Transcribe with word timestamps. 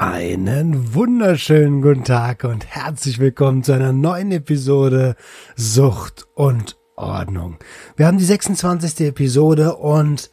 Einen 0.00 0.94
wunderschönen 0.94 1.82
guten 1.82 2.04
Tag 2.04 2.44
und 2.44 2.64
herzlich 2.64 3.18
willkommen 3.18 3.62
zu 3.62 3.72
einer 3.72 3.92
neuen 3.92 4.32
Episode 4.32 5.14
Sucht 5.56 6.26
und 6.34 6.78
Ordnung. 6.96 7.58
Wir 7.96 8.06
haben 8.06 8.16
die 8.16 8.24
26. 8.24 9.06
Episode 9.08 9.76
und 9.76 10.30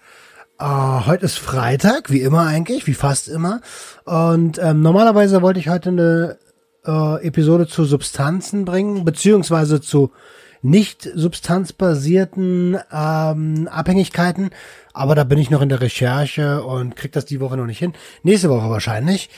äh, 0.58 0.64
heute 0.64 1.26
ist 1.26 1.38
Freitag, 1.38 2.10
wie 2.10 2.22
immer 2.22 2.48
eigentlich, 2.48 2.88
wie 2.88 2.94
fast 2.94 3.28
immer. 3.28 3.60
Und 4.06 4.58
ähm, 4.58 4.82
normalerweise 4.82 5.42
wollte 5.42 5.60
ich 5.60 5.68
heute 5.68 5.90
eine 5.90 6.38
äh, 6.86 7.28
Episode 7.28 7.68
zu 7.68 7.84
Substanzen 7.84 8.64
bringen, 8.64 9.04
beziehungsweise 9.04 9.82
zu 9.82 10.14
nicht 10.62 11.10
substanzbasierten 11.14 12.78
ähm, 12.92 13.68
Abhängigkeiten. 13.70 14.52
Aber 14.98 15.14
da 15.14 15.24
bin 15.24 15.38
ich 15.38 15.52
noch 15.52 15.62
in 15.62 15.70
der 15.70 15.82
Recherche 15.82 16.64
und 16.64 16.96
krieg 16.96 17.12
das 17.12 17.26
die 17.26 17.40
Woche 17.40 17.56
noch 17.56 17.68
nicht 17.68 17.80
hin. 17.80 17.94
Nächste 18.24 18.50
Woche 18.50 18.70
wahrscheinlich. 18.70 19.30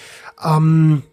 Ähm, 0.44 1.04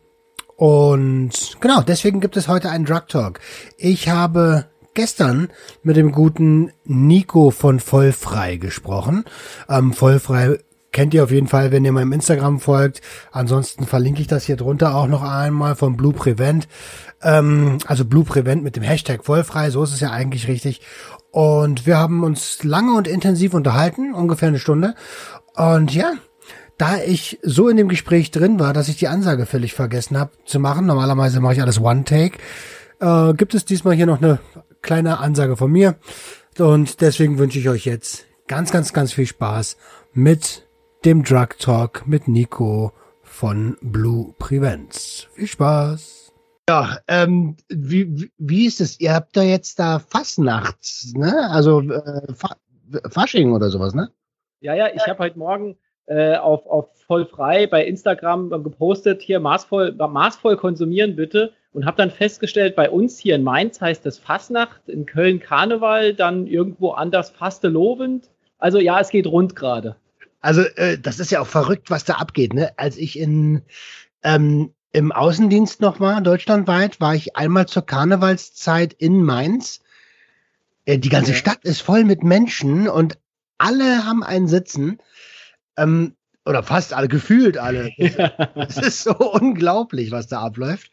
und 0.56 1.56
genau, 1.60 1.82
deswegen 1.82 2.20
gibt 2.20 2.36
es 2.36 2.46
heute 2.48 2.70
einen 2.70 2.84
Drug 2.84 3.08
Talk. 3.08 3.40
Ich 3.76 4.08
habe 4.08 4.66
gestern 4.94 5.48
mit 5.82 5.96
dem 5.96 6.12
guten 6.12 6.70
Nico 6.84 7.50
von 7.50 7.80
Vollfrei 7.80 8.56
gesprochen. 8.56 9.24
Ähm, 9.68 9.92
Vollfrei 9.92 10.58
kennt 10.92 11.12
ihr 11.12 11.24
auf 11.24 11.30
jeden 11.30 11.48
Fall, 11.48 11.72
wenn 11.72 11.84
ihr 11.84 11.92
meinem 11.92 12.12
Instagram 12.12 12.60
folgt. 12.60 13.02
Ansonsten 13.32 13.84
verlinke 13.84 14.22
ich 14.22 14.28
das 14.28 14.46
hier 14.46 14.56
drunter 14.56 14.94
auch 14.94 15.08
noch 15.08 15.22
einmal 15.22 15.74
von 15.74 15.96
Blue 15.96 16.14
Prevent. 16.14 16.68
Ähm, 17.20 17.78
also 17.86 18.04
Blue 18.04 18.24
Prevent 18.24 18.62
mit 18.62 18.76
dem 18.76 18.82
Hashtag 18.82 19.24
Vollfrei, 19.24 19.70
so 19.70 19.82
ist 19.82 19.92
es 19.92 20.00
ja 20.00 20.10
eigentlich 20.10 20.48
richtig. 20.48 20.80
Und 21.36 21.84
wir 21.84 21.98
haben 21.98 22.24
uns 22.24 22.64
lange 22.64 22.96
und 22.96 23.06
intensiv 23.06 23.52
unterhalten, 23.52 24.14
ungefähr 24.14 24.48
eine 24.48 24.58
Stunde. 24.58 24.94
Und 25.54 25.94
ja, 25.94 26.14
da 26.78 26.96
ich 26.96 27.38
so 27.42 27.68
in 27.68 27.76
dem 27.76 27.88
Gespräch 27.88 28.30
drin 28.30 28.58
war, 28.58 28.72
dass 28.72 28.88
ich 28.88 28.96
die 28.96 29.08
Ansage 29.08 29.44
völlig 29.44 29.74
vergessen 29.74 30.18
habe 30.18 30.30
zu 30.46 30.58
machen, 30.58 30.86
normalerweise 30.86 31.40
mache 31.40 31.52
ich 31.52 31.60
alles 31.60 31.78
One-Take, 31.78 32.38
äh, 33.00 33.34
gibt 33.34 33.52
es 33.52 33.66
diesmal 33.66 33.92
hier 33.94 34.06
noch 34.06 34.22
eine 34.22 34.38
kleine 34.80 35.18
Ansage 35.18 35.58
von 35.58 35.70
mir. 35.70 35.96
Und 36.58 37.02
deswegen 37.02 37.36
wünsche 37.36 37.58
ich 37.58 37.68
euch 37.68 37.84
jetzt 37.84 38.24
ganz, 38.48 38.72
ganz, 38.72 38.94
ganz 38.94 39.12
viel 39.12 39.26
Spaß 39.26 39.76
mit 40.14 40.66
dem 41.04 41.22
Drug 41.22 41.58
Talk 41.58 42.06
mit 42.06 42.28
Nico 42.28 42.92
von 43.22 43.76
Blue 43.82 44.32
Prevents. 44.38 45.28
Viel 45.34 45.48
Spaß! 45.48 46.15
Ja, 46.68 46.98
ähm, 47.06 47.56
wie, 47.68 48.30
wie 48.38 48.66
ist 48.66 48.80
es? 48.80 48.98
Ihr 48.98 49.14
habt 49.14 49.36
da 49.36 49.42
jetzt 49.42 49.78
da 49.78 50.00
Fastnachts, 50.00 51.12
ne? 51.14 51.48
Also 51.50 51.80
äh, 51.80 52.34
Fa 52.34 52.56
Fasching 53.08 53.52
oder 53.52 53.70
sowas, 53.70 53.94
ne? 53.94 54.10
Ja, 54.60 54.74
ja, 54.74 54.88
ich 54.94 55.06
habe 55.06 55.18
heute 55.18 55.38
Morgen 55.38 55.76
äh, 56.06 56.36
auf, 56.36 56.66
auf 56.66 56.88
voll 57.06 57.26
frei 57.26 57.66
bei 57.66 57.84
Instagram 57.84 58.50
gepostet, 58.62 59.22
hier 59.22 59.38
maßvoll, 59.40 59.92
maßvoll 59.92 60.56
konsumieren 60.56 61.14
bitte 61.14 61.52
und 61.72 61.84
habe 61.84 61.96
dann 61.96 62.10
festgestellt, 62.10 62.74
bei 62.74 62.90
uns 62.90 63.18
hier 63.18 63.36
in 63.36 63.42
Mainz 63.42 63.80
heißt 63.80 64.06
das 64.06 64.18
Fastnacht, 64.18 64.88
in 64.88 65.04
Köln 65.06 65.40
Karneval, 65.40 66.14
dann 66.14 66.46
irgendwo 66.46 66.92
anders 66.92 67.30
Fastelovend. 67.30 68.30
Also 68.58 68.78
ja, 68.78 69.00
es 69.00 69.10
geht 69.10 69.26
rund 69.26 69.54
gerade. 69.54 69.96
Also 70.40 70.62
äh, 70.62 70.98
das 70.98 71.20
ist 71.20 71.30
ja 71.30 71.40
auch 71.40 71.46
verrückt, 71.46 71.90
was 71.90 72.04
da 72.04 72.14
abgeht. 72.14 72.54
Ne? 72.54 72.70
Als 72.76 72.96
ich 72.96 73.18
in 73.18 73.62
ähm, 74.22 74.72
im 74.96 75.12
Außendienst 75.12 75.82
noch 75.82 76.00
war, 76.00 76.22
deutschlandweit, 76.22 77.02
war 77.02 77.14
ich 77.14 77.36
einmal 77.36 77.66
zur 77.66 77.84
Karnevalszeit 77.84 78.94
in 78.94 79.22
Mainz. 79.22 79.82
Äh, 80.86 80.96
die 80.96 81.10
ganze 81.10 81.32
ja. 81.32 81.36
Stadt 81.36 81.64
ist 81.64 81.82
voll 81.82 82.04
mit 82.04 82.24
Menschen 82.24 82.88
und 82.88 83.18
alle 83.58 84.06
haben 84.06 84.22
einen 84.22 84.48
Sitzen. 84.48 84.98
Ähm, 85.76 86.14
oder 86.46 86.62
fast 86.62 86.94
alle, 86.94 87.08
gefühlt 87.08 87.58
alle. 87.58 87.90
Es 88.54 88.78
ist 88.78 89.02
so 89.02 89.14
unglaublich, 89.18 90.12
was 90.12 90.28
da 90.28 90.40
abläuft. 90.40 90.90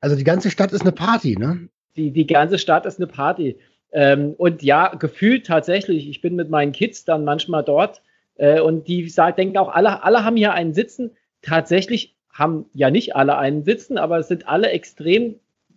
Also 0.00 0.16
die 0.16 0.24
ganze 0.24 0.50
Stadt 0.50 0.72
ist 0.72 0.80
eine 0.80 0.92
Party, 0.92 1.36
ne? 1.36 1.68
Die, 1.96 2.12
die 2.12 2.26
ganze 2.26 2.58
Stadt 2.58 2.86
ist 2.86 2.98
eine 2.98 3.08
Party. 3.08 3.58
Ähm, 3.92 4.32
und 4.38 4.62
ja, 4.62 4.88
gefühlt 4.94 5.46
tatsächlich, 5.46 6.08
ich 6.08 6.22
bin 6.22 6.34
mit 6.34 6.48
meinen 6.48 6.72
Kids 6.72 7.04
dann 7.04 7.24
manchmal 7.24 7.62
dort 7.62 8.00
äh, 8.36 8.58
und 8.58 8.88
die 8.88 9.06
sagen, 9.10 9.36
denken 9.36 9.58
auch, 9.58 9.68
alle, 9.68 10.02
alle 10.02 10.24
haben 10.24 10.36
hier 10.36 10.54
einen 10.54 10.72
Sitzen. 10.72 11.10
Tatsächlich 11.42 12.16
haben 12.32 12.66
ja 12.72 12.90
nicht 12.90 13.14
alle 13.14 13.36
einen 13.36 13.64
sitzen, 13.64 13.98
aber 13.98 14.18
es 14.18 14.28
sind 14.28 14.48
alle 14.48 14.70
extrem 14.70 15.36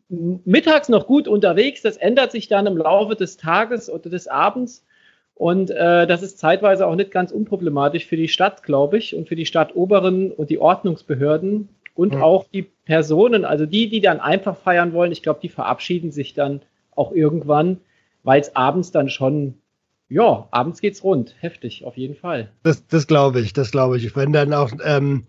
mittags 0.10 0.90
noch 0.90 1.08
gut 1.08 1.28
unterwegs. 1.28 1.82
Das 1.82 1.98
ändert 1.98 2.32
sich 2.32 2.48
dann 2.48 2.68
im 2.68 2.78
Laufe 2.78 3.16
des 3.16 3.38
Tages 3.38 3.90
oder 3.90 4.10
des 4.10 4.28
Abends. 4.28 4.86
Und 5.34 5.70
äh, 5.70 6.08
das 6.08 6.24
ist 6.24 6.40
zeitweise 6.40 6.88
auch 6.88 6.96
nicht 6.96 7.12
ganz 7.12 7.32
unproblematisch 7.32 8.06
für 8.06 8.16
die 8.16 8.30
Stadt, 8.30 8.64
glaube 8.64 8.98
ich, 8.98 9.16
und 9.16 9.28
für 9.28 9.36
die 9.36 9.46
Stadtoberen 9.46 10.32
und 10.32 10.50
die 10.50 10.60
Ordnungsbehörden 10.60 11.68
und 11.94 12.16
mhm. 12.16 12.22
auch 12.22 12.46
die 12.54 12.62
Personen, 12.86 13.44
also 13.44 13.66
die, 13.66 13.90
die 13.90 14.00
dann 14.00 14.22
einfach 14.22 14.56
feiern 14.56 14.94
wollen. 14.94 15.12
Ich 15.12 15.24
glaube, 15.24 15.40
die 15.42 15.50
verabschieden 15.50 16.12
sich 16.12 16.34
dann 16.34 16.62
auch 16.96 17.12
irgendwann, 17.12 17.82
weil 18.24 18.40
es 18.40 18.56
abends 18.56 18.92
dann 18.92 19.10
schon 19.10 19.56
ja, 20.08 20.48
abends 20.52 20.82
geht's 20.82 21.04
rund. 21.04 21.36
Heftig, 21.40 21.84
auf 21.84 21.98
jeden 21.98 22.16
Fall. 22.16 22.52
Das, 22.64 22.86
das 22.88 23.08
glaube 23.08 23.42
ich, 23.42 23.54
das 23.54 23.72
glaube 23.72 23.98
ich. 23.98 24.16
Wenn 24.16 24.34
dann 24.34 24.54
auch, 24.54 24.72
ähm, 24.84 25.26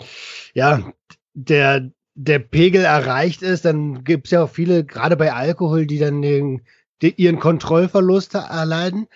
ja, 0.54 0.92
der, 1.34 1.90
der 2.14 2.38
Pegel 2.38 2.84
erreicht 2.84 3.42
ist, 3.42 3.64
dann 3.64 4.04
gibt's 4.04 4.30
ja 4.30 4.44
auch 4.44 4.50
viele, 4.50 4.84
gerade 4.84 5.16
bei 5.16 5.32
Alkohol, 5.32 5.86
die 5.86 5.98
dann 5.98 6.22
den, 6.22 6.62
die 7.02 7.14
ihren 7.16 7.38
Kontrollverlust 7.38 8.34
erleiden. 8.34 9.06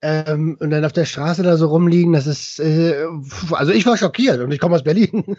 Ähm, 0.00 0.56
und 0.60 0.70
dann 0.70 0.84
auf 0.84 0.92
der 0.92 1.04
Straße 1.06 1.42
da 1.42 1.56
so 1.56 1.66
rumliegen, 1.66 2.12
das 2.12 2.28
ist, 2.28 2.60
äh, 2.60 3.04
also 3.50 3.72
ich 3.72 3.84
war 3.84 3.96
schockiert 3.96 4.40
und 4.40 4.52
ich 4.52 4.60
komme 4.60 4.76
aus 4.76 4.84
Berlin. 4.84 5.36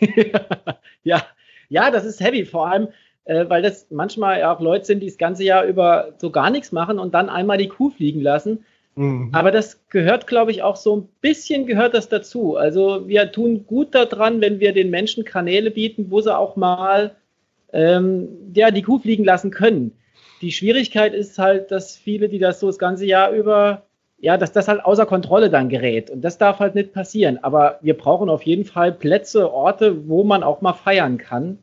ja, 1.02 1.24
ja, 1.70 1.90
das 1.90 2.04
ist 2.04 2.20
heavy, 2.20 2.44
vor 2.44 2.68
allem, 2.68 2.88
äh, 3.24 3.48
weil 3.48 3.62
das 3.62 3.86
manchmal 3.90 4.40
ja 4.40 4.54
auch 4.54 4.60
Leute 4.60 4.84
sind, 4.84 5.00
die 5.00 5.06
das 5.06 5.16
ganze 5.16 5.44
Jahr 5.44 5.64
über 5.64 6.12
so 6.18 6.30
gar 6.30 6.50
nichts 6.50 6.72
machen 6.72 6.98
und 6.98 7.14
dann 7.14 7.30
einmal 7.30 7.56
die 7.56 7.68
Kuh 7.68 7.88
fliegen 7.88 8.20
lassen. 8.20 8.66
Mhm. 8.96 9.30
Aber 9.32 9.50
das 9.50 9.80
gehört, 9.88 10.26
glaube 10.26 10.50
ich, 10.50 10.62
auch 10.62 10.76
so 10.76 10.96
ein 10.96 11.08
bisschen 11.20 11.66
gehört 11.66 11.94
das 11.94 12.08
dazu. 12.08 12.56
Also 12.56 13.08
wir 13.08 13.32
tun 13.32 13.66
gut 13.66 13.94
daran, 13.94 14.40
wenn 14.40 14.60
wir 14.60 14.72
den 14.72 14.90
Menschen 14.90 15.24
Kanäle 15.24 15.70
bieten, 15.70 16.10
wo 16.10 16.20
sie 16.20 16.36
auch 16.36 16.56
mal 16.56 17.14
ähm, 17.72 18.28
ja, 18.54 18.70
die 18.70 18.82
Kuh 18.82 18.98
fliegen 18.98 19.24
lassen 19.24 19.50
können. 19.50 19.92
Die 20.40 20.52
Schwierigkeit 20.52 21.14
ist 21.14 21.38
halt, 21.38 21.70
dass 21.70 21.96
viele, 21.96 22.28
die 22.28 22.38
das 22.38 22.60
so 22.60 22.66
das 22.66 22.78
ganze 22.78 23.04
Jahr 23.06 23.30
über, 23.30 23.82
ja, 24.18 24.36
dass 24.36 24.52
das 24.52 24.68
halt 24.68 24.84
außer 24.84 25.06
Kontrolle 25.06 25.50
dann 25.50 25.68
gerät. 25.68 26.10
Und 26.10 26.22
das 26.22 26.38
darf 26.38 26.58
halt 26.58 26.74
nicht 26.74 26.92
passieren. 26.92 27.38
Aber 27.42 27.78
wir 27.82 27.96
brauchen 27.96 28.28
auf 28.28 28.42
jeden 28.42 28.64
Fall 28.64 28.92
Plätze, 28.92 29.52
Orte, 29.52 30.08
wo 30.08 30.24
man 30.24 30.42
auch 30.42 30.62
mal 30.62 30.72
feiern 30.72 31.18
kann. 31.18 31.58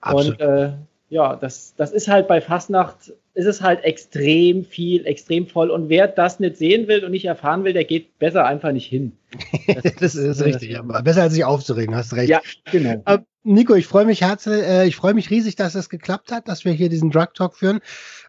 Absolut. 0.00 0.40
Und 0.40 0.46
äh, 0.46 0.72
ja, 1.08 1.36
das, 1.36 1.74
das 1.76 1.92
ist 1.92 2.08
halt 2.08 2.26
bei 2.26 2.40
Fastnacht, 2.40 3.12
ist 3.36 3.44
es 3.44 3.60
halt 3.60 3.84
extrem 3.84 4.64
viel, 4.64 5.06
extrem 5.06 5.46
voll. 5.46 5.68
Und 5.70 5.90
wer 5.90 6.08
das 6.08 6.40
nicht 6.40 6.56
sehen 6.56 6.88
will 6.88 7.04
und 7.04 7.10
nicht 7.10 7.26
erfahren 7.26 7.64
will, 7.64 7.74
der 7.74 7.84
geht 7.84 8.18
besser 8.18 8.46
einfach 8.46 8.72
nicht 8.72 8.86
hin. 8.86 9.12
Das, 9.82 9.94
das 9.98 10.14
ist 10.14 10.42
richtig, 10.42 10.70
ja. 10.70 10.82
besser 10.82 11.22
als 11.22 11.34
sich 11.34 11.44
aufzuregen, 11.44 11.94
hast 11.94 12.14
recht. 12.14 12.30
Ja, 12.30 12.40
genau. 12.70 13.02
Aber 13.04 13.24
Nico, 13.42 13.74
ich 13.74 13.86
freue 13.86 14.06
mich 14.06 14.22
herzlich, 14.22 14.62
äh, 14.62 14.86
ich 14.86 14.96
freue 14.96 15.12
mich 15.12 15.28
riesig, 15.28 15.54
dass 15.54 15.74
das 15.74 15.90
geklappt 15.90 16.32
hat, 16.32 16.48
dass 16.48 16.64
wir 16.64 16.72
hier 16.72 16.88
diesen 16.88 17.10
Drug 17.10 17.34
Talk 17.34 17.56
führen. 17.56 17.80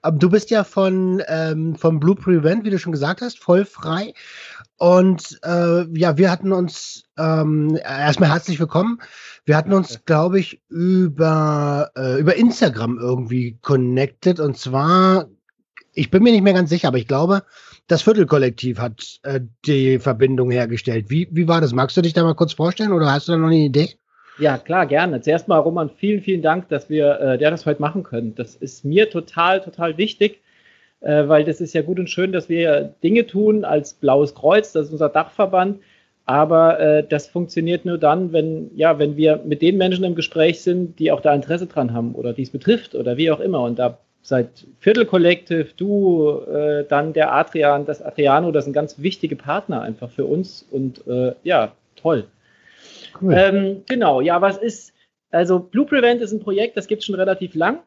Aber 0.02 0.18
du 0.18 0.30
bist 0.30 0.50
ja 0.52 0.66
von, 0.66 1.24
ähm, 1.28 1.76
vom 1.76 2.00
Blue 2.00 2.16
Prevent, 2.16 2.66
wie 2.66 2.70
du 2.70 2.78
schon 2.78 2.92
gesagt 2.92 3.22
hast, 3.22 3.40
voll 3.40 3.64
frei. 3.64 4.14
Und 4.78 5.40
äh, 5.44 5.86
ja, 5.98 6.18
wir 6.18 6.30
hatten 6.30 6.52
uns 6.52 7.06
ähm, 7.18 7.80
erstmal 7.82 8.32
herzlich 8.32 8.60
willkommen. 8.60 9.00
Wir 9.48 9.56
hatten 9.56 9.72
uns, 9.72 10.04
glaube 10.04 10.40
ich, 10.40 10.62
über, 10.68 11.90
äh, 11.98 12.20
über 12.20 12.36
Instagram 12.36 13.00
irgendwie 13.00 13.58
connected. 13.62 14.42
Und 14.42 14.58
zwar, 14.58 15.30
ich 15.94 16.12
bin 16.12 16.22
mir 16.22 16.34
nicht 16.34 16.44
mehr 16.44 16.52
ganz 16.52 16.70
sicher, 16.70 16.90
aber 16.90 16.98
ich 16.98 17.08
glaube, 17.08 17.44
das 17.88 18.02
Viertelkollektiv 18.02 18.78
hat 18.78 19.22
äh, 19.24 19.40
die 19.66 20.00
Verbindung 20.00 20.52
hergestellt. 20.52 21.06
Wie, 21.10 21.30
wie 21.32 21.48
war 21.48 21.62
das? 21.62 21.72
Magst 21.72 21.96
du 21.96 22.02
dich 22.02 22.12
da 22.12 22.24
mal 22.24 22.36
kurz 22.36 22.52
vorstellen 22.52 22.92
oder 22.92 23.10
hast 23.10 23.30
du 23.30 23.32
da 23.32 23.38
noch 23.38 23.48
eine 23.48 23.56
Idee? 23.56 23.92
Ja, 24.38 24.58
klar, 24.58 24.86
gerne. 24.86 25.22
Zuerst 25.22 25.48
mal, 25.48 25.60
Roman, 25.60 25.90
vielen, 25.90 26.22
vielen 26.22 26.42
Dank, 26.42 26.68
dass 26.68 26.90
wir 26.90 27.18
äh, 27.22 27.38
der 27.38 27.50
das 27.50 27.66
heute 27.66 27.82
machen 27.82 28.04
können. 28.04 28.36
Das 28.36 28.54
ist 28.54 28.84
mir 28.84 29.10
total, 29.10 29.62
total 29.62 29.98
wichtig 29.98 30.42
äh, 31.00 31.28
weil 31.28 31.44
das 31.44 31.62
ist 31.62 31.74
ja 31.74 31.82
gut 31.84 32.00
und 32.00 32.10
schön, 32.10 32.32
dass 32.32 32.50
wir 32.50 32.96
Dinge 33.04 33.28
tun 33.28 33.64
als 33.64 33.94
Blaues 33.94 34.36
Kreuz, 34.36 34.72
das 34.72 34.88
ist 34.88 34.92
unser 34.92 35.10
Dachverband. 35.10 35.80
Aber 36.28 36.80
äh, 36.80 37.04
das 37.08 37.28
funktioniert 37.28 37.86
nur 37.86 37.98
dann, 37.98 38.34
wenn, 38.34 38.70
ja, 38.76 39.00
wenn 39.00 39.16
wir 39.16 39.42
mit 39.46 39.62
den 39.62 39.78
Menschen 39.78 40.04
im 40.04 40.14
Gespräch 40.14 40.62
sind, 40.62 41.00
die 41.00 41.12
auch 41.12 41.22
da 41.22 41.34
Interesse 41.34 41.68
dran 41.68 41.94
haben 41.94 42.14
oder 42.16 42.34
die 42.34 42.44
es 42.44 42.50
betrifft 42.50 42.96
oder 42.96 43.16
wie 43.16 43.32
auch 43.32 43.40
immer. 43.40 43.62
Und 43.62 43.80
da 43.80 43.98
seit 44.28 44.68
Viertel 44.82 45.06
Collective, 45.06 45.70
du, 45.78 46.42
äh, 46.42 46.84
dann 46.84 47.14
der 47.14 47.34
Adrian, 47.34 47.86
das 47.86 48.02
Adriano, 48.02 48.52
das 48.52 48.66
sind 48.66 48.74
ganz 48.74 49.00
wichtige 49.00 49.38
Partner 49.38 49.82
einfach 49.82 50.12
für 50.12 50.26
uns 50.26 50.68
und 50.70 51.08
äh, 51.08 51.34
ja, 51.44 51.72
toll. 51.96 52.26
Cool. 53.22 53.34
Ähm, 53.34 53.84
genau, 53.88 54.20
ja, 54.20 54.42
was 54.42 54.58
ist, 54.58 54.94
also 55.32 55.60
Blue 55.60 55.86
Prevent 55.86 56.22
ist 56.22 56.34
ein 56.34 56.42
Projekt, 56.42 56.76
das 56.76 56.88
gibt 56.88 57.04
es 57.04 57.06
schon 57.06 57.16
relativ 57.16 57.56
lang, 57.56 57.80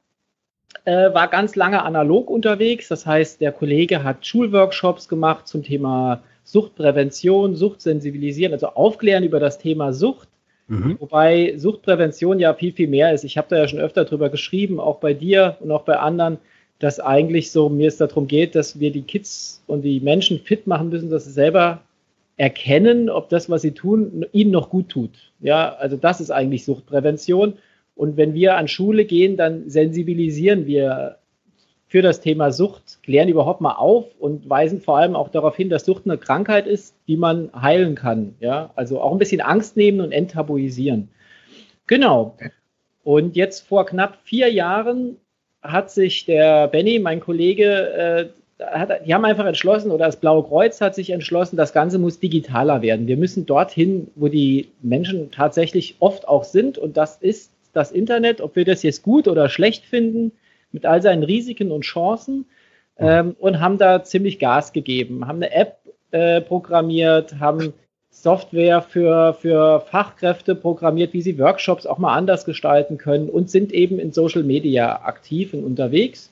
äh, 0.87 1.13
war 1.13 1.29
ganz 1.29 1.57
lange 1.57 1.83
analog 1.83 2.31
unterwegs, 2.31 2.89
das 2.89 3.05
heißt, 3.05 3.43
der 3.43 3.53
Kollege 3.53 4.03
hat 4.03 4.25
Schulworkshops 4.25 5.11
gemacht 5.11 5.47
zum 5.47 5.63
Thema 5.63 6.23
Suchtprävention, 6.51 7.57
Suchtsensibilisieren, 7.57 8.53
also 8.53 8.69
aufklären 8.69 9.25
über 9.25 9.41
das 9.41 9.59
Thema 9.59 9.93
Sucht 9.93 10.29
Mhm. 10.71 10.99
Wobei 11.01 11.55
Suchtprävention 11.57 12.39
ja 12.39 12.55
viel, 12.55 12.73
viel 12.73 12.87
mehr 12.87 13.13
ist. 13.13 13.25
Ich 13.25 13.37
habe 13.37 13.49
da 13.51 13.57
ja 13.57 13.67
schon 13.67 13.81
öfter 13.81 14.05
drüber 14.05 14.31
geschrieben, 14.31 14.79
auch 14.79 15.01
bei 15.01 15.15
dir 15.15 15.57
und 15.59 15.73
auch 15.73 15.83
bei 15.83 15.99
anderen, 15.99 16.39
dass 16.79 17.01
eigentlich 17.01 17.51
so 17.51 17.69
mir 17.69 17.89
es 17.89 17.97
darum 17.97 18.29
geht, 18.29 18.55
dass 18.55 18.79
wir 18.79 18.93
die 18.93 19.03
Kids 19.03 19.63
und 19.67 19.83
die 19.83 19.99
Menschen 19.99 20.39
fit 20.39 20.69
machen 20.69 20.89
müssen, 20.89 21.11
dass 21.11 21.25
sie 21.25 21.33
selber 21.33 21.83
erkennen, 22.37 23.11
ob 23.11 23.29
das, 23.29 23.51
was 23.51 23.63
sie 23.63 23.73
tun, 23.73 24.25
ihnen 24.33 24.53
noch 24.53 24.71
gut 24.71 24.89
tut. 24.89 25.11
Ja, 25.41 25.75
also 25.75 25.97
das 25.97 26.21
ist 26.21 26.31
eigentlich 26.31 26.65
Suchtprävention. 26.65 27.55
Und 27.97 28.17
wenn 28.17 28.33
wir 28.33 28.57
an 28.57 28.69
Schule 28.69 29.05
gehen, 29.05 29.37
dann 29.37 29.69
sensibilisieren 29.69 30.67
wir 30.67 31.17
für 31.91 32.03
das 32.03 32.21
Thema 32.21 32.53
Sucht, 32.53 33.03
klären 33.03 33.29
überhaupt 33.29 33.61
mal 33.61 33.75
auf 33.75 34.05
und 34.21 34.49
weisen 34.49 34.81
vor 34.81 34.97
allem 34.97 35.17
auch 35.17 35.29
darauf 35.29 35.57
hin, 35.57 35.69
dass 35.69 35.85
Sucht 35.85 36.05
eine 36.05 36.19
Krankheit 36.19 36.69
ist, 36.69 36.95
die 37.09 37.17
man 37.17 37.51
heilen 37.53 37.97
kann. 37.97 38.37
Ja, 38.39 38.71
also 38.77 39.01
auch 39.01 39.11
ein 39.11 39.19
bisschen 39.19 39.41
Angst 39.41 39.77
nehmen 39.77 40.01
und 40.01 40.13
enttabuisieren. 40.13 41.09
Genau. 41.89 42.37
Und 43.03 43.35
jetzt 43.35 43.67
vor 43.67 43.87
knapp 43.87 44.19
vier 44.23 44.53
Jahren 44.53 45.17
hat 45.63 45.91
sich 45.91 46.25
der 46.27 46.69
Benny, 46.69 47.01
mein 47.01 47.19
Kollege, 47.19 48.31
äh, 48.61 48.65
hat, 48.65 49.05
die 49.05 49.13
haben 49.13 49.25
einfach 49.25 49.47
entschlossen, 49.47 49.91
oder 49.91 50.07
das 50.07 50.21
Blaue 50.21 50.45
Kreuz 50.45 50.81
hat 50.81 50.95
sich 50.95 51.11
entschlossen, 51.11 51.57
das 51.57 51.73
Ganze 51.73 51.99
muss 51.99 52.21
digitaler 52.21 52.83
werden. 52.83 53.09
Wir 53.09 53.17
müssen 53.17 53.47
dorthin, 53.47 54.13
wo 54.15 54.29
die 54.29 54.69
Menschen 54.81 55.33
tatsächlich 55.33 55.97
oft 55.99 56.29
auch 56.29 56.45
sind, 56.45 56.79
und 56.79 56.97
das 56.97 57.17
ist 57.17 57.51
das 57.73 57.91
Internet, 57.91 58.41
ob 58.41 58.55
wir 58.55 58.65
das 58.65 58.85
jetzt 58.85 59.03
gut 59.03 59.27
oder 59.27 59.49
schlecht 59.49 59.85
finden 59.85 60.31
mit 60.73 60.87
all 60.87 61.03
seinen 61.03 61.23
Risiken 61.23 61.71
und 61.71 61.83
Chancen 61.83 62.47
ähm, 62.99 63.37
und 63.39 63.61
haben 63.61 63.79
da 63.79 64.03
ziemlich 64.03 64.39
Gas 64.39 64.73
gegeben, 64.73 65.27
haben 65.27 65.37
eine 65.37 65.53
App 65.53 65.79
äh, 66.11 66.41
programmiert, 66.41 67.39
haben 67.39 67.73
Software 68.11 68.83
für, 68.83 69.35
für 69.35 69.81
Fachkräfte 69.81 70.55
programmiert, 70.55 71.13
wie 71.13 71.23
sie 71.23 71.39
Workshops 71.39 71.87
auch 71.87 71.99
mal 71.99 72.15
anders 72.15 72.45
gestalten 72.45 72.99
können 72.99 73.31
und 73.31 73.51
sind 73.51 73.73
eben 73.73 73.99
in 73.99 74.13
Social 74.13 74.43
Media 74.43 75.03
aktiv 75.03 75.55
und 75.55 75.65
unterwegs. 75.65 76.31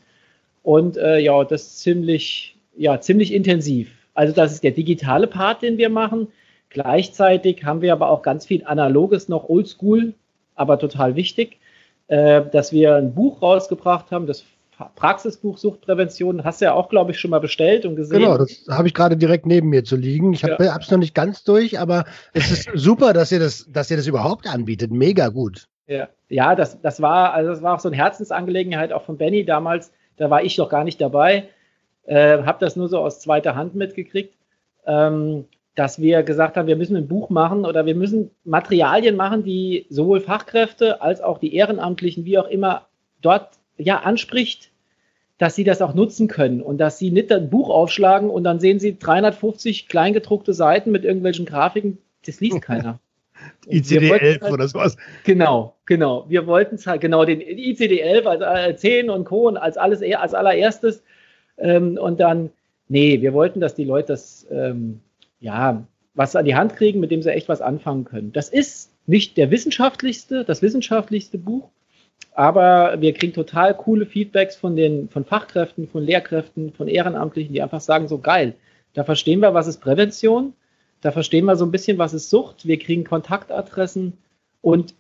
Und 0.63 0.97
äh, 0.97 1.19
ja, 1.19 1.45
das 1.45 1.79
ziemlich, 1.79 2.57
ja, 2.77 3.01
ziemlich 3.01 3.33
intensiv. 3.33 3.91
Also 4.15 4.35
das 4.35 4.53
ist 4.53 4.65
der 4.65 4.73
digitale 4.73 5.29
Part, 5.29 5.63
den 5.63 5.79
wir 5.79 5.89
machen. 5.89 6.29
Gleichzeitig 6.69 7.65
haben 7.65 7.81
wir 7.81 7.93
aber 7.93 8.11
auch 8.11 8.23
ganz 8.23 8.45
viel 8.45 8.65
Analoges 8.65 9.29
noch 9.29 9.49
oldschool, 9.49 10.13
aber 10.57 10.79
total 10.79 11.15
wichtig 11.15 11.59
äh, 12.09 12.43
dass 12.51 12.73
wir 12.73 12.97
ein 12.97 13.15
Buch 13.15 13.41
rausgebracht 13.43 14.11
haben, 14.11 14.27
das 14.27 14.45
Praxisbuch 14.95 15.59
Suchtprävention. 15.59 16.45
Hast 16.45 16.61
du 16.61 16.67
ja 16.67 16.73
auch, 16.73 16.89
glaube 16.89 17.11
ich, 17.11 17.19
schon 17.19 17.31
mal 17.31 17.41
bestellt 17.41 17.85
und 17.85 17.97
gesehen. 17.97 18.21
Genau, 18.21 18.39
das 18.39 18.65
habe 18.71 18.87
ich 18.87 18.95
gerade 18.95 19.17
direkt 19.17 19.47
neben 19.47 19.69
mir 19.69 19.85
zu 19.85 19.97
liegen. 19.97 20.33
Ich 20.33 20.45
habe 20.45 20.63
es 20.63 20.91
noch 20.91 20.99
nicht 20.99 21.15
ganz 21.15 21.43
durch, 21.45 21.79
aber 21.79 22.05
es 22.33 22.51
ist 22.51 22.71
super, 22.75 23.13
dass 23.13 23.33
ihr 23.33 23.41
das, 23.41 23.67
dass 23.71 23.91
ihr 23.91 23.97
das 23.97 24.07
überhaupt 24.07 24.47
anbietet. 24.47 24.93
Mega 24.93 25.29
gut. 25.29 25.67
Ja, 25.87 26.09
ja 26.29 26.55
das, 26.55 26.81
das 26.81 27.03
war, 27.03 27.33
also 27.33 27.51
das 27.51 27.63
war 27.63 27.75
auch 27.75 27.81
so 27.81 27.89
eine 27.89 27.97
Herzensangelegenheit 27.97 28.93
auch 28.93 29.03
von 29.03 29.19
Benny 29.19 29.45
damals. 29.45 29.93
Da 30.17 30.31
war 30.31 30.43
ich 30.43 30.57
noch 30.59 30.69
gar 30.69 30.85
nicht 30.85 31.01
dabei. 31.01 31.49
Äh, 32.05 32.43
habe 32.45 32.59
das 32.61 32.77
nur 32.77 32.89
so 32.89 32.99
aus 32.99 33.21
zweiter 33.21 33.57
Hand 33.57 33.75
mitgekriegt. 33.75 34.37
Ähm, 34.87 35.45
dass 35.79 36.01
wir 36.01 36.25
gesagt 36.25 36.57
haben, 36.57 36.67
wir 36.67 36.75
müssen 36.75 36.97
ein 36.97 37.07
Buch 37.07 37.31
machen 37.31 37.65
oder 37.65 37.87
wir 37.87 37.95
müssen 37.95 38.33
Materialien 38.43 39.15
machen, 39.15 39.45
die 39.45 39.87
sowohl 39.91 40.21
Fachkräfte 40.21 41.01
als 41.03 41.21
auch 41.21 41.39
die 41.39 41.55
Ehrenamtlichen, 41.55 42.25
wie 42.25 42.37
auch 42.37 42.49
immer, 42.49 42.87
dort 43.23 43.51
ja 43.77 44.01
anspricht, 44.01 44.73
dass 45.39 45.55
sie 45.55 45.63
das 45.63 45.81
auch 45.81 45.95
nutzen 45.95 46.27
können 46.27 46.63
und 46.63 46.79
dass 46.79 46.99
sie 46.99 47.13
nicht 47.13 47.31
ein 47.31 47.49
Buch 47.49 47.71
aufschlagen 47.71 48.29
und 48.29 48.43
dann 48.43 48.59
sehen 48.59 48.81
sie 48.81 48.99
350 48.99 49.87
kleingedruckte 49.87 50.53
Seiten 50.53 50.91
mit 50.91 51.05
irgendwelchen 51.05 51.47
Grafiken. 51.47 51.99
Das 52.27 52.41
liest 52.41 52.61
keiner. 52.61 52.99
ICD-11 53.69 54.41
halt, 54.41 54.53
oder 54.53 54.67
sowas. 54.67 54.97
Genau, 55.23 55.77
genau. 55.87 56.27
Wir 56.29 56.49
wollten 56.49 56.75
es 56.75 56.89
halt, 56.89 57.03
genau, 57.03 57.25
den 57.25 57.41
ICD-11 57.41 58.25
als 58.25 58.81
10 58.81 59.11
und 59.11 59.27
Co. 59.27 59.47
und 59.47 59.57
als, 59.57 59.77
alles, 59.77 60.03
als 60.03 60.35
allererstes. 60.35 61.05
Ähm, 61.57 61.99
und 61.99 62.19
dann, 62.19 62.51
nee, 62.89 63.21
wir 63.21 63.33
wollten, 63.33 63.61
dass 63.61 63.77
die 63.77 63.85
Leute 63.85 64.09
das 64.09 64.45
ähm, 64.51 65.03
ja, 65.41 65.85
was 66.15 66.37
an 66.37 66.45
die 66.45 66.57
Hand 66.57 66.77
kriegen, 66.77 67.01
mit 67.01 67.11
dem 67.11 67.23
sie 67.23 67.33
echt 67.33 67.49
was 67.49 67.61
anfangen 67.61 68.05
können. 68.05 68.33
Das 68.33 68.49
ist 68.49 68.93
nicht 69.07 69.37
der 69.37 69.51
wissenschaftlichste, 69.51 70.45
das 70.45 70.63
wissenschaftlichste 70.63 71.39
Buch, 71.39 71.71
aber 72.33 73.01
wir 73.01 73.15
kriegen 73.15 73.33
total 73.33 73.75
coole 73.75 74.07
Feedbacks 74.07 74.57
von 74.57 74.77
den, 74.77 75.09
von 75.09 75.25
Fachkräften, 75.25 75.89
von 75.89 76.03
Lehrkräften, 76.03 76.73
von 76.73 76.89
Ehrenamtlichen, 76.89 77.53
die 77.53 77.63
einfach 77.63 77.81
sagen, 77.81 78.09
so 78.09 78.19
geil, 78.19 78.55
da 78.95 79.05
verstehen 79.05 79.41
wir, 79.41 79.55
was 79.55 79.67
ist 79.67 79.81
Prävention, 79.81 80.55
da 81.01 81.13
verstehen 81.13 81.45
wir 81.45 81.57
so 81.57 81.65
ein 81.65 81.71
bisschen, 81.71 81.99
was 81.99 82.15
ist 82.15 82.31
Sucht, 82.31 82.67
wir 82.67 82.79
kriegen 82.79 83.05
Kontaktadressen 83.05 84.15
und 84.61 84.95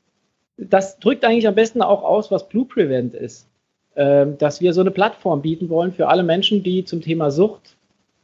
das 0.56 0.98
drückt 0.98 1.24
eigentlich 1.24 1.48
am 1.48 1.54
besten 1.54 1.82
auch 1.82 2.02
aus, 2.02 2.30
was 2.30 2.48
Blue 2.48 2.64
Prevent 2.64 3.14
ist. 3.14 3.48
Ähm, 3.96 4.38
dass 4.38 4.60
wir 4.60 4.74
so 4.74 4.80
eine 4.80 4.92
Plattform 4.92 5.42
bieten 5.42 5.68
wollen 5.68 5.92
für 5.92 6.06
alle 6.06 6.22
Menschen, 6.22 6.62
die 6.62 6.84
zum 6.84 7.00
Thema 7.00 7.32
Sucht 7.32 7.76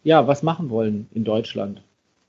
ja 0.04 0.28
was 0.28 0.44
machen 0.44 0.70
wollen 0.70 1.08
in 1.12 1.24
Deutschland 1.24 1.82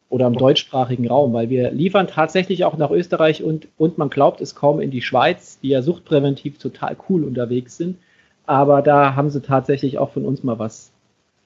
oder 0.10 0.28
im 0.28 0.38
deutschsprachigen 0.38 1.08
Raum, 1.08 1.34
weil 1.34 1.50
wir 1.50 1.72
liefern 1.72 2.08
tatsächlich 2.08 2.64
auch 2.64 2.78
nach 2.78 2.92
Österreich 2.92 3.44
und, 3.44 3.68
und 3.78 3.98
man 3.98 4.10
glaubt 4.10 4.40
es 4.42 4.56
kaum 4.56 4.80
in 4.80 4.92
die 4.92 5.02
Schweiz, 5.02 5.60
die 5.62 5.70
ja 5.70 5.82
suchtpräventiv 5.82 6.58
total 6.58 6.96
cool 7.10 7.24
unterwegs 7.24 7.78
sind. 7.78 7.98
Aber 8.46 8.82
da 8.82 9.16
haben 9.16 9.30
sie 9.30 9.42
tatsächlich 9.42 9.98
auch 9.98 10.12
von 10.12 10.26
uns 10.26 10.44
mal 10.44 10.60
was 10.60 10.92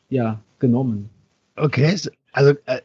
ja, 0.10 0.40
genommen. 0.60 1.10
Okay, 1.56 1.96
also 2.34 2.54
äh, 2.66 2.82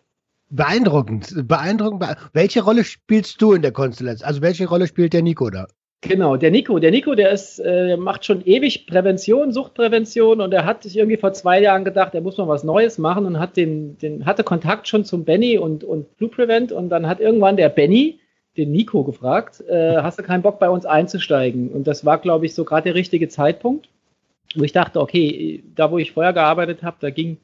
beeindruckend, 0.50 1.48
beeindruckend. 1.48 2.16
Welche 2.32 2.62
Rolle 2.62 2.84
spielst 2.84 3.42
du 3.42 3.52
in 3.52 3.62
der 3.62 3.72
Konstellation? 3.72 4.26
Also 4.26 4.40
welche 4.40 4.68
Rolle 4.68 4.86
spielt 4.86 5.12
der 5.12 5.22
Nico 5.22 5.50
da? 5.50 5.66
Genau, 6.06 6.36
der 6.36 6.50
Nico. 6.50 6.78
Der 6.78 6.90
Nico, 6.90 7.14
der 7.14 7.30
ist, 7.30 7.58
äh, 7.58 7.96
macht 7.96 8.24
schon 8.24 8.44
ewig 8.44 8.86
Prävention, 8.86 9.52
Suchtprävention 9.52 10.40
und 10.40 10.52
er 10.52 10.64
hat 10.64 10.82
sich 10.82 10.96
irgendwie 10.96 11.16
vor 11.16 11.32
zwei 11.32 11.60
Jahren 11.60 11.84
gedacht, 11.84 12.14
er 12.14 12.20
muss 12.20 12.36
mal 12.36 12.48
was 12.48 12.62
Neues 12.62 12.98
machen 12.98 13.24
und 13.24 13.38
hat 13.38 13.56
den, 13.56 13.96
den, 13.98 14.26
hatte 14.26 14.44
Kontakt 14.44 14.86
schon 14.86 15.04
zum 15.04 15.24
Benny 15.24 15.56
und, 15.56 15.82
und 15.82 16.16
Blue 16.18 16.30
Prevent 16.30 16.72
und 16.72 16.90
dann 16.90 17.06
hat 17.06 17.20
irgendwann 17.20 17.56
der 17.56 17.70
Benny 17.70 18.20
den 18.56 18.70
Nico 18.70 19.02
gefragt, 19.02 19.62
äh, 19.68 19.96
hast 19.96 20.18
du 20.18 20.22
keinen 20.22 20.42
Bock 20.42 20.58
bei 20.58 20.68
uns 20.68 20.86
einzusteigen? 20.86 21.70
Und 21.70 21.86
das 21.86 22.04
war, 22.04 22.18
glaube 22.18 22.46
ich, 22.46 22.54
so 22.54 22.64
gerade 22.64 22.84
der 22.84 22.94
richtige 22.94 23.28
Zeitpunkt, 23.28 23.88
wo 24.54 24.62
ich 24.62 24.72
dachte, 24.72 25.00
okay, 25.00 25.64
da 25.74 25.90
wo 25.90 25.98
ich 25.98 26.12
vorher 26.12 26.32
gearbeitet 26.32 26.82
habe, 26.82 26.98
da 27.00 27.10
ging, 27.10 27.38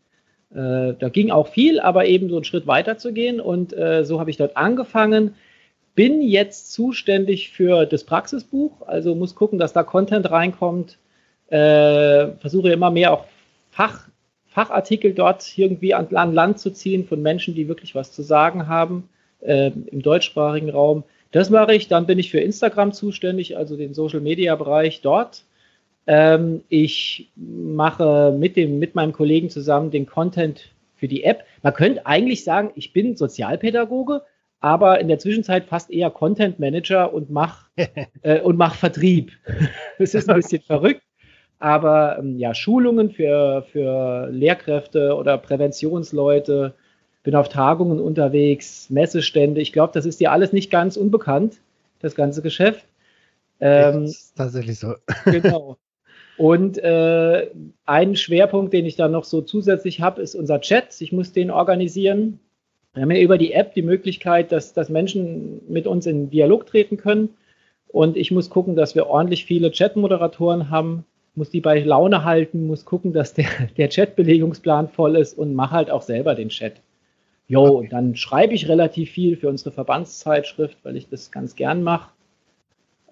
äh, 0.54 0.94
da 0.98 1.08
ging 1.08 1.30
auch 1.30 1.48
viel, 1.48 1.80
aber 1.80 2.06
eben 2.06 2.28
so 2.28 2.36
einen 2.36 2.44
Schritt 2.44 2.66
weiter 2.66 2.98
zu 2.98 3.12
gehen 3.12 3.40
und 3.40 3.72
äh, 3.72 4.04
so 4.04 4.20
habe 4.20 4.30
ich 4.30 4.36
dort 4.36 4.56
angefangen 4.56 5.34
bin 5.94 6.22
jetzt 6.22 6.72
zuständig 6.72 7.50
für 7.50 7.86
das 7.86 8.04
Praxisbuch, 8.04 8.82
also 8.86 9.14
muss 9.14 9.34
gucken, 9.34 9.58
dass 9.58 9.72
da 9.72 9.82
Content 9.82 10.30
reinkommt. 10.30 10.98
Äh, 11.48 12.32
versuche 12.38 12.72
immer 12.72 12.90
mehr 12.90 13.12
auch 13.12 13.24
Fach, 13.70 14.08
Fachartikel 14.46 15.14
dort 15.14 15.56
irgendwie 15.56 15.94
an, 15.94 16.14
an, 16.14 16.32
Land 16.32 16.58
zu 16.58 16.70
ziehen 16.70 17.06
von 17.06 17.22
Menschen, 17.22 17.54
die 17.54 17.68
wirklich 17.68 17.94
was 17.94 18.12
zu 18.12 18.22
sagen 18.22 18.66
haben 18.66 19.08
äh, 19.40 19.70
im 19.86 20.02
deutschsprachigen 20.02 20.70
Raum. 20.70 21.04
Das 21.32 21.50
mache 21.50 21.74
ich. 21.74 21.88
Dann 21.88 22.06
bin 22.06 22.18
ich 22.18 22.30
für 22.30 22.40
Instagram 22.40 22.92
zuständig, 22.92 23.56
also 23.56 23.76
den 23.76 23.94
Social 23.94 24.20
Media 24.20 24.54
Bereich 24.56 25.00
dort. 25.00 25.44
Ähm, 26.06 26.62
ich 26.68 27.30
mache 27.36 28.34
mit, 28.36 28.56
dem, 28.56 28.78
mit 28.78 28.94
meinem 28.94 29.12
Kollegen 29.12 29.50
zusammen 29.50 29.90
den 29.90 30.06
Content 30.06 30.70
für 30.96 31.08
die 31.08 31.22
App. 31.24 31.44
Man 31.62 31.74
könnte 31.74 32.06
eigentlich 32.06 32.42
sagen, 32.42 32.70
ich 32.74 32.92
bin 32.92 33.16
Sozialpädagoge, 33.16 34.22
aber 34.60 35.00
in 35.00 35.08
der 35.08 35.18
Zwischenzeit 35.18 35.64
fast 35.64 35.90
eher 35.90 36.10
Content 36.10 36.58
Manager 36.58 37.12
und 37.12 37.30
mach, 37.30 37.68
äh, 38.22 38.40
und 38.40 38.56
mach 38.56 38.74
Vertrieb. 38.74 39.32
das 39.98 40.14
ist 40.14 40.28
ein 40.28 40.36
bisschen 40.36 40.62
verrückt. 40.62 41.02
Aber 41.58 42.18
ähm, 42.18 42.38
ja, 42.38 42.54
Schulungen 42.54 43.10
für, 43.10 43.66
für 43.70 44.28
Lehrkräfte 44.30 45.14
oder 45.14 45.36
Präventionsleute, 45.36 46.74
bin 47.22 47.34
auf 47.34 47.50
Tagungen 47.50 48.00
unterwegs, 48.00 48.88
Messestände. 48.88 49.60
Ich 49.60 49.72
glaube, 49.72 49.92
das 49.92 50.06
ist 50.06 50.20
dir 50.20 50.32
alles 50.32 50.52
nicht 50.52 50.70
ganz 50.70 50.96
unbekannt, 50.96 51.58
das 52.00 52.14
ganze 52.14 52.40
Geschäft. 52.40 52.86
Ähm, 53.60 54.02
das 54.02 54.10
ist 54.12 54.36
tatsächlich 54.36 54.78
so. 54.78 54.94
genau. 55.26 55.76
Und 56.38 56.78
äh, 56.78 57.50
ein 57.84 58.16
Schwerpunkt, 58.16 58.72
den 58.72 58.86
ich 58.86 58.96
da 58.96 59.08
noch 59.08 59.24
so 59.24 59.42
zusätzlich 59.42 60.00
habe, 60.00 60.22
ist 60.22 60.34
unser 60.34 60.62
Chat. 60.62 60.98
Ich 61.00 61.12
muss 61.12 61.32
den 61.32 61.50
organisieren. 61.50 62.40
Wir 62.94 63.02
haben 63.02 63.10
ja 63.12 63.20
über 63.20 63.38
die 63.38 63.52
App 63.52 63.74
die 63.74 63.82
Möglichkeit, 63.82 64.50
dass, 64.50 64.72
dass 64.72 64.88
Menschen 64.88 65.60
mit 65.68 65.86
uns 65.86 66.06
in 66.06 66.30
Dialog 66.30 66.66
treten 66.66 66.96
können. 66.96 67.30
Und 67.88 68.16
ich 68.16 68.30
muss 68.30 68.50
gucken, 68.50 68.76
dass 68.76 68.94
wir 68.94 69.06
ordentlich 69.06 69.44
viele 69.44 69.70
Chat-Moderatoren 69.70 70.70
haben, 70.70 71.04
muss 71.34 71.50
die 71.50 71.60
bei 71.60 71.80
Laune 71.80 72.24
halten, 72.24 72.66
muss 72.66 72.84
gucken, 72.84 73.12
dass 73.12 73.34
der, 73.34 73.46
der 73.76 73.88
Chatbelegungsplan 73.88 74.88
voll 74.88 75.16
ist 75.16 75.38
und 75.38 75.54
mache 75.54 75.74
halt 75.74 75.90
auch 75.90 76.02
selber 76.02 76.34
den 76.34 76.48
Chat. 76.48 76.80
Jo, 77.46 77.62
okay. 77.62 77.76
und 77.76 77.92
dann 77.92 78.16
schreibe 78.16 78.54
ich 78.54 78.68
relativ 78.68 79.10
viel 79.10 79.36
für 79.36 79.48
unsere 79.48 79.72
Verbandszeitschrift, 79.72 80.78
weil 80.84 80.96
ich 80.96 81.08
das 81.08 81.32
ganz 81.32 81.56
gern 81.56 81.82
mache. 81.82 82.10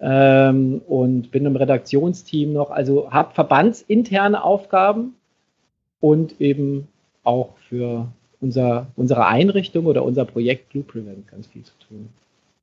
Ähm, 0.01 0.81
und 0.87 1.31
bin 1.31 1.45
im 1.45 1.57
Redaktionsteam 1.57 2.53
noch, 2.53 2.71
also 2.71 3.11
habe 3.11 3.33
verbandsinterne 3.33 4.41
Aufgaben 4.41 5.15
und 5.99 6.39
eben 6.39 6.87
auch 7.23 7.57
für 7.67 8.07
unser, 8.41 8.87
unsere 8.95 9.25
Einrichtung 9.25 9.85
oder 9.85 10.03
unser 10.03 10.25
Projekt 10.25 10.69
Blue 10.69 10.83
Prevent 10.83 11.27
ganz 11.27 11.47
viel 11.47 11.63
zu 11.63 11.73
tun. 11.87 12.09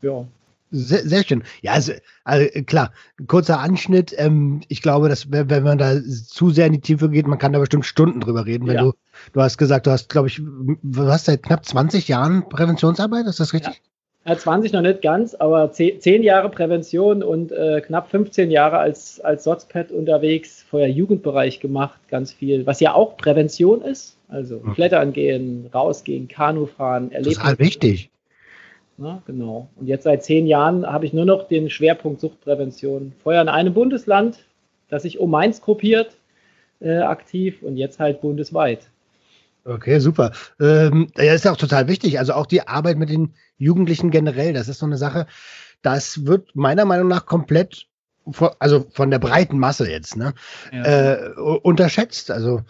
Ja. 0.03 0.27
Sehr, 0.73 1.09
sehr 1.09 1.23
schön. 1.23 1.45
Ja, 1.63 1.73
also, 1.73 1.93
also 2.25 2.47
klar, 2.65 2.93
kurzer 3.29 3.61
Anschnitt. 3.61 4.13
Ähm, 4.19 4.63
ich 4.67 4.83
glaube, 4.83 5.09
dass 5.09 5.31
wenn 5.31 5.63
man 5.63 5.79
da 5.79 6.03
zu 6.03 6.51
sehr 6.51 6.67
in 6.67 6.73
die 6.73 6.81
Tiefe 6.81 7.09
geht, 7.09 7.29
man 7.29 7.39
kann 7.39 7.53
da 7.53 7.61
bestimmt 7.61 7.87
Stunden 7.87 8.21
drüber 8.21 8.47
reden. 8.47 8.67
Wenn 8.67 8.75
ja. 8.75 8.83
du, 8.83 8.93
du 9.33 9.41
hast 9.41 9.59
gesagt, 9.59 9.87
du 9.87 9.93
hast, 9.93 10.09
glaube 10.09 10.27
ich, 10.27 10.43
du 10.43 11.07
hast 11.07 11.27
seit 11.27 11.45
knapp 11.45 11.65
20 11.65 12.09
Jahren 12.09 12.49
Präventionsarbeit, 12.49 13.27
ist 13.27 13.39
das 13.39 13.53
richtig? 13.53 13.75
Ja. 13.75 13.81
Ja 14.27 14.37
20 14.37 14.73
noch 14.73 14.83
nicht 14.83 15.03
ganz, 15.03 15.35
aber 15.35 15.71
10, 15.71 16.01
10 16.01 16.23
Jahre 16.23 16.51
Prävention 16.51 17.23
und 17.23 17.53
äh, 17.53 17.81
knapp 17.81 18.11
15 18.11 18.51
Jahre 18.51 18.79
als, 18.79 19.21
als 19.21 19.45
Sozpad 19.45 19.93
unterwegs, 19.93 20.65
vorher 20.69 20.91
Jugendbereich 20.91 21.61
gemacht, 21.61 22.01
ganz 22.09 22.33
viel, 22.33 22.67
was 22.67 22.81
ja 22.81 22.95
auch 22.95 23.17
Prävention 23.17 23.83
ist. 23.83 24.17
Also 24.29 24.61
mhm. 24.63 24.75
Klettern 24.75 25.13
gehen, 25.13 25.71
rausgehen, 25.73 26.27
Kanu 26.27 26.67
fahren, 26.67 27.13
erleben. 27.13 27.37
Total 27.37 27.59
wichtig. 27.59 28.11
Na, 28.99 29.23
genau. 29.27 29.69
Und 29.77 29.87
jetzt 29.87 30.05
seit 30.05 30.25
zehn 30.25 30.47
Jahren 30.47 30.87
habe 30.87 31.05
ich 31.05 31.13
nur 31.13 31.27
noch 31.27 31.47
den 31.47 31.71
Schwerpunkt 31.71 32.21
Suchtprävention. 32.21 33.13
Vorher 33.23 33.43
in 33.43 33.49
einem 33.49 33.75
Bundesland, 33.75 34.39
das 34.89 35.03
sich 35.03 35.19
um 35.19 35.31
Mainz 35.31 35.61
gruppiert, 35.61 36.17
äh, 36.81 36.99
aktiv 36.99 37.63
und 37.63 37.77
jetzt 37.77 38.01
halt 38.01 38.21
bundesweit. 38.21 38.89
Okay, 39.65 39.99
super. 39.99 40.33
Ähm, 40.61 41.09
ja, 41.17 41.35
ist 41.35 41.45
ja 41.45 41.53
auch 41.53 41.57
total 41.57 41.89
wichtig. 41.89 42.19
Also 42.19 42.33
auch 42.33 42.47
die 42.47 42.67
Arbeit 42.67 42.97
mit 42.97 43.11
den 43.11 43.35
Jugendlichen 43.59 44.11
generell, 44.11 44.53
das 44.53 44.69
ist 44.69 44.79
so 44.79 44.87
eine 44.87 44.99
Sache, 44.99 45.27
das 45.83 46.27
wird 46.27 46.55
meiner 46.55 46.85
Meinung 46.85 47.09
nach 47.09 47.27
komplett, 47.27 47.87
also 48.59 48.87
von 48.91 49.11
der 49.11 49.19
breiten 49.19 49.59
Masse 49.59 49.91
jetzt, 49.91 50.17
ne, 50.17 50.35
ja. 50.73 50.83
äh, 50.83 51.31
unterschätzt. 51.63 52.31
Also 52.31 52.63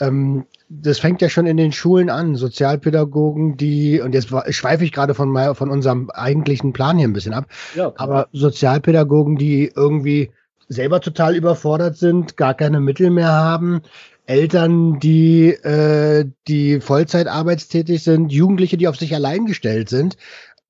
ähm, 0.00 0.46
das 0.68 0.98
fängt 0.98 1.22
ja 1.22 1.28
schon 1.28 1.46
in 1.46 1.56
den 1.56 1.72
Schulen 1.72 2.10
an. 2.10 2.36
Sozialpädagogen, 2.36 3.56
die, 3.56 4.00
und 4.00 4.14
jetzt 4.14 4.28
schweife 4.28 4.84
ich 4.84 4.92
gerade 4.92 5.14
von, 5.14 5.54
von 5.54 5.70
unserem 5.70 6.10
eigentlichen 6.10 6.72
Plan 6.72 6.98
hier 6.98 7.06
ein 7.06 7.12
bisschen 7.12 7.34
ab, 7.34 7.46
ja, 7.74 7.92
aber 7.96 8.28
Sozialpädagogen, 8.32 9.36
die 9.36 9.70
irgendwie 9.74 10.30
selber 10.68 11.00
total 11.00 11.36
überfordert 11.36 11.96
sind, 11.96 12.36
gar 12.36 12.54
keine 12.54 12.80
Mittel 12.80 13.10
mehr 13.10 13.30
haben, 13.30 13.82
Eltern, 14.26 14.98
die, 15.00 15.48
äh, 15.50 16.24
die 16.48 16.80
Vollzeit 16.80 17.26
arbeitstätig 17.26 18.02
sind, 18.02 18.32
Jugendliche, 18.32 18.76
die 18.76 18.88
auf 18.88 18.96
sich 18.96 19.14
allein 19.14 19.46
gestellt 19.46 19.88
sind. 19.88 20.16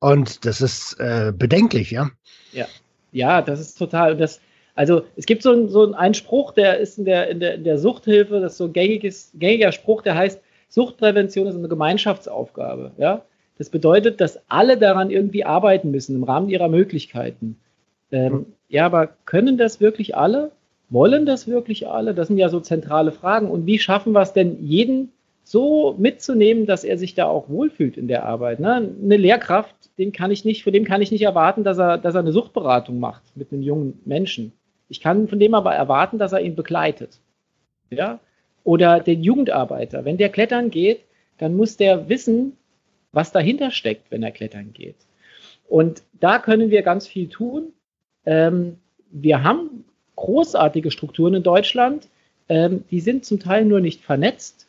Und 0.01 0.45
das 0.45 0.61
ist 0.61 0.99
äh, 0.99 1.33
bedenklich, 1.37 1.91
ja. 1.91 2.11
Ja, 2.53 2.67
ja, 3.13 3.43
das 3.43 3.61
ist 3.61 3.79
total. 3.79 4.17
Das, 4.17 4.41
also 4.75 5.03
es 5.17 5.27
gibt 5.27 5.43
so, 5.43 5.53
ein, 5.53 5.69
so 5.69 5.93
einen 5.95 6.15
Spruch, 6.15 6.53
der 6.53 6.79
ist 6.79 6.99
in 6.99 7.05
der, 7.05 7.31
in 7.31 7.41
der, 7.41 7.55
in 7.55 7.65
der 7.65 7.79
Suchthilfe, 7.79 8.41
das 8.41 8.53
ist 8.53 8.59
so 8.59 8.65
ein 8.65 8.73
gängiges, 8.73 9.31
gängiger 9.35 9.73
Spruch, 9.73 10.03
der 10.03 10.17
heißt, 10.17 10.41
Suchtprävention 10.69 11.47
ist 11.47 11.57
eine 11.57 11.69
Gemeinschaftsaufgabe. 11.69 12.91
Ja? 12.99 13.23
Das 13.57 13.71
bedeutet, 13.71 14.21
dass 14.21 14.41
alle 14.49 14.77
daran 14.77 15.11
irgendwie 15.11 15.45
arbeiten 15.45 15.93
müssen 15.93 16.17
im 16.17 16.25
Rahmen 16.25 16.49
ihrer 16.49 16.69
Möglichkeiten. 16.69 17.61
Ähm, 18.11 18.47
ja, 18.69 18.87
aber 18.87 19.11
können 19.25 19.57
das 19.57 19.81
wirklich 19.81 20.17
alle? 20.17 20.51
Wollen 20.95 21.27
das 21.27 21.49
wirklich 21.49 21.89
alle? 21.89 22.15
Das 22.15 22.29
sind 22.29 22.39
ja 22.39 22.49
so 22.49 22.61
zentrale 22.61 23.11
Fragen. 23.11 23.51
Und 23.51 23.67
wie 23.67 23.81
schaffen 23.81 24.13
wir 24.13 24.21
es 24.21 24.33
denn, 24.33 24.65
jeden 24.65 25.11
so 25.43 25.97
mitzunehmen, 25.99 26.67
dass 26.67 26.85
er 26.85 26.99
sich 26.99 27.15
da 27.15 27.27
auch 27.27 27.49
wohlfühlt 27.49 27.97
in 27.97 28.07
der 28.07 28.25
Arbeit? 28.25 28.61
Ne? 28.61 28.95
Eine 29.03 29.17
Lehrkraft, 29.17 29.75
den 29.99 30.13
kann 30.13 30.31
ich 30.31 30.45
nicht, 30.45 30.63
von 30.63 30.73
dem 30.73 30.85
kann 30.85 31.03
ich 31.03 31.11
nicht 31.11 31.23
erwarten, 31.23 31.65
dass 31.65 31.79
er, 31.79 31.99
dass 31.99 32.15
er 32.15 32.21
eine 32.21 32.31
Suchtberatung 32.31 33.01
macht 33.01 33.25
mit 33.35 33.53
einem 33.53 33.63
jungen 33.63 34.01
Menschen. 34.05 34.53
Ich 34.89 35.01
kann 35.01 35.27
von 35.27 35.41
dem 35.41 35.55
aber 35.55 35.75
erwarten, 35.75 36.19
dass 36.19 36.33
er 36.33 36.43
ihn 36.43 36.55
begleitet. 36.55 37.19
Ja? 37.91 38.21
Oder 38.63 39.01
den 39.01 39.21
Jugendarbeiter. 39.25 40.05
Wenn 40.05 40.17
der 40.17 40.29
klettern 40.29 40.71
geht, 40.71 41.01
dann 41.39 41.57
muss 41.57 41.77
der 41.77 42.09
wissen, 42.09 42.57
was 43.11 43.33
dahinter 43.33 43.73
steckt, 43.73 44.13
wenn 44.13 44.23
er 44.23 44.31
klettern 44.31 44.73
geht. 44.73 44.97
Und 45.67 46.05
da 46.21 46.39
können 46.39 46.71
wir 46.71 46.83
ganz 46.83 47.09
viel 47.09 47.29
tun. 47.29 47.73
Ähm, 48.25 48.77
wir 49.11 49.43
haben 49.43 49.85
großartige 50.17 50.91
Strukturen 50.91 51.35
in 51.35 51.43
Deutschland. 51.43 52.09
Ähm, 52.49 52.85
die 52.91 53.01
sind 53.01 53.25
zum 53.25 53.41
Teil 53.41 53.65
nur 53.65 53.81
nicht 53.81 54.03
vernetzt. 54.03 54.67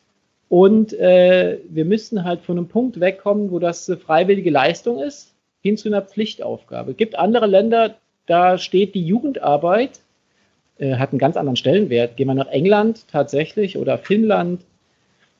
Und 0.48 0.92
äh, 0.92 1.58
wir 1.68 1.84
müssen 1.84 2.24
halt 2.24 2.42
von 2.42 2.56
einem 2.56 2.68
Punkt 2.68 3.00
wegkommen, 3.00 3.50
wo 3.50 3.58
das 3.58 3.88
eine 3.88 3.98
freiwillige 3.98 4.50
Leistung 4.50 5.00
ist, 5.00 5.34
hin 5.60 5.76
zu 5.76 5.88
einer 5.88 6.02
Pflichtaufgabe. 6.02 6.92
Es 6.92 6.96
gibt 6.96 7.18
andere 7.18 7.46
Länder, 7.46 7.96
da 8.26 8.58
steht 8.58 8.94
die 8.94 9.04
Jugendarbeit 9.04 10.00
äh, 10.78 10.96
hat 10.96 11.10
einen 11.10 11.18
ganz 11.18 11.36
anderen 11.36 11.56
Stellenwert. 11.56 12.16
Gehen 12.16 12.26
wir 12.26 12.34
nach 12.34 12.48
England 12.48 13.06
tatsächlich 13.08 13.78
oder 13.78 13.98
Finnland 13.98 14.60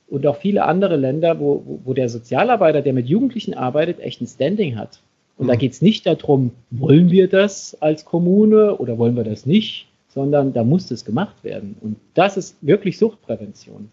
und 0.08 0.26
auch 0.26 0.36
viele 0.36 0.64
andere 0.64 0.96
Länder, 0.96 1.38
wo, 1.40 1.62
wo, 1.66 1.80
wo 1.84 1.92
der 1.94 2.08
Sozialarbeiter, 2.08 2.80
der 2.80 2.92
mit 2.92 3.06
Jugendlichen 3.06 3.54
arbeitet, 3.54 4.00
echt 4.00 4.20
ein 4.20 4.26
Standing 4.26 4.76
hat. 4.76 5.00
Und 5.36 5.46
mhm. 5.46 5.50
da 5.50 5.56
geht 5.56 5.72
es 5.72 5.82
nicht 5.82 6.06
darum, 6.06 6.52
wollen 6.70 7.10
wir 7.10 7.28
das 7.28 7.76
als 7.80 8.04
Kommune 8.04 8.76
oder 8.76 8.98
wollen 8.98 9.16
wir 9.16 9.24
das 9.24 9.44
nicht, 9.44 9.86
sondern 10.16 10.54
da 10.54 10.64
muss 10.64 10.88
das 10.88 11.04
gemacht 11.04 11.44
werden. 11.44 11.76
Und 11.82 11.98
das 12.14 12.38
ist 12.38 12.56
wirklich 12.62 12.98
Suchtprävention, 12.98 13.90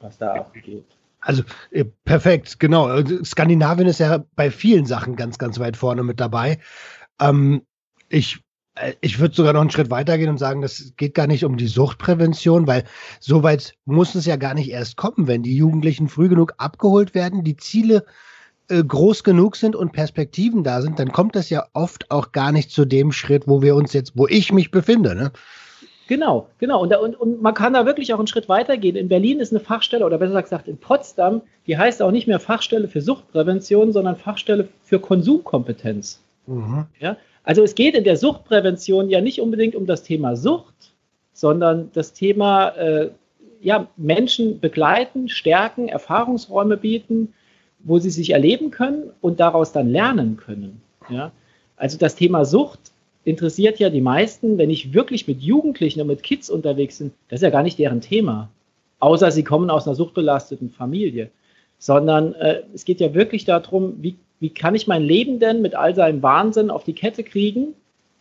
was 0.00 0.16
da 0.16 0.32
abgeht. 0.32 0.86
Also 1.20 1.42
äh, 1.70 1.84
perfekt, 2.06 2.58
genau. 2.58 2.86
Also, 2.86 3.22
Skandinavien 3.22 3.86
ist 3.86 4.00
ja 4.00 4.24
bei 4.34 4.50
vielen 4.50 4.86
Sachen 4.86 5.14
ganz, 5.14 5.36
ganz 5.36 5.58
weit 5.58 5.76
vorne 5.76 6.02
mit 6.04 6.20
dabei. 6.20 6.58
Ähm, 7.20 7.60
ich 8.08 8.40
äh, 8.76 8.94
ich 9.02 9.18
würde 9.18 9.34
sogar 9.34 9.52
noch 9.52 9.60
einen 9.60 9.70
Schritt 9.70 9.90
weitergehen 9.90 10.30
und 10.30 10.38
sagen, 10.38 10.62
das 10.62 10.94
geht 10.96 11.12
gar 11.12 11.26
nicht 11.26 11.44
um 11.44 11.58
die 11.58 11.66
Suchtprävention, 11.66 12.66
weil 12.66 12.84
so 13.20 13.42
weit 13.42 13.74
muss 13.84 14.14
es 14.14 14.24
ja 14.24 14.36
gar 14.36 14.54
nicht 14.54 14.70
erst 14.70 14.96
kommen, 14.96 15.26
wenn 15.26 15.42
die 15.42 15.56
Jugendlichen 15.56 16.08
früh 16.08 16.30
genug 16.30 16.54
abgeholt 16.56 17.14
werden, 17.14 17.44
die 17.44 17.56
Ziele 17.56 18.06
groß 18.68 19.24
genug 19.24 19.56
sind 19.56 19.74
und 19.74 19.92
Perspektiven 19.92 20.62
da 20.62 20.82
sind, 20.82 20.98
dann 20.98 21.12
kommt 21.12 21.34
das 21.36 21.50
ja 21.50 21.66
oft 21.72 22.10
auch 22.10 22.32
gar 22.32 22.52
nicht 22.52 22.70
zu 22.70 22.84
dem 22.84 23.12
Schritt, 23.12 23.48
wo 23.48 23.62
wir 23.62 23.74
uns 23.74 23.92
jetzt, 23.92 24.12
wo 24.14 24.26
ich 24.26 24.52
mich 24.52 24.70
befinde. 24.70 25.14
Ne? 25.14 25.32
Genau, 26.08 26.48
genau. 26.58 26.80
Und, 26.82 26.90
da, 26.90 26.98
und, 26.98 27.14
und 27.20 27.42
man 27.42 27.54
kann 27.54 27.74
da 27.74 27.84
wirklich 27.84 28.12
auch 28.14 28.18
einen 28.18 28.26
Schritt 28.26 28.48
weitergehen. 28.48 28.96
In 28.96 29.08
Berlin 29.08 29.40
ist 29.40 29.52
eine 29.52 29.60
Fachstelle, 29.60 30.04
oder 30.04 30.18
besser 30.18 30.42
gesagt 30.42 30.68
in 30.68 30.78
Potsdam, 30.78 31.42
die 31.66 31.76
heißt 31.76 32.02
auch 32.02 32.10
nicht 32.10 32.26
mehr 32.26 32.40
Fachstelle 32.40 32.88
für 32.88 33.02
Suchtprävention, 33.02 33.92
sondern 33.92 34.16
Fachstelle 34.16 34.68
für 34.82 35.00
Konsumkompetenz. 35.00 36.22
Mhm. 36.46 36.86
Ja? 36.98 37.16
Also 37.44 37.62
es 37.62 37.74
geht 37.74 37.94
in 37.94 38.04
der 38.04 38.16
Suchtprävention 38.16 39.10
ja 39.10 39.20
nicht 39.20 39.40
unbedingt 39.40 39.74
um 39.74 39.86
das 39.86 40.02
Thema 40.02 40.36
Sucht, 40.36 40.94
sondern 41.32 41.90
das 41.92 42.12
Thema 42.14 42.68
äh, 42.70 43.10
ja, 43.60 43.88
Menschen 43.96 44.60
begleiten, 44.60 45.28
stärken, 45.28 45.88
Erfahrungsräume 45.88 46.76
bieten, 46.76 47.34
wo 47.80 47.98
sie 47.98 48.10
sich 48.10 48.30
erleben 48.30 48.70
können 48.70 49.10
und 49.20 49.40
daraus 49.40 49.72
dann 49.72 49.88
lernen 49.88 50.36
können. 50.36 50.80
Ja? 51.08 51.32
Also 51.76 51.98
das 51.98 52.16
Thema 52.16 52.44
Sucht 52.44 52.80
interessiert 53.24 53.78
ja 53.78 53.90
die 53.90 54.00
meisten, 54.00 54.58
wenn 54.58 54.70
ich 54.70 54.94
wirklich 54.94 55.28
mit 55.28 55.40
Jugendlichen 55.40 56.00
und 56.00 56.06
mit 56.06 56.22
Kids 56.22 56.50
unterwegs 56.50 56.98
bin, 56.98 57.12
das 57.28 57.38
ist 57.38 57.44
ja 57.44 57.50
gar 57.50 57.62
nicht 57.62 57.78
deren 57.78 58.00
Thema. 58.00 58.48
Außer 59.00 59.30
sie 59.30 59.44
kommen 59.44 59.70
aus 59.70 59.86
einer 59.86 59.94
suchtbelasteten 59.94 60.70
Familie. 60.70 61.30
Sondern 61.78 62.34
äh, 62.34 62.62
es 62.74 62.84
geht 62.84 62.98
ja 62.98 63.14
wirklich 63.14 63.44
darum, 63.44 63.94
wie 64.02 64.16
wie 64.40 64.50
kann 64.50 64.74
ich 64.74 64.86
mein 64.86 65.02
Leben 65.02 65.40
denn 65.40 65.62
mit 65.62 65.74
all 65.74 65.94
seinem 65.94 66.22
Wahnsinn 66.22 66.70
auf 66.70 66.84
die 66.84 66.92
Kette 66.92 67.24
kriegen 67.24 67.74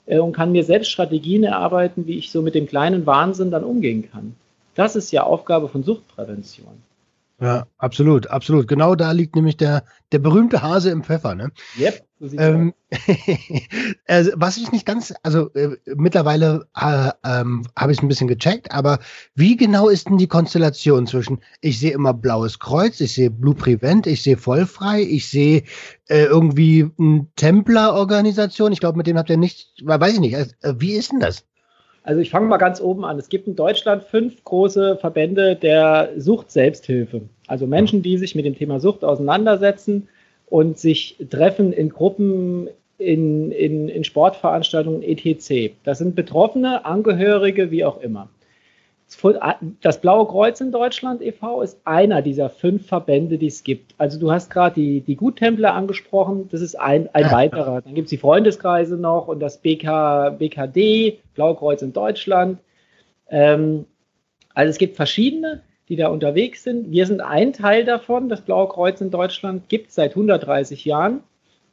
äh, 0.06 0.20
und 0.20 0.34
kann 0.34 0.52
mir 0.52 0.64
selbst 0.64 0.92
Strategien 0.92 1.44
erarbeiten, 1.44 2.08
wie 2.08 2.18
ich 2.18 2.32
so 2.32 2.42
mit 2.42 2.56
dem 2.56 2.68
kleinen 2.68 3.06
Wahnsinn 3.06 3.52
dann 3.52 3.64
umgehen 3.64 4.10
kann. 4.10 4.36
Das 4.76 4.96
ist 4.96 5.12
ja 5.12 5.24
Aufgabe 5.24 5.70
von 5.70 5.84
Suchtprävention. 5.84 6.82
Ja, 7.40 7.68
absolut, 7.78 8.28
absolut. 8.28 8.68
Genau 8.68 8.96
da 8.96 9.12
liegt 9.12 9.36
nämlich 9.36 9.58
der, 9.58 9.84
der 10.12 10.18
berühmte 10.18 10.64
Hase 10.64 10.90
im 10.90 11.04
Pfeffer, 11.04 11.36
ne? 11.36 11.52
Yep, 11.78 12.04
so 12.20 12.38
ähm, 12.40 12.74
also, 14.08 14.32
was 14.36 14.58
ich 14.58 14.72
nicht 14.72 14.88
ganz, 14.88 15.14
also 15.22 15.54
äh, 15.54 15.78
mittlerweile 15.96 16.68
äh, 16.76 17.12
ähm, 17.24 17.68
habe 17.76 17.92
ich 17.92 18.00
es 18.00 18.04
ein 18.04 18.08
bisschen 18.08 18.28
gecheckt, 18.28 18.72
aber 18.72 18.98
wie 19.36 19.56
genau 19.56 19.88
ist 19.88 20.10
denn 20.10 20.18
die 20.18 20.28
Konstellation 20.28 21.06
zwischen, 21.06 21.40
ich 21.62 21.80
sehe 21.80 21.92
immer 21.92 22.16
Blaues 22.16 22.58
Kreuz, 22.58 23.00
ich 23.02 23.14
sehe 23.14 23.30
Blue 23.30 23.54
Prevent, 23.54 24.08
ich 24.08 24.24
sehe 24.24 24.38
Vollfrei, 24.38 25.04
ich 25.04 25.30
sehe 25.30 25.62
äh, 26.08 26.24
irgendwie 26.24 26.90
eine 26.98 27.28
Templer-Organisation, 27.36 28.72
ich 28.72 28.80
glaube, 28.80 28.98
mit 28.98 29.06
dem 29.06 29.18
habt 29.18 29.30
ihr 29.30 29.38
nicht, 29.38 29.84
weiß 29.84 30.14
ich 30.14 30.20
nicht, 30.20 30.36
also, 30.36 30.54
wie 30.80 30.94
ist 30.94 31.12
denn 31.12 31.20
das? 31.20 31.46
Also 32.08 32.22
ich 32.22 32.30
fange 32.30 32.48
mal 32.48 32.56
ganz 32.56 32.80
oben 32.80 33.04
an. 33.04 33.20
Es 33.20 33.28
gibt 33.28 33.48
in 33.48 33.58
Deutschland 33.58 34.02
fünf 34.02 34.42
große 34.46 34.96
Verbände 34.96 35.58
der 35.58 36.12
Sucht-Selbsthilfe. 36.16 37.24
Also 37.48 37.68
Menschen, 37.68 38.02
die 38.02 38.18
sich 38.18 38.34
mit 38.34 38.46
dem 38.46 38.56
Thema 38.56 38.80
Sucht 38.80 39.04
auseinandersetzen 39.04 40.08
und 40.46 40.80
sich 40.80 41.18
treffen 41.30 41.74
in 41.74 41.90
Gruppen, 41.90 42.70
in, 42.98 43.52
in, 43.52 43.90
in 43.90 44.06
Sportveranstaltungen, 44.06 45.04
etc. 45.04 45.74
Das 45.84 45.98
sind 45.98 46.16
Betroffene, 46.16 46.86
Angehörige, 46.86 47.72
wie 47.72 47.84
auch 47.84 48.00
immer. 48.00 48.30
Das 49.82 50.02
Blaue 50.02 50.28
Kreuz 50.28 50.60
in 50.60 50.72
Deutschland 50.72 51.22
e.V. 51.22 51.62
ist 51.62 51.80
einer 51.86 52.22
dieser 52.22 52.50
fünf 52.50 52.88
Verbände, 52.88 53.38
die 53.38 53.48
es 53.48 53.64
gibt. 53.64 53.96
Also 53.98 54.20
du 54.20 54.32
hast 54.32 54.50
gerade 54.50 54.76
die, 54.76 55.00
die 55.00 55.16
Guttempler 55.16 55.74
angesprochen, 55.74 56.50
das 56.52 56.60
ist 56.60 56.76
ein, 56.78 57.10
ein 57.14 57.32
weiterer. 57.32 57.82
Dann 57.82 57.96
gibt 57.96 58.08
es 58.08 58.10
die 58.10 58.18
Freundeskreise 58.18 58.98
noch 58.98 59.30
und 59.30 59.40
das 59.40 59.60
BK, 59.60 60.32
BKD, 60.32 61.20
Blaue 61.36 61.56
Kreuz 61.56 61.82
in 61.82 61.94
Deutschland. 61.94 62.60
Ähm, 63.30 63.86
also 64.54 64.72
es 64.72 64.78
gibt 64.78 64.98
verschiedene, 64.98 65.62
die 65.88 65.96
da 65.96 66.10
unterwegs 66.10 66.64
sind. 66.64 66.92
Wir 66.92 67.06
sind 67.06 67.22
ein 67.22 67.54
Teil 67.54 67.86
davon. 67.86 68.28
Das 68.28 68.42
Blaue 68.42 68.68
Kreuz 68.68 69.00
in 69.00 69.10
Deutschland 69.10 69.70
gibt 69.70 69.88
es 69.90 69.96
seit 69.96 70.12
130 70.12 70.84
Jahren, 70.84 71.22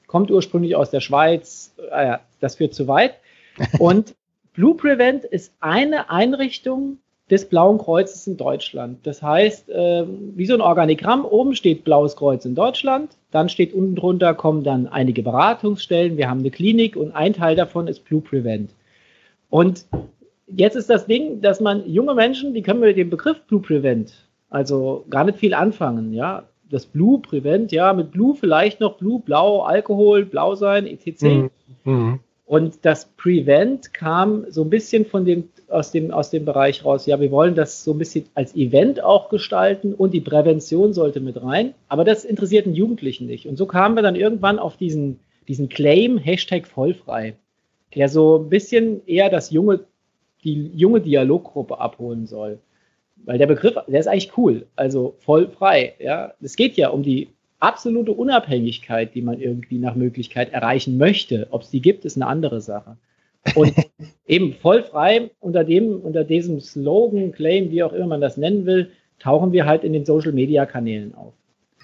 kommt 0.06 0.30
ursprünglich 0.30 0.76
aus 0.76 0.90
der 0.90 1.00
Schweiz. 1.00 1.74
Äh, 1.90 2.18
das 2.38 2.56
führt 2.56 2.74
zu 2.74 2.86
weit. 2.86 3.14
Und 3.80 4.14
Blue 4.52 4.76
Prevent 4.76 5.24
ist 5.24 5.52
eine 5.58 6.10
Einrichtung 6.10 6.98
des 7.30 7.48
Blauen 7.48 7.78
Kreuzes 7.78 8.26
in 8.26 8.36
Deutschland. 8.36 8.98
Das 9.04 9.22
heißt, 9.22 9.70
äh, 9.70 10.04
wie 10.06 10.46
so 10.46 10.54
ein 10.54 10.60
Organigramm, 10.60 11.24
oben 11.24 11.54
steht 11.54 11.84
Blaues 11.84 12.16
Kreuz 12.16 12.44
in 12.44 12.54
Deutschland, 12.54 13.16
dann 13.30 13.48
steht 13.48 13.72
unten 13.72 13.96
drunter, 13.96 14.34
kommen 14.34 14.62
dann 14.62 14.86
einige 14.86 15.22
Beratungsstellen, 15.22 16.18
wir 16.18 16.28
haben 16.28 16.40
eine 16.40 16.50
Klinik 16.50 16.96
und 16.96 17.12
ein 17.12 17.32
Teil 17.32 17.56
davon 17.56 17.88
ist 17.88 18.04
Blue 18.04 18.20
Prevent. 18.20 18.70
Und 19.48 19.86
jetzt 20.48 20.76
ist 20.76 20.90
das 20.90 21.06
Ding, 21.06 21.40
dass 21.40 21.60
man 21.60 21.88
junge 21.88 22.14
Menschen, 22.14 22.52
die 22.52 22.62
können 22.62 22.80
mit 22.80 22.96
dem 22.96 23.08
Begriff 23.08 23.40
Blue 23.46 23.60
Prevent, 23.60 24.12
also 24.50 25.04
gar 25.08 25.24
nicht 25.24 25.38
viel 25.38 25.54
anfangen, 25.54 26.12
ja. 26.12 26.44
Das 26.70 26.86
Blue 26.86 27.20
Prevent, 27.20 27.72
ja, 27.72 27.92
mit 27.92 28.10
Blue 28.10 28.34
vielleicht 28.34 28.80
noch 28.80 28.96
Blue, 28.96 29.20
Blau, 29.20 29.62
Alkohol, 29.62 30.24
Blau 30.24 30.54
sein, 30.54 30.86
etc. 30.86 31.50
Mhm. 31.84 32.20
Und 32.46 32.84
das 32.84 33.06
Prevent 33.16 33.94
kam 33.94 34.44
so 34.50 34.64
ein 34.64 34.70
bisschen 34.70 35.06
von 35.06 35.24
dem, 35.24 35.48
aus 35.68 35.92
dem, 35.92 36.10
aus 36.10 36.28
dem 36.28 36.44
Bereich 36.44 36.84
raus. 36.84 37.06
Ja, 37.06 37.18
wir 37.18 37.30
wollen 37.30 37.54
das 37.54 37.84
so 37.84 37.92
ein 37.92 37.98
bisschen 37.98 38.26
als 38.34 38.54
Event 38.54 39.02
auch 39.02 39.30
gestalten 39.30 39.94
und 39.94 40.12
die 40.12 40.20
Prävention 40.20 40.92
sollte 40.92 41.20
mit 41.20 41.42
rein. 41.42 41.74
Aber 41.88 42.04
das 42.04 42.24
interessiert 42.24 42.66
den 42.66 42.74
Jugendlichen 42.74 43.26
nicht. 43.26 43.46
Und 43.46 43.56
so 43.56 43.64
kamen 43.64 43.94
wir 43.94 44.02
dann 44.02 44.14
irgendwann 44.14 44.58
auf 44.58 44.76
diesen, 44.76 45.20
diesen 45.48 45.70
Claim, 45.70 46.18
Hashtag 46.18 46.66
vollfrei, 46.66 47.34
der 47.94 48.10
so 48.10 48.36
ein 48.36 48.50
bisschen 48.50 49.06
eher 49.06 49.30
das 49.30 49.50
junge, 49.50 49.80
die 50.44 50.70
junge 50.74 51.00
Dialoggruppe 51.00 51.80
abholen 51.80 52.26
soll. 52.26 52.58
Weil 53.24 53.38
der 53.38 53.46
Begriff, 53.46 53.74
der 53.86 54.00
ist 54.00 54.06
eigentlich 54.06 54.36
cool. 54.36 54.66
Also 54.76 55.14
voll 55.20 55.48
frei. 55.48 55.94
Ja, 55.98 56.34
es 56.42 56.56
geht 56.56 56.76
ja 56.76 56.90
um 56.90 57.02
die 57.02 57.28
absolute 57.64 58.12
Unabhängigkeit, 58.12 59.14
die 59.14 59.22
man 59.22 59.40
irgendwie 59.40 59.78
nach 59.78 59.94
Möglichkeit 59.94 60.52
erreichen 60.52 60.98
möchte. 60.98 61.48
Ob 61.50 61.62
es 61.62 61.70
die 61.70 61.80
gibt, 61.80 62.04
ist 62.04 62.16
eine 62.16 62.26
andere 62.26 62.60
Sache. 62.60 62.96
Und 63.54 63.74
eben 64.26 64.54
voll 64.54 64.82
frei 64.82 65.30
unter 65.40 65.64
dem, 65.64 66.00
unter 66.00 66.24
diesem 66.24 66.60
Slogan, 66.60 67.32
Claim, 67.32 67.70
wie 67.70 67.82
auch 67.82 67.92
immer 67.92 68.06
man 68.06 68.20
das 68.20 68.36
nennen 68.36 68.66
will, 68.66 68.90
tauchen 69.18 69.52
wir 69.52 69.64
halt 69.64 69.84
in 69.84 69.92
den 69.92 70.04
Social 70.04 70.32
Media 70.32 70.66
Kanälen 70.66 71.14
auf. 71.14 71.32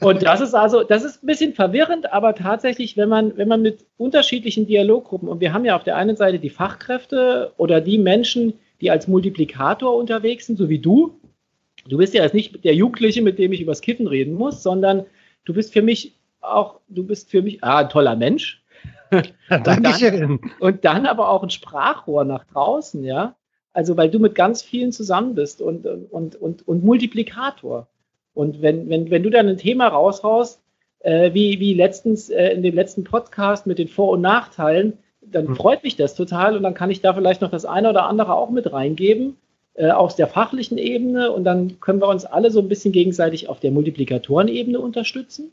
Und 0.01 0.23
das 0.23 0.41
ist 0.41 0.55
also, 0.55 0.83
das 0.83 1.05
ist 1.05 1.23
ein 1.23 1.27
bisschen 1.27 1.53
verwirrend, 1.53 2.11
aber 2.11 2.35
tatsächlich, 2.35 2.97
wenn 2.97 3.11
man, 3.11 3.37
wenn 3.37 3.49
man 3.49 3.61
mit 3.61 3.85
unterschiedlichen 3.99 4.67
Dialoggruppen, 4.67 5.29
und 5.29 5.41
wir 5.41 5.53
haben 5.53 5.67
ja 5.67 5.77
auf 5.77 5.85
der 5.85 5.97
einen 5.97 6.17
Seite 6.17 6.39
die 6.39 6.49
Fachkräfte 6.49 7.53
oder 7.59 7.83
die 7.83 7.99
Menschen, 7.99 8.55
die 8.81 8.91
als 8.91 9.09
Multiplikator 9.09 9.95
unterwegs 9.95 10.47
sind, 10.47 10.57
so 10.57 10.71
wie 10.71 10.79
du. 10.79 11.21
Du 11.87 11.99
bist 11.99 12.15
ja 12.15 12.23
jetzt 12.23 12.35
nicht 12.35 12.65
der 12.65 12.75
Jugendliche, 12.75 13.21
mit 13.21 13.39
dem 13.39 13.53
ich 13.53 13.61
übers 13.61 13.83
Kiffen 13.83 14.07
reden 14.07 14.35
muss, 14.35 14.63
sondern 14.63 15.05
du 15.45 15.55
bist 15.55 15.73
für 15.73 15.83
mich 15.83 16.17
auch, 16.41 16.81
du 16.89 17.05
bist 17.05 17.31
für 17.31 17.43
mich 17.43 17.63
ah, 17.63 17.79
ein 17.79 17.89
toller 17.89 18.17
Mensch. 18.17 18.63
Dankeschön. 19.49 20.33
Und 20.41 20.41
dann, 20.41 20.51
und 20.61 20.85
dann 20.85 21.07
aber 21.07 21.29
auch 21.29 21.43
ein 21.43 21.51
Sprachrohr 21.51 22.25
nach 22.25 22.45
draußen, 22.45 23.03
ja. 23.05 23.35
Also, 23.73 23.97
weil 23.97 24.11
du 24.11 24.19
mit 24.19 24.35
ganz 24.35 24.63
vielen 24.63 24.91
zusammen 24.91 25.35
bist 25.35 25.63
und, 25.63 25.87
und, 25.87 26.35
und, 26.35 26.67
und 26.67 26.85
Multiplikator. 26.85 27.87
Und 28.35 28.63
wenn, 28.63 28.89
wenn, 28.89 29.11
wenn 29.11 29.23
du 29.23 29.31
dann 29.31 29.49
ein 29.49 29.59
Thema 29.59 29.89
raushaust, 29.89 30.61
äh, 31.00 31.33
wie, 31.35 31.61
wie 31.61 31.75
letztens 31.75 32.31
äh, 32.31 32.49
in 32.49 32.63
dem 32.63 32.75
letzten 32.75 33.05
Podcast 33.05 33.67
mit 33.67 33.79
den 33.79 33.87
Vor- 33.89 34.11
und 34.11 34.23
Nachteilen, 34.23 34.99
dann 35.21 35.49
hm. 35.49 35.57
freut 35.57 35.85
mich 35.85 35.97
das 35.97 36.15
total 36.15 36.57
und 36.57 36.63
dann 36.63 36.75
kann 36.75 36.91
ich 36.91 37.00
da 37.00 37.15
vielleicht 37.15 37.43
noch 37.43 37.50
das 37.50 37.65
eine 37.65 37.91
oder 37.91 38.07
andere 38.07 38.35
auch 38.35 38.50
mit 38.50 38.73
reingeben 38.73 39.37
äh, 39.75 39.91
aus 39.91 40.17
der 40.17 40.26
fachlichen 40.26 40.78
Ebene 40.78 41.30
und 41.33 41.45
dann 41.45 41.80
können 41.80 42.00
wir 42.00 42.09
uns 42.09 42.25
alle 42.25 42.50
so 42.50 42.61
ein 42.61 42.69
bisschen 42.69 42.93
gegenseitig 42.93 43.49
auf 43.49 43.61
der 43.61 43.71
Multiplikatorenebene 43.71 44.80
unterstützen. 44.80 45.52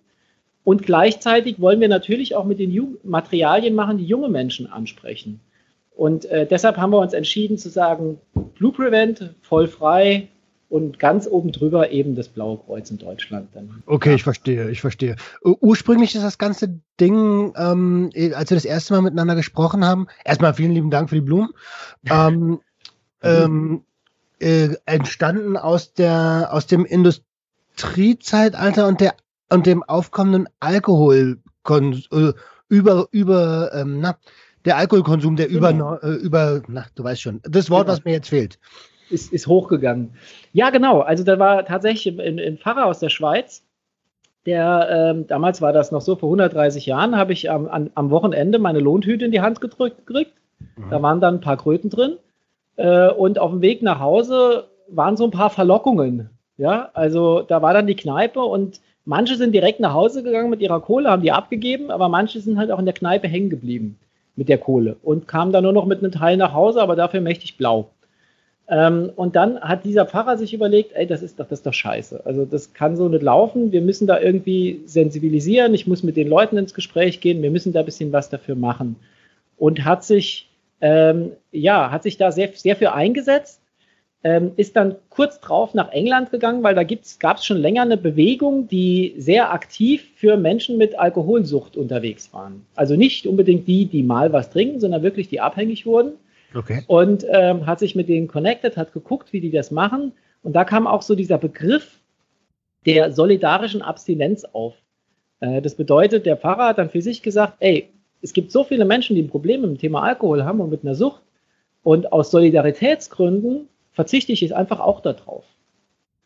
Und 0.63 0.84
gleichzeitig 0.84 1.62
wollen 1.62 1.80
wir 1.80 1.88
natürlich 1.88 2.36
auch 2.36 2.43
mit 2.43 2.60
den 2.60 2.71
Ju 2.71 2.97
Materialien 3.03 3.73
machen, 3.73 3.97
die 3.97 4.06
junge 4.06 4.30
Menschen 4.30 4.67
ansprechen. 4.67 5.39
Und 5.95 6.25
äh, 6.25 6.45
deshalb 6.45 6.77
haben 6.77 6.91
wir 6.91 6.99
uns 6.99 7.13
entschieden 7.13 7.58
zu 7.58 7.69
sagen, 7.69 8.19
Blue 8.56 8.73
Prevent, 8.73 9.34
voll 9.41 9.67
frei, 9.67 10.27
und 10.69 10.99
ganz 10.99 11.27
oben 11.27 11.51
drüber 11.51 11.91
eben 11.91 12.15
das 12.15 12.27
Blaue 12.27 12.58
Kreuz 12.58 12.91
in 12.91 12.97
Deutschland. 12.97 13.49
Dann. 13.53 13.84
Okay, 13.86 14.15
ich 14.15 14.23
verstehe, 14.23 14.69
ich 14.69 14.82
verstehe. 14.82 15.15
Ursprünglich 15.41 16.13
ist 16.15 16.23
das 16.23 16.38
ganze 16.38 16.80
Ding, 16.99 17.53
ähm, 17.56 18.12
als 18.34 18.49
wir 18.49 18.58
das 18.58 18.65
erste 18.65 18.93
Mal 18.93 19.01
miteinander 19.01 19.36
gesprochen 19.36 19.86
haben, 19.86 20.08
erstmal 20.25 20.53
vielen 20.53 20.71
lieben 20.71 20.89
Dank 20.89 21.10
für 21.10 21.15
die 21.15 21.21
Blumen, 21.21 21.51
ähm, 22.10 22.60
ähm, 23.23 23.84
äh, 24.39 24.76
entstanden 24.86 25.58
aus 25.58 25.93
der 25.93 26.50
aus 26.52 26.67
dem 26.67 26.86
Industriezeitalter 26.86 28.88
und 28.88 29.02
der 29.02 29.15
und 29.50 29.65
dem 29.65 29.84
aufkommenden 29.84 30.47
Alkohol 30.60 31.39
äh, 31.69 32.34
über 32.69 33.08
über 33.12 33.71
ähm, 33.73 34.00
na, 34.02 34.17
der 34.65 34.78
Alkoholkonsum, 34.78 35.36
der 35.36 35.47
genau. 35.47 35.95
über 35.95 36.04
äh, 36.04 36.13
über 36.15 36.62
na, 36.67 36.86
du 36.95 37.04
weißt 37.04 37.21
schon, 37.21 37.41
das 37.43 37.69
Wort, 37.69 37.88
genau. 37.88 37.97
was 37.97 38.06
mir 38.06 38.13
jetzt 38.13 38.30
fehlt. 38.30 38.60
Ist, 39.10 39.32
ist 39.32 39.47
hochgegangen. 39.47 40.15
Ja, 40.52 40.69
genau. 40.69 41.00
Also 41.00 41.23
da 41.23 41.39
war 41.39 41.63
tatsächlich 41.63 42.19
ein, 42.19 42.39
ein 42.39 42.58
Pfarrer 42.58 42.86
aus 42.86 43.00
der 43.00 43.08
Schweiz, 43.08 43.63
der 44.45 44.88
ähm, 44.89 45.28
damals 45.28 45.62
war 45.62 45.73
das 45.73 45.91
noch 45.91 46.02
so, 46.02 46.15
vor 46.15 46.30
130 46.30 46.86
Jahren, 46.86 47.15
habe 47.15 47.34
ich 47.34 47.52
am, 47.52 47.67
an, 47.67 47.91
am 47.95 48.10
Wochenende 48.10 48.60
meine 48.60 48.80
Lohntüte 48.80 49.26
in 49.26 49.32
die 49.32 49.41
Hand 49.41 49.62
gedrückt 49.62 50.06
gekriegt. 50.06 50.34
Mhm. 50.76 50.89
Da 50.89 51.02
waren 51.02 51.21
dann 51.21 51.36
ein 51.36 51.41
paar 51.41 51.58
Kröten 51.58 51.89
drin. 51.89 52.17
Äh, 52.77 53.09
und 53.09 53.39
auf 53.39 53.51
dem 53.51 53.61
Weg 53.61 53.81
nach 53.81 53.99
Hause 53.99 54.67
waren 54.87 55.17
so 55.17 55.25
ein 55.25 55.31
paar 55.31 55.49
Verlockungen. 55.49 56.29
Ja, 56.57 56.89
also 56.93 57.41
da 57.41 57.61
war 57.61 57.73
dann 57.73 57.85
die 57.85 57.95
Kneipe 57.95 58.39
und 58.39 58.79
manche 59.05 59.35
sind 59.35 59.53
direkt 59.53 59.79
nach 59.79 59.93
Hause 59.93 60.23
gegangen 60.23 60.49
mit 60.49 60.61
ihrer 60.61 60.79
Kohle, 60.79 61.09
haben 61.09 61.21
die 61.21 61.31
abgegeben, 61.31 61.91
aber 61.91 62.09
manche 62.09 62.39
sind 62.39 62.57
halt 62.57 62.71
auch 62.71 62.79
in 62.79 62.85
der 62.85 62.95
Kneipe 62.95 63.27
hängen 63.27 63.49
geblieben 63.49 63.99
mit 64.35 64.49
der 64.49 64.57
Kohle 64.57 64.95
und 65.03 65.27
kamen 65.27 65.51
dann 65.51 65.63
nur 65.63 65.73
noch 65.73 65.85
mit 65.85 65.99
einem 65.99 66.11
Teil 66.11 66.37
nach 66.37 66.53
Hause, 66.53 66.81
aber 66.81 66.95
dafür 66.95 67.21
mächtig 67.21 67.57
blau. 67.57 67.89
Ähm, 68.69 69.11
und 69.15 69.35
dann 69.35 69.59
hat 69.61 69.85
dieser 69.85 70.05
Pfarrer 70.05 70.37
sich 70.37 70.53
überlegt, 70.53 70.91
ey, 70.93 71.07
das 71.07 71.21
ist 71.21 71.39
doch, 71.39 71.47
das 71.47 71.59
ist 71.59 71.65
doch 71.65 71.73
scheiße. 71.73 72.25
Also 72.25 72.43
das 72.43 72.73
kann 72.73 72.97
so 72.97 73.07
nicht 73.07 73.23
laufen. 73.23 73.71
Wir 73.71 73.81
müssen 73.81 74.07
da 74.07 74.19
irgendwie 74.19 74.81
sensibilisieren. 74.85 75.73
Ich 75.73 75.87
muss 75.87 76.03
mit 76.03 76.17
den 76.17 76.27
Leuten 76.27 76.57
ins 76.57 76.73
Gespräch 76.73 77.21
gehen. 77.21 77.41
Wir 77.41 77.51
müssen 77.51 77.71
da 77.71 77.79
ein 77.79 77.85
bisschen 77.85 78.11
was 78.11 78.29
dafür 78.29 78.55
machen. 78.55 78.97
Und 79.57 79.85
hat 79.85 80.03
sich 80.03 80.46
ähm, 80.81 81.31
ja, 81.51 81.91
hat 81.91 82.03
sich 82.03 82.17
da 82.17 82.31
sehr, 82.31 82.51
sehr 82.53 82.75
für 82.75 82.93
eingesetzt, 82.93 83.61
ähm, 84.23 84.51
ist 84.57 84.75
dann 84.75 84.95
kurz 85.09 85.39
drauf 85.39 85.73
nach 85.73 85.91
England 85.91 86.31
gegangen, 86.31 86.63
weil 86.63 86.75
da 86.75 86.83
gab 87.19 87.37
es 87.37 87.45
schon 87.45 87.57
länger 87.57 87.83
eine 87.83 87.97
Bewegung, 87.97 88.67
die 88.67 89.15
sehr 89.17 89.51
aktiv 89.51 90.05
für 90.15 90.37
Menschen 90.37 90.77
mit 90.77 90.97
Alkoholsucht 90.97 91.77
unterwegs 91.77 92.33
waren. 92.33 92.65
Also 92.75 92.95
nicht 92.95 93.27
unbedingt 93.27 93.67
die, 93.67 93.85
die 93.85 94.03
mal 94.03 94.33
was 94.33 94.49
trinken, 94.49 94.79
sondern 94.79 95.03
wirklich 95.03 95.29
die 95.29 95.39
abhängig 95.39 95.85
wurden. 95.85 96.13
Okay. 96.53 96.83
Und 96.87 97.25
ähm, 97.29 97.65
hat 97.65 97.79
sich 97.79 97.95
mit 97.95 98.09
denen 98.09 98.27
connected, 98.27 98.77
hat 98.77 98.93
geguckt, 98.93 99.33
wie 99.33 99.41
die 99.41 99.51
das 99.51 99.71
machen. 99.71 100.13
Und 100.43 100.53
da 100.55 100.63
kam 100.63 100.87
auch 100.87 101.01
so 101.01 101.13
dieser 101.13 101.37
Begriff 101.37 101.99
der 102.85 103.11
solidarischen 103.11 103.81
Abstinenz 103.81 104.45
auf. 104.45 104.75
Äh, 105.39 105.61
das 105.61 105.75
bedeutet, 105.75 106.25
der 106.25 106.37
Pfarrer 106.37 106.69
hat 106.69 106.77
dann 106.77 106.89
für 106.89 107.01
sich 107.01 107.21
gesagt, 107.21 107.57
ey, 107.59 107.89
es 108.21 108.34
gibt 108.34 108.51
so 108.51 108.63
viele 108.63 108.86
Menschen, 108.86 109.15
die 109.15 109.21
ein 109.21 109.30
Problem 109.30 109.62
mit 109.62 109.69
dem 109.69 109.77
Thema 109.77 110.03
Alkohol 110.03 110.43
haben 110.43 110.60
und 110.60 110.69
mit 110.69 110.84
einer 110.84 110.95
Sucht. 110.95 111.21
Und 111.84 112.12
aus 112.12 112.32
Solidaritätsgründen 112.32 113.67
verzichte 113.93 114.32
ich 114.32 114.41
jetzt 114.41 114.53
einfach 114.53 114.80
auch 114.80 114.99
darauf. 114.99 115.43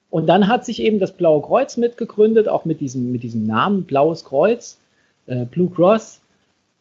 Und 0.10 0.27
dann 0.27 0.47
hat 0.47 0.65
sich 0.65 0.82
eben 0.82 0.99
das 0.99 1.13
Blaue 1.13 1.41
Kreuz 1.41 1.77
mitgegründet, 1.77 2.47
auch 2.49 2.65
mit 2.65 2.82
diesem, 2.82 3.12
mit 3.12 3.23
diesem 3.23 3.45
Namen 3.45 3.84
Blaues 3.84 4.25
Kreuz, 4.25 4.77
äh, 5.27 5.45
Blue 5.45 5.69
Cross. 5.69 6.21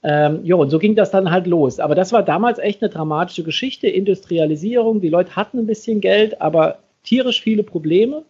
Ähm, 0.03 0.40
jo, 0.44 0.61
und 0.61 0.70
so 0.70 0.79
ging 0.79 0.96
das 0.96 1.11
dann 1.11 1.31
halt 1.31 1.46
los. 1.46 1.79
Aber 1.79 1.94
das 1.94 2.12
war 2.12 2.23
damals 2.23 2.59
echt 2.59 2.83
eine 2.83 2.90
dramatische 2.90 3.44
Geschichte. 3.44 3.87
Industrialisierung, 3.87 5.01
die 5.01 5.11
Leute 5.11 5.37
hatten 5.37 5.59
ein 5.59 5.66
bisschen 5.66 6.01
Geld, 6.01 6.40
aber 6.40 6.79
tierisch 7.05 7.40
viele 7.40 7.62
Probleme. 7.62 8.25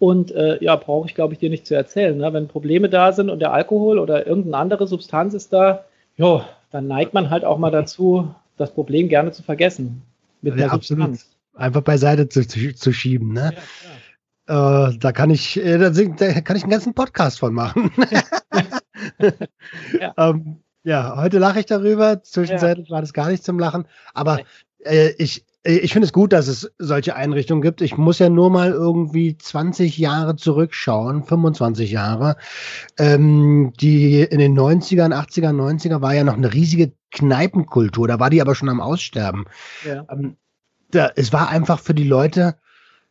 Und 0.00 0.32
äh, 0.32 0.56
ja, 0.64 0.76
brauche 0.76 1.06
ich, 1.06 1.14
glaube 1.14 1.34
ich, 1.34 1.38
dir 1.38 1.50
nicht 1.50 1.66
zu 1.66 1.74
erzählen. 1.74 2.16
Ne? 2.16 2.32
Wenn 2.32 2.48
Probleme 2.48 2.88
da 2.88 3.12
sind 3.12 3.28
und 3.28 3.38
der 3.38 3.52
Alkohol 3.52 3.98
oder 3.98 4.26
irgendeine 4.26 4.56
andere 4.56 4.86
Substanz 4.86 5.34
ist 5.34 5.52
da, 5.52 5.84
jo, 6.16 6.42
dann 6.70 6.86
neigt 6.86 7.12
man 7.12 7.28
halt 7.28 7.44
auch 7.44 7.58
mal 7.58 7.70
dazu, 7.70 8.34
das 8.56 8.72
Problem 8.72 9.10
gerne 9.10 9.32
zu 9.32 9.42
vergessen. 9.42 10.00
Mit 10.40 10.56
ja, 10.56 10.68
absolut. 10.68 11.18
Einfach 11.54 11.82
beiseite 11.82 12.30
zu, 12.30 12.48
zu, 12.48 12.74
zu 12.74 12.92
schieben. 12.94 13.34
Ne? 13.34 13.52
Ja, 14.48 14.88
äh, 14.88 14.98
da 14.98 15.12
kann 15.12 15.28
ich, 15.28 15.62
äh, 15.62 15.76
da, 15.76 15.90
da, 15.90 16.40
kann 16.40 16.56
ich 16.56 16.62
einen 16.62 16.72
ganzen 16.72 16.94
Podcast 16.94 17.38
von 17.38 17.52
machen. 17.52 17.92
ja. 20.00 20.14
ähm, 20.16 20.60
ja. 20.82 21.18
heute 21.18 21.38
lache 21.38 21.60
ich 21.60 21.66
darüber. 21.66 22.22
Zwischenzeitlich 22.22 22.90
war 22.90 23.02
das 23.02 23.12
gar 23.12 23.28
nicht 23.28 23.44
zum 23.44 23.58
Lachen. 23.58 23.84
Aber 24.14 24.40
äh, 24.78 25.10
ich, 25.18 25.44
ich 25.62 25.92
finde 25.92 26.06
es 26.06 26.12
gut, 26.12 26.32
dass 26.32 26.48
es 26.48 26.72
solche 26.78 27.16
Einrichtungen 27.16 27.60
gibt. 27.60 27.82
Ich 27.82 27.98
muss 27.98 28.18
ja 28.18 28.30
nur 28.30 28.50
mal 28.50 28.70
irgendwie 28.70 29.36
20 29.36 29.98
Jahre 29.98 30.36
zurückschauen, 30.36 31.24
25 31.24 31.90
Jahre. 31.90 32.36
Ähm, 32.98 33.72
die 33.78 34.22
in 34.22 34.38
den 34.38 34.58
90ern, 34.58 35.14
80er, 35.14 35.50
90er 35.50 36.00
war 36.00 36.14
ja 36.14 36.24
noch 36.24 36.36
eine 36.36 36.52
riesige 36.54 36.92
Kneipenkultur. 37.10 38.08
Da 38.08 38.18
war 38.18 38.30
die 38.30 38.40
aber 38.40 38.54
schon 38.54 38.70
am 38.70 38.80
Aussterben. 38.80 39.44
Ja. 39.86 40.06
Ähm, 40.10 40.36
da, 40.90 41.10
es 41.14 41.32
war 41.32 41.50
einfach 41.50 41.78
für 41.78 41.94
die 41.94 42.08
Leute, 42.08 42.56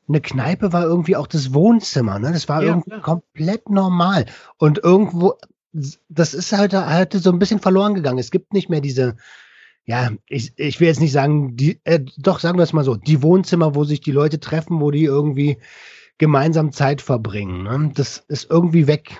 eine 0.08 0.20
Kneipe 0.20 0.74
war 0.74 0.84
irgendwie 0.84 1.16
auch 1.16 1.28
das 1.28 1.54
Wohnzimmer. 1.54 2.18
Ne? 2.18 2.32
Das 2.34 2.50
war 2.50 2.64
ja, 2.64 2.70
irgendwie 2.70 2.92
ja. 2.92 3.00
komplett 3.00 3.70
normal. 3.70 4.26
Und 4.58 4.80
irgendwo, 4.80 5.36
das 5.72 6.34
ist 6.34 6.52
halt, 6.52 6.74
halt 6.74 7.14
so 7.14 7.32
ein 7.32 7.38
bisschen 7.38 7.60
verloren 7.60 7.94
gegangen. 7.94 8.18
Es 8.18 8.32
gibt 8.32 8.54
nicht 8.54 8.70
mehr 8.70 8.82
diese 8.82 9.18
ja, 9.90 10.12
ich, 10.28 10.54
ich 10.58 10.80
will 10.80 10.88
jetzt 10.88 11.02
nicht 11.02 11.12
sagen, 11.12 11.58
die, 11.58 11.80
äh, 11.84 12.00
doch 12.18 12.38
sagen 12.40 12.60
wir 12.60 12.64
es 12.64 12.74
mal 12.74 12.84
so, 12.84 12.96
die 12.96 13.24
Wohnzimmer, 13.24 13.74
wo 13.74 13.86
sich 13.86 14.02
die 14.02 14.12
Leute 14.12 14.40
treffen, 14.40 14.82
wo 14.82 14.92
die 14.92 15.06
irgendwie 15.06 15.58
gemeinsam 16.20 16.72
Zeit 16.72 17.02
verbringen. 17.02 17.64
Ne? 17.64 17.92
Das 17.96 18.24
ist 18.28 18.52
irgendwie 18.52 18.86
weg. 18.86 19.18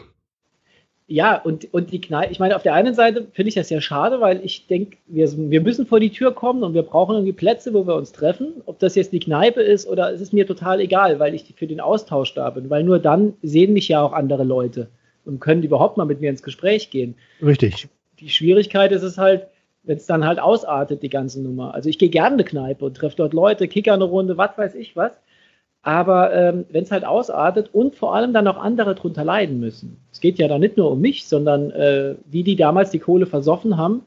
Ja, 1.08 1.42
und, 1.42 1.74
und 1.74 1.92
die 1.92 2.00
Kneipe, 2.00 2.32
ich 2.32 2.38
meine, 2.38 2.56
auf 2.56 2.62
der 2.62 2.76
einen 2.76 2.94
Seite 2.94 3.26
finde 3.34 3.50
ich 3.50 3.56
das 3.56 3.72
ja 3.72 3.82
schade, 3.82 4.22
weil 4.22 4.46
ich 4.46 4.68
denke, 4.68 4.98
wir, 5.08 5.28
wir 5.50 5.62
müssen 5.62 5.88
vor 5.88 6.00
die 6.00 6.12
Tür 6.12 6.36
kommen 6.36 6.62
und 6.62 6.76
wir 6.76 6.84
brauchen 6.84 7.16
irgendwie 7.16 7.34
Plätze, 7.34 7.74
wo 7.74 7.88
wir 7.88 7.96
uns 7.96 8.12
treffen. 8.12 8.62
Ob 8.68 8.78
das 8.78 8.94
jetzt 8.94 9.12
die 9.12 9.20
Kneipe 9.20 9.64
ist 9.64 9.88
oder 9.88 10.14
es 10.14 10.22
ist 10.22 10.34
mir 10.34 10.46
total 10.46 10.82
egal, 10.82 11.18
weil 11.18 11.34
ich 11.34 11.52
für 11.58 11.66
den 11.66 11.80
Austausch 11.80 12.36
da 12.36 12.52
bin, 12.52 12.70
weil 12.70 12.84
nur 12.84 13.00
dann 13.00 13.34
sehen 13.42 13.74
mich 13.74 13.88
ja 13.88 14.04
auch 14.04 14.14
andere 14.14 14.44
Leute 14.44 14.88
und 15.26 15.40
können 15.40 15.64
überhaupt 15.64 15.98
mal 15.98 16.06
mit 16.06 16.22
mir 16.22 16.30
ins 16.30 16.44
Gespräch 16.44 16.92
gehen. 16.92 17.16
Richtig. 17.42 17.88
Die 18.20 18.30
Schwierigkeit 18.30 18.92
ist 18.92 19.02
es 19.02 19.18
halt, 19.18 19.48
wenn 19.84 19.98
es 19.98 20.06
dann 20.06 20.26
halt 20.26 20.40
ausartet, 20.40 21.04
die 21.04 21.10
ganze 21.10 21.42
Nummer. 21.42 21.74
Also 21.74 21.90
ich 21.90 21.98
gehe 21.98 22.10
gerne 22.10 22.36
eine 22.36 22.44
Kneipe 22.44 22.86
und 22.86 22.96
treffe 22.96 23.16
dort 23.18 23.34
Leute, 23.34 23.68
kicker 23.68 23.94
eine 23.94 24.04
Runde, 24.04 24.38
was 24.38 24.58
weiß 24.58 24.76
ich 24.76 24.96
was. 24.96 25.14
Aber 25.82 26.34
ähm, 26.34 26.66
wenn 26.70 26.84
es 26.84 26.92
halt 26.92 27.06
ausartet 27.06 27.70
und 27.74 27.96
vor 27.96 28.14
allem 28.14 28.34
dann 28.34 28.48
auch 28.48 28.58
andere 28.58 28.96
drunter 28.96 29.24
leiden 29.24 29.60
müssen. 29.60 29.98
Es 30.12 30.20
geht 30.20 30.38
ja 30.38 30.50
dann 30.50 30.60
nicht 30.60 30.76
nur 30.76 30.92
um 30.92 31.00
mich, 31.00 31.26
sondern 31.26 31.72
äh, 31.72 32.16
die, 32.26 32.44
die 32.44 32.58
damals 32.58 32.92
die 32.92 33.00
Kohle 33.00 33.26
versoffen 33.26 33.78
haben, 33.78 34.04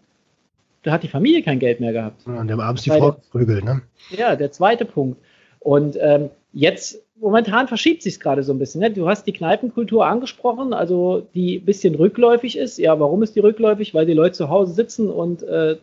da 0.83 0.93
hat 0.93 1.03
die 1.03 1.09
Familie 1.09 1.43
kein 1.43 1.61
Geld 1.61 1.81
mehr 1.81 1.93
gehabt. 1.93 2.27
Ja, 2.27 2.41
und 2.41 2.49
der 2.49 2.59
abends 2.59 2.83
die 2.83 2.91
Frau 2.91 3.17
prügelt, 3.31 3.65
ne? 3.65 3.83
Ja, 4.11 4.37
der 4.37 4.51
zweite 4.51 4.85
Punkt. 4.85 5.19
Und 5.61 5.97
ähm, 6.01 6.31
jetzt, 6.53 7.02
momentan 7.23 7.69
verschiebt 7.69 8.03
sich 8.03 8.21
gerade 8.21 8.43
so 8.43 8.53
ein 8.53 8.59
bisschen. 8.59 8.81
Ne? 8.81 8.91
Du 8.91 9.09
hast 9.09 9.25
die 9.27 9.33
Kneipenkultur 9.33 10.05
angesprochen, 10.05 10.75
also 10.75 11.27
die 11.35 11.59
ein 11.59 11.65
bisschen 11.65 11.95
rückläufig 11.95 12.59
ist. 12.59 12.79
Ja, 12.79 12.99
warum 12.99 13.23
ist 13.23 13.37
die 13.37 13.41
rückläufig? 13.41 13.95
Weil 13.95 14.07
die 14.07 14.13
Leute 14.13 14.33
zu 14.33 14.49
Hause 14.49 14.75
sitzen 14.75 15.09
und 15.09 15.43
äh, 15.45 15.77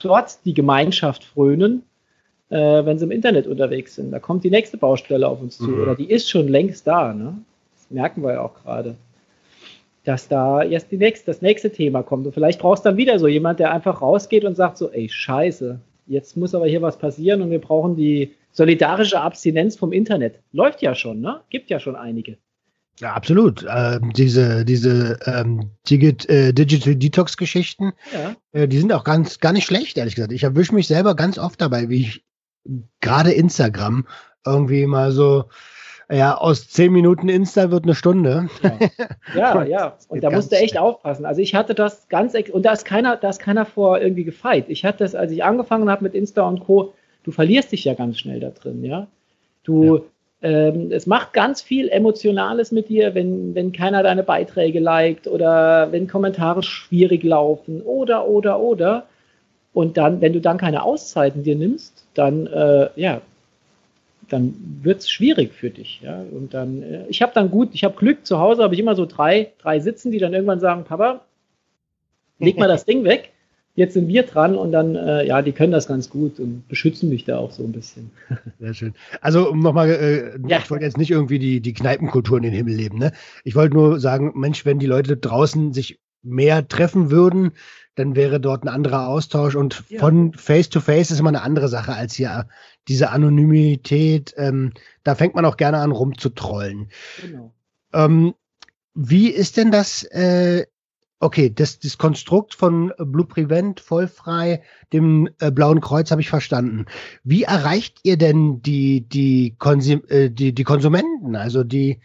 dort 0.00 0.44
die 0.44 0.52
Gemeinschaft 0.52 1.24
frönen, 1.24 1.84
äh, 2.50 2.84
wenn 2.84 2.98
sie 2.98 3.04
im 3.04 3.12
Internet 3.12 3.46
unterwegs 3.46 3.94
sind. 3.94 4.10
Da 4.10 4.18
kommt 4.18 4.42
die 4.42 4.50
nächste 4.50 4.76
Baustelle 4.76 5.28
auf 5.28 5.40
uns 5.40 5.58
zu. 5.58 5.68
Mhm. 5.68 5.82
Oder 5.82 5.94
die 5.94 6.10
ist 6.10 6.28
schon 6.28 6.48
längst 6.48 6.86
da. 6.86 7.14
Ne? 7.14 7.38
Das 7.76 7.90
merken 7.90 8.22
wir 8.22 8.32
ja 8.32 8.40
auch 8.42 8.54
gerade. 8.54 8.96
Dass 10.02 10.28
da 10.28 10.62
jetzt 10.64 10.90
die 10.90 10.98
nächste, 10.98 11.26
das 11.26 11.40
nächste 11.40 11.70
Thema 11.70 12.02
kommt. 12.02 12.26
Und 12.26 12.32
vielleicht 12.32 12.60
brauchst 12.60 12.84
du 12.84 12.88
dann 12.88 12.98
wieder 12.98 13.18
so 13.20 13.28
jemand, 13.28 13.60
der 13.60 13.70
einfach 13.70 14.02
rausgeht 14.02 14.44
und 14.44 14.56
sagt 14.56 14.76
so, 14.76 14.90
ey, 14.90 15.08
scheiße, 15.08 15.78
jetzt 16.08 16.36
muss 16.36 16.54
aber 16.54 16.66
hier 16.66 16.82
was 16.82 16.98
passieren 16.98 17.40
und 17.40 17.50
wir 17.50 17.60
brauchen 17.60 17.96
die 17.96 18.32
solidarische 18.54 19.20
Abstinenz 19.20 19.76
vom 19.76 19.92
Internet. 19.92 20.40
Läuft 20.52 20.80
ja 20.80 20.94
schon, 20.94 21.20
ne? 21.20 21.42
Gibt 21.50 21.68
ja 21.68 21.78
schon 21.78 21.96
einige. 21.96 22.38
Ja, 23.00 23.12
absolut. 23.12 23.66
Ähm, 23.68 24.12
diese 24.14 24.64
diese 24.64 25.18
ähm, 25.26 25.72
Digit, 25.90 26.28
äh, 26.30 26.54
Digital 26.54 26.94
Detox-Geschichten, 26.94 27.92
ja. 28.12 28.36
äh, 28.52 28.68
die 28.68 28.78
sind 28.78 28.92
auch 28.92 29.02
ganz 29.02 29.40
gar 29.40 29.52
nicht 29.52 29.66
schlecht, 29.66 29.98
ehrlich 29.98 30.14
gesagt. 30.14 30.32
Ich 30.32 30.44
erwische 30.44 30.74
mich 30.74 30.86
selber 30.86 31.16
ganz 31.16 31.36
oft 31.36 31.60
dabei, 31.60 31.88
wie 31.88 32.02
ich 32.02 32.24
gerade 33.00 33.32
Instagram 33.32 34.06
irgendwie 34.46 34.86
mal 34.86 35.10
so, 35.10 35.46
ja, 36.08 36.36
aus 36.36 36.68
zehn 36.68 36.92
Minuten 36.92 37.28
Insta 37.28 37.72
wird 37.72 37.84
eine 37.84 37.96
Stunde. 37.96 38.48
Ja, 38.62 38.78
ja. 39.34 39.64
ja. 39.64 39.98
Und 40.06 40.22
da 40.22 40.30
musst 40.30 40.52
du 40.52 40.56
echt 40.56 40.78
aufpassen. 40.78 41.26
Also 41.26 41.40
ich 41.40 41.56
hatte 41.56 41.74
das 41.74 42.08
ganz, 42.08 42.34
und 42.52 42.64
da 42.64 42.72
ist 42.72 42.84
keiner, 42.84 43.16
da 43.16 43.30
ist 43.30 43.40
keiner 43.40 43.66
vor 43.66 44.00
irgendwie 44.00 44.24
gefeit. 44.24 44.66
Ich 44.68 44.84
hatte 44.84 44.98
das, 44.98 45.16
als 45.16 45.32
ich 45.32 45.42
angefangen 45.42 45.90
habe 45.90 46.04
mit 46.04 46.14
Insta 46.14 46.42
und 46.42 46.60
Co., 46.60 46.94
du 47.24 47.32
verlierst 47.32 47.72
dich 47.72 47.84
ja 47.84 47.94
ganz 47.94 48.18
schnell 48.18 48.40
da 48.40 48.50
drin, 48.50 48.84
ja. 48.84 49.08
Du, 49.64 49.96
ja. 49.96 50.02
Ähm, 50.42 50.92
es 50.92 51.06
macht 51.06 51.32
ganz 51.32 51.62
viel 51.62 51.88
Emotionales 51.88 52.70
mit 52.70 52.90
dir, 52.90 53.14
wenn, 53.14 53.54
wenn 53.54 53.72
keiner 53.72 54.02
deine 54.02 54.22
Beiträge 54.22 54.78
liked 54.78 55.26
oder 55.26 55.90
wenn 55.90 56.06
Kommentare 56.06 56.62
schwierig 56.62 57.24
laufen 57.24 57.80
oder, 57.80 58.28
oder, 58.28 58.60
oder. 58.60 59.06
Und 59.72 59.96
dann, 59.96 60.20
wenn 60.20 60.34
du 60.34 60.42
dann 60.42 60.58
keine 60.58 60.82
Auszeiten 60.82 61.42
dir 61.44 61.56
nimmst, 61.56 62.04
dann, 62.12 62.46
äh, 62.46 62.90
ja, 62.94 63.22
dann 64.28 64.54
wird 64.82 65.00
es 65.00 65.10
schwierig 65.10 65.54
für 65.54 65.70
dich. 65.70 66.02
Ja? 66.02 66.22
Und 66.30 66.52
dann, 66.52 66.82
äh, 66.82 67.06
ich 67.08 67.22
habe 67.22 67.32
dann 67.34 67.50
gut, 67.50 67.70
ich 67.72 67.82
habe 67.82 67.96
Glück, 67.96 68.26
zu 68.26 68.38
Hause 68.38 68.62
habe 68.62 68.74
ich 68.74 68.80
immer 68.80 68.94
so 68.94 69.06
drei, 69.06 69.52
drei 69.58 69.80
sitzen, 69.80 70.12
die 70.12 70.18
dann 70.18 70.34
irgendwann 70.34 70.60
sagen, 70.60 70.84
Papa, 70.84 71.22
leg 72.38 72.58
mal 72.58 72.68
das 72.68 72.84
Ding 72.86 73.04
weg 73.04 73.32
jetzt 73.74 73.94
sind 73.94 74.08
wir 74.08 74.22
dran 74.22 74.56
und 74.56 74.72
dann, 74.72 74.94
äh, 74.94 75.26
ja, 75.26 75.42
die 75.42 75.52
können 75.52 75.72
das 75.72 75.88
ganz 75.88 76.08
gut 76.10 76.38
und 76.38 76.66
beschützen 76.68 77.08
mich 77.08 77.24
da 77.24 77.38
auch 77.38 77.50
so 77.50 77.64
ein 77.64 77.72
bisschen. 77.72 78.10
Sehr 78.60 78.74
schön. 78.74 78.94
Also, 79.20 79.50
um 79.50 79.60
nochmal, 79.60 79.90
äh, 79.90 80.38
ja. 80.48 80.58
ich 80.58 80.70
wollte 80.70 80.84
jetzt 80.84 80.98
nicht 80.98 81.10
irgendwie 81.10 81.38
die, 81.38 81.60
die 81.60 81.72
Kneipenkultur 81.72 82.36
in 82.36 82.44
den 82.44 82.52
Himmel 82.52 82.74
leben, 82.74 82.98
ne? 82.98 83.12
Ich 83.42 83.54
wollte 83.54 83.74
nur 83.74 84.00
sagen, 84.00 84.32
Mensch, 84.36 84.64
wenn 84.64 84.78
die 84.78 84.86
Leute 84.86 85.16
draußen 85.16 85.72
sich 85.72 85.98
mehr 86.22 86.66
treffen 86.68 87.10
würden, 87.10 87.52
dann 87.96 88.16
wäre 88.16 88.40
dort 88.40 88.64
ein 88.64 88.68
anderer 88.68 89.08
Austausch 89.08 89.54
und 89.54 89.84
ja. 89.88 90.00
von 90.00 90.32
Face 90.32 90.68
to 90.68 90.80
Face 90.80 91.10
ist 91.10 91.20
immer 91.20 91.28
eine 91.28 91.42
andere 91.42 91.68
Sache 91.68 91.94
als 91.94 92.14
hier 92.14 92.48
diese 92.88 93.10
Anonymität. 93.10 94.34
Ähm, 94.36 94.72
da 95.04 95.14
fängt 95.14 95.34
man 95.34 95.44
auch 95.44 95.56
gerne 95.56 95.78
an 95.78 95.92
rumzutrollen. 95.92 96.88
Genau. 97.20 97.52
Ähm, 97.92 98.34
wie 98.94 99.28
ist 99.28 99.56
denn 99.56 99.70
das 99.70 100.04
äh, 100.04 100.66
Okay, 101.20 101.50
das, 101.54 101.78
das 101.78 101.96
Konstrukt 101.96 102.54
von 102.54 102.92
Blue 102.98 103.26
Prevent, 103.26 103.80
vollfrei, 103.80 104.62
dem 104.92 105.28
äh, 105.40 105.50
Blauen 105.50 105.80
Kreuz 105.80 106.10
habe 106.10 106.20
ich 106.20 106.28
verstanden. 106.28 106.86
Wie 107.22 107.44
erreicht 107.44 108.00
ihr 108.02 108.18
denn 108.18 108.60
die, 108.62 109.08
die, 109.08 109.54
Konsum, 109.58 110.02
äh, 110.08 110.28
die, 110.28 110.52
die 110.52 110.64
Konsumenten, 110.64 111.36
also 111.36 111.64
die, 111.64 112.00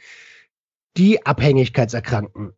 die 0.96 1.26
Abhängigkeitserkrankten? 1.26 2.54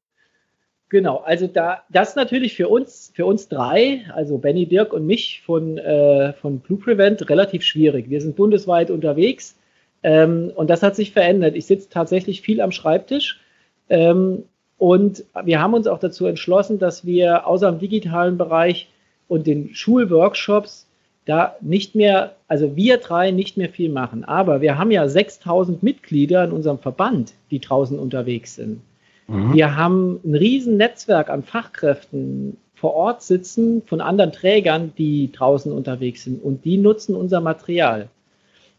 Genau, 0.89 1.17
also 1.19 1.47
da 1.47 1.83
das 1.89 2.17
natürlich 2.17 2.53
für 2.53 2.67
uns, 2.67 3.13
für 3.15 3.25
uns 3.25 3.47
drei, 3.47 4.03
also 4.13 4.37
Benny, 4.37 4.65
Dirk 4.65 4.91
und 4.91 5.05
mich 5.05 5.41
von, 5.45 5.77
äh, 5.77 6.33
von 6.33 6.59
Blue 6.59 6.77
Prevent 6.77 7.29
relativ 7.29 7.63
schwierig. 7.63 8.09
Wir 8.09 8.19
sind 8.19 8.35
bundesweit 8.35 8.91
unterwegs 8.91 9.55
ähm, 10.03 10.51
und 10.53 10.69
das 10.69 10.83
hat 10.83 10.97
sich 10.97 11.11
verändert. 11.11 11.55
Ich 11.55 11.65
sitze 11.65 11.87
tatsächlich 11.87 12.41
viel 12.41 12.59
am 12.59 12.73
Schreibtisch. 12.73 13.39
Ähm, 13.87 14.43
und 14.81 15.25
wir 15.43 15.61
haben 15.61 15.75
uns 15.75 15.85
auch 15.85 15.99
dazu 15.99 16.25
entschlossen, 16.25 16.79
dass 16.79 17.05
wir 17.05 17.45
außer 17.45 17.71
dem 17.71 17.77
digitalen 17.77 18.39
Bereich 18.39 18.89
und 19.27 19.45
den 19.45 19.75
Schulworkshops 19.75 20.87
da 21.25 21.55
nicht 21.61 21.93
mehr, 21.93 22.35
also 22.47 22.75
wir 22.75 22.97
drei 22.97 23.29
nicht 23.29 23.57
mehr 23.57 23.69
viel 23.69 23.91
machen. 23.91 24.23
Aber 24.23 24.59
wir 24.59 24.79
haben 24.79 24.89
ja 24.89 25.07
6000 25.07 25.83
Mitglieder 25.83 26.43
in 26.45 26.51
unserem 26.51 26.79
Verband, 26.79 27.33
die 27.51 27.59
draußen 27.59 27.99
unterwegs 27.99 28.55
sind. 28.55 28.81
Mhm. 29.27 29.53
Wir 29.53 29.75
haben 29.75 30.19
ein 30.25 30.33
riesen 30.33 30.77
Netzwerk 30.77 31.29
an 31.29 31.43
Fachkräften 31.43 32.57
vor 32.73 32.95
Ort 32.95 33.21
sitzen 33.21 33.83
von 33.85 34.01
anderen 34.01 34.31
Trägern, 34.31 34.93
die 34.97 35.31
draußen 35.31 35.71
unterwegs 35.71 36.23
sind 36.23 36.43
und 36.43 36.65
die 36.65 36.77
nutzen 36.77 37.15
unser 37.15 37.39
Material. 37.39 38.09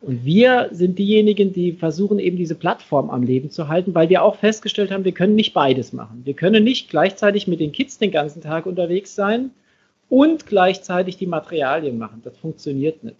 Und 0.03 0.25
wir 0.25 0.69
sind 0.73 0.99
diejenigen, 0.99 1.53
die 1.53 1.73
versuchen 1.73 2.19
eben 2.19 2.37
diese 2.37 2.57
Plattform 2.57 3.09
am 3.09 3.23
Leben 3.23 3.51
zu 3.51 3.69
halten, 3.69 3.95
weil 3.95 4.09
wir 4.09 4.25
auch 4.25 4.35
festgestellt 4.35 4.91
haben, 4.91 5.05
wir 5.05 5.13
können 5.13 5.37
nicht 5.37 5.55
beides 5.55 5.93
machen. 5.93 6.23
Wir 6.25 6.35
können 6.35 6.65
nicht 6.65 6.91
gleichzeitig 6.91 7.47
mit 7.47 7.61
den 7.61 7.71
Kids 7.71 7.99
den 7.99 8.11
ganzen 8.11 8.43
Tag 8.43 8.67
unterwegs 8.67 9.15
sein 9.15 9.51
und 10.09 10.47
gleichzeitig 10.47 11.19
die 11.19 11.29
Materialien 11.29 11.99
machen. 11.99 12.21
Das 12.25 12.37
funktioniert 12.37 13.05
nicht. 13.05 13.17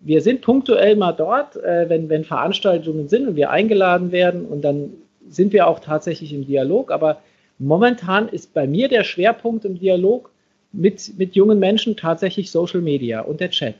Wir 0.00 0.20
sind 0.20 0.40
punktuell 0.40 0.96
mal 0.96 1.12
dort, 1.12 1.56
äh, 1.56 1.88
wenn, 1.88 2.08
wenn 2.08 2.24
Veranstaltungen 2.24 3.08
sind 3.08 3.28
und 3.28 3.36
wir 3.36 3.50
eingeladen 3.50 4.10
werden 4.10 4.46
und 4.46 4.62
dann 4.62 4.90
sind 5.28 5.52
wir 5.52 5.68
auch 5.68 5.78
tatsächlich 5.78 6.32
im 6.32 6.44
Dialog. 6.44 6.90
Aber 6.90 7.22
momentan 7.58 8.28
ist 8.28 8.52
bei 8.52 8.66
mir 8.66 8.88
der 8.88 9.04
Schwerpunkt 9.04 9.64
im 9.64 9.78
Dialog 9.78 10.32
mit, 10.72 11.16
mit 11.18 11.36
jungen 11.36 11.60
Menschen 11.60 11.96
tatsächlich 11.96 12.50
Social 12.50 12.80
Media 12.80 13.20
und 13.20 13.38
der 13.38 13.50
Chat. 13.50 13.76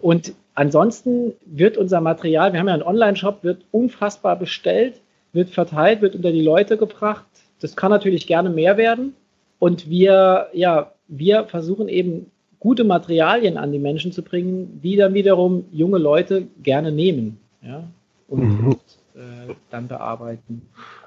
Und 0.00 0.34
ansonsten 0.54 1.32
wird 1.44 1.76
unser 1.76 2.00
Material, 2.00 2.52
wir 2.52 2.60
haben 2.60 2.68
ja 2.68 2.74
einen 2.74 2.82
Online-Shop, 2.82 3.42
wird 3.42 3.64
unfassbar 3.70 4.36
bestellt, 4.36 5.00
wird 5.32 5.50
verteilt, 5.50 6.00
wird 6.00 6.14
unter 6.14 6.32
die 6.32 6.42
Leute 6.42 6.76
gebracht. 6.76 7.24
Das 7.60 7.76
kann 7.76 7.90
natürlich 7.90 8.26
gerne 8.26 8.50
mehr 8.50 8.76
werden. 8.76 9.14
Und 9.58 9.88
wir, 9.88 10.48
ja, 10.52 10.92
wir 11.08 11.44
versuchen 11.44 11.88
eben 11.88 12.30
gute 12.64 12.84
Materialien 12.84 13.58
an 13.58 13.72
die 13.72 13.78
Menschen 13.78 14.12
zu 14.12 14.22
bringen, 14.22 14.80
die 14.82 14.96
dann 14.96 15.12
wiederum 15.14 15.66
junge 15.70 15.98
Leute 15.98 16.46
gerne 16.62 16.92
nehmen 16.92 17.38
ja, 17.60 17.84
und, 18.26 18.40
mhm. 18.40 18.76
äh, 19.14 19.54
dann 19.70 19.86
bearbeiten. 19.86 20.62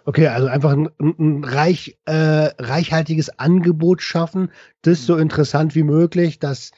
Okay, 0.05 0.27
also 0.27 0.47
einfach 0.47 0.71
ein, 0.71 0.89
ein 0.99 1.43
reich, 1.43 1.97
äh, 2.05 2.13
reichhaltiges 2.59 3.39
Angebot 3.39 4.01
schaffen, 4.01 4.51
das 4.83 5.05
so 5.05 5.17
interessant 5.17 5.73
wie 5.75 5.83
möglich, 5.83 6.39
dass 6.39 6.71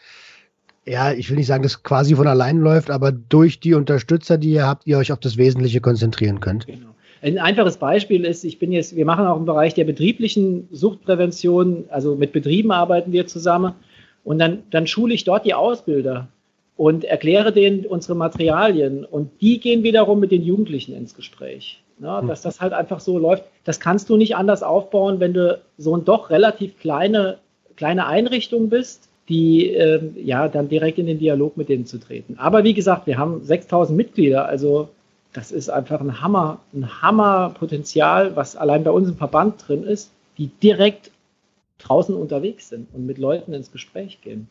ja, 0.89 1.12
ich 1.12 1.30
will 1.30 1.38
nicht 1.38 1.47
sagen, 1.47 1.63
dass 1.63 1.84
quasi 1.84 2.15
von 2.15 2.28
allein 2.28 2.58
läuft, 2.58 2.89
aber 2.89 3.12
durch 3.12 3.60
die 3.60 3.75
Unterstützer, 3.75 4.38
die 4.38 4.52
ihr 4.54 4.65
habt, 4.65 4.88
ihr 4.88 4.97
euch 4.97 5.12
auf 5.12 5.19
das 5.19 5.38
Wesentliche 5.38 5.82
konzentrieren 5.82 6.39
könnt. 6.39 6.65
Genau. 6.65 6.88
Ein 7.21 7.38
einfaches 7.38 7.78
Beispiel 7.78 8.25
ist, 8.25 8.43
ich 8.43 8.60
bin 8.60 8.71
jetzt, 8.71 8.95
wir 8.95 9.06
machen 9.06 9.25
auch 9.28 9.38
im 9.38 9.45
Bereich 9.45 9.73
der 9.73 9.84
betrieblichen 9.84 10.67
Suchtprävention, 10.71 11.86
also 11.89 12.15
mit 12.15 12.32
Betrieben 12.32 12.71
arbeiten 12.71 13.12
wir 13.12 13.28
zusammen 13.28 13.73
und 14.23 14.39
dann, 14.39 14.63
dann 14.71 14.88
schule 14.88 15.13
ich 15.13 15.25
dort 15.25 15.45
die 15.45 15.54
Ausbilder 15.54 16.30
und 16.78 17.04
erkläre 17.04 17.52
denen 17.52 17.86
unsere 17.86 18.15
Materialien 18.15 19.04
und 19.04 19.30
die 19.41 19.60
gehen 19.60 19.84
wiederum 19.84 20.21
mit 20.21 20.32
den 20.32 20.43
Jugendlichen 20.43 20.95
ins 20.95 21.13
Gespräch. 21.13 21.84
Ne, 22.02 22.23
dass 22.25 22.41
das 22.41 22.62
halt 22.62 22.71
einfach 22.71 23.02
so 23.02 23.17
läuft. 23.17 23.43
Das 23.65 23.82
kannst 23.82 24.10
du 24.10 24.15
nicht 24.15 24.38
anders 24.38 24.63
aufbauen, 24.63 25.19
wenn 25.19 25.34
du 25.34 25.60
so 25.78 25.97
ein 25.97 26.06
doch 26.06 26.30
relativ 26.30 26.80
kleine, 26.80 27.39
kleine 27.75 28.08
Einrichtung 28.08 28.69
bist, 28.69 29.09
die 29.30 29.74
äh, 29.74 30.02
ja 30.22 30.48
dann 30.48 30.70
direkt 30.70 30.98
in 30.98 31.06
den 31.06 31.20
Dialog 31.20 31.56
mit 31.56 31.70
denen 31.70 31.86
zu 31.86 32.00
treten. 32.00 32.36
Aber 32.38 32.63
wie 32.63 32.74
gesagt, 32.74 33.08
wir 33.08 33.18
haben 33.18 33.44
6000 33.44 33.96
Mitglieder, 33.96 34.48
also 34.48 34.89
das 35.34 35.52
ist 35.52 35.70
einfach 35.70 36.02
ein 36.02 36.22
Hammer, 36.22 36.60
ein 36.74 37.02
Hammerpotenzial, 37.02 38.36
was 38.36 38.56
allein 38.56 38.84
bei 38.84 38.92
uns 38.92 39.08
im 39.08 39.15
Verband 39.15 39.68
drin 39.68 39.84
ist, 39.84 40.12
die 40.38 40.48
direkt 40.48 41.12
draußen 41.78 42.15
unterwegs 42.15 42.70
sind 42.70 42.88
und 42.94 43.06
mit 43.06 43.20
Leuten 43.20 43.54
ins 43.54 43.72
Gespräch 43.72 44.20
gehen. 44.22 44.50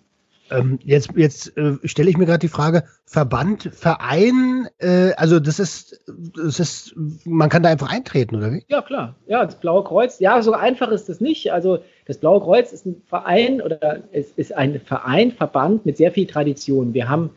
Ähm, 0.51 0.79
jetzt 0.85 1.11
jetzt 1.17 1.57
äh, 1.57 1.77
stelle 1.85 2.11
ich 2.11 2.17
mir 2.17 2.27
gerade 2.27 2.39
die 2.39 2.49
Frage, 2.49 2.85
Verband, 3.05 3.71
Verein, 3.73 4.69
äh, 4.79 5.13
also 5.17 5.41
das 5.41 5.59
ist, 5.59 6.01
das 6.35 6.61
ist, 6.61 6.95
man 7.25 7.49
kann 7.49 7.63
da 7.63 7.71
einfach 7.71 7.93
eintreten, 7.93 8.37
oder 8.37 8.53
wie? 8.53 8.65
Ja, 8.69 8.83
klar. 8.83 9.15
Ja, 9.27 9.45
das 9.45 9.61
Blaue 9.61 9.85
Kreuz, 9.85 10.21
ja, 10.21 10.41
so 10.43 10.53
einfach 10.53 10.91
ist 10.91 11.09
das 11.09 11.21
nicht. 11.21 11.53
Also 11.53 11.81
das 12.07 12.19
Blaue 12.19 12.41
Kreuz 12.41 12.73
ist 12.73 12.87
ein 12.87 13.03
Verein 13.07 13.61
oder 13.61 14.03
es 14.13 14.33
ist 14.33 14.55
ein 14.55 14.81
Verein, 14.81 15.33
Verband 15.33 15.85
mit 15.87 15.97
sehr 15.97 16.13
viel 16.13 16.27
Tradition. 16.27 16.95
Wir 16.95 17.09
haben 17.09 17.31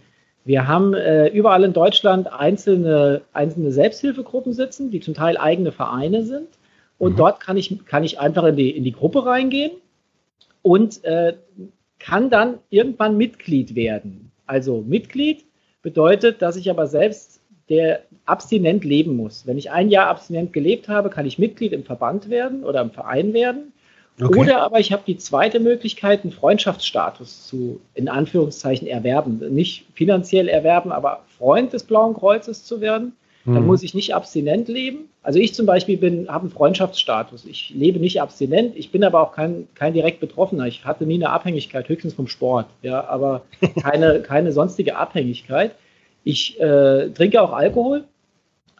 wir 0.43 0.67
haben 0.67 0.93
äh, 0.95 1.27
überall 1.27 1.63
in 1.63 1.73
Deutschland 1.73 2.31
einzelne, 2.31 3.21
einzelne 3.31 3.71
Selbsthilfegruppen 3.71 4.53
sitzen, 4.53 4.89
die 4.89 4.99
zum 4.99 5.13
Teil 5.13 5.37
eigene 5.37 5.71
Vereine 5.71 6.23
sind. 6.23 6.47
Und 6.97 7.13
mhm. 7.13 7.17
dort 7.17 7.39
kann 7.39 7.57
ich, 7.57 7.85
kann 7.85 8.03
ich 8.03 8.19
einfach 8.19 8.45
in 8.45 8.55
die, 8.55 8.71
in 8.71 8.83
die 8.83 8.91
Gruppe 8.91 9.25
reingehen 9.25 9.71
und 10.61 11.03
äh, 11.03 11.33
kann 12.01 12.29
dann 12.29 12.59
irgendwann 12.69 13.17
Mitglied 13.17 13.75
werden. 13.75 14.31
Also 14.45 14.83
Mitglied 14.85 15.45
bedeutet, 15.81 16.41
dass 16.41 16.55
ich 16.55 16.69
aber 16.69 16.87
selbst 16.87 17.39
der 17.69 18.01
abstinent 18.25 18.83
leben 18.83 19.15
muss. 19.15 19.47
Wenn 19.47 19.57
ich 19.57 19.71
ein 19.71 19.89
Jahr 19.89 20.07
abstinent 20.07 20.51
gelebt 20.51 20.89
habe, 20.89 21.09
kann 21.09 21.25
ich 21.25 21.39
Mitglied 21.39 21.71
im 21.71 21.85
Verband 21.85 22.29
werden 22.29 22.63
oder 22.63 22.81
im 22.81 22.91
Verein 22.91 23.33
werden. 23.33 23.71
Okay. 24.19 24.39
Oder 24.39 24.61
aber 24.61 24.79
ich 24.79 24.91
habe 24.91 25.03
die 25.07 25.17
zweite 25.17 25.59
Möglichkeit, 25.59 26.23
einen 26.23 26.33
Freundschaftsstatus 26.33 27.47
zu, 27.47 27.79
in 27.93 28.09
Anführungszeichen, 28.09 28.87
erwerben. 28.87 29.39
Nicht 29.53 29.85
finanziell 29.93 30.49
erwerben, 30.49 30.91
aber 30.91 31.23
Freund 31.37 31.71
des 31.73 31.83
Blauen 31.83 32.13
Kreuzes 32.13 32.65
zu 32.65 32.81
werden. 32.81 33.13
Dann 33.45 33.57
hm. 33.57 33.65
muss 33.65 33.83
ich 33.83 33.93
nicht 33.93 34.13
abstinent 34.13 34.67
leben. 34.67 35.09
Also 35.23 35.39
ich 35.39 35.53
zum 35.53 35.65
Beispiel 35.65 35.97
bin, 35.97 36.27
habe 36.29 36.43
einen 36.43 36.51
Freundschaftsstatus. 36.51 37.45
Ich 37.45 37.71
lebe 37.75 37.99
nicht 37.99 38.21
abstinent. 38.21 38.75
Ich 38.75 38.91
bin 38.91 39.03
aber 39.03 39.21
auch 39.21 39.33
kein, 39.33 39.67
kein 39.73 39.93
direkt 39.93 40.19
Betroffener. 40.19 40.67
Ich 40.67 40.85
hatte 40.85 41.05
nie 41.05 41.15
eine 41.15 41.29
Abhängigkeit, 41.29 41.89
höchstens 41.89 42.13
vom 42.13 42.27
Sport. 42.27 42.67
Ja, 42.81 43.07
aber 43.07 43.43
keine, 43.81 44.21
keine 44.21 44.51
sonstige 44.51 44.95
Abhängigkeit. 44.95 45.75
Ich 46.23 46.59
äh, 46.59 47.09
trinke 47.09 47.41
auch 47.41 47.51
Alkohol, 47.51 48.03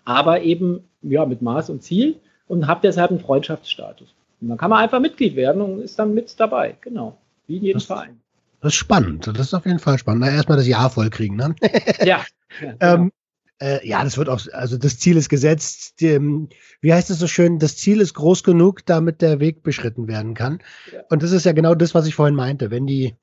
aber 0.06 0.42
eben 0.42 0.84
ja, 1.02 1.26
mit 1.26 1.42
Maß 1.42 1.70
und 1.72 1.82
Ziel 1.82 2.18
und 2.48 2.68
habe 2.68 2.82
deshalb 2.84 3.10
einen 3.10 3.20
Freundschaftsstatus. 3.20 4.14
Und 4.42 4.50
dann 4.50 4.58
kann 4.58 4.70
man 4.70 4.80
einfach 4.80 5.00
Mitglied 5.00 5.36
werden 5.36 5.62
und 5.62 5.82
ist 5.82 5.98
dann 5.98 6.14
mit 6.14 6.40
dabei. 6.40 6.76
Genau. 6.82 7.18
Wie 7.48 7.58
in 7.58 7.64
jedem 7.64 7.78
das, 7.78 7.86
Verein. 7.86 8.20
Das 8.62 8.74
ist 8.74 8.80
spannend. 8.80 9.28
Das 9.28 9.40
ist 9.40 9.54
auf 9.54 9.66
jeden 9.66 9.80
Fall 9.80 9.98
spannend. 9.98 10.24
Na, 10.26 10.32
erstmal 10.32 10.58
das 10.58 10.68
Jahr 10.68 10.90
voll 10.90 11.10
kriegen, 11.10 11.36
ne? 11.36 11.56
ja. 12.00 12.06
ja 12.06 12.26
genau. 12.60 12.76
ähm, 12.80 13.12
äh, 13.62 13.88
ja, 13.88 14.04
das 14.04 14.18
wird 14.18 14.28
auch, 14.28 14.42
also 14.54 14.78
das 14.78 14.98
Ziel 14.98 15.18
ist 15.18 15.30
gesetzt. 15.30 16.02
Die, 16.02 16.48
wie 16.82 16.94
heißt 16.94 17.12
es 17.12 17.20
so 17.20 17.28
schön? 17.28 17.60
Das 17.60 17.78
Ziel 17.78 18.02
ist 18.02 18.16
groß 18.16 18.44
genug, 18.44 18.86
damit 18.86 19.22
der 19.22 19.40
Weg 19.40 19.62
beschritten 19.62 20.08
werden 20.08 20.34
kann. 20.34 20.60
Ja. 20.92 21.02
Und 21.10 21.22
das 21.22 21.32
ist 21.32 21.46
ja 21.46 21.52
genau 21.52 21.76
das, 21.76 21.94
was 21.94 22.08
ich 22.08 22.16
vorhin 22.16 22.36
meinte. 22.36 22.72
Wenn 22.72 22.88
die, 22.88 23.16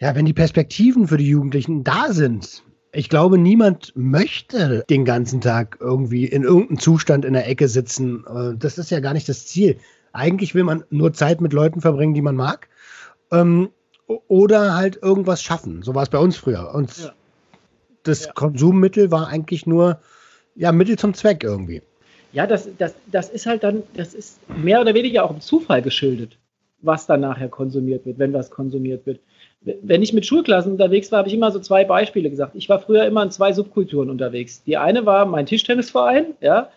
ja, 0.00 0.14
wenn 0.14 0.26
die 0.26 0.34
Perspektiven 0.34 1.08
für 1.08 1.16
die 1.16 1.28
Jugendlichen 1.28 1.82
da 1.82 2.12
sind, 2.12 2.62
ich 2.92 3.08
glaube, 3.08 3.38
niemand 3.38 3.92
möchte 3.96 4.84
den 4.90 5.04
ganzen 5.04 5.40
Tag 5.40 5.78
irgendwie 5.80 6.26
in 6.26 6.42
irgendeinem 6.42 6.78
Zustand 6.78 7.24
in 7.24 7.32
der 7.32 7.48
Ecke 7.48 7.68
sitzen. 7.68 8.24
Äh, 8.26 8.56
das 8.58 8.76
ist 8.76 8.90
ja 8.90 9.00
gar 9.00 9.14
nicht 9.14 9.28
das 9.30 9.46
Ziel. 9.46 9.78
Eigentlich 10.12 10.54
will 10.54 10.64
man 10.64 10.84
nur 10.90 11.14
Zeit 11.14 11.40
mit 11.40 11.54
Leuten 11.54 11.80
verbringen, 11.80 12.14
die 12.14 12.22
man 12.22 12.36
mag. 12.36 12.68
Ähm, 13.32 13.70
oder 14.06 14.74
halt 14.74 14.98
irgendwas 15.02 15.42
schaffen. 15.42 15.82
So 15.82 15.94
war 15.94 16.02
es 16.02 16.08
bei 16.08 16.18
uns 16.18 16.36
früher. 16.36 16.74
Und 16.74 16.96
ja 16.98 17.12
das 18.08 18.26
ja. 18.26 18.32
Konsummittel 18.32 19.10
war 19.10 19.28
eigentlich 19.28 19.66
nur 19.66 19.98
ja, 20.54 20.72
Mittel 20.72 20.98
zum 20.98 21.14
Zweck 21.14 21.44
irgendwie. 21.44 21.82
Ja, 22.32 22.46
das, 22.46 22.68
das, 22.78 22.94
das 23.10 23.30
ist 23.30 23.46
halt 23.46 23.62
dann, 23.62 23.82
das 23.94 24.14
ist 24.14 24.38
mehr 24.56 24.80
oder 24.80 24.94
weniger 24.94 25.24
auch 25.24 25.30
im 25.30 25.40
Zufall 25.40 25.82
geschildert, 25.82 26.36
was 26.82 27.06
dann 27.06 27.20
nachher 27.20 27.48
konsumiert 27.48 28.04
wird, 28.04 28.18
wenn 28.18 28.32
was 28.32 28.50
konsumiert 28.50 29.06
wird. 29.06 29.20
Wenn 29.62 30.02
ich 30.02 30.12
mit 30.12 30.26
Schulklassen 30.26 30.72
unterwegs 30.72 31.10
war, 31.10 31.20
habe 31.20 31.28
ich 31.28 31.34
immer 31.34 31.50
so 31.50 31.58
zwei 31.58 31.84
Beispiele 31.84 32.30
gesagt. 32.30 32.54
Ich 32.54 32.68
war 32.68 32.80
früher 32.80 33.06
immer 33.06 33.22
in 33.22 33.30
zwei 33.30 33.52
Subkulturen 33.52 34.10
unterwegs. 34.10 34.62
Die 34.64 34.76
eine 34.76 35.06
war 35.06 35.26
mein 35.26 35.46
Tischtennisverein, 35.46 36.34
ja, 36.40 36.70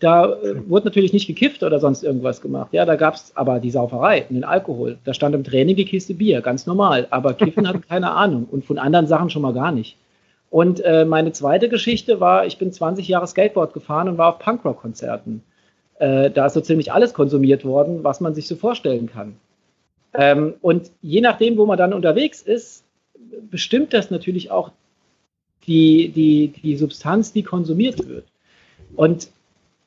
da 0.00 0.32
äh, 0.32 0.68
wurde 0.68 0.86
natürlich 0.86 1.12
nicht 1.12 1.26
gekifft 1.26 1.62
oder 1.62 1.78
sonst 1.78 2.02
irgendwas 2.02 2.40
gemacht. 2.40 2.72
Ja, 2.72 2.84
da 2.86 2.96
gab 2.96 3.14
es 3.14 3.36
aber 3.36 3.60
die 3.60 3.70
Sauferei 3.70 4.24
und 4.28 4.34
den 4.34 4.44
Alkohol. 4.44 4.98
Da 5.04 5.14
stand 5.14 5.34
im 5.34 5.44
Training 5.44 5.76
die 5.76 5.84
Kiste 5.84 6.14
Bier, 6.14 6.40
ganz 6.40 6.66
normal. 6.66 7.06
Aber 7.10 7.34
Kiffen 7.34 7.68
hatten 7.68 7.82
keine 7.86 8.10
Ahnung 8.12 8.46
und 8.50 8.64
von 8.64 8.78
anderen 8.78 9.06
Sachen 9.06 9.30
schon 9.30 9.42
mal 9.42 9.52
gar 9.52 9.72
nicht. 9.72 9.96
Und 10.50 10.80
äh, 10.80 11.04
meine 11.04 11.32
zweite 11.32 11.68
Geschichte 11.68 12.18
war, 12.18 12.44
ich 12.44 12.58
bin 12.58 12.72
20 12.72 13.06
Jahre 13.06 13.26
Skateboard 13.26 13.72
gefahren 13.72 14.08
und 14.08 14.18
war 14.18 14.34
auf 14.34 14.40
Punkrock-Konzerten. 14.40 15.42
Äh, 16.00 16.30
da 16.30 16.46
ist 16.46 16.54
so 16.54 16.60
ziemlich 16.60 16.92
alles 16.92 17.14
konsumiert 17.14 17.64
worden, 17.64 18.02
was 18.02 18.20
man 18.20 18.34
sich 18.34 18.48
so 18.48 18.56
vorstellen 18.56 19.08
kann. 19.08 19.36
Ähm, 20.12 20.54
und 20.60 20.90
je 21.02 21.20
nachdem, 21.20 21.56
wo 21.56 21.66
man 21.66 21.78
dann 21.78 21.92
unterwegs 21.92 22.42
ist, 22.42 22.82
bestimmt 23.50 23.92
das 23.92 24.10
natürlich 24.10 24.50
auch 24.50 24.72
die, 25.66 26.08
die, 26.08 26.48
die 26.48 26.76
Substanz, 26.76 27.32
die 27.32 27.44
konsumiert 27.44 28.08
wird. 28.08 28.24
Und 28.96 29.28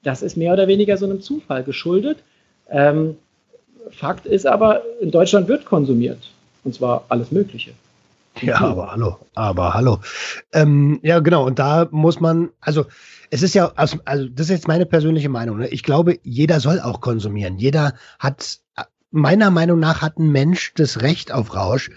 das 0.03 0.21
ist 0.21 0.37
mehr 0.37 0.53
oder 0.53 0.67
weniger 0.67 0.95
so 0.97 1.05
einem 1.05 1.21
Zufall 1.21 1.63
geschuldet. 1.63 2.19
Ähm, 2.69 3.17
Fakt 3.89 4.25
ist 4.25 4.45
aber, 4.45 4.83
in 5.01 5.11
Deutschland 5.11 5.49
wird 5.49 5.65
konsumiert. 5.65 6.29
Und 6.63 6.73
zwar 6.73 7.05
alles 7.09 7.31
Mögliche. 7.31 7.71
Ja, 8.41 8.59
aber 8.61 8.91
hallo, 8.91 9.17
aber 9.35 9.73
hallo. 9.73 9.99
Ähm, 10.53 10.99
ja, 11.03 11.19
genau, 11.19 11.45
und 11.45 11.59
da 11.59 11.87
muss 11.91 12.19
man, 12.19 12.49
also 12.59 12.85
es 13.29 13.43
ist 13.43 13.53
ja, 13.53 13.71
also, 13.75 13.97
das 14.05 14.47
ist 14.47 14.49
jetzt 14.49 14.67
meine 14.67 14.85
persönliche 14.85 15.29
Meinung. 15.29 15.59
Ne? 15.59 15.67
Ich 15.69 15.83
glaube, 15.83 16.19
jeder 16.23 16.59
soll 16.59 16.79
auch 16.79 16.99
konsumieren. 17.01 17.57
Jeder 17.57 17.93
hat, 18.19 18.59
meiner 19.11 19.51
Meinung 19.51 19.79
nach 19.79 20.01
hat 20.01 20.17
ein 20.17 20.31
Mensch 20.31 20.73
das 20.75 21.01
Recht 21.01 21.31
auf 21.31 21.55
Rausch. 21.55 21.91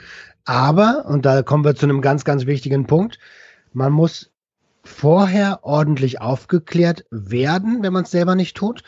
Aber, 0.44 1.06
und 1.06 1.26
da 1.26 1.42
kommen 1.42 1.64
wir 1.64 1.74
zu 1.74 1.86
einem 1.86 2.00
ganz, 2.00 2.24
ganz 2.24 2.46
wichtigen 2.46 2.86
Punkt, 2.86 3.18
man 3.72 3.92
muss 3.92 4.30
vorher 4.84 5.60
ordentlich 5.62 6.20
aufgeklärt 6.20 7.04
werden, 7.10 7.82
wenn 7.82 7.92
man 7.92 8.04
es 8.04 8.10
selber 8.10 8.34
nicht 8.34 8.56
tut. 8.56 8.82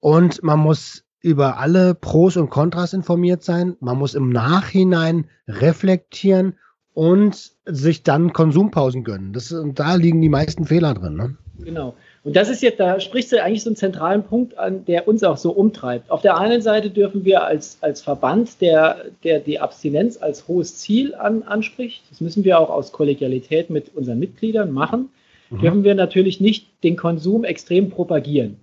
Und 0.00 0.42
man 0.42 0.58
muss 0.58 1.04
über 1.20 1.58
alle 1.58 1.94
Pros 1.94 2.36
und 2.36 2.50
Kontras 2.50 2.92
informiert 2.92 3.42
sein. 3.42 3.76
Man 3.80 3.98
muss 3.98 4.14
im 4.14 4.28
Nachhinein 4.28 5.28
reflektieren 5.48 6.58
und 6.98 7.52
sich 7.64 8.02
dann 8.02 8.32
Konsumpausen 8.32 9.04
gönnen. 9.04 9.32
Das, 9.32 9.52
und 9.52 9.78
da 9.78 9.94
liegen 9.94 10.20
die 10.20 10.28
meisten 10.28 10.64
Fehler 10.64 10.94
drin. 10.94 11.14
Ne? 11.14 11.36
Genau. 11.60 11.94
Und 12.24 12.34
das 12.34 12.48
ist 12.48 12.60
jetzt, 12.60 12.80
da 12.80 12.98
sprichst 12.98 13.30
du 13.30 13.40
eigentlich 13.40 13.62
so 13.62 13.70
einen 13.70 13.76
zentralen 13.76 14.24
Punkt 14.24 14.58
an, 14.58 14.84
der 14.84 15.06
uns 15.06 15.22
auch 15.22 15.36
so 15.36 15.52
umtreibt. 15.52 16.10
Auf 16.10 16.22
der 16.22 16.36
einen 16.36 16.60
Seite 16.60 16.90
dürfen 16.90 17.24
wir 17.24 17.44
als, 17.44 17.78
als 17.82 18.02
Verband, 18.02 18.60
der, 18.60 19.04
der 19.22 19.38
die 19.38 19.60
Abstinenz 19.60 20.20
als 20.20 20.48
hohes 20.48 20.76
Ziel 20.78 21.14
an, 21.14 21.44
anspricht, 21.44 22.02
das 22.10 22.20
müssen 22.20 22.42
wir 22.42 22.58
auch 22.58 22.68
aus 22.68 22.90
Kollegialität 22.90 23.70
mit 23.70 23.94
unseren 23.94 24.18
Mitgliedern 24.18 24.72
machen, 24.72 25.10
mhm. 25.50 25.60
dürfen 25.60 25.84
wir 25.84 25.94
natürlich 25.94 26.40
nicht 26.40 26.66
den 26.82 26.96
Konsum 26.96 27.44
extrem 27.44 27.90
propagieren. 27.90 28.56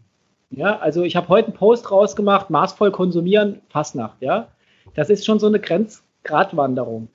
Ja, 0.50 0.78
also 0.80 1.04
ich 1.04 1.16
habe 1.16 1.30
heute 1.30 1.48
einen 1.48 1.56
Post 1.56 1.90
rausgemacht, 1.90 2.50
maßvoll 2.50 2.92
konsumieren, 2.92 3.62
Fastnacht, 3.70 4.22
ja. 4.22 4.50
Das 4.94 5.10
ist 5.10 5.26
schon 5.26 5.40
so 5.40 5.48
eine 5.48 5.62
Grenzgratwanderung. 5.62 7.08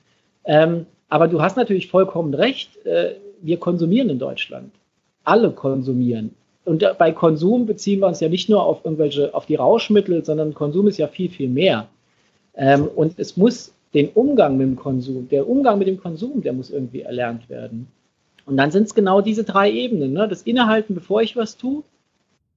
Ähm, 0.47 0.87
aber 1.11 1.29
du 1.29 1.43
hast 1.43 1.57
natürlich 1.57 1.89
vollkommen 1.89 2.33
recht, 2.33 2.85
äh, 2.87 3.17
wir 3.43 3.59
konsumieren 3.59 4.09
in 4.09 4.19
Deutschland. 4.19 4.73
Alle 5.25 5.51
konsumieren. 5.51 6.35
Und 6.65 6.85
bei 6.99 7.13
Konsum 7.13 7.67
beziehen 7.67 8.01
wir 8.01 8.07
uns 8.07 8.21
ja 8.21 8.29
nicht 8.29 8.49
nur 8.49 8.63
auf 8.63 8.85
irgendwelche, 8.85 9.35
auf 9.35 9.47
die 9.47 9.57
Rauschmittel, 9.57 10.25
sondern 10.25 10.55
Konsum 10.55 10.87
ist 10.87 10.99
ja 10.99 11.09
viel, 11.09 11.29
viel 11.29 11.49
mehr. 11.49 11.89
Ähm, 12.55 12.89
und 12.95 13.19
es 13.19 13.37
muss 13.37 13.75
den 13.93 14.09
Umgang 14.11 14.57
mit 14.57 14.67
dem 14.67 14.77
Konsum, 14.77 15.29
der 15.29 15.49
Umgang 15.49 15.79
mit 15.79 15.89
dem 15.89 16.01
Konsum, 16.01 16.43
der 16.43 16.53
muss 16.53 16.71
irgendwie 16.71 17.01
erlernt 17.01 17.49
werden. 17.49 17.89
Und 18.47 18.57
dann 18.57 18.71
sind 18.71 18.85
es 18.85 18.95
genau 18.95 19.21
diese 19.21 19.45
drei 19.45 19.71
Ebenen. 19.71 20.13
Ne? 20.13 20.29
Das 20.29 20.43
Innehalten, 20.43 20.95
bevor 20.95 21.23
ich 21.23 21.37
was 21.37 21.57
tue, 21.57 21.83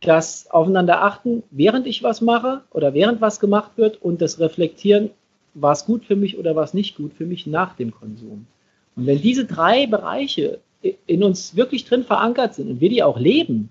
das 0.01 0.49
Aufeinander 0.51 1.01
achten, 1.01 1.43
während 1.49 1.87
ich 1.87 2.03
was 2.03 2.21
mache 2.21 2.61
oder 2.71 2.93
während 2.93 3.21
was 3.21 3.39
gemacht 3.39 3.71
wird 3.77 4.01
und 4.01 4.21
das 4.21 4.39
Reflektieren, 4.39 5.11
war 5.53 5.73
es 5.73 5.85
gut 5.85 6.05
für 6.05 6.15
mich 6.15 6.37
oder 6.37 6.55
war 6.55 6.63
es 6.63 6.73
nicht 6.73 6.95
gut 6.95 7.13
für 7.13 7.25
mich 7.25 7.47
nach 7.47 7.75
dem 7.75 7.91
Konsum. 7.91 8.47
Und 8.95 9.05
wenn 9.05 9.21
diese 9.21 9.45
drei 9.45 9.87
Bereiche 9.87 10.59
in 11.07 11.23
uns 11.23 11.55
wirklich 11.55 11.85
drin 11.85 12.03
verankert 12.03 12.55
sind 12.55 12.69
und 12.69 12.81
wir 12.81 12.89
die 12.89 13.03
auch 13.03 13.19
leben, 13.19 13.69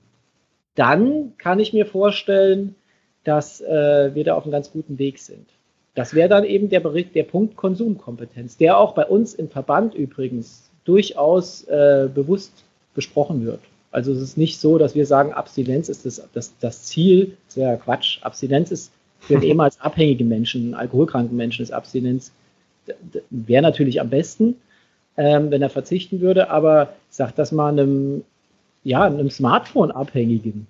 dann 0.75 1.37
kann 1.38 1.61
ich 1.61 1.73
mir 1.73 1.87
vorstellen, 1.87 2.75
dass 3.25 3.61
äh, 3.61 4.14
wir 4.14 4.25
da 4.25 4.35
auf 4.35 4.45
einem 4.45 4.53
ganz 4.53 4.73
guten 4.73 4.99
Weg 4.99 5.18
sind. 5.18 5.47
Das 5.95 6.14
wäre 6.14 6.29
dann 6.29 6.45
eben 6.45 6.71
der, 6.71 6.81
Bericht, 6.81 7.14
der 7.14 7.25
Punkt 7.25 7.57
Konsumkompetenz, 7.57 8.57
der 8.57 8.79
auch 8.79 8.95
bei 8.95 9.05
uns 9.05 9.35
im 9.35 9.49
Verband 9.49 9.95
übrigens 9.95 10.71
durchaus 10.85 11.64
äh, 11.64 12.09
bewusst 12.12 12.64
besprochen 12.95 13.45
wird. 13.45 13.61
Also 13.90 14.12
es 14.12 14.23
ist 14.23 14.38
nicht 14.38 14.59
so, 14.59 14.79
dass 14.79 14.95
wir 14.95 15.05
sagen, 15.05 15.35
Abstinenz 15.35 15.90
ist 15.90 16.07
das, 16.07 16.27
das, 16.33 16.55
das 16.59 16.85
Ziel. 16.85 17.37
Das 17.47 17.59
wäre 17.59 17.73
ja 17.73 17.77
Quatsch. 17.77 18.23
Abstinenz 18.23 18.71
ist 18.71 18.90
für 19.23 19.35
den 19.35 19.43
ehemals 19.43 19.81
abhängigen 19.81 20.29
Menschen, 20.29 20.75
alkoholkranken 20.75 21.37
Menschen 21.37 21.63
ist 21.63 21.73
Abstinenz, 21.73 22.33
wäre 23.31 23.63
natürlich 23.63 24.01
am 24.01 24.11
besten, 24.11 24.57
ähm, 25.17 25.51
wenn 25.51 25.63
er 25.63 25.71
verzichten 25.71 26.21
würde, 26.21 26.51
aber 26.51 26.95
ich 27.11 27.17
sage 27.17 27.33
das 27.37 27.53
mal 27.53 27.69
einem, 27.69 28.25
ja, 28.83 29.03
einem 29.05 29.31
Smartphone-Abhängigen. 29.31 30.67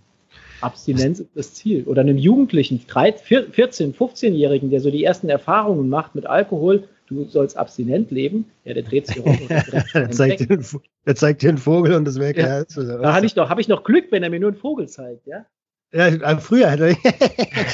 Abstinenz 0.61 1.21
ist 1.21 1.31
das 1.35 1.55
Ziel. 1.55 1.85
Oder 1.85 2.03
einem 2.03 2.19
Jugendlichen, 2.19 2.79
14, 2.79 3.95
15-Jährigen, 3.95 4.71
der 4.71 4.81
so 4.81 4.91
die 4.91 5.03
ersten 5.03 5.29
Erfahrungen 5.29 5.89
macht 5.89 6.15
mit 6.15 6.27
Alkohol, 6.27 6.89
du 7.09 7.25
sollst 7.25 7.57
abstinent 7.57 8.11
leben, 8.11 8.47
ja, 8.65 8.75
der 8.75 8.83
dreht 8.83 9.07
sich 9.07 9.21
um. 9.21 9.39
der, 9.49 10.11
zeigt 10.11 10.41
dir, 10.41 10.59
der 11.07 11.15
zeigt 11.17 11.43
dir 11.43 11.49
einen 11.49 11.59
Vogel 11.59 11.95
und 11.95 12.05
das 12.05 12.19
wäre 12.19 12.37
ja. 12.37 12.47
Herz. 12.47 12.75
Da 12.75 13.15
habe 13.15 13.27
ich, 13.27 13.35
noch, 13.37 13.49
hab 13.51 13.59
ich 13.59 13.69
noch 13.69 13.85
Glück, 13.85 14.07
wenn 14.11 14.23
er 14.23 14.31
mir 14.31 14.41
nur 14.41 14.51
einen 14.51 14.59
Vogel 14.59 14.89
zeigt, 14.89 15.27
ja? 15.27 15.45
Ja, 15.93 16.07
äh, 16.07 16.41
früher 16.41 16.71
hätte 16.71 16.97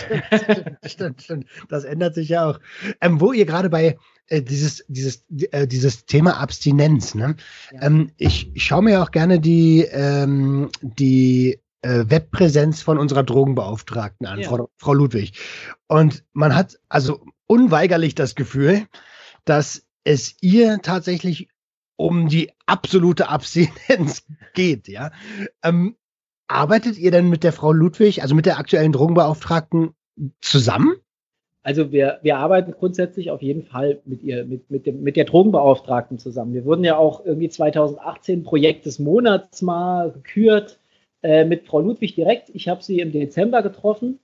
stimmt, 0.85 0.87
stimmt, 0.87 1.23
stimmt. 1.23 1.47
Das 1.69 1.85
ändert 1.85 2.15
sich 2.15 2.29
ja 2.29 2.47
auch. 2.47 2.61
Ähm, 3.01 3.21
wo 3.21 3.33
ihr 3.33 3.47
gerade 3.47 3.71
bei 3.71 3.97
äh, 4.27 4.43
dieses, 4.43 4.85
dieses, 4.89 5.25
äh, 5.53 5.67
dieses 5.67 6.05
Thema 6.05 6.39
Abstinenz, 6.39 7.15
ne? 7.15 7.37
Ja. 7.73 7.83
Ähm, 7.83 8.11
ich, 8.17 8.51
ich 8.55 8.65
schaue 8.65 8.83
mir 8.83 9.03
auch 9.03 9.13
gerne 9.13 9.41
die, 9.41 9.83
ähm, 9.91 10.69
die 10.83 11.61
äh, 11.83 12.05
Webpräsenz 12.09 12.83
von 12.83 12.99
unserer 12.99 13.23
Drogenbeauftragten 13.23 14.27
an, 14.27 14.41
ja. 14.41 14.49
Frau, 14.49 14.69
Frau 14.77 14.95
Ludwig. 14.95 15.39
Und 15.87 16.25
man 16.33 16.55
hat 16.55 16.79
also 16.89 17.25
unweigerlich 17.47 18.15
das 18.15 18.35
Gefühl, 18.35 18.87
dass 19.45 19.85
es 20.05 20.37
ihr 20.41 20.81
tatsächlich 20.83 21.49
um 21.97 22.29
die 22.29 22.53
absolute 22.67 23.29
Abstinenz 23.29 24.25
geht, 24.55 24.89
ja. 24.89 25.11
Ähm, 25.63 25.97
arbeitet 26.49 26.99
ihr 26.99 27.11
denn 27.11 27.29
mit 27.29 27.45
der 27.45 27.53
Frau 27.53 27.73
Ludwig, 27.73 28.23
also 28.23 28.35
mit 28.35 28.47
der 28.47 28.59
aktuellen 28.59 28.93
Drogenbeauftragten 28.93 29.91
zusammen? 30.41 30.97
Also 31.63 31.93
wir, 31.93 32.19
wir 32.23 32.39
arbeiten 32.39 32.73
grundsätzlich 32.73 33.31
auf 33.31 33.43
jeden 33.43 33.63
Fall 33.63 34.01
mit 34.07 34.23
ihr, 34.23 34.45
mit, 34.47 34.71
mit, 34.71 34.87
dem, 34.87 35.03
mit 35.03 35.17
der 35.17 35.27
Drogenbeauftragten 35.27 36.19
zusammen. 36.19 36.55
Wir 36.55 36.65
wurden 36.65 36.85
ja 36.85 36.97
auch 36.97 37.25
irgendwie 37.27 37.51
2018 37.51 38.43
Projekt 38.43 38.87
des 38.87 38.99
Monats 38.99 39.61
mal 39.61 40.11
gekürt 40.11 40.79
äh, 41.23 41.45
mit 41.45 41.67
Frau 41.67 41.81
Ludwig 41.81 42.15
direkt. 42.15 42.49
Ich 42.55 42.69
habe 42.69 42.83
sie 42.83 43.01
im 43.01 43.13
Dezember 43.13 43.63
getroffen, 43.63 44.19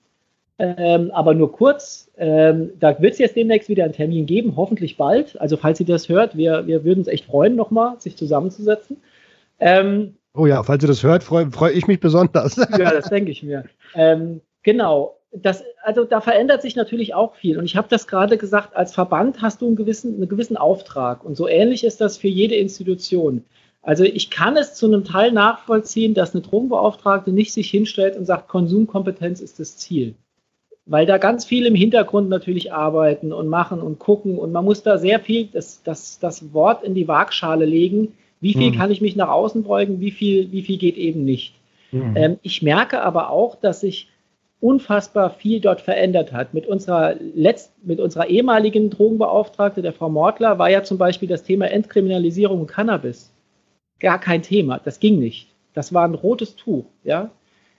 ähm, 0.59 1.11
aber 1.11 1.35
nur 1.35 1.53
kurz. 1.53 2.11
Ähm, 2.17 2.71
da 2.79 2.99
wird 3.03 3.13
es 3.13 3.19
jetzt 3.19 3.37
demnächst 3.37 3.69
wieder 3.69 3.85
einen 3.85 3.93
Termin 3.93 4.25
geben, 4.25 4.57
hoffentlich 4.57 4.97
bald. 4.97 5.39
Also 5.39 5.59
falls 5.59 5.77
sie 5.79 5.85
das 5.85 6.09
hört, 6.09 6.37
wir, 6.39 6.67
wir 6.67 6.85
würden 6.85 7.01
uns 7.01 7.09
echt 7.09 7.27
freuen, 7.27 7.57
nochmal 7.57 8.01
sich 8.01 8.17
zusammenzusetzen. 8.17 8.99
Ähm, 9.61 10.15
oh 10.35 10.47
ja, 10.47 10.63
falls 10.63 10.83
ihr 10.83 10.89
das 10.89 11.03
hört, 11.03 11.23
freue 11.23 11.51
freu 11.51 11.71
ich 11.71 11.87
mich 11.87 12.01
besonders. 12.01 12.57
ja, 12.79 12.93
das 12.93 13.09
denke 13.09 13.31
ich 13.31 13.43
mir. 13.43 13.65
Ähm, 13.95 14.41
genau. 14.63 15.17
Das, 15.33 15.65
also 15.83 16.05
da 16.05 16.21
verändert 16.21 16.63
sich 16.63 16.77
natürlich 16.77 17.15
auch 17.15 17.35
viel. 17.35 17.59
Und 17.59 17.65
ich 17.65 17.77
habe 17.77 17.89
das 17.89 18.07
gerade 18.07 18.39
gesagt, 18.39 18.77
als 18.77 18.95
Verband 18.95 19.43
hast 19.43 19.63
du 19.63 19.67
einen 19.67 19.75
gewissen, 19.75 20.15
einen 20.15 20.29
gewissen 20.29 20.57
Auftrag. 20.57 21.25
Und 21.25 21.37
so 21.37 21.49
ähnlich 21.49 21.83
ist 21.83 22.01
das 22.01 22.19
für 22.19 22.29
jede 22.29 22.55
Institution. 22.55 23.45
Also 23.83 24.05
ich 24.05 24.31
kann 24.31 24.57
es 24.57 24.75
zu 24.75 24.87
einem 24.87 25.05
Teil 25.05 25.33
nachvollziehen, 25.33 26.15
dass 26.15 26.35
eine 26.35 26.43
Drogenbeauftragte 26.43 27.33
nicht 27.33 27.53
sich 27.53 27.69
hinstellt 27.69 28.17
und 28.17 28.25
sagt, 28.25 28.49
Konsumkompetenz 28.49 29.41
ist 29.41 29.61
das 29.61 29.77
Ziel. 29.77 30.15
Weil 30.87 31.07
da 31.07 31.19
ganz 31.19 31.45
viel 31.45 31.67
im 31.67 31.75
Hintergrund 31.75 32.29
natürlich 32.29 32.73
arbeiten 32.73 33.33
und 33.33 33.49
machen 33.49 33.81
und 33.81 33.99
gucken 33.99 34.39
und 34.39 34.53
man 34.53 34.65
muss 34.65 34.83
da 34.83 34.99
sehr 34.99 35.21
viel 35.21 35.47
das, 35.47 35.83
das, 35.83 36.19
das 36.19 36.53
Wort 36.55 36.83
in 36.85 36.95
die 36.95 37.09
Waagschale 37.09 37.65
legen. 37.65 38.15
Wie 38.45 38.53
viel 38.53 38.73
mhm. 38.73 38.77
kann 38.77 38.91
ich 38.91 39.01
mich 39.01 39.17
nach 39.17 39.31
außen 39.31 39.63
beugen, 39.63 40.01
wie 40.01 40.11
viel, 40.11 40.53
wie 40.53 40.61
viel 40.61 40.77
geht 40.77 40.99
eben 40.99 41.25
nicht. 41.25 41.55
Mhm. 41.93 42.15
Ähm, 42.15 42.39
ich 42.43 42.61
merke 42.61 43.01
aber 43.01 43.31
auch, 43.31 43.57
dass 43.57 43.81
sich 43.81 44.11
unfassbar 44.61 45.31
viel 45.31 45.61
dort 45.61 45.81
verändert 45.81 46.31
hat. 46.31 46.53
Mit 46.53 46.67
unserer, 46.67 47.15
letzt, 47.35 47.73
mit 47.83 48.01
unserer 48.01 48.27
ehemaligen 48.27 48.91
Drogenbeauftragte, 48.91 49.81
der 49.81 49.95
Frau 49.95 50.11
Mortler, 50.11 50.59
war 50.59 50.69
ja 50.69 50.83
zum 50.83 50.99
Beispiel 50.99 51.27
das 51.27 51.43
Thema 51.43 51.71
Entkriminalisierung 51.71 52.61
und 52.61 52.67
Cannabis 52.67 53.33
gar 53.99 54.21
kein 54.21 54.43
Thema. 54.43 54.79
Das 54.79 55.01
ging 55.01 55.19
nicht. 55.19 55.49
Das 55.73 55.95
war 55.95 56.07
ein 56.07 56.15
rotes 56.15 56.55
Tuch, 56.55 56.85
ja. 57.03 57.31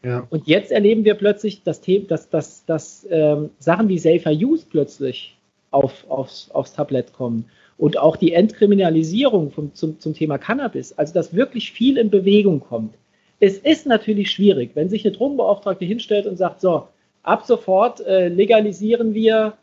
ja. 0.04 0.26
Und 0.32 0.48
jetzt 0.48 0.72
erleben 0.72 1.06
wir 1.06 1.14
plötzlich, 1.14 1.62
dass, 1.62 1.80
dass, 2.08 2.30
dass, 2.32 2.66
dass 2.66 3.08
ähm, 3.12 3.52
Sachen 3.60 3.88
wie 3.88 4.00
Safer 4.00 4.32
Use 4.32 4.66
plötzlich 4.68 5.38
auf, 5.70 6.10
aufs, 6.10 6.50
aufs 6.50 6.74
Tablett 6.74 7.14
kommen. 7.14 7.46
Und 7.78 7.98
auch 7.98 8.16
die 8.16 8.34
Entkriminalisierung 8.34 9.52
vom, 9.52 9.74
zum, 9.74 10.00
zum 10.00 10.14
Thema 10.14 10.38
Cannabis. 10.38 10.94
Also, 10.98 11.14
dass 11.14 11.36
wirklich 11.36 11.72
viel 11.72 11.98
in 11.98 12.10
Bewegung 12.10 12.62
kommt. 12.62 12.96
Es 13.40 13.58
ist 13.58 13.86
natürlich 13.86 14.32
schwierig, 14.32 14.72
wenn 14.76 14.90
sich 14.90 15.06
eine 15.06 15.16
Drogenbeauftragte 15.16 15.84
hinstellt 15.84 16.26
und 16.26 16.38
sagt, 16.38 16.62
so, 16.62 16.88
ab 17.22 17.46
sofort 17.46 18.00
äh, 18.02 18.30
legalisieren 18.30 19.14
wir 19.14 19.58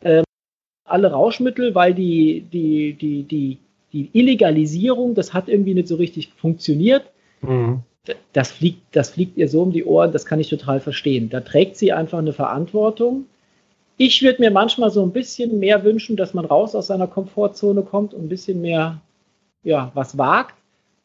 äh, 0.00 0.22
alle 0.84 1.10
Rauschmittel, 1.10 1.74
weil 1.74 1.92
die, 1.92 2.46
die, 2.52 2.92
die, 2.92 3.24
die 3.24 3.58
die 3.96 4.10
Illegalisierung, 4.12 5.14
das 5.14 5.32
hat 5.32 5.48
irgendwie 5.48 5.74
nicht 5.74 5.88
so 5.88 5.96
richtig 5.96 6.32
funktioniert. 6.36 7.10
Mhm. 7.40 7.80
Das, 8.32 8.52
fliegt, 8.52 8.82
das 8.92 9.10
fliegt 9.10 9.36
ihr 9.36 9.48
so 9.48 9.62
um 9.62 9.72
die 9.72 9.84
Ohren, 9.84 10.12
das 10.12 10.26
kann 10.26 10.38
ich 10.38 10.48
total 10.48 10.80
verstehen. 10.80 11.30
Da 11.30 11.40
trägt 11.40 11.76
sie 11.76 11.92
einfach 11.92 12.18
eine 12.18 12.32
Verantwortung. 12.32 13.24
Ich 13.96 14.22
würde 14.22 14.40
mir 14.40 14.50
manchmal 14.50 14.90
so 14.90 15.02
ein 15.02 15.12
bisschen 15.12 15.58
mehr 15.58 15.84
wünschen, 15.84 16.16
dass 16.16 16.34
man 16.34 16.44
raus 16.44 16.74
aus 16.74 16.88
seiner 16.88 17.06
Komfortzone 17.06 17.82
kommt 17.82 18.12
und 18.12 18.24
ein 18.24 18.28
bisschen 18.28 18.60
mehr 18.60 19.00
ja, 19.62 19.90
was 19.94 20.18
wagt. 20.18 20.54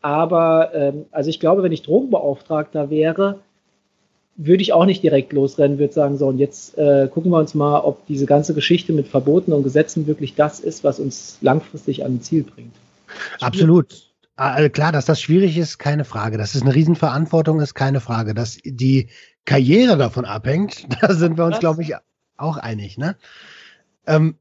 Aber 0.02 0.74
ähm, 0.74 1.06
also 1.12 1.30
ich 1.30 1.40
glaube, 1.40 1.64
wenn 1.64 1.72
ich 1.72 1.84
Drogenbeauftragter 1.84 2.90
wäre, 2.90 3.40
würde 4.36 4.64
ich 4.64 4.74
auch 4.74 4.86
nicht 4.86 5.04
direkt 5.04 5.34
losrennen, 5.34 5.78
würde 5.78 5.94
sagen, 5.94 6.18
so 6.18 6.28
und 6.28 6.38
jetzt 6.38 6.78
äh, 6.78 7.08
gucken 7.12 7.32
wir 7.32 7.38
uns 7.38 7.54
mal, 7.54 7.80
ob 7.82 8.06
diese 8.08 8.26
ganze 8.26 8.54
Geschichte 8.54 8.94
mit 8.94 9.08
Verboten 9.08 9.54
und 9.54 9.64
Gesetzen 9.64 10.08
wirklich 10.08 10.36
das 10.36 10.60
ist, 10.60 10.84
was 10.84 11.00
uns 11.00 11.38
langfristig 11.42 12.04
an 12.04 12.16
ein 12.16 12.22
Ziel 12.22 12.44
bringt. 12.44 12.74
Absolut. 13.40 14.12
Also 14.36 14.70
klar, 14.70 14.92
dass 14.92 15.06
das 15.06 15.22
schwierig 15.22 15.58
ist, 15.58 15.78
keine 15.78 16.06
Frage. 16.06 16.38
Dass 16.38 16.56
es 16.56 16.62
eine 16.64 16.74
Riesenverantwortung 16.74 17.60
ist, 17.60 17.76
keine 17.76 18.00
Frage. 18.00 18.34
Dass 18.34 18.58
die 18.64 19.10
Karriere 19.46 19.98
davon 19.98 20.26
abhängt, 20.26 20.88
da 21.02 21.14
sind 21.14 21.38
wir 21.38 21.46
uns, 21.46 21.60
glaube 21.60 21.84
ich, 21.84 21.94
auch 22.42 22.58
einig. 22.58 22.98
Ne? 22.98 23.16
Ähm, 24.06 24.36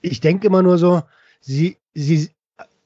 ich 0.00 0.20
denke 0.20 0.46
immer 0.46 0.62
nur 0.62 0.78
so, 0.78 1.02
sie, 1.40 1.78
sie, 1.94 2.30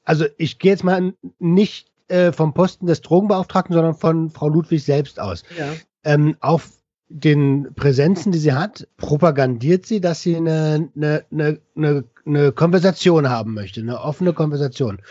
also 0.03 0.25
ich 0.37 0.59
gehe 0.59 0.71
jetzt 0.71 0.83
mal 0.83 1.13
nicht 1.39 1.91
äh, 2.07 2.31
vom 2.31 2.53
Posten 2.53 2.87
des 2.87 3.01
Drogenbeauftragten, 3.01 3.73
sondern 3.73 3.95
von 3.95 4.29
Frau 4.29 4.49
Ludwig 4.49 4.83
selbst 4.83 5.19
aus. 5.19 5.43
Ja 5.57 5.73
ähm, 6.03 6.37
auf 6.39 6.71
den 7.09 7.73
Präsenzen, 7.75 8.31
die 8.31 8.37
sie 8.37 8.53
hat, 8.53 8.87
propagandiert 8.97 9.85
sie, 9.85 9.99
dass 9.99 10.21
sie 10.21 10.35
eine, 10.35 10.89
eine, 10.95 11.25
eine, 11.31 11.59
eine, 11.75 12.03
eine 12.25 12.51
Konversation 12.51 13.29
haben 13.29 13.53
möchte, 13.53 13.81
eine 13.81 13.99
offene 13.99 14.33
Konversation. 14.33 15.01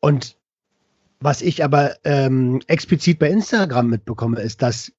Und 0.00 0.36
was 1.20 1.42
ich 1.42 1.62
aber 1.62 1.96
ähm, 2.04 2.60
explizit 2.66 3.18
bei 3.18 3.28
Instagram 3.28 3.88
mitbekomme, 3.88 4.40
ist, 4.40 4.62
dass 4.62 4.92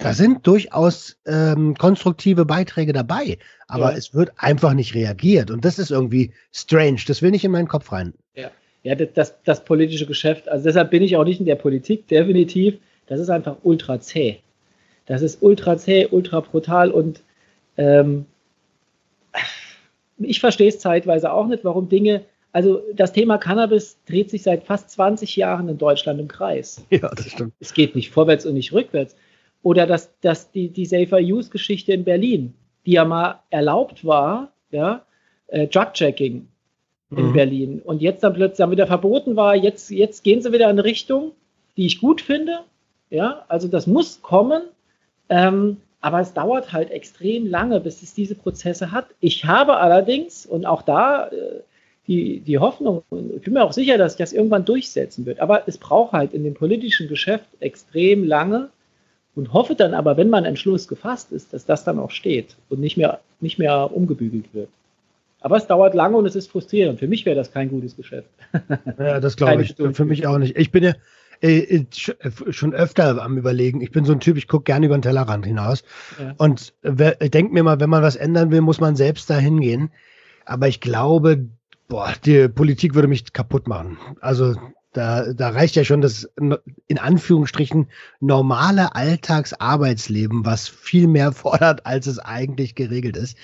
da 0.00 0.14
sind 0.14 0.46
durchaus 0.46 1.18
ähm, 1.26 1.74
konstruktive 1.76 2.44
Beiträge 2.44 2.92
dabei, 2.92 3.38
aber 3.68 3.92
ja. 3.92 3.98
es 3.98 4.14
wird 4.14 4.32
einfach 4.36 4.72
nicht 4.72 4.94
reagiert. 4.94 5.50
Und 5.50 5.64
das 5.64 5.78
ist 5.78 5.90
irgendwie 5.90 6.32
strange. 6.52 7.00
Das 7.06 7.22
will 7.22 7.30
nicht 7.30 7.44
in 7.44 7.50
meinen 7.50 7.68
Kopf 7.68 7.92
rein. 7.92 8.14
Ja, 8.34 8.50
ja 8.82 8.94
das, 8.94 9.08
das, 9.14 9.34
das 9.44 9.64
politische 9.64 10.06
Geschäft. 10.06 10.48
Also 10.48 10.64
deshalb 10.64 10.90
bin 10.90 11.02
ich 11.02 11.16
auch 11.16 11.24
nicht 11.24 11.40
in 11.40 11.46
der 11.46 11.56
Politik, 11.56 12.08
definitiv. 12.08 12.78
Das 13.06 13.20
ist 13.20 13.28
einfach 13.28 13.56
ultra 13.62 14.00
zäh. 14.00 14.38
Das 15.06 15.22
ist 15.22 15.42
ultra 15.42 15.76
zäh, 15.76 16.06
ultra 16.10 16.40
brutal 16.40 16.90
und 16.90 17.22
ähm, 17.76 18.26
ich 20.18 20.40
verstehe 20.40 20.68
es 20.68 20.78
zeitweise 20.78 21.32
auch 21.32 21.46
nicht, 21.46 21.64
warum 21.64 21.88
Dinge, 21.88 22.24
also 22.52 22.82
das 22.94 23.12
Thema 23.12 23.38
Cannabis 23.38 23.98
dreht 24.06 24.30
sich 24.30 24.42
seit 24.42 24.64
fast 24.64 24.90
20 24.90 25.36
Jahren 25.36 25.68
in 25.68 25.78
Deutschland 25.78 26.20
im 26.20 26.28
Kreis. 26.28 26.84
Ja, 26.90 27.08
das 27.14 27.30
stimmt. 27.30 27.54
Es 27.60 27.74
geht 27.74 27.94
nicht 27.94 28.10
vorwärts 28.10 28.46
und 28.46 28.54
nicht 28.54 28.72
rückwärts. 28.72 29.16
Oder 29.62 29.86
dass 29.86 30.10
das, 30.20 30.50
die, 30.50 30.68
die 30.68 30.86
Safer 30.86 31.18
Use-Geschichte 31.18 31.92
in 31.92 32.04
Berlin, 32.04 32.54
die 32.86 32.92
ja 32.92 33.04
mal 33.04 33.40
erlaubt 33.50 34.04
war, 34.04 34.52
ja, 34.70 35.04
äh, 35.48 35.66
Drug-Checking 35.66 36.48
in 37.16 37.26
mhm. 37.26 37.32
Berlin. 37.32 37.82
Und 37.84 38.00
jetzt 38.00 38.22
dann 38.22 38.34
plötzlich 38.34 38.58
dann 38.58 38.70
wieder 38.70 38.86
verboten 38.86 39.36
war, 39.36 39.54
jetzt, 39.54 39.90
jetzt 39.90 40.24
gehen 40.24 40.40
sie 40.40 40.52
wieder 40.52 40.66
in 40.66 40.78
eine 40.78 40.84
Richtung, 40.84 41.32
die 41.76 41.86
ich 41.86 42.00
gut 42.00 42.20
finde. 42.20 42.60
Ja, 43.10 43.44
also 43.48 43.66
das 43.66 43.88
muss 43.88 44.22
kommen, 44.22 44.62
ähm, 45.28 45.78
aber 46.00 46.20
es 46.20 46.32
dauert 46.32 46.72
halt 46.72 46.90
extrem 46.90 47.46
lange, 47.46 47.80
bis 47.80 48.02
es 48.02 48.14
diese 48.14 48.36
Prozesse 48.36 48.92
hat. 48.92 49.06
Ich 49.18 49.44
habe 49.44 49.78
allerdings, 49.78 50.46
und 50.46 50.64
auch 50.64 50.82
da, 50.82 51.26
äh, 51.26 51.62
die, 52.06 52.40
die 52.40 52.58
Hoffnung, 52.58 53.02
ich 53.36 53.42
bin 53.42 53.54
mir 53.54 53.64
auch 53.64 53.72
sicher, 53.72 53.98
dass 53.98 54.12
sich 54.12 54.18
das 54.18 54.32
irgendwann 54.32 54.64
durchsetzen 54.64 55.26
wird. 55.26 55.40
Aber 55.40 55.66
es 55.66 55.78
braucht 55.78 56.12
halt 56.12 56.32
in 56.32 56.44
dem 56.44 56.54
politischen 56.54 57.08
Geschäft 57.08 57.46
extrem 57.60 58.24
lange 58.24 58.70
und 59.34 59.52
hoffe 59.52 59.74
dann 59.74 59.94
aber, 59.94 60.16
wenn 60.16 60.30
man 60.30 60.44
Entschluss 60.44 60.88
gefasst 60.88 61.32
ist, 61.32 61.52
dass 61.52 61.64
das 61.64 61.84
dann 61.84 61.98
auch 61.98 62.10
steht 62.10 62.56
und 62.68 62.80
nicht 62.80 62.96
mehr, 62.96 63.20
nicht 63.40 63.58
mehr 63.58 63.90
umgebügelt 63.94 64.52
wird. 64.52 64.68
Aber 65.40 65.56
es 65.56 65.66
dauert 65.66 65.94
lange 65.94 66.16
und 66.16 66.26
es 66.26 66.36
ist 66.36 66.50
frustrierend. 66.50 66.98
Für 66.98 67.08
mich 67.08 67.24
wäre 67.24 67.36
das 67.36 67.50
kein 67.52 67.70
gutes 67.70 67.96
Geschäft. 67.96 68.28
Ja, 68.98 69.20
das 69.20 69.36
glaube 69.36 69.62
ich. 69.62 69.74
Für 69.74 70.04
mich 70.04 70.26
auch 70.26 70.36
nicht. 70.36 70.56
Ich 70.58 70.70
bin 70.70 70.84
ja 70.84 70.92
äh, 71.40 71.58
äh, 71.58 71.86
schon 72.50 72.74
öfter 72.74 73.22
am 73.22 73.38
Überlegen. 73.38 73.80
Ich 73.80 73.90
bin 73.90 74.04
so 74.04 74.12
ein 74.12 74.20
Typ, 74.20 74.36
ich 74.36 74.48
gucke 74.48 74.64
gerne 74.64 74.84
über 74.84 74.98
den 74.98 75.02
Tellerrand 75.02 75.46
hinaus. 75.46 75.82
Ja. 76.18 76.34
Und 76.36 76.74
denke 76.82 77.54
mir 77.54 77.62
mal, 77.62 77.80
wenn 77.80 77.88
man 77.88 78.02
was 78.02 78.16
ändern 78.16 78.50
will, 78.50 78.60
muss 78.60 78.80
man 78.80 78.96
selbst 78.96 79.30
dahin 79.30 79.60
gehen. 79.60 79.90
Aber 80.44 80.68
ich 80.68 80.80
glaube, 80.80 81.46
boah, 81.88 82.12
die 82.24 82.48
Politik 82.48 82.94
würde 82.94 83.08
mich 83.08 83.32
kaputt 83.32 83.68
machen. 83.68 83.96
Also 84.20 84.54
da, 84.92 85.32
da 85.32 85.50
reicht 85.50 85.76
ja 85.76 85.84
schon 85.84 86.00
das 86.00 86.28
in 86.86 86.98
Anführungsstrichen 86.98 87.88
normale 88.20 88.94
Alltagsarbeitsleben, 88.94 90.44
was 90.44 90.68
viel 90.68 91.06
mehr 91.06 91.32
fordert, 91.32 91.86
als 91.86 92.06
es 92.06 92.18
eigentlich 92.18 92.74
geregelt 92.74 93.16
ist. 93.16 93.36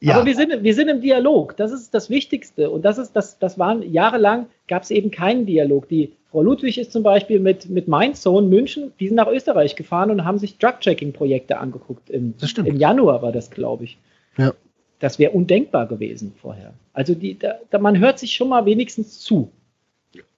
Ja. 0.00 0.16
Aber 0.16 0.26
wir 0.26 0.36
sind, 0.36 0.62
wir 0.62 0.74
sind 0.74 0.88
im 0.88 1.00
Dialog. 1.00 1.56
Das 1.56 1.72
ist 1.72 1.94
das 1.94 2.10
Wichtigste. 2.10 2.70
Und 2.70 2.84
das 2.84 2.98
ist, 2.98 3.12
das, 3.12 3.38
das 3.38 3.58
waren 3.58 3.82
jahrelang 3.82 4.46
gab 4.68 4.82
es 4.82 4.90
eben 4.90 5.10
keinen 5.10 5.46
Dialog. 5.46 5.88
Die 5.88 6.12
Frau 6.30 6.42
Ludwig 6.42 6.78
ist 6.78 6.92
zum 6.92 7.02
Beispiel 7.02 7.40
mit, 7.40 7.68
mit 7.70 7.88
Mainz 7.88 8.22
Sohn 8.22 8.48
München, 8.48 8.92
die 9.00 9.08
sind 9.08 9.16
nach 9.16 9.28
Österreich 9.28 9.74
gefahren 9.74 10.10
und 10.10 10.24
haben 10.24 10.38
sich 10.38 10.58
Drug-Checking-Projekte 10.58 11.58
angeguckt. 11.58 12.10
Im, 12.10 12.34
Im 12.64 12.76
Januar 12.76 13.22
war 13.22 13.32
das, 13.32 13.50
glaube 13.50 13.84
ich. 13.84 13.98
Ja. 14.36 14.52
Das 14.98 15.18
wäre 15.18 15.32
undenkbar 15.32 15.86
gewesen 15.86 16.34
vorher. 16.40 16.74
Also 16.92 17.14
die, 17.14 17.38
da, 17.38 17.54
da, 17.70 17.78
man 17.78 17.98
hört 17.98 18.18
sich 18.18 18.32
schon 18.32 18.48
mal 18.48 18.66
wenigstens 18.66 19.20
zu. 19.20 19.50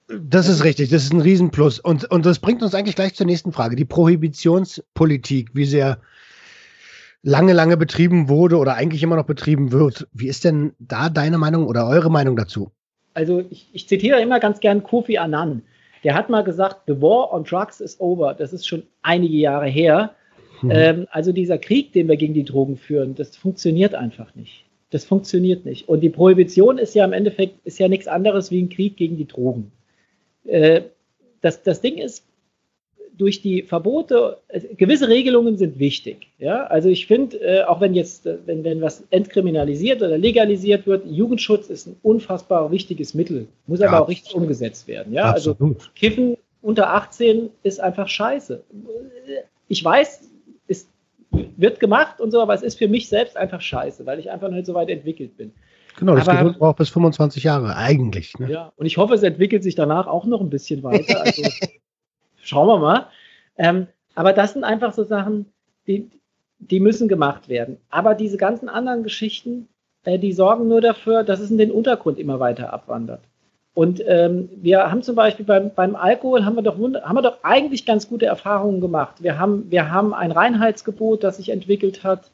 Das 0.09 0.49
ist 0.49 0.63
richtig, 0.63 0.89
das 0.89 1.03
ist 1.03 1.13
ein 1.13 1.21
Riesenplus. 1.21 1.79
Und, 1.79 2.09
und 2.09 2.25
das 2.25 2.39
bringt 2.39 2.63
uns 2.63 2.73
eigentlich 2.73 2.95
gleich 2.95 3.13
zur 3.13 3.27
nächsten 3.27 3.51
Frage. 3.51 3.75
Die 3.75 3.85
Prohibitionspolitik, 3.85 5.51
wie 5.53 5.65
sehr 5.65 5.99
lange, 7.21 7.53
lange 7.53 7.77
betrieben 7.77 8.27
wurde 8.27 8.57
oder 8.57 8.73
eigentlich 8.73 9.03
immer 9.03 9.17
noch 9.17 9.25
betrieben 9.25 9.71
wird. 9.71 10.07
Wie 10.11 10.27
ist 10.27 10.45
denn 10.45 10.73
da 10.79 11.09
deine 11.09 11.37
Meinung 11.37 11.67
oder 11.67 11.87
eure 11.87 12.09
Meinung 12.09 12.35
dazu? 12.35 12.71
Also 13.13 13.43
ich, 13.51 13.69
ich 13.71 13.87
zitiere 13.87 14.19
immer 14.19 14.39
ganz 14.39 14.59
gern 14.59 14.81
Kofi 14.81 15.19
Annan. 15.19 15.61
Der 16.03 16.15
hat 16.15 16.29
mal 16.29 16.43
gesagt, 16.43 16.83
the 16.87 17.01
war 17.01 17.31
on 17.31 17.43
drugs 17.43 17.79
is 17.79 17.99
over. 17.99 18.33
Das 18.33 18.51
ist 18.51 18.67
schon 18.67 18.83
einige 19.03 19.35
Jahre 19.35 19.67
her. 19.67 20.15
Mhm. 20.61 20.71
Ähm, 20.73 21.07
also 21.11 21.31
dieser 21.31 21.59
Krieg, 21.59 21.93
den 21.93 22.07
wir 22.07 22.17
gegen 22.17 22.33
die 22.33 22.45
Drogen 22.45 22.77
führen, 22.77 23.13
das 23.13 23.35
funktioniert 23.35 23.93
einfach 23.93 24.33
nicht. 24.33 24.65
Das 24.89 25.05
funktioniert 25.05 25.65
nicht. 25.65 25.87
Und 25.87 26.01
die 26.01 26.09
Prohibition 26.09 26.79
ist 26.79 26.95
ja 26.95 27.05
im 27.05 27.13
Endeffekt 27.13 27.63
ist 27.63 27.77
ja 27.77 27.87
nichts 27.87 28.07
anderes 28.07 28.49
wie 28.49 28.61
ein 28.61 28.69
Krieg 28.69 28.97
gegen 28.97 29.17
die 29.17 29.27
Drogen. 29.27 29.71
Äh, 30.49 30.83
das, 31.41 31.63
das 31.63 31.81
Ding 31.81 31.97
ist, 31.97 32.25
durch 33.19 33.41
die 33.41 33.63
Verbote, 33.63 34.37
gewisse 34.77 35.09
Regelungen 35.09 35.57
sind 35.57 35.77
wichtig. 35.77 36.29
Ja? 36.37 36.63
Also 36.67 36.87
ich 36.87 37.05
finde, 37.05 37.37
äh, 37.41 37.63
auch 37.63 37.81
wenn 37.81 37.93
jetzt, 37.93 38.25
äh, 38.25 38.37
wenn, 38.45 38.63
wenn 38.63 38.81
was 38.81 39.03
entkriminalisiert 39.09 40.01
oder 40.01 40.17
legalisiert 40.17 40.87
wird, 40.87 41.05
Jugendschutz 41.05 41.69
ist 41.69 41.87
ein 41.87 41.97
unfassbar 42.01 42.71
wichtiges 42.71 43.13
Mittel, 43.13 43.47
muss 43.67 43.81
aber 43.81 43.91
ja, 43.91 43.99
auch 43.99 44.07
richtig 44.07 44.33
umgesetzt 44.33 44.87
werden. 44.87 45.13
Ja? 45.13 45.33
Also 45.33 45.55
Kiffen 45.95 46.37
unter 46.61 46.93
18 46.93 47.49
ist 47.63 47.81
einfach 47.81 48.07
scheiße. 48.07 48.63
Ich 49.67 49.83
weiß, 49.83 50.29
es 50.67 50.87
wird 51.31 51.81
gemacht 51.81 52.21
und 52.21 52.31
so, 52.31 52.41
aber 52.41 52.53
es 52.53 52.61
ist 52.61 52.77
für 52.77 52.87
mich 52.87 53.09
selbst 53.09 53.35
einfach 53.35 53.59
scheiße, 53.59 54.05
weil 54.05 54.19
ich 54.19 54.31
einfach 54.31 54.47
noch 54.47 54.55
nicht 54.55 54.65
so 54.65 54.73
weit 54.73 54.89
entwickelt 54.89 55.35
bin. 55.35 55.51
Genau, 55.99 56.15
das 56.15 56.29
aber, 56.29 56.53
braucht 56.53 56.77
bis 56.77 56.89
25 56.89 57.43
Jahre 57.43 57.75
eigentlich. 57.75 58.39
Ne? 58.39 58.49
Ja, 58.49 58.71
und 58.77 58.85
ich 58.85 58.97
hoffe, 58.97 59.13
es 59.13 59.23
entwickelt 59.23 59.63
sich 59.63 59.75
danach 59.75 60.07
auch 60.07 60.25
noch 60.25 60.39
ein 60.39 60.49
bisschen 60.49 60.81
weiter. 60.81 61.21
Also 61.21 61.43
Schauen 62.41 62.67
wir 62.67 62.79
mal. 62.79 63.07
Ähm, 63.57 63.87
aber 64.15 64.31
das 64.31 64.53
sind 64.53 64.63
einfach 64.63 64.93
so 64.93 65.03
Sachen, 65.03 65.47
die, 65.87 66.09
die 66.59 66.79
müssen 66.79 67.09
gemacht 67.09 67.49
werden. 67.49 67.77
Aber 67.89 68.15
diese 68.15 68.37
ganzen 68.37 68.69
anderen 68.69 69.03
Geschichten, 69.03 69.67
äh, 70.03 70.17
die 70.17 70.31
sorgen 70.31 70.69
nur 70.69 70.79
dafür, 70.79 71.23
dass 71.23 71.41
es 71.41 71.51
in 71.51 71.57
den 71.57 71.71
Untergrund 71.71 72.17
immer 72.17 72.39
weiter 72.39 72.71
abwandert. 72.71 73.21
Und 73.73 74.01
ähm, 74.07 74.49
wir 74.55 74.89
haben 74.89 75.03
zum 75.03 75.15
Beispiel 75.15 75.45
beim, 75.45 75.73
beim 75.73 75.95
Alkohol 75.95 76.43
haben 76.43 76.55
wir, 76.55 76.63
doch 76.63 76.77
haben 76.77 77.15
wir 77.15 77.21
doch 77.21 77.37
eigentlich 77.43 77.85
ganz 77.85 78.07
gute 78.07 78.25
Erfahrungen 78.25 78.81
gemacht. 78.81 79.21
Wir 79.21 79.37
haben, 79.37 79.69
wir 79.69 79.91
haben 79.91 80.13
ein 80.13 80.31
Reinheitsgebot, 80.31 81.23
das 81.23 81.37
sich 81.37 81.49
entwickelt 81.49 82.03
hat. 82.03 82.31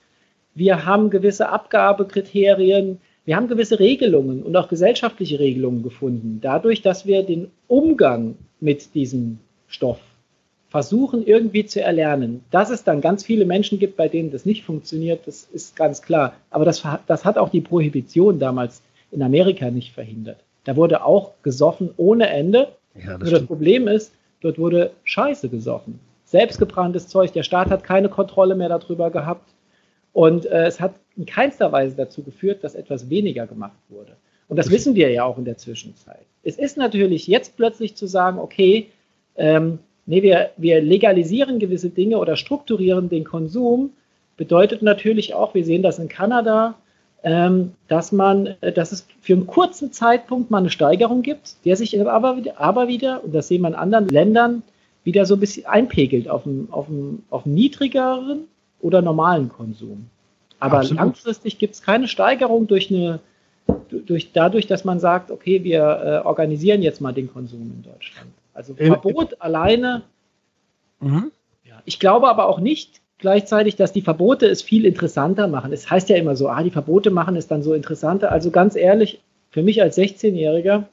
Wir 0.53 0.85
haben 0.85 1.09
gewisse 1.09 1.49
Abgabekriterien. 1.49 2.99
Wir 3.25 3.35
haben 3.35 3.47
gewisse 3.47 3.79
Regelungen 3.79 4.43
und 4.43 4.55
auch 4.55 4.67
gesellschaftliche 4.67 5.39
Regelungen 5.39 5.83
gefunden. 5.83 6.39
Dadurch, 6.41 6.81
dass 6.81 7.05
wir 7.05 7.23
den 7.23 7.51
Umgang 7.67 8.35
mit 8.59 8.93
diesem 8.93 9.39
Stoff 9.67 9.99
versuchen 10.69 11.25
irgendwie 11.25 11.65
zu 11.65 11.81
erlernen. 11.81 12.43
Dass 12.51 12.69
es 12.69 12.83
dann 12.83 12.99
ganz 13.01 13.23
viele 13.23 13.45
Menschen 13.45 13.79
gibt, 13.79 13.95
bei 13.95 14.09
denen 14.09 14.31
das 14.31 14.45
nicht 14.45 14.63
funktioniert, 14.63 15.25
das 15.25 15.43
ist 15.43 15.75
ganz 15.75 16.01
klar. 16.01 16.33
Aber 16.49 16.65
das, 16.65 16.83
das 17.07 17.23
hat 17.23 17.37
auch 17.37 17.49
die 17.49 17.61
Prohibition 17.61 18.39
damals 18.39 18.81
in 19.11 19.23
Amerika 19.23 19.71
nicht 19.71 19.93
verhindert. 19.93 20.43
Da 20.65 20.75
wurde 20.75 21.05
auch 21.05 21.31
gesoffen 21.43 21.91
ohne 21.97 22.27
Ende. 22.27 22.69
Ja, 22.93 23.17
das 23.17 23.29
Nur 23.29 23.39
das 23.39 23.47
Problem 23.47 23.87
ist, 23.87 24.11
dort 24.41 24.59
wurde 24.59 24.91
Scheiße 25.05 25.49
gesoffen. 25.49 25.99
Selbstgebranntes 26.25 27.07
Zeug. 27.07 27.31
Der 27.31 27.43
Staat 27.43 27.69
hat 27.69 27.83
keine 27.83 28.09
Kontrolle 28.09 28.55
mehr 28.55 28.69
darüber 28.69 29.11
gehabt. 29.11 29.47
Und 30.11 30.45
äh, 30.45 30.65
es 30.65 30.79
hat 30.81 30.95
in 31.17 31.25
keinster 31.25 31.71
Weise 31.71 31.95
dazu 31.95 32.23
geführt, 32.23 32.63
dass 32.63 32.75
etwas 32.75 33.09
weniger 33.09 33.47
gemacht 33.47 33.77
wurde. 33.89 34.15
Und 34.47 34.57
das 34.57 34.69
wissen 34.69 34.95
wir 34.95 35.09
ja 35.11 35.23
auch 35.23 35.37
in 35.37 35.45
der 35.45 35.57
Zwischenzeit. 35.57 36.25
Es 36.43 36.57
ist 36.57 36.77
natürlich 36.77 37.27
jetzt 37.27 37.57
plötzlich 37.57 37.95
zu 37.95 38.05
sagen, 38.05 38.37
okay, 38.37 38.87
ähm, 39.35 39.79
nee, 40.05 40.21
wir, 40.21 40.51
wir 40.57 40.81
legalisieren 40.81 41.59
gewisse 41.59 41.89
Dinge 41.89 42.19
oder 42.19 42.35
strukturieren 42.35 43.09
den 43.09 43.23
Konsum, 43.23 43.91
bedeutet 44.37 44.81
natürlich 44.81 45.33
auch, 45.33 45.53
wir 45.53 45.65
sehen 45.65 45.81
das 45.81 45.97
in 45.97 46.09
Kanada, 46.09 46.75
ähm, 47.23 47.71
dass 47.87 48.11
man, 48.11 48.55
äh, 48.61 48.71
dass 48.71 48.91
es 48.91 49.07
für 49.19 49.33
einen 49.33 49.47
kurzen 49.47 49.91
Zeitpunkt 49.91 50.51
mal 50.51 50.59
eine 50.59 50.69
Steigerung 50.69 51.23
gibt, 51.23 51.55
der 51.65 51.75
sich 51.75 51.99
aber, 51.99 52.37
aber 52.55 52.87
wieder, 52.87 53.23
und 53.23 53.33
das 53.33 53.47
sehen 53.47 53.61
wir 53.61 53.69
in 53.69 53.75
anderen 53.75 54.07
Ländern, 54.07 54.61
wieder 55.03 55.25
so 55.25 55.35
ein 55.35 55.39
bisschen 55.39 55.65
einpegelt 55.65 56.29
auf 56.29 56.45
einen, 56.45 56.67
auf 56.71 56.87
einen, 56.87 57.23
auf 57.29 57.45
einen 57.45 57.55
niedrigeren 57.55 58.45
oder 58.79 59.01
normalen 59.01 59.49
Konsum. 59.49 60.07
Aber 60.59 60.77
Absolut. 60.77 60.99
langfristig 60.99 61.57
gibt 61.57 61.75
es 61.75 61.81
keine 61.81 62.07
Steigerung 62.07 62.67
durch 62.67 62.89
eine, 62.89 63.19
durch, 63.89 64.31
dadurch, 64.31 64.67
dass 64.67 64.85
man 64.85 64.99
sagt, 64.99 65.31
okay, 65.31 65.63
wir 65.63 65.81
äh, 66.23 66.25
organisieren 66.25 66.81
jetzt 66.81 67.01
mal 67.01 67.11
den 67.11 67.31
Konsum 67.31 67.61
in 67.61 67.83
Deutschland. 67.83 68.31
Also 68.53 68.73
Verbot 68.73 69.33
äh, 69.33 69.37
alleine. 69.39 70.03
Mhm. 70.99 71.31
Ja. 71.63 71.81
Ich 71.85 71.99
glaube 71.99 72.29
aber 72.29 72.47
auch 72.47 72.59
nicht 72.59 73.01
gleichzeitig, 73.17 73.75
dass 73.75 73.91
die 73.91 74.01
Verbote 74.01 74.47
es 74.47 74.61
viel 74.61 74.85
interessanter 74.85 75.47
machen. 75.47 75.73
Es 75.73 75.89
heißt 75.89 76.09
ja 76.09 76.15
immer 76.15 76.35
so, 76.35 76.49
ah, 76.49 76.63
die 76.63 76.71
Verbote 76.71 77.11
machen 77.11 77.35
es 77.35 77.47
dann 77.47 77.63
so 77.63 77.73
interessanter. 77.73 78.31
Also 78.31 78.51
ganz 78.51 78.75
ehrlich, 78.75 79.21
für 79.49 79.63
mich 79.63 79.81
als 79.81 79.97
16-Jähriger 79.97 80.83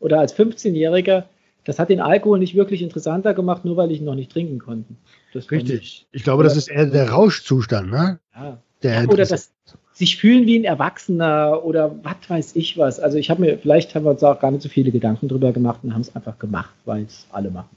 oder 0.00 0.20
als 0.20 0.36
15-Jähriger, 0.36 1.24
das 1.64 1.78
hat 1.78 1.88
den 1.88 2.00
Alkohol 2.00 2.38
nicht 2.38 2.54
wirklich 2.54 2.82
interessanter 2.82 3.34
gemacht, 3.34 3.64
nur 3.64 3.76
weil 3.76 3.90
ich 3.90 4.00
ihn 4.00 4.04
noch 4.04 4.14
nicht 4.14 4.32
trinken 4.32 4.58
konnte. 4.58 4.94
Richtig. 5.34 6.06
Ich 6.12 6.24
glaube, 6.24 6.44
das 6.44 6.56
ist 6.56 6.68
eher 6.68 6.86
der 6.86 7.10
Rauschzustand, 7.10 7.90
ne? 7.90 8.20
Ja. 8.34 8.58
Der 8.84 9.08
oder 9.08 9.24
das 9.24 9.50
sich 9.92 10.16
fühlen 10.16 10.46
wie 10.46 10.58
ein 10.58 10.64
Erwachsener 10.64 11.64
oder 11.64 11.94
was 12.02 12.28
weiß 12.28 12.56
ich 12.56 12.76
was. 12.76 13.00
Also 13.00 13.16
ich 13.16 13.30
habe 13.30 13.40
mir, 13.40 13.58
vielleicht 13.58 13.94
haben 13.94 14.04
wir 14.04 14.10
uns 14.10 14.22
auch 14.22 14.40
gar 14.40 14.50
nicht 14.50 14.62
so 14.62 14.68
viele 14.68 14.90
Gedanken 14.90 15.28
drüber 15.28 15.52
gemacht 15.52 15.80
und 15.82 15.94
haben 15.94 16.00
es 16.00 16.14
einfach 16.14 16.38
gemacht, 16.38 16.74
weil 16.84 17.04
es 17.04 17.26
alle 17.30 17.50
machen. 17.50 17.76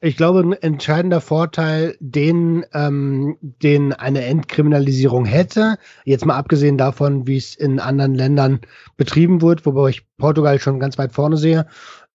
Ich 0.00 0.16
glaube, 0.16 0.40
ein 0.40 0.52
entscheidender 0.52 1.20
Vorteil, 1.20 1.96
den, 1.98 2.64
ähm, 2.72 3.36
den 3.40 3.92
eine 3.92 4.24
Entkriminalisierung 4.24 5.24
hätte, 5.24 5.76
jetzt 6.04 6.24
mal 6.24 6.36
abgesehen 6.36 6.78
davon, 6.78 7.26
wie 7.26 7.36
es 7.36 7.56
in 7.56 7.80
anderen 7.80 8.14
Ländern 8.14 8.60
betrieben 8.96 9.42
wird, 9.42 9.66
wobei 9.66 9.88
ich 9.88 10.06
Portugal 10.16 10.60
schon 10.60 10.78
ganz 10.78 10.98
weit 10.98 11.12
vorne 11.12 11.36
sehe, 11.36 11.66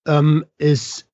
ähm, 0.08 0.46
ist 0.58 1.10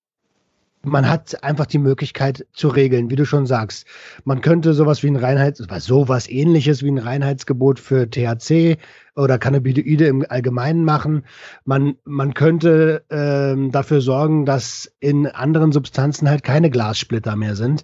man 0.84 1.10
hat 1.10 1.44
einfach 1.44 1.66
die 1.66 1.78
Möglichkeit 1.78 2.46
zu 2.54 2.70
regeln, 2.70 3.10
wie 3.10 3.16
du 3.16 3.26
schon 3.26 3.46
sagst. 3.46 3.86
Man 4.24 4.42
könnte 4.42 4.74
sowas 4.74 5.04
wie 5.04 5.08
ein 5.08 5.18
Reinheits, 5.18 5.62
sowas 5.80 6.30
ähnliches 6.30 6.84
wie 6.84 6.92
ein 6.92 6.98
Reinheitsgebot 6.98 7.80
für 7.80 8.10
THC 8.10 8.78
oder 9.16 9.38
Cannabinoide 9.38 10.08
im 10.08 10.26
Allgemeinen 10.28 10.86
machen. 10.86 11.26
Man, 11.66 11.96
man 12.06 12.34
könnte 12.34 13.04
ähm, 13.10 13.72
dafür 13.72 14.02
sorgen, 14.02 14.46
dass 14.46 14.92
in 15.00 15.28
anderen 15.28 15.72
Substanzen 15.72 16.30
halt 16.30 16.44
keine 16.44 16.70
Glassplitter 16.70 17.36
mehr 17.36 17.56
sind. 17.56 17.84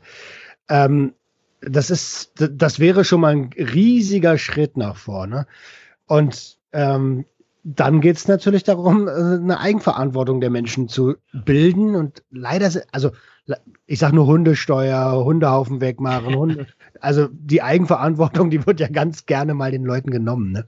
Ähm, 0.69 1.13
das 1.61 1.89
ist, 1.89 2.31
das 2.35 2.79
wäre 2.79 3.03
schon 3.03 3.21
mal 3.21 3.35
ein 3.35 3.49
riesiger 3.57 4.37
Schritt 4.37 4.77
nach 4.77 4.95
vorne. 4.95 5.47
Und 6.05 6.57
ähm, 6.71 7.25
dann 7.65 7.99
geht 7.99 8.15
es 8.17 8.27
natürlich 8.27 8.63
darum, 8.63 9.07
äh, 9.07 9.11
eine 9.11 9.59
Eigenverantwortung 9.59 10.39
der 10.39 10.51
Menschen 10.51 10.87
zu 10.87 11.15
bilden. 11.33 11.95
Und 11.95 12.23
leider, 12.29 12.69
also 12.91 13.09
ich 13.87 13.99
sage 13.99 14.15
nur 14.15 14.27
Hundesteuer, 14.27 15.23
Hundehaufen 15.25 15.81
wegmachen, 15.81 16.35
Hunde. 16.37 16.67
Also 17.01 17.27
die 17.31 17.63
Eigenverantwortung, 17.63 18.51
die 18.51 18.65
wird 18.65 18.79
ja 18.79 18.87
ganz 18.87 19.25
gerne 19.25 19.55
mal 19.55 19.71
den 19.71 19.83
Leuten 19.83 20.11
genommen. 20.11 20.51
Ne? 20.51 20.65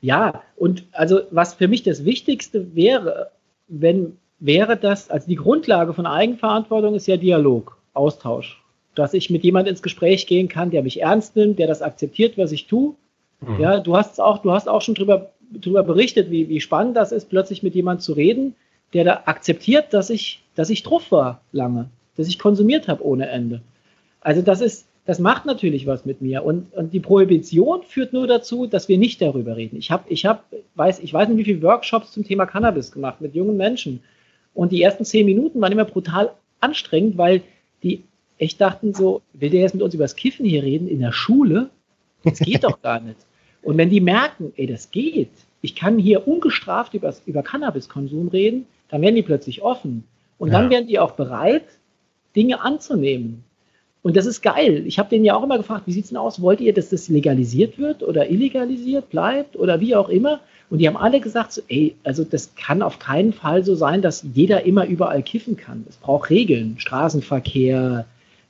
Ja, 0.00 0.42
und 0.56 0.86
also 0.92 1.22
was 1.32 1.54
für 1.54 1.66
mich 1.66 1.82
das 1.82 2.04
Wichtigste 2.04 2.74
wäre, 2.74 3.32
wenn 3.66 4.16
wäre 4.38 4.76
das, 4.76 5.10
also 5.10 5.26
die 5.26 5.36
Grundlage 5.36 5.94
von 5.94 6.06
Eigenverantwortung 6.06 6.94
ist 6.94 7.06
ja 7.06 7.16
Dialog, 7.16 7.76
Austausch. 7.94 8.62
Dass 8.94 9.14
ich 9.14 9.30
mit 9.30 9.44
jemandem 9.44 9.72
ins 9.72 9.82
Gespräch 9.82 10.26
gehen 10.26 10.48
kann, 10.48 10.70
der 10.70 10.82
mich 10.82 11.02
ernst 11.02 11.36
nimmt, 11.36 11.58
der 11.58 11.66
das 11.66 11.82
akzeptiert, 11.82 12.38
was 12.38 12.52
ich 12.52 12.66
tue. 12.66 12.94
Mhm. 13.40 13.60
Ja, 13.60 13.80
du 13.80 13.96
hast 13.96 14.20
auch, 14.20 14.38
du 14.38 14.52
hast 14.52 14.68
auch 14.68 14.80
schon 14.80 14.94
drüber, 14.94 15.32
drüber 15.52 15.82
berichtet, 15.82 16.30
wie, 16.30 16.48
wie 16.48 16.60
spannend 16.60 16.96
das 16.96 17.12
ist, 17.12 17.28
plötzlich 17.28 17.62
mit 17.62 17.74
jemandem 17.74 18.00
zu 18.02 18.12
reden, 18.12 18.54
der 18.92 19.04
da 19.04 19.22
akzeptiert, 19.26 19.92
dass 19.92 20.10
ich, 20.10 20.42
dass 20.54 20.70
ich 20.70 20.82
drauf 20.82 21.10
war 21.10 21.42
lange, 21.52 21.90
dass 22.16 22.28
ich 22.28 22.38
konsumiert 22.38 22.88
habe 22.88 23.04
ohne 23.04 23.28
Ende. 23.28 23.60
Also 24.20 24.42
das 24.42 24.60
ist, 24.60 24.86
das 25.04 25.18
macht 25.18 25.46
natürlich 25.46 25.86
was 25.86 26.04
mit 26.04 26.20
mir. 26.20 26.44
Und, 26.44 26.72
und 26.74 26.92
die 26.92 27.00
Prohibition 27.00 27.82
führt 27.82 28.12
nur 28.12 28.26
dazu, 28.26 28.66
dass 28.66 28.88
wir 28.88 28.98
nicht 28.98 29.22
darüber 29.22 29.56
reden. 29.56 29.76
Ich 29.76 29.90
habe, 29.90 30.04
ich 30.08 30.26
habe, 30.26 30.40
weiß, 30.74 30.98
ich 31.00 31.12
weiß 31.12 31.28
nicht, 31.28 31.38
wie 31.38 31.44
viele 31.44 31.62
Workshops 31.62 32.12
zum 32.12 32.24
Thema 32.24 32.46
Cannabis 32.46 32.90
gemacht 32.90 33.20
mit 33.20 33.34
jungen 33.34 33.56
Menschen. 33.56 34.00
Und 34.52 34.72
die 34.72 34.82
ersten 34.82 35.04
zehn 35.04 35.26
Minuten 35.26 35.60
waren 35.60 35.72
immer 35.72 35.84
brutal 35.84 36.32
anstrengend, 36.60 37.18
weil 37.18 37.42
die 37.82 38.02
echt 38.38 38.60
dachten 38.60 38.94
so, 38.94 39.22
will 39.32 39.50
der 39.50 39.60
jetzt 39.60 39.74
mit 39.74 39.82
uns 39.82 39.94
über 39.94 40.04
das 40.04 40.16
Kiffen 40.16 40.44
hier 40.44 40.62
reden 40.62 40.88
in 40.88 41.00
der 41.00 41.12
Schule? 41.12 41.70
Das 42.24 42.40
geht 42.40 42.64
doch 42.64 42.82
gar 42.82 43.00
nicht. 43.00 43.16
Und 43.66 43.78
wenn 43.78 43.90
die 43.90 44.00
merken, 44.00 44.52
ey, 44.54 44.68
das 44.68 44.92
geht, 44.92 45.32
ich 45.60 45.74
kann 45.74 45.98
hier 45.98 46.28
ungestraft 46.28 46.94
über, 46.94 47.12
über 47.26 47.42
Cannabiskonsum 47.42 48.28
reden, 48.28 48.66
dann 48.88 49.02
werden 49.02 49.16
die 49.16 49.24
plötzlich 49.24 49.60
offen. 49.60 50.04
Und 50.38 50.52
ja. 50.52 50.60
dann 50.60 50.70
werden 50.70 50.86
die 50.86 51.00
auch 51.00 51.12
bereit, 51.12 51.64
Dinge 52.36 52.60
anzunehmen. 52.60 53.42
Und 54.02 54.16
das 54.16 54.24
ist 54.24 54.40
geil. 54.40 54.84
Ich 54.86 55.00
habe 55.00 55.08
denen 55.08 55.24
ja 55.24 55.34
auch 55.34 55.42
immer 55.42 55.56
gefragt, 55.56 55.82
wie 55.86 55.92
sieht 55.92 56.04
es 56.04 56.10
denn 56.10 56.16
aus? 56.16 56.40
Wollt 56.40 56.60
ihr, 56.60 56.72
dass 56.72 56.90
das 56.90 57.08
legalisiert 57.08 57.76
wird 57.76 58.04
oder 58.04 58.30
illegalisiert 58.30 59.10
bleibt 59.10 59.56
oder 59.56 59.80
wie 59.80 59.96
auch 59.96 60.10
immer? 60.10 60.38
Und 60.70 60.78
die 60.78 60.86
haben 60.86 60.96
alle 60.96 61.18
gesagt, 61.18 61.50
so, 61.50 61.60
ey, 61.66 61.96
also 62.04 62.22
das 62.22 62.54
kann 62.54 62.82
auf 62.82 63.00
keinen 63.00 63.32
Fall 63.32 63.64
so 63.64 63.74
sein, 63.74 64.00
dass 64.00 64.24
jeder 64.32 64.64
immer 64.64 64.86
überall 64.86 65.24
kiffen 65.24 65.56
kann. 65.56 65.84
Es 65.88 65.96
braucht 65.96 66.30
Regeln, 66.30 66.76
Straßenverkehr, 66.78 68.06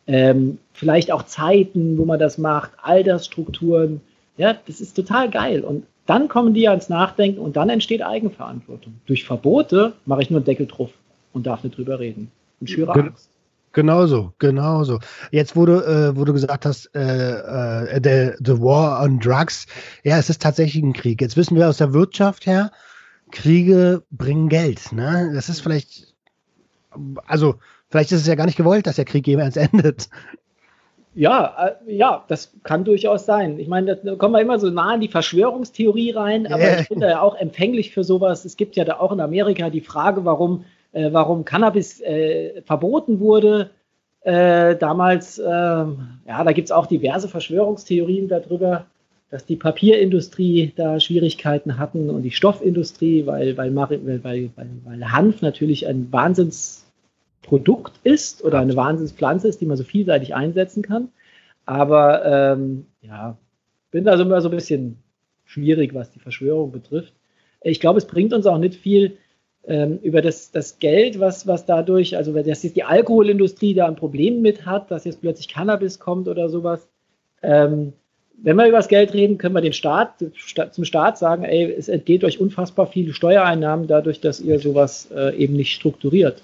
ähm, 0.06 0.58
vielleicht 0.74 1.10
auch 1.10 1.22
Zeiten, 1.22 1.96
wo 1.96 2.04
man 2.04 2.18
das 2.18 2.36
macht, 2.36 2.72
Altersstrukturen. 2.82 4.02
Ja, 4.36 4.56
das 4.66 4.80
ist 4.80 4.94
total 4.94 5.30
geil. 5.30 5.62
Und 5.62 5.86
dann 6.06 6.28
kommen 6.28 6.54
die 6.54 6.68
ans 6.68 6.88
Nachdenken 6.88 7.40
und 7.40 7.56
dann 7.56 7.68
entsteht 7.68 8.02
Eigenverantwortung. 8.02 8.94
Durch 9.06 9.24
Verbote 9.24 9.94
mache 10.04 10.22
ich 10.22 10.30
nur 10.30 10.38
einen 10.38 10.44
Deckel 10.44 10.66
drauf 10.66 10.90
und 11.32 11.46
darf 11.46 11.64
nicht 11.64 11.76
drüber 11.76 11.98
reden 11.98 12.30
und 12.60 12.70
schüre 12.70 12.92
Angst. 12.92 13.30
Genauso, 13.72 14.32
genauso. 14.38 15.00
Jetzt, 15.30 15.54
wo 15.54 15.66
du, 15.66 15.84
äh, 15.84 16.16
wo 16.16 16.24
du 16.24 16.32
gesagt 16.32 16.64
hast, 16.64 16.88
äh, 16.94 17.00
äh, 17.00 18.00
the, 18.02 18.34
the 18.42 18.58
War 18.58 19.02
on 19.02 19.18
Drugs, 19.20 19.66
ja, 20.02 20.16
es 20.16 20.30
ist 20.30 20.40
tatsächlich 20.40 20.82
ein 20.82 20.94
Krieg. 20.94 21.20
Jetzt 21.20 21.36
wissen 21.36 21.56
wir 21.56 21.68
aus 21.68 21.76
der 21.76 21.92
Wirtschaft 21.92 22.46
her, 22.46 22.70
Kriege 23.32 24.02
bringen 24.10 24.48
Geld. 24.48 24.92
Ne? 24.92 25.30
Das 25.34 25.50
ist 25.50 25.60
vielleicht, 25.60 26.14
also 27.26 27.56
vielleicht 27.90 28.12
ist 28.12 28.22
es 28.22 28.26
ja 28.26 28.34
gar 28.34 28.46
nicht 28.46 28.56
gewollt, 28.56 28.86
dass 28.86 28.96
der 28.96 29.04
Krieg 29.04 29.26
jemals 29.26 29.56
endet. 29.58 30.08
Ja, 31.16 31.74
äh, 31.86 31.96
ja, 31.96 32.24
das 32.28 32.52
kann 32.62 32.84
durchaus 32.84 33.26
sein. 33.26 33.58
Ich 33.58 33.68
meine, 33.68 33.96
da 33.96 34.14
kommen 34.16 34.34
wir 34.34 34.40
immer 34.40 34.58
so 34.58 34.70
nah 34.70 34.94
in 34.94 35.00
die 35.00 35.08
Verschwörungstheorie 35.08 36.12
rein, 36.12 36.46
aber 36.46 36.62
yeah. 36.62 36.80
ich 36.80 36.88
bin 36.88 37.00
da 37.00 37.08
ja 37.08 37.20
auch 37.22 37.34
empfänglich 37.36 37.92
für 37.92 38.04
sowas. 38.04 38.44
Es 38.44 38.56
gibt 38.56 38.76
ja 38.76 38.84
da 38.84 39.00
auch 39.00 39.12
in 39.12 39.20
Amerika 39.20 39.70
die 39.70 39.80
Frage, 39.80 40.24
warum 40.24 40.64
äh, 40.96 41.12
warum 41.12 41.44
Cannabis 41.44 42.00
äh, 42.00 42.62
verboten 42.62 43.20
wurde. 43.20 43.70
Äh, 44.22 44.76
damals, 44.76 45.38
ähm, 45.38 46.18
ja, 46.26 46.42
da 46.42 46.52
gibt 46.52 46.66
es 46.66 46.72
auch 46.72 46.86
diverse 46.86 47.28
Verschwörungstheorien 47.28 48.28
darüber, 48.28 48.86
dass 49.30 49.44
die 49.44 49.56
Papierindustrie 49.56 50.72
da 50.74 50.98
Schwierigkeiten 50.98 51.78
hatten 51.78 52.10
und 52.10 52.22
die 52.22 52.30
Stoffindustrie, 52.30 53.26
weil, 53.26 53.56
weil, 53.56 53.74
weil, 53.74 54.24
weil, 54.24 54.50
weil 54.84 55.12
Hanf 55.12 55.42
natürlich 55.42 55.86
ein 55.86 56.10
Wahnsinnsprodukt 57.46 57.94
ist 58.04 58.44
oder 58.44 58.58
eine 58.58 58.76
Wahnsinnspflanze 58.76 59.48
ist, 59.48 59.60
die 59.60 59.66
man 59.66 59.76
so 59.76 59.84
vielseitig 59.84 60.34
einsetzen 60.34 60.82
kann. 60.82 61.08
Aber 61.64 62.24
ähm, 62.24 62.86
ja, 63.02 63.36
bin 63.90 64.04
da 64.04 64.16
so 64.16 64.24
immer 64.24 64.40
so 64.40 64.48
ein 64.48 64.54
bisschen 64.54 64.98
schwierig, 65.44 65.94
was 65.94 66.10
die 66.10 66.20
Verschwörung 66.20 66.72
betrifft. 66.72 67.12
Ich 67.62 67.80
glaube, 67.80 67.98
es 67.98 68.06
bringt 68.06 68.32
uns 68.32 68.46
auch 68.46 68.58
nicht 68.58 68.74
viel, 68.74 69.16
ähm, 69.66 69.98
über 70.02 70.22
das, 70.22 70.52
das 70.52 70.78
Geld, 70.78 71.18
was, 71.18 71.46
was 71.46 71.66
dadurch, 71.66 72.16
also 72.16 72.32
dass 72.32 72.62
jetzt 72.62 72.76
die 72.76 72.84
Alkoholindustrie 72.84 73.74
da 73.74 73.86
ein 73.86 73.96
Problem 73.96 74.40
mit 74.42 74.64
hat, 74.64 74.90
dass 74.90 75.04
jetzt 75.04 75.20
plötzlich 75.20 75.48
Cannabis 75.48 75.98
kommt 75.98 76.28
oder 76.28 76.48
sowas. 76.48 76.88
Ähm, 77.42 77.92
wenn 78.38 78.56
wir 78.56 78.68
über 78.68 78.76
das 78.76 78.88
Geld 78.88 79.14
reden, 79.14 79.38
können 79.38 79.54
wir 79.54 79.62
den 79.62 79.72
Staat, 79.72 80.22
zum 80.70 80.84
Staat 80.84 81.18
sagen, 81.18 81.42
ey, 81.42 81.72
es 81.72 81.88
entgeht 81.88 82.22
euch 82.22 82.38
unfassbar 82.38 82.86
viele 82.86 83.14
Steuereinnahmen 83.14 83.86
dadurch, 83.86 84.20
dass 84.20 84.40
ihr 84.40 84.60
sowas 84.60 85.08
äh, 85.10 85.34
eben 85.36 85.54
nicht 85.56 85.72
strukturiert. 85.72 86.42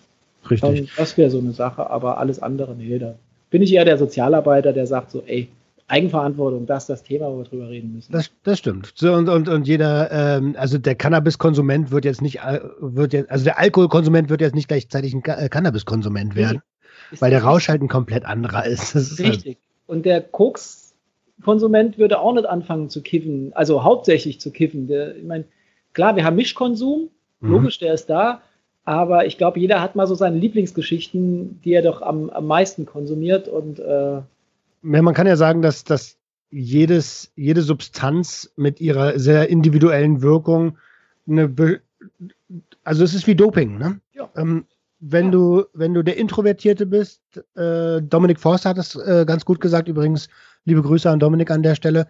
Richtig. 0.50 0.80
Und 0.80 0.90
das 0.96 1.16
wäre 1.16 1.30
so 1.30 1.38
eine 1.38 1.52
Sache, 1.52 1.88
aber 1.88 2.18
alles 2.18 2.40
andere, 2.40 2.74
nee, 2.74 2.98
da 2.98 3.14
bin 3.50 3.62
ich 3.62 3.72
eher 3.72 3.84
der 3.84 3.98
Sozialarbeiter, 3.98 4.72
der 4.72 4.86
sagt 4.86 5.10
so, 5.10 5.22
ey, 5.26 5.48
Eigenverantwortung, 5.88 6.66
das 6.66 6.84
ist 6.84 6.88
das 6.88 7.02
Thema, 7.02 7.26
wo 7.30 7.38
wir 7.38 7.44
drüber 7.44 7.68
reden 7.68 7.94
müssen. 7.94 8.12
Das, 8.12 8.30
das 8.44 8.58
stimmt. 8.58 8.92
So, 8.94 9.12
und, 9.12 9.28
und, 9.28 9.48
und 9.48 9.68
jeder, 9.68 10.10
ähm, 10.10 10.56
also 10.58 10.78
der 10.78 10.94
Cannabiskonsument 10.94 11.90
wird 11.90 12.06
jetzt 12.06 12.22
nicht, 12.22 12.38
äh, 12.38 12.60
wird 12.80 13.12
jetzt, 13.12 13.30
also 13.30 13.44
der 13.44 13.58
Alkoholkonsument 13.58 14.30
wird 14.30 14.40
jetzt 14.40 14.54
nicht 14.54 14.68
gleichzeitig 14.68 15.12
ein 15.12 15.22
äh, 15.24 15.48
Cannabiskonsument 15.50 16.34
werden, 16.34 16.62
nee, 17.10 17.20
weil 17.20 17.30
der 17.30 17.44
Rausch 17.44 17.68
halt 17.68 17.82
ein 17.82 17.88
komplett 17.88 18.24
anderer 18.24 18.64
ist. 18.64 18.94
ist 18.94 19.18
halt 19.18 19.28
richtig. 19.28 19.56
Halt 19.56 19.58
und 19.86 20.06
der 20.06 20.22
Koks-Konsument 20.22 21.98
würde 21.98 22.20
auch 22.20 22.32
nicht 22.32 22.46
anfangen 22.46 22.88
zu 22.88 23.02
kiffen, 23.02 23.52
also 23.54 23.84
hauptsächlich 23.84 24.40
zu 24.40 24.50
kiffen. 24.50 24.86
Der, 24.86 25.16
ich 25.16 25.24
meine, 25.24 25.44
klar, 25.92 26.16
wir 26.16 26.24
haben 26.24 26.36
Mischkonsum, 26.36 27.10
mhm. 27.40 27.50
logisch, 27.50 27.78
der 27.78 27.92
ist 27.92 28.06
da, 28.06 28.40
aber 28.84 29.26
ich 29.26 29.38
glaube, 29.38 29.60
jeder 29.60 29.80
hat 29.80 29.96
mal 29.96 30.06
so 30.06 30.14
seine 30.14 30.38
Lieblingsgeschichten, 30.38 31.60
die 31.62 31.72
er 31.72 31.82
doch 31.82 32.02
am, 32.02 32.30
am 32.30 32.46
meisten 32.46 32.86
konsumiert 32.86 33.48
und 33.48 33.78
äh, 33.78 34.20
man 34.82 35.14
kann 35.14 35.28
ja 35.28 35.36
sagen, 35.36 35.62
dass, 35.62 35.84
dass 35.84 36.16
jedes, 36.50 37.32
jede 37.36 37.62
Substanz 37.62 38.52
mit 38.56 38.80
ihrer 38.80 39.18
sehr 39.18 39.48
individuellen 39.48 40.22
Wirkung 40.22 40.76
eine, 41.26 41.48
Be 41.48 41.80
also 42.84 43.04
es 43.04 43.14
ist 43.14 43.26
wie 43.26 43.34
Doping, 43.34 43.78
ne? 43.78 44.00
Ja. 44.12 44.28
Ähm, 44.36 44.66
wenn 44.98 45.26
ja. 45.26 45.30
du, 45.32 45.64
wenn 45.72 45.94
du 45.94 46.02
der 46.02 46.16
Introvertierte 46.16 46.86
bist, 46.86 47.22
äh, 47.56 48.02
Dominik 48.02 48.38
Forster 48.38 48.70
hat 48.70 48.78
es 48.78 48.96
äh, 48.96 49.24
ganz 49.26 49.44
gut 49.44 49.60
gesagt, 49.60 49.88
übrigens, 49.88 50.28
liebe 50.64 50.82
Grüße 50.82 51.08
an 51.10 51.18
Dominik 51.18 51.50
an 51.50 51.62
der 51.62 51.74
Stelle. 51.74 52.06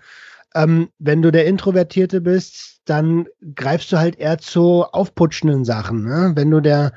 Ähm, 0.54 0.90
wenn 0.98 1.22
du 1.22 1.30
der 1.30 1.46
Introvertierte 1.46 2.20
bist, 2.20 2.80
dann 2.84 3.26
greifst 3.54 3.92
du 3.92 3.98
halt 3.98 4.18
eher 4.18 4.38
zu 4.38 4.84
aufputschenden 4.84 5.64
Sachen. 5.64 6.04
Ne? 6.04 6.32
Wenn 6.34 6.50
du 6.50 6.60
der 6.60 6.92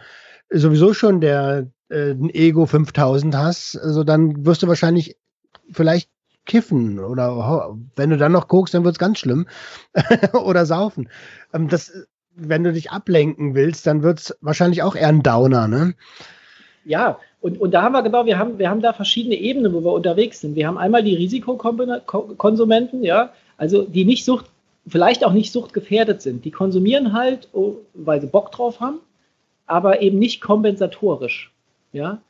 sowieso 0.49 0.93
schon 0.93 1.21
der 1.21 1.67
äh, 1.89 2.15
Ego 2.33 2.65
5000 2.65 3.35
hast, 3.35 3.77
also 3.77 4.03
dann 4.03 4.45
wirst 4.45 4.63
du 4.63 4.67
wahrscheinlich 4.67 5.17
vielleicht 5.71 6.09
kiffen 6.45 6.99
oder 6.99 7.75
wenn 7.95 8.09
du 8.11 8.17
dann 8.17 8.31
noch 8.31 8.47
guckst, 8.47 8.73
dann 8.73 8.83
wird 8.83 8.95
es 8.95 8.99
ganz 8.99 9.19
schlimm. 9.19 9.47
oder 10.33 10.65
saufen. 10.65 11.09
Ähm, 11.53 11.67
das, 11.67 11.91
wenn 12.35 12.63
du 12.63 12.73
dich 12.73 12.91
ablenken 12.91 13.55
willst, 13.55 13.87
dann 13.87 14.03
wird 14.03 14.19
es 14.19 14.37
wahrscheinlich 14.41 14.83
auch 14.83 14.95
eher 14.95 15.09
ein 15.09 15.23
Downer, 15.23 15.67
ne? 15.67 15.95
Ja, 16.83 17.17
und, 17.41 17.59
und 17.59 17.71
da 17.71 17.81
haben 17.81 17.93
wir 17.93 18.03
genau, 18.03 18.25
wir 18.25 18.37
haben, 18.37 18.59
wir 18.59 18.69
haben 18.69 18.81
da 18.81 18.93
verschiedene 18.93 19.35
Ebenen, 19.35 19.73
wo 19.73 19.83
wir 19.83 19.93
unterwegs 19.93 20.41
sind. 20.41 20.55
Wir 20.55 20.67
haben 20.67 20.77
einmal 20.77 21.03
die 21.03 21.15
Risikokonsumenten, 21.15 23.03
ja, 23.03 23.33
also 23.57 23.83
die 23.83 24.05
nicht 24.05 24.25
Sucht, 24.25 24.45
vielleicht 24.87 25.25
auch 25.25 25.33
nicht 25.33 25.51
suchtgefährdet 25.51 26.21
sind. 26.21 26.45
Die 26.45 26.51
konsumieren 26.51 27.13
halt, 27.13 27.47
oh, 27.53 27.75
weil 27.93 28.21
sie 28.21 28.27
Bock 28.27 28.51
drauf 28.51 28.79
haben, 28.79 28.99
aber 29.65 30.01
eben 30.01 30.19
nicht 30.19 30.41
kompensatorisch. 30.41 31.51
Ja, 31.91 32.21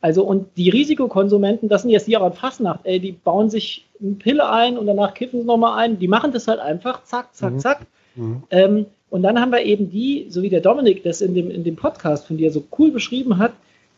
also 0.00 0.24
und 0.24 0.48
die 0.56 0.70
Risikokonsumenten, 0.70 1.68
das 1.68 1.82
sind 1.82 1.90
jetzt 1.90 2.06
die 2.06 2.16
an 2.16 2.32
Fastnacht, 2.32 2.80
ey, 2.84 3.00
die 3.00 3.12
bauen 3.12 3.50
sich 3.50 3.86
eine 4.00 4.14
Pille 4.14 4.48
ein 4.48 4.78
und 4.78 4.86
danach 4.86 5.12
kiffen 5.12 5.40
sie 5.40 5.46
nochmal 5.46 5.78
ein. 5.78 5.98
Die 5.98 6.08
machen 6.08 6.32
das 6.32 6.48
halt 6.48 6.58
einfach, 6.58 7.04
zack, 7.04 7.34
zack, 7.34 7.52
mhm. 7.52 7.58
zack. 7.58 7.86
Mhm. 8.16 8.42
Ähm, 8.50 8.86
und 9.10 9.22
dann 9.22 9.40
haben 9.40 9.52
wir 9.52 9.62
eben 9.62 9.90
die, 9.90 10.26
so 10.30 10.42
wie 10.42 10.48
der 10.48 10.60
Dominik 10.60 11.02
das 11.02 11.20
in 11.20 11.34
dem, 11.34 11.50
in 11.50 11.64
dem 11.64 11.76
Podcast 11.76 12.26
von 12.26 12.38
dir 12.38 12.50
so 12.50 12.64
cool 12.78 12.90
beschrieben 12.90 13.38
hat, 13.38 13.52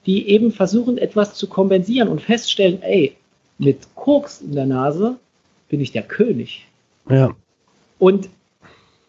die 0.07 0.29
eben 0.29 0.51
versuchen, 0.51 0.99
etwas 0.99 1.35
zu 1.35 1.47
kompensieren 1.47 2.09
und 2.09 2.21
feststellen, 2.21 2.83
ey, 2.83 3.15
mit 3.59 3.95
Koks 3.95 4.41
in 4.41 4.53
der 4.53 4.67
Nase 4.67 5.17
bin 5.69 5.81
ich 5.81 5.93
der 5.93 6.03
König. 6.03 6.67
Ja. 7.09 7.31
Und 7.99 8.29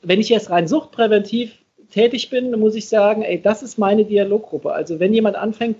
wenn 0.02 0.20
ich 0.20 0.30
jetzt 0.30 0.50
rein 0.50 0.68
suchtpräventiv 0.68 1.58
tätig 1.92 2.30
bin, 2.30 2.52
dann 2.52 2.60
muss 2.60 2.76
ich 2.76 2.90
sagen, 2.90 3.22
ey, 3.22 3.42
das 3.42 3.64
ist 3.64 3.78
meine 3.78 4.06
Dialoggruppe. 4.06 4.72
Also 4.72 5.00
wenn 5.00 5.14
jemand 5.14 5.36
anfängt, 5.36 5.78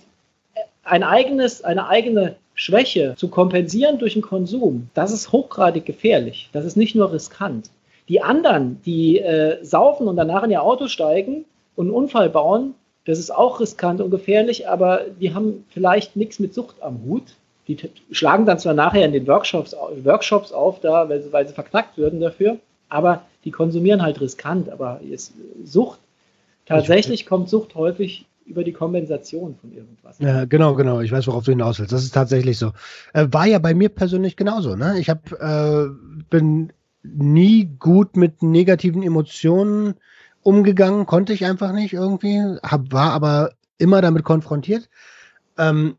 ein 0.84 1.04
eigenes, 1.04 1.64
eine 1.64 1.88
eigene 1.88 2.36
Schwäche 2.56 3.16
zu 3.18 3.30
kompensieren 3.30 3.98
durch 3.98 4.14
den 4.14 4.22
Konsum, 4.22 4.90
das 4.94 5.12
ist 5.12 5.32
hochgradig 5.32 5.86
gefährlich. 5.86 6.50
Das 6.54 6.66
ist 6.66 6.78
nicht 6.78 6.96
nur 6.96 7.12
riskant. 7.12 7.70
Die 8.10 8.22
anderen, 8.22 8.82
die 8.86 9.20
äh, 9.20 9.64
saufen 9.64 10.08
und 10.08 10.18
danach 10.18 10.44
in 10.44 10.52
ihr 10.52 10.62
Auto 10.62 10.88
steigen 10.88 11.46
und 11.76 11.88
einen 11.88 11.96
Unfall 11.96 12.30
bauen, 12.30 12.76
das 13.06 13.20
ist 13.20 13.32
auch 13.32 13.60
riskant 13.60 14.02
und 14.02 14.12
gefährlich, 14.12 14.68
aber 14.70 15.02
die 15.20 15.34
haben 15.34 15.66
vielleicht 15.70 16.16
nichts 16.16 16.40
mit 16.40 16.54
Sucht 16.54 16.82
am 16.82 17.04
Hut. 17.04 17.36
Die 17.68 17.78
schlagen 18.12 18.46
dann 18.46 18.60
zwar 18.60 18.74
nachher 18.74 19.06
in 19.06 19.14
den 19.14 19.26
Workshops, 19.28 19.74
Workshops 20.04 20.52
auf, 20.52 20.82
da, 20.82 21.08
weil, 21.08 21.22
sie, 21.22 21.32
weil 21.32 21.48
sie 21.48 21.54
verknackt 21.54 21.98
würden 21.98 22.20
dafür, 22.20 22.58
aber 22.90 23.24
die 23.46 23.52
konsumieren 23.52 24.02
halt 24.02 24.20
riskant. 24.20 24.70
Aber 24.70 25.00
ist 25.02 25.34
Sucht, 25.64 26.00
tatsächlich 26.66 27.26
kommt 27.26 27.50
Sucht 27.50 27.76
häufig 27.76 28.26
über 28.46 28.64
die 28.64 28.74
Kompensation 28.74 29.56
von 29.60 29.74
irgendwas. 29.74 30.20
Ja, 30.20 30.46
genau, 30.46 30.76
genau. 30.76 31.00
Ich 31.00 31.12
weiß, 31.12 31.28
worauf 31.28 31.46
du 31.46 31.52
hinaus 31.52 31.80
willst. 31.80 31.94
Das 31.94 32.04
ist 32.04 32.14
tatsächlich 32.14 32.58
so. 32.58 32.72
Äh, 33.14 33.28
war 33.32 33.46
ja 33.46 33.60
bei 33.60 33.74
mir 33.74 33.90
persönlich 33.90 34.36
genauso. 34.36 34.76
Ne? 34.76 35.00
Ich 35.00 35.10
hab, 35.10 35.32
äh, 35.32 35.88
bin 36.30 36.74
nie 37.04 37.66
gut 37.80 38.16
mit 38.16 38.44
negativen 38.44 39.04
Emotionen 39.04 39.96
umgegangen, 40.42 41.06
konnte 41.06 41.34
ich 41.34 41.46
einfach 41.46 41.72
nicht 41.74 41.94
irgendwie, 41.94 42.58
hab, 42.62 42.92
war 42.92 43.12
aber 43.12 43.52
immer 43.78 44.02
damit 44.02 44.24
konfrontiert. 44.24 44.90
Ähm, 45.58 45.96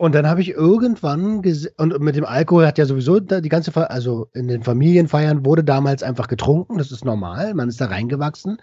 und 0.00 0.14
dann 0.14 0.26
habe 0.26 0.40
ich 0.40 0.48
irgendwann 0.48 1.42
und 1.76 2.00
mit 2.00 2.16
dem 2.16 2.24
Alkohol 2.24 2.66
hat 2.66 2.78
ja 2.78 2.86
sowieso 2.86 3.20
die 3.20 3.48
ganze, 3.50 3.70
Fa 3.70 3.82
also 3.82 4.30
in 4.32 4.48
den 4.48 4.62
Familienfeiern 4.62 5.44
wurde 5.44 5.62
damals 5.62 6.02
einfach 6.02 6.26
getrunken, 6.26 6.78
das 6.78 6.90
ist 6.90 7.04
normal, 7.04 7.52
man 7.52 7.68
ist 7.68 7.82
da 7.82 7.84
reingewachsen. 7.84 8.62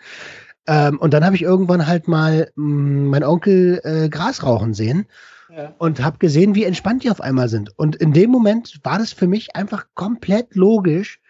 Ähm, 0.66 0.98
und 0.98 1.14
dann 1.14 1.24
habe 1.24 1.36
ich 1.36 1.44
irgendwann 1.44 1.86
halt 1.86 2.08
mal 2.08 2.50
mh, 2.56 2.66
mm, 2.66 3.10
mein 3.10 3.24
Onkel 3.24 3.80
äh, 3.84 4.10
Gras 4.10 4.42
rauchen 4.42 4.74
sehen 4.74 5.06
ja. 5.56 5.76
und 5.78 6.04
habe 6.04 6.18
gesehen, 6.18 6.56
wie 6.56 6.64
entspannt 6.64 7.04
die 7.04 7.12
auf 7.12 7.22
einmal 7.22 7.50
sind. 7.50 7.72
Und 7.78 7.96
in 7.98 8.14
dem 8.14 8.32
Moment 8.32 8.80
war 8.82 8.98
das 8.98 9.14
für 9.14 9.28
mich 9.28 9.56
einfach 9.56 9.86
komplett 9.94 10.56
logisch. 10.56 11.22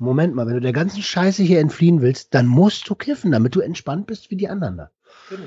Moment 0.00 0.34
mal, 0.34 0.48
wenn 0.48 0.54
du 0.54 0.62
der 0.62 0.72
ganzen 0.72 1.00
Scheiße 1.00 1.44
hier 1.44 1.60
entfliehen 1.60 2.02
willst, 2.02 2.34
dann 2.34 2.48
musst 2.48 2.90
du 2.90 2.96
kiffen, 2.96 3.30
damit 3.30 3.54
du 3.54 3.60
entspannt 3.60 4.08
bist 4.08 4.32
wie 4.32 4.36
die 4.36 4.48
anderen 4.48 4.78
da. 4.78 4.90
Genau. 5.30 5.44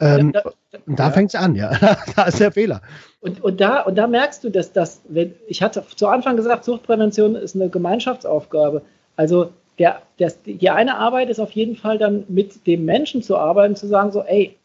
Ähm, 0.00 0.32
ja, 0.34 0.42
da, 0.42 0.78
da 0.86 1.04
ja. 1.04 1.10
fängt 1.10 1.34
es 1.34 1.34
an, 1.34 1.54
ja. 1.54 1.72
da 2.16 2.24
ist 2.24 2.40
der 2.40 2.52
Fehler. 2.52 2.80
Und, 3.20 3.42
und, 3.42 3.60
da, 3.60 3.82
und 3.82 3.96
da 3.96 4.06
merkst 4.06 4.42
du, 4.42 4.50
dass 4.50 4.72
das, 4.72 5.02
wenn, 5.08 5.34
ich 5.46 5.62
hatte 5.62 5.84
zu 5.94 6.08
Anfang 6.08 6.36
gesagt, 6.36 6.64
Suchtprävention 6.64 7.36
ist 7.36 7.54
eine 7.54 7.68
Gemeinschaftsaufgabe. 7.68 8.82
Also 9.16 9.50
der, 9.78 10.02
der, 10.18 10.32
die 10.46 10.70
eine 10.70 10.96
Arbeit 10.96 11.28
ist 11.28 11.38
auf 11.38 11.52
jeden 11.52 11.76
Fall 11.76 11.98
dann 11.98 12.24
mit 12.28 12.66
dem 12.66 12.84
Menschen 12.84 13.22
zu 13.22 13.36
arbeiten, 13.36 13.76
zu 13.76 13.86
sagen, 13.86 14.10
so, 14.12 14.22
ey, 14.22 14.56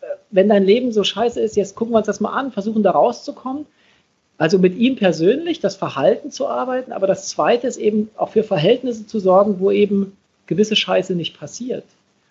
äh, 0.00 0.06
wenn 0.30 0.48
dein 0.48 0.64
Leben 0.64 0.92
so 0.92 1.04
scheiße 1.04 1.40
ist, 1.40 1.56
jetzt 1.56 1.76
gucken 1.76 1.94
wir 1.94 1.98
uns 1.98 2.06
das 2.06 2.20
mal 2.20 2.32
an, 2.32 2.50
versuchen 2.50 2.82
da 2.82 2.90
rauszukommen. 2.90 3.66
Also 4.38 4.58
mit 4.58 4.76
ihm 4.76 4.96
persönlich 4.96 5.60
das 5.60 5.76
Verhalten 5.76 6.32
zu 6.32 6.48
arbeiten, 6.48 6.90
aber 6.90 7.06
das 7.06 7.28
zweite 7.28 7.68
ist 7.68 7.76
eben 7.76 8.10
auch 8.16 8.30
für 8.30 8.42
Verhältnisse 8.42 9.06
zu 9.06 9.20
sorgen, 9.20 9.60
wo 9.60 9.70
eben 9.70 10.16
gewisse 10.46 10.74
Scheiße 10.74 11.14
nicht 11.14 11.38
passiert. 11.38 11.84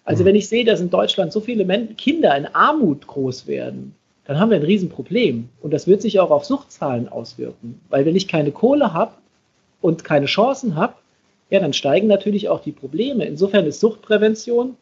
Also 0.04 0.24
mhm. 0.24 0.28
wenn 0.28 0.36
ich 0.36 0.48
sehe, 0.48 0.66
dass 0.66 0.82
in 0.82 0.90
Deutschland 0.90 1.32
so 1.32 1.40
viele 1.40 1.66
Kinder 1.96 2.36
in 2.36 2.48
Armut 2.48 3.08
groß 3.08 3.48
werden, 3.48 3.96
dann 4.26 4.40
haben 4.40 4.52
wir 4.52 4.58
ein 4.58 4.64
Riesenproblem. 4.64 5.50
Und 5.62 5.74
das 5.74 5.88
wird 5.88 6.02
sich 6.02 6.20
auch 6.20 6.32
auf 6.32 6.46
Suchtzahlen 6.46 7.10
auswirken. 7.10 7.82
Weil 7.90 8.06
wenn 8.06 8.16
ich 8.16 8.28
keine 8.28 8.52
Kohle 8.52 8.94
habe 8.94 9.14
und 9.82 10.04
keine 10.04 10.28
Chancen 10.28 10.76
habe, 10.76 10.94
ja, 11.50 11.60
dann 11.60 11.74
steigen 11.74 12.08
natürlich 12.08 12.48
auch 12.48 12.62
die 12.62 12.72
Probleme. 12.72 13.26
Insofern 13.26 13.66
ist 13.66 13.80
Suchtprävention 13.82 14.78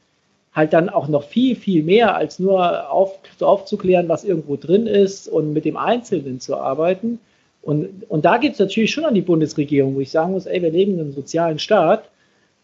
halt 0.54 0.74
dann 0.74 0.90
auch 0.90 1.08
noch 1.08 1.24
viel, 1.24 1.56
viel 1.56 1.84
mehr 1.84 2.16
als 2.16 2.40
nur 2.40 2.92
auf, 2.92 3.20
aufzuklären, 3.40 4.10
was 4.10 4.24
irgendwo 4.24 4.56
drin 4.56 4.88
ist 4.88 5.28
und 5.28 5.54
mit 5.54 5.66
dem 5.66 5.78
Einzelnen 5.78 6.40
zu 6.40 6.58
arbeiten. 6.58 7.20
Und, 7.62 8.10
und 8.10 8.26
da 8.26 8.38
geht 8.38 8.54
es 8.54 8.60
natürlich 8.60 8.92
schon 8.92 9.06
an 9.06 9.14
die 9.14 9.22
Bundesregierung, 9.22 9.96
wo 9.96 10.00
ich 10.00 10.12
sagen 10.12 10.32
muss, 10.32 10.46
ey, 10.46 10.62
wir 10.62 10.72
leben 10.72 10.94
in 10.94 11.02
einem 11.02 11.14
sozialen 11.14 11.60
Staat. 11.60 12.04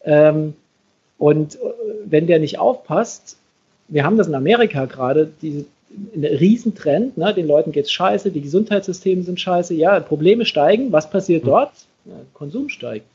Ähm, 0.03 0.53
und 1.17 1.55
äh, 1.55 1.59
wenn 2.05 2.27
der 2.27 2.39
nicht 2.39 2.59
aufpasst, 2.59 3.37
wir 3.87 4.03
haben 4.03 4.17
das 4.17 4.27
in 4.27 4.35
Amerika 4.35 4.85
gerade, 4.85 5.31
diese 5.41 5.65
ein 6.15 6.25
Riesentrend, 6.25 7.17
ne? 7.17 7.33
den 7.33 7.47
Leuten 7.47 7.71
geht 7.71 7.85
es 7.85 7.91
scheiße, 7.91 8.31
die 8.31 8.41
Gesundheitssysteme 8.41 9.23
sind 9.23 9.39
scheiße, 9.39 9.73
ja, 9.73 9.99
Probleme 9.99 10.45
steigen, 10.45 10.91
was 10.91 11.09
passiert 11.09 11.43
hm. 11.43 11.49
dort? 11.49 11.71
Ja, 12.05 12.15
Konsum 12.33 12.69
steigt. 12.69 13.05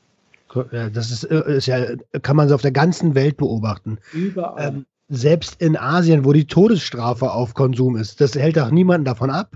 Das 0.92 1.10
ist, 1.10 1.24
äh, 1.24 1.56
ist, 1.56 1.66
ja, 1.66 1.84
kann 2.22 2.36
man 2.36 2.48
so 2.48 2.54
auf 2.56 2.62
der 2.62 2.72
ganzen 2.72 3.14
Welt 3.14 3.36
beobachten. 3.36 3.98
Überall. 4.12 4.68
Ähm, 4.68 4.86
selbst 5.08 5.60
in 5.60 5.76
Asien, 5.76 6.24
wo 6.24 6.32
die 6.32 6.46
Todesstrafe 6.46 7.32
auf 7.32 7.54
Konsum 7.54 7.96
ist, 7.96 8.20
das 8.20 8.34
hält 8.34 8.58
auch 8.58 8.70
niemanden 8.70 9.04
davon 9.04 9.30
ab, 9.30 9.50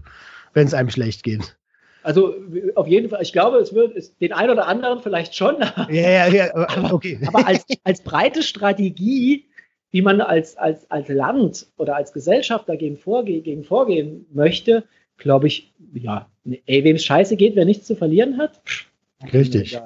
wenn 0.53 0.67
es 0.67 0.75
einem 0.75 0.91
schlecht 0.91 1.23
geht. 1.23 1.57
Also 2.05 2.35
auf 2.75 2.87
jeden 2.87 3.09
Fall, 3.09 3.23
ich 3.23 3.33
glaube, 3.33 3.57
es 3.57 3.75
wird 3.75 3.97
es, 3.97 4.17
den 4.19 4.33
einen 4.33 4.51
oder 4.51 4.69
anderen 4.69 5.01
vielleicht 5.01 5.35
schon. 5.35 5.57
Ja, 5.59 5.87
ja, 5.89 6.29
ja, 6.29 6.55
aber, 6.69 6.93
okay. 6.93 7.19
aber 7.27 7.47
als, 7.47 7.65
als 7.83 8.03
breite 8.03 8.43
Strategie, 8.43 9.47
wie 9.91 10.03
man 10.03 10.21
als, 10.21 10.57
als, 10.57 10.91
als 10.91 11.09
Land 11.09 11.67
oder 11.79 11.97
als 11.97 12.13
Gesellschaft 12.13 12.69
dagegen 12.69 12.99
vorge 12.99 13.41
gegen 13.41 13.65
vorgehen 13.65 14.27
möchte, 14.33 14.85
glaube 15.17 15.47
ich, 15.47 15.73
ja, 15.95 16.29
ey, 16.67 16.85
wem 16.85 16.97
es 16.97 17.05
scheiße 17.05 17.37
geht, 17.37 17.57
wer 17.57 17.65
nichts 17.65 17.87
zu 17.87 17.97
verlieren 17.97 18.37
hat. 18.37 18.61
Pff, 18.67 18.85
Richtig. 19.33 19.81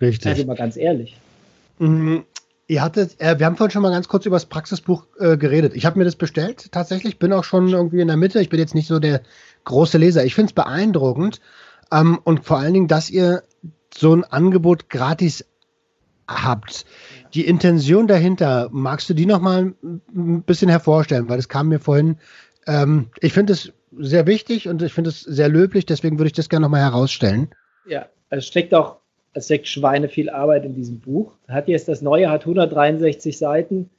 Richtig. 0.00 0.30
Also 0.30 0.46
mal 0.46 0.54
ganz 0.54 0.76
ehrlich. 0.76 1.16
Mhm. 1.78 2.24
Ihr 2.70 2.82
hattet, 2.82 3.18
äh, 3.18 3.38
wir 3.38 3.46
haben 3.46 3.56
vorhin 3.56 3.72
schon 3.72 3.82
mal 3.82 3.90
ganz 3.90 4.08
kurz 4.08 4.26
über 4.26 4.36
das 4.36 4.44
Praxisbuch 4.46 5.06
äh, 5.18 5.38
geredet. 5.38 5.74
Ich 5.74 5.86
habe 5.86 5.98
mir 5.98 6.04
das 6.04 6.16
bestellt, 6.16 6.70
tatsächlich. 6.70 7.18
Bin 7.18 7.32
auch 7.32 7.44
schon 7.44 7.70
irgendwie 7.70 8.00
in 8.00 8.08
der 8.08 8.18
Mitte. 8.18 8.40
Ich 8.40 8.50
bin 8.50 8.60
jetzt 8.60 8.74
nicht 8.74 8.86
so 8.86 8.98
der 8.98 9.22
große 9.64 9.98
Leser. 9.98 10.24
Ich 10.24 10.34
finde 10.34 10.50
es 10.50 10.54
beeindruckend 10.54 11.40
ähm, 11.92 12.18
und 12.24 12.44
vor 12.44 12.58
allen 12.58 12.74
Dingen, 12.74 12.88
dass 12.88 13.10
ihr 13.10 13.42
so 13.94 14.14
ein 14.14 14.24
Angebot 14.24 14.88
gratis 14.90 15.44
habt. 16.28 16.84
Die 17.34 17.46
Intention 17.46 18.06
dahinter, 18.06 18.68
magst 18.70 19.08
du 19.08 19.14
die 19.14 19.26
noch 19.26 19.40
mal 19.40 19.74
ein 19.82 20.42
bisschen 20.42 20.68
hervorstellen? 20.68 21.28
Weil 21.28 21.36
das 21.36 21.48
kam 21.48 21.68
mir 21.68 21.80
vorhin, 21.80 22.16
ähm, 22.66 23.08
ich 23.20 23.32
finde 23.32 23.54
es 23.54 23.72
sehr 23.96 24.26
wichtig 24.26 24.68
und 24.68 24.82
ich 24.82 24.92
finde 24.92 25.10
es 25.10 25.20
sehr 25.20 25.48
löblich, 25.48 25.86
deswegen 25.86 26.18
würde 26.18 26.28
ich 26.28 26.34
das 26.34 26.48
gerne 26.48 26.64
noch 26.64 26.70
mal 26.70 26.80
herausstellen. 26.80 27.50
Ja, 27.86 28.06
es 28.30 28.46
steckt 28.46 28.74
auch, 28.74 28.98
es 29.32 29.46
steckt 29.46 29.68
Schweine 29.68 30.08
viel 30.08 30.30
Arbeit 30.30 30.64
in 30.64 30.74
diesem 30.74 31.00
Buch. 31.00 31.32
Hat 31.48 31.68
jetzt 31.68 31.88
das 31.88 32.02
neue, 32.02 32.30
hat 32.30 32.42
163 32.42 33.36
Seiten. 33.36 33.90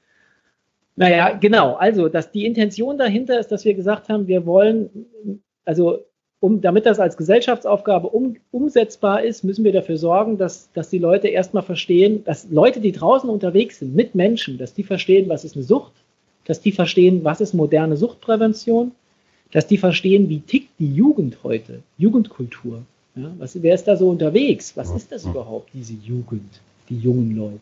Naja, 0.95 1.38
genau. 1.39 1.76
Also, 1.76 2.10
dass 2.10 2.32
die 2.32 2.45
Intention 2.45 2.97
dahinter 2.97 3.39
ist, 3.39 3.51
dass 3.51 3.66
wir 3.66 3.74
gesagt 3.74 4.10
haben, 4.10 4.28
wir 4.28 4.45
wollen 4.45 5.07
also 5.70 6.04
um, 6.40 6.62
damit 6.62 6.88
das 6.88 7.00
als 7.00 7.16
Gesellschaftsaufgabe 7.16 8.08
um, 8.08 8.38
umsetzbar 8.50 9.22
ist, 9.24 9.44
müssen 9.44 9.64
wir 9.64 9.72
dafür 9.72 9.98
sorgen, 9.98 10.40
dass, 10.40 10.72
dass 10.74 10.90
die 10.90 10.98
Leute 10.98 11.28
erstmal 11.28 11.62
verstehen, 11.62 12.24
dass 12.24 12.50
Leute, 12.50 12.80
die 12.80 12.92
draußen 12.92 13.30
unterwegs 13.30 13.78
sind 13.78 13.94
mit 13.96 14.16
Menschen, 14.16 14.58
dass 14.58 14.74
die 14.74 14.82
verstehen, 14.82 15.30
was 15.30 15.46
ist 15.46 15.56
eine 15.56 15.64
Sucht, 15.64 15.92
dass 16.46 16.60
die 16.60 16.72
verstehen, 16.72 17.24
was 17.24 17.40
ist 17.40 17.54
moderne 17.54 17.98
Suchtprävention, 17.98 18.94
dass 19.52 19.68
die 19.68 19.78
verstehen, 19.78 20.28
wie 20.30 20.40
tickt 20.40 20.72
die 20.80 20.92
Jugend 20.92 21.38
heute, 21.44 21.84
Jugendkultur. 22.00 22.82
Ja, 23.16 23.32
was, 23.38 23.62
wer 23.62 23.76
ist 23.76 23.88
da 23.88 23.96
so 23.96 24.10
unterwegs? 24.10 24.76
Was 24.76 24.90
ist 24.90 25.12
das 25.12 25.26
überhaupt, 25.26 25.70
diese 25.76 25.94
Jugend, 25.94 26.62
die 26.90 26.98
jungen 26.98 27.36
Leute? 27.36 27.60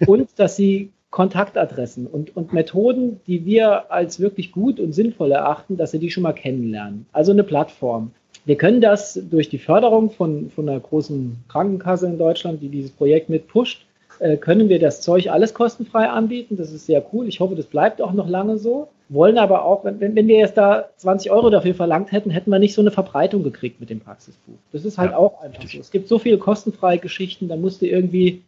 Und 0.10 0.30
dass 0.36 0.56
sie 0.56 0.90
Kontaktadressen 1.10 2.06
und, 2.06 2.36
und 2.36 2.52
Methoden, 2.52 3.20
die 3.26 3.44
wir 3.44 3.90
als 3.92 4.20
wirklich 4.20 4.52
gut 4.52 4.80
und 4.80 4.92
sinnvoll 4.92 5.32
erachten, 5.32 5.76
dass 5.76 5.92
sie 5.92 5.98
die 5.98 6.10
schon 6.10 6.24
mal 6.24 6.32
kennenlernen. 6.32 7.06
Also 7.12 7.32
eine 7.32 7.44
Plattform. 7.44 8.10
Wir 8.44 8.56
können 8.56 8.80
das 8.80 9.20
durch 9.30 9.48
die 9.48 9.58
Förderung 9.58 10.10
von, 10.10 10.50
von 10.50 10.68
einer 10.68 10.78
großen 10.78 11.44
Krankenkasse 11.48 12.06
in 12.06 12.18
Deutschland, 12.18 12.62
die 12.62 12.68
dieses 12.68 12.90
Projekt 12.90 13.28
mit 13.28 13.48
pusht, 13.48 13.86
äh, 14.18 14.36
können 14.36 14.68
wir 14.68 14.78
das 14.78 15.00
Zeug 15.00 15.30
alles 15.30 15.52
kostenfrei 15.52 16.08
anbieten. 16.08 16.56
Das 16.56 16.72
ist 16.72 16.86
sehr 16.86 17.04
cool. 17.12 17.28
Ich 17.28 17.40
hoffe, 17.40 17.54
das 17.54 17.66
bleibt 17.66 18.00
auch 18.00 18.12
noch 18.12 18.28
lange 18.28 18.58
so. 18.58 18.88
Wollen 19.08 19.38
aber 19.38 19.64
auch, 19.64 19.84
wenn, 19.84 20.00
wenn 20.00 20.26
wir 20.26 20.38
jetzt 20.38 20.56
da 20.56 20.88
20 20.96 21.30
Euro 21.30 21.50
dafür 21.50 21.74
verlangt 21.74 22.12
hätten, 22.12 22.30
hätten 22.30 22.50
wir 22.50 22.58
nicht 22.58 22.74
so 22.74 22.80
eine 22.80 22.90
Verbreitung 22.90 23.44
gekriegt 23.44 23.78
mit 23.78 23.90
dem 23.90 24.00
Praxisbuch. 24.00 24.56
Das 24.72 24.84
ist 24.84 24.98
halt 24.98 25.12
ja, 25.12 25.16
auch 25.16 25.40
einfach 25.40 25.68
so. 25.68 25.78
Es 25.78 25.90
gibt 25.90 26.08
so 26.08 26.18
viele 26.18 26.38
kostenfreie 26.38 26.98
Geschichten, 26.98 27.48
da 27.48 27.56
musste 27.56 27.86
irgendwie 27.86 28.42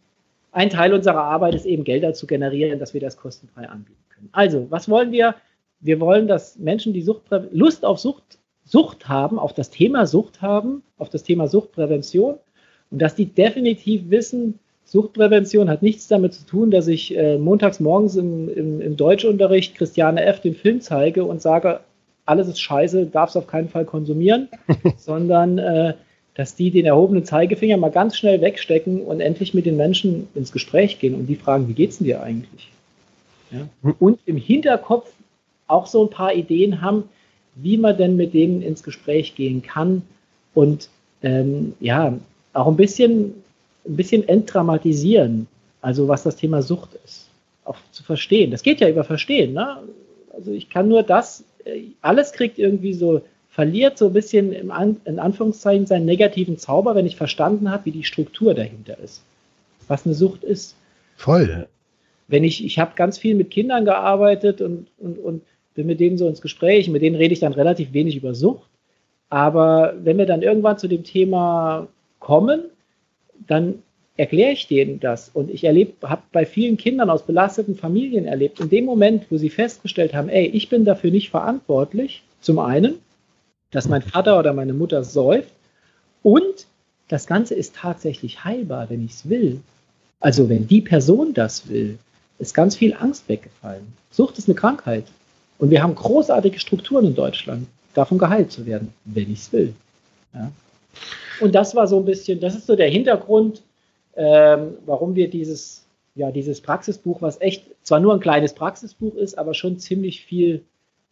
ein 0.51 0.69
Teil 0.69 0.93
unserer 0.93 1.23
Arbeit 1.23 1.55
ist 1.55 1.65
eben 1.65 1.83
Gelder 1.83 2.13
zu 2.13 2.27
generieren, 2.27 2.79
dass 2.79 2.93
wir 2.93 3.01
das 3.01 3.17
kostenfrei 3.17 3.67
anbieten 3.67 4.03
können. 4.09 4.29
Also, 4.31 4.67
was 4.69 4.89
wollen 4.89 5.11
wir? 5.11 5.35
Wir 5.79 5.99
wollen, 5.99 6.27
dass 6.27 6.57
Menschen, 6.57 6.93
die 6.93 7.01
Suchtprä 7.01 7.47
Lust 7.51 7.85
auf 7.85 7.99
Sucht, 7.99 8.39
Sucht 8.65 9.07
haben, 9.07 9.39
auf 9.39 9.53
das 9.53 9.69
Thema 9.69 10.05
Sucht 10.05 10.41
haben, 10.41 10.83
auf 10.97 11.09
das 11.09 11.23
Thema 11.23 11.47
Suchtprävention 11.47 12.35
und 12.91 13.01
dass 13.01 13.15
die 13.15 13.25
definitiv 13.25 14.09
wissen, 14.09 14.59
Suchtprävention 14.85 15.69
hat 15.69 15.83
nichts 15.83 16.07
damit 16.07 16.33
zu 16.33 16.45
tun, 16.45 16.71
dass 16.71 16.87
ich 16.87 17.15
äh, 17.15 17.37
montags 17.37 17.79
morgens 17.79 18.15
im, 18.15 18.49
im, 18.49 18.81
im 18.81 18.97
Deutschunterricht 18.97 19.75
Christiane 19.75 20.23
F. 20.25 20.41
den 20.41 20.55
Film 20.55 20.81
zeige 20.81 21.25
und 21.25 21.41
sage, 21.41 21.81
alles 22.25 22.47
ist 22.47 22.59
scheiße, 22.59 23.05
darfst 23.05 23.37
auf 23.37 23.45
keinen 23.45 23.69
Fall 23.69 23.85
konsumieren, 23.85 24.49
sondern 24.97 25.59
äh, 25.59 25.93
dass 26.39 26.55
die 26.55 26.71
den 26.71 26.85
erhobenen 26.85 27.25
Zeigefinger 27.25 27.75
mal 27.75 27.91
ganz 27.91 28.15
schnell 28.15 28.39
wegstecken 28.39 29.01
und 29.01 29.19
endlich 29.19 29.53
mit 29.53 29.65
den 29.65 29.75
Menschen 29.75 30.29
ins 30.35 30.53
Gespräch 30.53 30.97
gehen 30.97 31.13
und 31.13 31.27
die 31.27 31.35
fragen, 31.35 31.67
wie 31.67 31.73
geht's 31.73 31.97
denn 31.97 32.07
dir 32.07 32.23
eigentlich? 32.23 32.71
Ja? 33.51 33.67
Und 33.99 34.21
im 34.25 34.37
Hinterkopf 34.37 35.11
auch 35.67 35.85
so 35.85 36.01
ein 36.01 36.09
paar 36.09 36.33
Ideen 36.33 36.81
haben, 36.81 37.09
wie 37.55 37.75
man 37.75 37.97
denn 37.97 38.15
mit 38.15 38.33
denen 38.33 38.61
ins 38.61 38.83
Gespräch 38.83 39.35
gehen 39.35 39.61
kann 39.61 40.03
und 40.53 40.87
ähm, 41.23 41.73
ja, 41.81 42.17
auch 42.53 42.67
ein 42.67 42.77
bisschen 42.77 43.33
ein 43.85 43.97
bisschen 43.97 44.25
entdramatisieren, 44.25 45.45
also 45.81 46.07
was 46.07 46.23
das 46.23 46.37
Thema 46.37 46.61
Sucht 46.61 46.91
ist, 47.03 47.27
auch 47.65 47.75
zu 47.91 48.01
verstehen. 48.01 48.51
Das 48.51 48.63
geht 48.63 48.79
ja 48.79 48.87
über 48.87 49.03
Verstehen. 49.03 49.55
Ne? 49.55 49.79
Also 50.33 50.53
ich 50.53 50.69
kann 50.69 50.87
nur 50.87 51.03
das, 51.03 51.43
äh, 51.65 51.81
alles 52.01 52.31
kriegt 52.31 52.57
irgendwie 52.59 52.93
so, 52.93 53.23
verliert 53.59 53.97
so 53.97 54.07
ein 54.07 54.13
bisschen 54.13 54.53
im 54.53 54.71
An, 54.71 55.01
in 55.03 55.19
Anführungszeichen 55.19 55.85
seinen 55.85 56.05
negativen 56.05 56.57
Zauber, 56.57 56.95
wenn 56.95 57.05
ich 57.05 57.17
verstanden 57.17 57.69
habe, 57.69 57.87
wie 57.87 57.91
die 57.91 58.05
Struktur 58.05 58.53
dahinter 58.53 58.97
ist. 59.03 59.21
Was 59.89 60.05
eine 60.05 60.15
Sucht 60.15 60.45
ist. 60.45 60.77
Voll. 61.17 61.67
Wenn 62.29 62.45
ich, 62.45 62.63
ich 62.63 62.79
habe 62.79 62.93
ganz 62.95 63.17
viel 63.17 63.35
mit 63.35 63.51
Kindern 63.51 63.83
gearbeitet 63.83 64.61
und, 64.61 64.87
und, 64.97 65.19
und 65.19 65.41
bin 65.75 65.87
mit 65.87 65.99
denen 65.99 66.17
so 66.17 66.29
ins 66.29 66.39
Gespräch, 66.39 66.87
mit 66.87 67.01
denen 67.01 67.17
rede 67.17 67.33
ich 67.33 67.41
dann 67.41 67.51
relativ 67.51 67.91
wenig 67.91 68.15
über 68.15 68.33
Sucht. 68.33 68.69
Aber 69.29 69.93
wenn 70.01 70.17
wir 70.17 70.25
dann 70.25 70.41
irgendwann 70.41 70.77
zu 70.77 70.87
dem 70.87 71.03
Thema 71.03 71.89
kommen, 72.19 72.61
dann 73.45 73.83
erkläre 74.15 74.53
ich 74.53 74.67
denen 74.67 75.01
das. 75.01 75.31
Und 75.33 75.49
ich 75.49 75.65
habe 75.65 76.21
bei 76.31 76.45
vielen 76.45 76.77
Kindern 76.77 77.09
aus 77.09 77.25
belasteten 77.25 77.75
Familien 77.75 78.23
erlebt, 78.23 78.61
in 78.61 78.69
dem 78.69 78.85
Moment, 78.85 79.29
wo 79.29 79.35
sie 79.35 79.49
festgestellt 79.49 80.13
haben, 80.13 80.29
ey, 80.29 80.45
ich 80.45 80.69
bin 80.69 80.85
dafür 80.85 81.11
nicht 81.11 81.29
verantwortlich, 81.29 82.23
zum 82.39 82.59
einen, 82.59 82.99
dass 83.71 83.87
mein 83.87 84.01
Vater 84.01 84.39
oder 84.39 84.53
meine 84.53 84.73
Mutter 84.73 85.03
säuft 85.03 85.51
und 86.23 86.65
das 87.07 87.25
Ganze 87.25 87.55
ist 87.55 87.75
tatsächlich 87.75 88.43
heilbar, 88.43 88.89
wenn 88.89 89.03
ich 89.03 89.11
es 89.11 89.29
will. 89.29 89.61
Also 90.19 90.47
wenn 90.47 90.67
die 90.67 90.81
Person 90.81 91.33
das 91.33 91.67
will, 91.67 91.97
ist 92.37 92.53
ganz 92.53 92.75
viel 92.75 92.93
Angst 92.93 93.27
weggefallen. 93.27 93.93
Sucht 94.11 94.37
ist 94.37 94.47
eine 94.47 94.55
Krankheit. 94.55 95.05
Und 95.57 95.71
wir 95.71 95.83
haben 95.83 95.95
großartige 95.95 96.59
Strukturen 96.59 97.05
in 97.05 97.15
Deutschland, 97.15 97.67
davon 97.93 98.17
geheilt 98.17 98.51
zu 98.51 98.65
werden, 98.65 98.93
wenn 99.05 99.31
ich 99.31 99.39
es 99.39 99.51
will. 99.51 99.73
Ja. 100.33 100.51
Und 101.41 101.55
das 101.55 101.75
war 101.75 101.87
so 101.87 101.97
ein 101.97 102.05
bisschen, 102.05 102.39
das 102.39 102.55
ist 102.55 102.67
so 102.67 102.75
der 102.75 102.89
Hintergrund, 102.89 103.61
ähm, 104.15 104.75
warum 104.85 105.15
wir 105.15 105.29
dieses, 105.29 105.83
ja, 106.15 106.31
dieses 106.31 106.61
Praxisbuch, 106.61 107.21
was 107.21 107.41
echt 107.41 107.65
zwar 107.83 107.99
nur 107.99 108.13
ein 108.13 108.19
kleines 108.19 108.53
Praxisbuch 108.53 109.15
ist, 109.15 109.37
aber 109.37 109.53
schon 109.53 109.79
ziemlich 109.79 110.23
viel 110.25 110.63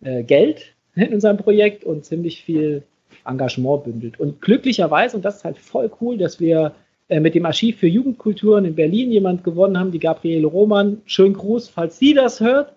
äh, 0.01 0.23
Geld 0.23 0.73
in 1.05 1.13
unserem 1.13 1.37
Projekt 1.37 1.83
und 1.83 2.05
ziemlich 2.05 2.43
viel 2.43 2.83
Engagement 3.25 3.83
bündelt. 3.83 4.19
Und 4.19 4.41
glücklicherweise, 4.41 5.17
und 5.17 5.25
das 5.25 5.37
ist 5.37 5.43
halt 5.43 5.57
voll 5.57 5.91
cool, 6.01 6.17
dass 6.17 6.39
wir 6.39 6.73
äh, 7.09 7.19
mit 7.19 7.35
dem 7.35 7.45
Archiv 7.45 7.77
für 7.77 7.87
Jugendkulturen 7.87 8.65
in 8.65 8.75
Berlin 8.75 9.11
jemand 9.11 9.43
gewonnen 9.43 9.79
haben, 9.79 9.91
die 9.91 9.99
Gabriele 9.99 10.47
Roman. 10.47 11.01
Schönen 11.05 11.33
Gruß, 11.33 11.69
falls 11.69 11.99
sie 11.99 12.13
das 12.13 12.39
hört, 12.39 12.73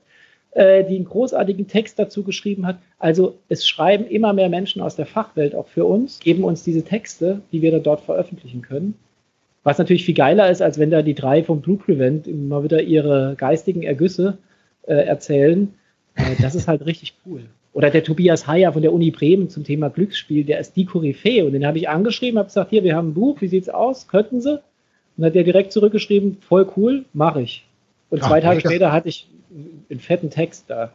äh, 0.52 0.84
die 0.84 0.96
einen 0.96 1.04
großartigen 1.04 1.66
Text 1.68 1.98
dazu 1.98 2.22
geschrieben 2.22 2.66
hat. 2.66 2.78
Also 2.98 3.38
es 3.48 3.66
schreiben 3.66 4.06
immer 4.06 4.32
mehr 4.32 4.48
Menschen 4.48 4.82
aus 4.82 4.96
der 4.96 5.06
Fachwelt 5.06 5.54
auch 5.54 5.68
für 5.68 5.84
uns, 5.84 6.20
geben 6.20 6.44
uns 6.44 6.62
diese 6.62 6.82
Texte, 6.82 7.42
die 7.52 7.62
wir 7.62 7.70
dann 7.72 7.82
dort 7.82 8.00
veröffentlichen 8.00 8.62
können. 8.62 8.94
Was 9.62 9.78
natürlich 9.78 10.04
viel 10.04 10.14
geiler 10.14 10.50
ist, 10.50 10.62
als 10.62 10.78
wenn 10.78 10.90
da 10.90 11.02
die 11.02 11.14
drei 11.14 11.44
vom 11.44 11.60
Blue 11.60 11.76
Prevent 11.76 12.26
immer 12.26 12.64
wieder 12.64 12.82
ihre 12.82 13.34
geistigen 13.36 13.82
Ergüsse 13.82 14.38
äh, 14.82 14.94
erzählen. 14.94 15.74
Äh, 16.14 16.36
das 16.40 16.54
ist 16.54 16.66
halt 16.66 16.86
richtig 16.86 17.14
cool. 17.26 17.42
Oder 17.72 17.90
der 17.90 18.02
Tobias 18.02 18.46
Heyer 18.46 18.72
von 18.72 18.82
der 18.82 18.92
Uni 18.92 19.10
Bremen 19.10 19.48
zum 19.48 19.62
Thema 19.62 19.90
Glücksspiel, 19.90 20.44
der 20.44 20.58
ist 20.58 20.74
die 20.74 20.86
Koryphäe. 20.86 21.44
Und 21.44 21.52
den 21.52 21.66
habe 21.66 21.78
ich 21.78 21.88
angeschrieben, 21.88 22.38
habe 22.38 22.48
gesagt, 22.48 22.70
hier, 22.70 22.82
wir 22.82 22.96
haben 22.96 23.10
ein 23.10 23.14
Buch, 23.14 23.40
wie 23.40 23.48
sieht's 23.48 23.68
aus? 23.68 24.08
Könnten 24.08 24.40
Sie? 24.40 24.60
Und 25.16 25.24
hat 25.24 25.34
der 25.34 25.44
direkt 25.44 25.72
zurückgeschrieben, 25.72 26.38
voll 26.40 26.68
cool, 26.76 27.04
mache 27.12 27.42
ich. 27.42 27.66
Und 28.08 28.22
zwei 28.24 28.38
Ach, 28.38 28.42
Tage 28.42 28.60
später 28.60 28.90
hatte 28.92 29.08
ich 29.08 29.28
einen 29.88 30.00
fetten 30.00 30.30
Text 30.30 30.64
da. 30.68 30.92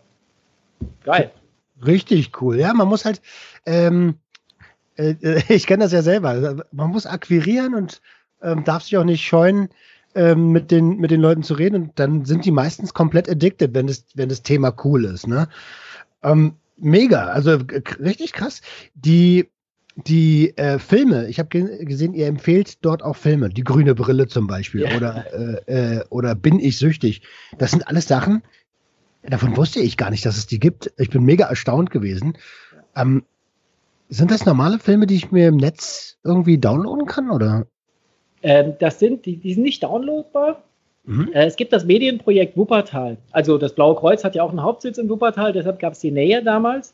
Geil. 1.03 1.31
Richtig 1.85 2.41
cool. 2.41 2.59
Ja, 2.59 2.73
man 2.73 2.87
muss 2.87 3.05
halt, 3.05 3.21
ähm, 3.65 4.15
äh, 4.97 5.15
ich 5.49 5.67
kenne 5.67 5.83
das 5.83 5.93
ja 5.93 6.01
selber, 6.01 6.65
man 6.71 6.89
muss 6.89 7.05
akquirieren 7.05 7.75
und 7.75 8.01
ähm, 8.41 8.63
darf 8.65 8.83
sich 8.83 8.97
auch 8.97 9.03
nicht 9.05 9.23
scheuen, 9.23 9.69
ähm, 10.13 10.51
mit, 10.51 10.71
den, 10.71 10.97
mit 10.97 11.11
den 11.11 11.21
Leuten 11.21 11.43
zu 11.43 11.53
reden. 11.53 11.75
Und 11.75 11.99
dann 11.99 12.25
sind 12.25 12.45
die 12.45 12.51
meistens 12.51 12.93
komplett 12.93 13.29
addicted, 13.29 13.73
wenn 13.73 13.87
das, 13.87 14.05
wenn 14.13 14.29
das 14.29 14.43
Thema 14.43 14.73
cool 14.83 15.05
ist. 15.05 15.27
Ne? 15.27 15.47
Ähm, 16.23 16.53
mega, 16.77 17.27
also 17.27 17.59
richtig 17.99 18.33
krass. 18.33 18.61
Die, 18.93 19.49
die 19.95 20.55
äh, 20.57 20.79
Filme, 20.79 21.27
ich 21.27 21.39
habe 21.39 21.49
gesehen, 21.49 22.13
ihr 22.13 22.27
empfehlt 22.27 22.83
dort 22.85 23.03
auch 23.03 23.15
Filme, 23.15 23.49
die 23.49 23.63
grüne 23.63 23.95
Brille 23.95 24.27
zum 24.27 24.47
Beispiel 24.47 24.81
ja. 24.81 24.95
oder, 24.95 25.25
äh, 25.67 25.97
äh, 25.97 26.05
oder 26.09 26.35
Bin 26.35 26.59
ich 26.59 26.77
süchtig. 26.77 27.21
Das 27.57 27.71
sind 27.71 27.87
alles 27.87 28.07
Sachen, 28.07 28.43
davon 29.23 29.55
wusste 29.57 29.79
ich 29.79 29.97
gar 29.97 30.09
nicht, 30.09 30.25
dass 30.25 30.37
es 30.37 30.47
die 30.47 30.59
gibt. 30.59 30.91
Ich 30.97 31.09
bin 31.09 31.23
mega 31.23 31.47
erstaunt 31.47 31.91
gewesen. 31.91 32.37
Ähm, 32.95 33.23
sind 34.09 34.31
das 34.31 34.45
normale 34.45 34.79
Filme, 34.79 35.07
die 35.07 35.15
ich 35.15 35.31
mir 35.31 35.47
im 35.47 35.57
Netz 35.57 36.17
irgendwie 36.23 36.57
downloaden 36.57 37.07
kann, 37.07 37.31
oder? 37.31 37.65
Ähm, 38.43 38.75
das 38.79 38.99
sind, 38.99 39.25
die, 39.25 39.37
die 39.37 39.53
sind 39.53 39.63
nicht 39.63 39.83
downloadbar. 39.83 40.63
Mhm. 41.05 41.29
Äh, 41.33 41.45
es 41.45 41.55
gibt 41.55 41.73
das 41.73 41.85
Medienprojekt 41.85 42.57
Wuppertal. 42.57 43.17
Also 43.31 43.57
das 43.57 43.73
Blaue 43.73 43.95
Kreuz 43.95 44.23
hat 44.23 44.35
ja 44.35 44.43
auch 44.43 44.49
einen 44.49 44.63
Hauptsitz 44.63 44.97
in 44.97 45.09
Wuppertal, 45.09 45.53
deshalb 45.53 45.79
gab 45.79 45.93
es 45.93 45.99
die 45.99 46.11
Nähe 46.11 46.43
damals. 46.43 46.93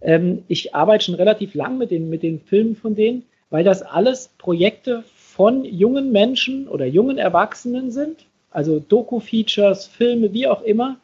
Ähm, 0.00 0.44
ich 0.48 0.74
arbeite 0.74 1.04
schon 1.04 1.14
relativ 1.14 1.54
lang 1.54 1.78
mit 1.78 1.90
den, 1.90 2.08
mit 2.08 2.22
den 2.22 2.40
Filmen 2.40 2.76
von 2.76 2.94
denen, 2.94 3.24
weil 3.50 3.64
das 3.64 3.82
alles 3.82 4.30
Projekte 4.38 5.02
von 5.38 5.64
jungen 5.64 6.12
Menschen 6.12 6.68
oder 6.68 6.86
jungen 6.86 7.18
Erwachsenen 7.18 7.90
sind. 7.90 8.26
Also 8.50 8.80
Doku-Features, 8.80 9.86
Filme, 9.86 10.32
wie 10.32 10.46
auch 10.46 10.62
immer. 10.62 10.96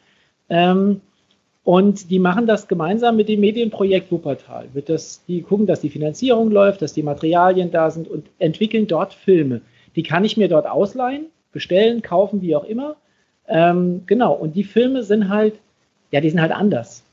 Ähm, 0.49 1.01
und 1.63 2.11
die 2.11 2.19
machen 2.19 2.45
das 2.45 2.67
gemeinsam 2.67 3.15
mit 3.15 3.27
dem 3.27 3.39
Medienprojekt 3.39 4.11
Wuppertal. 4.11 4.67
Die 5.27 5.41
gucken, 5.41 5.65
dass 5.65 5.81
die 5.81 5.89
Finanzierung 5.89 6.51
läuft, 6.51 6.83
dass 6.83 6.93
die 6.93 7.01
Materialien 7.01 7.71
da 7.71 7.89
sind 7.89 8.07
und 8.07 8.27
entwickeln 8.37 8.85
dort 8.85 9.15
Filme. 9.15 9.61
Die 9.95 10.03
kann 10.03 10.25
ich 10.25 10.37
mir 10.37 10.47
dort 10.47 10.67
ausleihen, 10.67 11.25
bestellen, 11.55 12.03
kaufen, 12.03 12.41
wie 12.41 12.55
auch 12.55 12.65
immer. 12.65 12.97
Ähm, 13.47 14.03
genau, 14.05 14.33
und 14.33 14.55
die 14.55 14.63
Filme 14.63 15.01
sind 15.01 15.29
halt, 15.29 15.55
ja, 16.11 16.21
die 16.21 16.29
sind 16.29 16.41
halt 16.41 16.51
anders. 16.51 17.03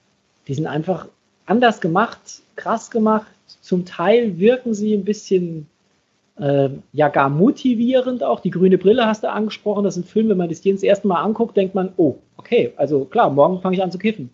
Die 0.48 0.54
sind 0.54 0.66
einfach 0.66 1.08
anders 1.46 1.80
gemacht, 1.80 2.42
krass 2.56 2.90
gemacht. 2.90 3.28
Zum 3.62 3.86
Teil 3.86 4.38
wirken 4.38 4.74
sie 4.74 4.92
ein 4.94 5.04
bisschen, 5.04 5.66
äh, 6.38 6.68
ja, 6.92 7.08
gar 7.08 7.30
motivierend 7.30 8.24
auch. 8.24 8.40
Die 8.40 8.50
grüne 8.50 8.78
Brille 8.78 9.06
hast 9.06 9.22
du 9.22 9.30
angesprochen. 9.30 9.84
Das 9.84 9.96
ist 9.96 10.04
ein 10.04 10.08
Film, 10.08 10.28
wenn 10.28 10.36
man 10.36 10.48
das 10.48 10.62
das 10.62 10.82
erste 10.82 11.06
Mal 11.06 11.22
anguckt, 11.22 11.56
denkt 11.56 11.74
man, 11.74 11.92
oh, 11.96 12.16
okay, 12.36 12.72
also 12.76 13.04
klar, 13.04 13.30
morgen 13.30 13.60
fange 13.60 13.76
ich 13.76 13.82
an 13.82 13.92
zu 13.92 13.98
kiffen. 13.98 14.30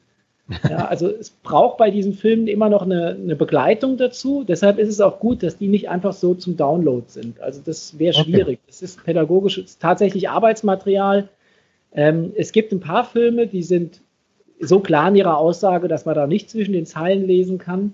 Ja, 0.68 0.86
also 0.86 1.08
es 1.08 1.30
braucht 1.30 1.76
bei 1.76 1.90
diesen 1.90 2.14
Filmen 2.14 2.46
immer 2.46 2.68
noch 2.70 2.82
eine, 2.82 3.10
eine, 3.10 3.36
Begleitung 3.36 3.98
dazu. 3.98 4.44
Deshalb 4.46 4.78
ist 4.78 4.88
es 4.88 5.00
auch 5.00 5.20
gut, 5.20 5.42
dass 5.42 5.58
die 5.58 5.68
nicht 5.68 5.90
einfach 5.90 6.14
so 6.14 6.34
zum 6.34 6.56
Download 6.56 7.04
sind. 7.06 7.40
Also 7.40 7.60
das 7.64 7.98
wäre 7.98 8.14
schwierig. 8.14 8.58
Okay. 8.58 8.66
Das 8.66 8.82
ist 8.82 9.04
pädagogisch, 9.04 9.58
ist 9.58 9.80
tatsächlich 9.80 10.30
Arbeitsmaterial. 10.30 11.28
Ähm, 11.92 12.32
es 12.34 12.52
gibt 12.52 12.72
ein 12.72 12.80
paar 12.80 13.04
Filme, 13.04 13.46
die 13.46 13.62
sind 13.62 14.00
so 14.60 14.80
klar 14.80 15.08
in 15.08 15.16
ihrer 15.16 15.36
Aussage, 15.36 15.86
dass 15.86 16.06
man 16.06 16.14
da 16.14 16.26
nicht 16.26 16.48
zwischen 16.50 16.72
den 16.72 16.86
Zeilen 16.86 17.26
lesen 17.26 17.58
kann. 17.58 17.92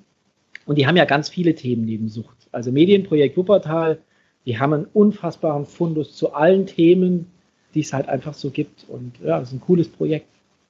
Und 0.64 0.78
die 0.78 0.86
haben 0.86 0.96
ja 0.96 1.04
ganz 1.04 1.28
viele 1.28 1.54
Themen 1.54 1.84
neben 1.84 2.08
Sucht. 2.08 2.48
Also 2.52 2.70
Medienprojekt 2.70 3.36
Wuppertal, 3.36 3.98
die 4.46 4.58
haben 4.58 4.72
einen 4.72 4.86
unfassbaren 4.92 5.66
Fundus 5.66 6.16
zu 6.16 6.32
allen 6.32 6.66
Themen, 6.66 7.26
die 7.74 7.80
es 7.80 7.92
halt 7.92 8.08
einfach 8.08 8.34
so 8.34 8.50
gibt. 8.50 8.86
Und 8.88 9.12
ja, 9.22 9.40
das 9.40 9.48
ist 9.48 9.54
ein 9.54 9.60
cooles 9.60 9.88
Projekt. 9.88 10.28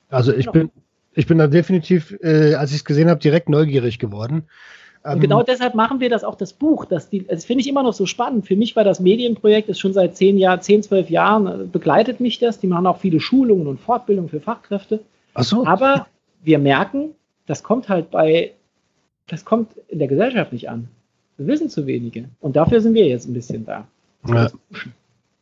Also 0.09 0.33
ich 0.33 0.51
bin 0.51 0.71
ich 1.15 1.27
bin 1.27 1.39
da 1.39 1.47
definitiv, 1.47 2.17
äh, 2.23 2.55
als 2.55 2.71
ich 2.71 2.79
es 2.79 2.85
gesehen 2.85 3.09
habe, 3.09 3.21
direkt 3.21 3.49
neugierig 3.49 3.99
geworden. 3.99 4.45
Und 5.05 5.21
genau 5.21 5.41
ähm, 5.41 5.47
deshalb 5.47 5.75
machen 5.75 6.01
wir 6.01 6.09
das 6.09 6.25
auch 6.25 6.35
das 6.35 6.55
Buch. 6.55 6.87
Das, 6.87 7.11
das 7.11 7.45
finde 7.45 7.61
ich 7.61 7.69
immer 7.69 7.83
noch 7.83 7.93
so 7.93 8.07
spannend. 8.07 8.47
Für 8.47 8.57
mich 8.57 8.75
war 8.75 8.85
das 8.85 9.01
Medienprojekt, 9.01 9.69
ist 9.69 9.79
schon 9.79 9.93
seit 9.93 10.17
zehn 10.17 10.39
Jahren, 10.39 10.63
zehn, 10.63 10.83
zwölf 10.83 11.11
Jahren 11.11 11.47
äh, 11.47 11.65
begleitet 11.65 12.21
mich 12.21 12.39
das. 12.39 12.59
Die 12.59 12.67
machen 12.67 12.87
auch 12.87 12.99
viele 12.99 13.21
Schulungen 13.21 13.67
und 13.67 13.81
Fortbildungen 13.81 14.31
für 14.31 14.41
Fachkräfte. 14.41 15.01
Ach 15.35 15.45
so. 15.45 15.67
Aber 15.67 16.07
wir 16.43 16.59
merken, 16.59 17.11
das 17.47 17.63
kommt 17.63 17.91
halt 17.91 18.11
bei, 18.11 18.53
das 19.27 19.45
kommt 19.45 19.73
in 19.89 19.99
der 19.99 20.09
Gesellschaft 20.09 20.53
nicht 20.53 20.71
an. 20.71 20.89
Wir 21.37 21.49
wissen 21.49 21.69
zu 21.69 21.87
wenige. 21.87 22.31
Und 22.41 22.57
dafür 22.57 22.81
sind 22.81 22.95
wir 22.95 23.07
jetzt 23.07 23.29
ein 23.29 23.35
bisschen 23.35 23.67
da. 23.67 23.87
Ja. 24.27 24.49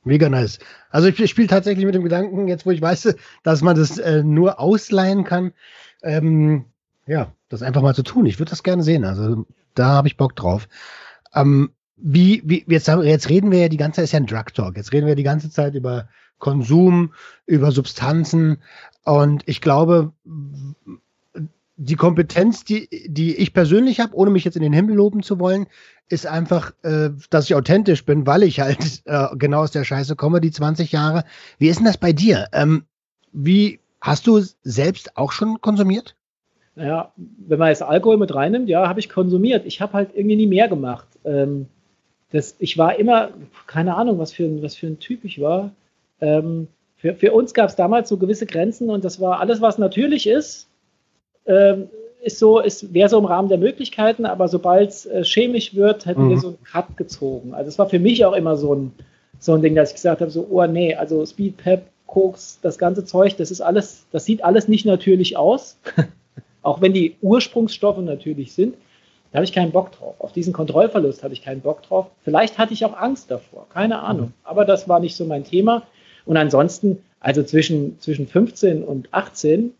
Mega 0.04 0.28
nice. 0.28 0.58
Also 0.90 1.08
ich 1.08 1.30
spiele 1.30 1.48
tatsächlich 1.48 1.86
mit 1.86 1.94
dem 1.94 2.02
Gedanken, 2.02 2.48
jetzt 2.48 2.66
wo 2.66 2.70
ich 2.70 2.82
weiß, 2.82 3.14
dass 3.44 3.62
man 3.62 3.76
das 3.76 3.98
äh, 3.98 4.22
nur 4.24 4.58
ausleihen 4.58 5.24
kann, 5.24 5.52
ähm, 6.02 6.64
ja, 7.06 7.32
das 7.48 7.62
einfach 7.62 7.82
mal 7.82 7.94
zu 7.94 8.02
tun. 8.02 8.26
Ich 8.26 8.38
würde 8.38 8.50
das 8.50 8.62
gerne 8.62 8.82
sehen. 8.82 9.04
Also 9.04 9.46
da 9.74 9.88
habe 9.88 10.08
ich 10.08 10.16
Bock 10.16 10.34
drauf. 10.34 10.68
Ähm, 11.34 11.70
wie, 11.96 12.42
wie, 12.44 12.64
jetzt, 12.66 12.88
jetzt 12.88 13.28
reden 13.28 13.52
wir 13.52 13.60
ja 13.60 13.68
die 13.68 13.76
ganze 13.76 13.96
Zeit, 13.96 14.04
ist 14.04 14.12
ja 14.12 14.20
ein 14.20 14.26
Drug 14.26 14.52
Talk. 14.54 14.76
Jetzt 14.76 14.92
reden 14.92 15.06
wir 15.06 15.14
die 15.14 15.22
ganze 15.22 15.50
Zeit 15.50 15.74
über 15.74 16.08
Konsum, 16.38 17.14
über 17.46 17.70
Substanzen. 17.70 18.58
Und 19.04 19.44
ich 19.46 19.60
glaube, 19.60 20.12
die 21.76 21.96
Kompetenz, 21.96 22.64
die, 22.64 22.88
die 23.06 23.34
ich 23.36 23.54
persönlich 23.54 24.00
habe, 24.00 24.14
ohne 24.14 24.30
mich 24.30 24.44
jetzt 24.44 24.56
in 24.56 24.62
den 24.62 24.72
Himmel 24.72 24.96
loben 24.96 25.22
zu 25.22 25.38
wollen, 25.38 25.66
ist 26.08 26.26
einfach, 26.26 26.72
äh, 26.82 27.10
dass 27.30 27.46
ich 27.46 27.54
authentisch 27.54 28.04
bin, 28.04 28.26
weil 28.26 28.42
ich 28.42 28.60
halt 28.60 28.78
äh, 29.06 29.28
genau 29.36 29.62
aus 29.62 29.70
der 29.70 29.84
Scheiße 29.84 30.16
komme, 30.16 30.40
die 30.40 30.50
20 30.50 30.92
Jahre. 30.92 31.24
Wie 31.58 31.68
ist 31.68 31.78
denn 31.78 31.86
das 31.86 31.98
bei 31.98 32.12
dir? 32.12 32.48
Ähm, 32.52 32.84
wie 33.32 33.80
hast 34.00 34.26
du 34.26 34.40
selbst 34.62 35.16
auch 35.16 35.32
schon 35.32 35.60
konsumiert? 35.60 36.16
Naja, 36.74 37.12
wenn 37.16 37.58
man 37.58 37.68
jetzt 37.68 37.82
Alkohol 37.82 38.16
mit 38.16 38.34
reinnimmt, 38.34 38.68
ja, 38.68 38.88
habe 38.88 39.00
ich 39.00 39.08
konsumiert. 39.08 39.66
Ich 39.66 39.80
habe 39.80 39.92
halt 39.92 40.10
irgendwie 40.14 40.36
nie 40.36 40.46
mehr 40.46 40.68
gemacht. 40.68 41.06
Ähm, 41.24 41.66
das, 42.30 42.56
ich 42.58 42.78
war 42.78 42.98
immer, 42.98 43.30
keine 43.66 43.94
Ahnung, 43.94 44.18
was 44.18 44.32
für 44.32 44.44
ein, 44.44 44.62
was 44.62 44.74
für 44.74 44.86
ein 44.86 44.98
Typ 44.98 45.24
ich 45.24 45.40
war. 45.40 45.72
Ähm, 46.20 46.68
für, 46.96 47.14
für 47.14 47.32
uns 47.32 47.52
gab 47.52 47.68
es 47.68 47.76
damals 47.76 48.08
so 48.08 48.16
gewisse 48.16 48.46
Grenzen 48.46 48.88
und 48.88 49.04
das 49.04 49.20
war 49.20 49.40
alles, 49.40 49.60
was 49.60 49.76
natürlich 49.76 50.26
ist, 50.26 50.68
ist 52.22 52.38
so, 52.38 52.60
ist, 52.60 52.94
wäre 52.94 53.08
so 53.08 53.18
im 53.18 53.24
Rahmen 53.24 53.48
der 53.48 53.58
Möglichkeiten, 53.58 54.26
aber 54.26 54.48
sobald 54.48 54.90
es 54.90 55.06
äh, 55.06 55.24
chemisch 55.24 55.74
wird, 55.74 56.06
hätten 56.06 56.26
mhm. 56.26 56.30
wir 56.30 56.38
so 56.38 56.48
einen 56.48 56.62
Cut 56.62 56.96
gezogen. 56.96 57.52
Also 57.52 57.68
es 57.68 57.78
war 57.78 57.88
für 57.88 57.98
mich 57.98 58.24
auch 58.24 58.34
immer 58.34 58.56
so 58.56 58.74
ein, 58.74 58.92
so 59.38 59.54
ein 59.54 59.62
Ding, 59.62 59.74
dass 59.74 59.90
ich 59.90 59.96
gesagt 59.96 60.20
habe, 60.20 60.30
so, 60.30 60.46
oh 60.48 60.64
nee, 60.66 60.94
also 60.94 61.26
Speed, 61.26 61.56
Pep, 61.56 61.82
Koks, 62.06 62.60
das 62.62 62.78
ganze 62.78 63.04
Zeug, 63.04 63.36
das 63.38 63.50
ist 63.50 63.60
alles, 63.60 64.06
das 64.12 64.24
sieht 64.24 64.44
alles 64.44 64.68
nicht 64.68 64.86
natürlich 64.86 65.36
aus. 65.36 65.78
auch 66.62 66.80
wenn 66.80 66.92
die 66.92 67.16
Ursprungsstoffe 67.20 67.98
natürlich 67.98 68.52
sind. 68.52 68.76
Da 69.30 69.38
habe 69.38 69.44
ich 69.44 69.52
keinen 69.52 69.72
Bock 69.72 69.92
drauf. 69.92 70.14
Auf 70.18 70.32
diesen 70.32 70.52
Kontrollverlust 70.52 71.22
habe 71.22 71.34
ich 71.34 71.42
keinen 71.42 71.60
Bock 71.60 71.82
drauf. 71.82 72.06
Vielleicht 72.22 72.58
hatte 72.58 72.74
ich 72.74 72.84
auch 72.84 72.96
Angst 72.96 73.30
davor, 73.30 73.66
keine 73.70 74.00
Ahnung. 74.00 74.28
Mhm. 74.28 74.32
Aber 74.44 74.64
das 74.64 74.88
war 74.88 75.00
nicht 75.00 75.16
so 75.16 75.24
mein 75.24 75.44
Thema. 75.44 75.82
Und 76.24 76.36
ansonsten, 76.36 77.02
also 77.18 77.42
zwischen, 77.42 77.98
zwischen 77.98 78.26
15 78.26 78.84
und 78.84 79.08
18 79.12 79.72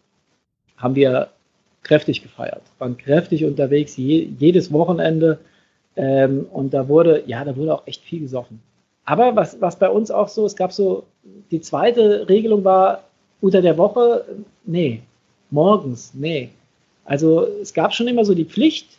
haben 0.77 0.95
wir 0.95 1.29
kräftig 1.83 2.23
gefeiert, 2.23 2.63
waren 2.79 2.97
kräftig 2.97 3.45
unterwegs, 3.45 3.97
je, 3.97 4.29
jedes 4.39 4.73
Wochenende. 4.73 5.39
Ähm, 5.97 6.47
und 6.53 6.73
da 6.73 6.89
wurde, 6.89 7.25
ja, 7.27 7.45
da 7.45 7.57
wurde 7.57 7.75
auch 7.75 7.87
echt 7.87 8.03
viel 8.03 8.21
gesoffen. 8.21 8.61
Aber 9.05 9.35
was, 9.37 9.61
was 9.61 9.77
bei 9.77 9.89
uns 9.89 10.11
auch 10.11 10.29
so, 10.29 10.47
es 10.47 10.57
gab 10.57 10.73
so, 10.73 11.05
die 11.51 11.61
zweite 11.61 12.29
Regelung 12.29 12.65
war 12.65 13.05
unter 13.41 13.61
der 13.61 13.77
Woche, 13.77 14.25
nee, 14.65 15.03
morgens, 15.51 16.13
nee. 16.15 16.51
Also 17.05 17.47
es 17.61 17.75
gab 17.75 17.93
schon 17.93 18.09
immer 18.09 18.25
so 18.25 18.35
die 18.35 18.45
Pflicht, 18.45 18.99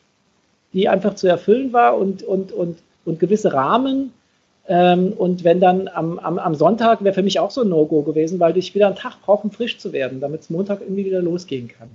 die 0.74 0.90
einfach 0.90 1.16
zu 1.16 1.28
erfüllen 1.28 1.72
war 1.72 1.98
und, 1.98 2.24
und, 2.24 2.52
und, 2.52 2.80
und 3.06 3.20
gewisse 3.20 3.54
Rahmen. 3.54 4.12
Ähm, 4.68 5.14
und 5.14 5.44
wenn 5.44 5.60
dann 5.60 5.88
am, 5.88 6.20
am, 6.20 6.38
am 6.38 6.56
Sonntag 6.56 7.04
wäre 7.04 7.14
für 7.14 7.24
mich 7.24 7.40
auch 7.40 7.52
so 7.52 7.62
ein 7.62 7.70
No-Go 7.70 8.02
gewesen, 8.02 8.40
weil 8.40 8.58
ich 8.58 8.76
wieder 8.76 8.88
einen 8.88 8.96
Tag 8.96 9.22
brauche, 9.22 9.44
um 9.44 9.52
frisch 9.52 9.78
zu 9.78 9.94
werden, 9.94 10.20
damit 10.20 10.42
es 10.42 10.50
Montag 10.50 10.82
irgendwie 10.82 11.06
wieder 11.06 11.22
losgehen 11.22 11.70
kann. 11.70 11.90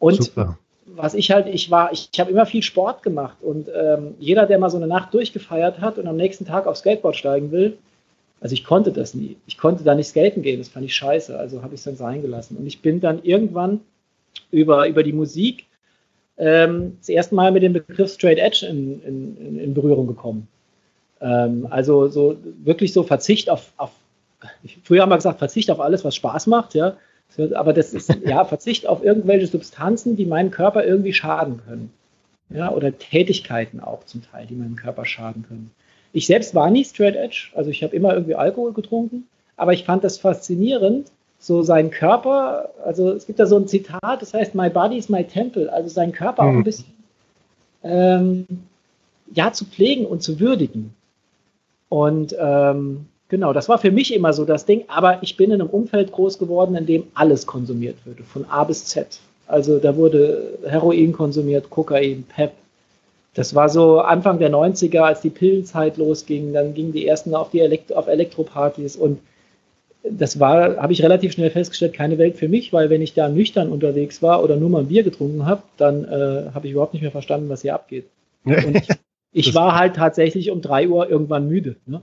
Und 0.00 0.24
Super. 0.24 0.58
was 0.86 1.14
ich 1.14 1.30
halt, 1.30 1.46
ich 1.46 1.70
war, 1.70 1.92
ich, 1.92 2.08
ich 2.12 2.18
habe 2.18 2.32
immer 2.32 2.46
viel 2.46 2.64
Sport 2.64 3.04
gemacht 3.04 3.36
und 3.40 3.68
ähm, 3.72 4.14
jeder, 4.18 4.46
der 4.46 4.58
mal 4.58 4.70
so 4.70 4.78
eine 4.78 4.88
Nacht 4.88 5.14
durchgefeiert 5.14 5.80
hat 5.80 5.98
und 5.98 6.08
am 6.08 6.16
nächsten 6.16 6.46
Tag 6.46 6.66
aufs 6.66 6.80
Skateboard 6.80 7.14
steigen 7.14 7.52
will, 7.52 7.78
also 8.40 8.54
ich 8.54 8.64
konnte 8.64 8.90
das 8.90 9.14
nie. 9.14 9.36
Ich 9.46 9.58
konnte 9.58 9.84
da 9.84 9.94
nicht 9.94 10.08
skaten 10.08 10.42
gehen, 10.42 10.58
das 10.58 10.70
fand 10.70 10.86
ich 10.86 10.96
scheiße, 10.96 11.38
also 11.38 11.62
habe 11.62 11.74
ich 11.74 11.80
es 11.80 11.84
dann 11.84 11.96
sein 11.96 12.22
gelassen. 12.22 12.56
Und 12.56 12.66
ich 12.66 12.80
bin 12.80 12.98
dann 13.00 13.22
irgendwann 13.22 13.80
über, 14.50 14.88
über 14.88 15.02
die 15.02 15.12
Musik 15.12 15.66
ähm, 16.38 16.96
das 16.98 17.10
erste 17.10 17.34
Mal 17.34 17.52
mit 17.52 17.62
dem 17.62 17.74
Begriff 17.74 18.12
Straight 18.14 18.38
Edge 18.38 18.66
in, 18.66 19.02
in, 19.02 19.60
in 19.60 19.74
Berührung 19.74 20.06
gekommen. 20.06 20.48
Ähm, 21.20 21.66
also 21.68 22.08
so 22.08 22.38
wirklich 22.64 22.94
so 22.94 23.02
Verzicht 23.02 23.50
auf, 23.50 23.72
auf, 23.76 23.90
früher 24.84 25.02
haben 25.02 25.10
wir 25.10 25.16
gesagt, 25.16 25.38
Verzicht 25.38 25.70
auf 25.70 25.80
alles, 25.80 26.02
was 26.02 26.16
Spaß 26.16 26.46
macht, 26.46 26.74
ja. 26.74 26.96
Aber 27.54 27.72
das 27.72 27.94
ist 27.94 28.14
ja 28.24 28.44
Verzicht 28.44 28.86
auf 28.86 29.02
irgendwelche 29.02 29.46
Substanzen, 29.46 30.16
die 30.16 30.26
meinen 30.26 30.50
Körper 30.50 30.84
irgendwie 30.84 31.12
schaden 31.12 31.60
können. 31.66 31.90
Ja, 32.52 32.72
oder 32.72 32.96
Tätigkeiten 32.98 33.78
auch 33.80 34.04
zum 34.04 34.22
Teil, 34.22 34.46
die 34.46 34.56
meinem 34.56 34.74
Körper 34.74 35.04
schaden 35.04 35.44
können. 35.46 35.70
Ich 36.12 36.26
selbst 36.26 36.54
war 36.54 36.68
nie 36.70 36.84
Straight 36.84 37.14
Edge, 37.14 37.50
also 37.54 37.70
ich 37.70 37.84
habe 37.84 37.94
immer 37.94 38.12
irgendwie 38.12 38.34
Alkohol 38.34 38.72
getrunken, 38.72 39.28
aber 39.56 39.72
ich 39.72 39.84
fand 39.84 40.02
das 40.02 40.18
faszinierend, 40.18 41.12
so 41.38 41.62
sein 41.62 41.90
Körper, 41.90 42.70
also 42.84 43.12
es 43.12 43.26
gibt 43.26 43.38
da 43.38 43.46
so 43.46 43.56
ein 43.56 43.68
Zitat, 43.68 44.20
das 44.20 44.34
heißt, 44.34 44.56
My 44.56 44.68
body 44.68 44.98
is 44.98 45.08
my 45.08 45.22
temple, 45.22 45.72
also 45.72 45.88
seinen 45.88 46.12
Körper 46.12 46.42
mhm. 46.42 46.48
auch 46.48 46.52
ein 46.52 46.58
mhm. 46.58 46.64
bisschen 46.64 46.92
ähm, 47.82 48.46
ja, 49.32 49.52
zu 49.52 49.64
pflegen 49.64 50.06
und 50.06 50.22
zu 50.22 50.40
würdigen. 50.40 50.94
Und 51.88 52.34
ähm, 52.38 53.06
genau, 53.30 53.54
das 53.54 53.68
war 53.68 53.78
für 53.78 53.90
mich 53.90 54.12
immer 54.14 54.34
so 54.34 54.44
das 54.44 54.66
Ding, 54.66 54.84
aber 54.88 55.22
ich 55.22 55.38
bin 55.38 55.50
in 55.50 55.62
einem 55.62 55.70
Umfeld 55.70 56.12
groß 56.12 56.38
geworden, 56.38 56.74
in 56.74 56.84
dem 56.84 57.04
alles 57.14 57.46
konsumiert 57.46 57.96
wurde, 58.04 58.22
von 58.24 58.44
A 58.50 58.64
bis 58.64 58.84
Z. 58.84 59.18
Also 59.46 59.78
da 59.78 59.96
wurde 59.96 60.58
Heroin 60.66 61.12
konsumiert, 61.12 61.70
Kokain, 61.70 62.24
Pep. 62.24 62.52
Das 63.34 63.54
war 63.54 63.68
so 63.68 64.00
Anfang 64.00 64.38
der 64.38 64.50
90er, 64.50 65.00
als 65.00 65.22
die 65.22 65.30
Pillenzeit 65.30 65.96
losging, 65.96 66.52
dann 66.52 66.74
gingen 66.74 66.92
die 66.92 67.06
ersten 67.06 67.34
auf 67.34 67.50
die 67.50 67.60
Elektro 67.60 67.94
auf 67.94 68.08
Elektropartys 68.08 68.96
und 68.96 69.20
das 70.02 70.40
war, 70.40 70.76
habe 70.78 70.92
ich 70.92 71.02
relativ 71.02 71.32
schnell 71.32 71.50
festgestellt, 71.50 71.92
keine 71.92 72.18
Welt 72.18 72.36
für 72.36 72.48
mich, 72.48 72.72
weil 72.72 72.90
wenn 72.90 73.02
ich 73.02 73.14
da 73.14 73.28
nüchtern 73.28 73.70
unterwegs 73.70 74.22
war 74.22 74.42
oder 74.42 74.56
nur 74.56 74.70
mal 74.70 74.80
ein 74.80 74.88
Bier 74.88 75.02
getrunken 75.02 75.46
habe, 75.46 75.62
dann 75.76 76.04
äh, 76.04 76.50
habe 76.54 76.66
ich 76.66 76.72
überhaupt 76.72 76.94
nicht 76.94 77.02
mehr 77.02 77.10
verstanden, 77.10 77.48
was 77.48 77.62
hier 77.62 77.74
abgeht. 77.74 78.06
Und 78.44 78.76
ich, 78.76 78.88
ich 79.32 79.54
war 79.54 79.78
halt 79.78 79.96
tatsächlich 79.96 80.50
um 80.50 80.62
drei 80.62 80.88
Uhr 80.88 81.08
irgendwann 81.10 81.48
müde, 81.48 81.76
ne? 81.86 82.00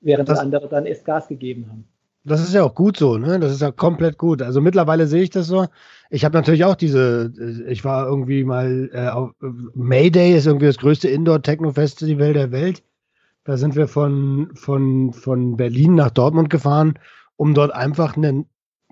Während 0.00 0.28
das, 0.28 0.38
andere 0.38 0.68
dann 0.68 0.86
erst 0.86 1.04
Gas 1.04 1.28
gegeben 1.28 1.66
haben. 1.68 1.84
Das 2.24 2.40
ist 2.40 2.52
ja 2.52 2.64
auch 2.64 2.74
gut 2.74 2.98
so, 2.98 3.16
ne? 3.16 3.40
Das 3.40 3.52
ist 3.52 3.62
ja 3.62 3.70
komplett 3.70 4.18
gut. 4.18 4.42
Also 4.42 4.60
mittlerweile 4.60 5.06
sehe 5.06 5.22
ich 5.22 5.30
das 5.30 5.46
so. 5.46 5.66
Ich 6.10 6.24
habe 6.24 6.36
natürlich 6.36 6.64
auch 6.64 6.74
diese, 6.74 7.32
äh, 7.38 7.70
ich 7.72 7.84
war 7.84 8.06
irgendwie 8.06 8.44
mal 8.44 8.90
äh, 8.92 9.08
auf 9.08 9.30
Mayday 9.74 10.34
ist 10.36 10.46
irgendwie 10.46 10.66
das 10.66 10.78
größte 10.78 11.08
Indoor-Techno-Festival 11.08 12.34
der 12.34 12.52
Welt. 12.52 12.82
Da 13.44 13.56
sind 13.56 13.74
wir 13.74 13.88
von, 13.88 14.50
von, 14.54 15.12
von 15.14 15.56
Berlin 15.56 15.94
nach 15.94 16.10
Dortmund 16.10 16.50
gefahren, 16.50 16.98
um 17.36 17.54
dort 17.54 17.72
einfach 17.72 18.16
eine, 18.16 18.44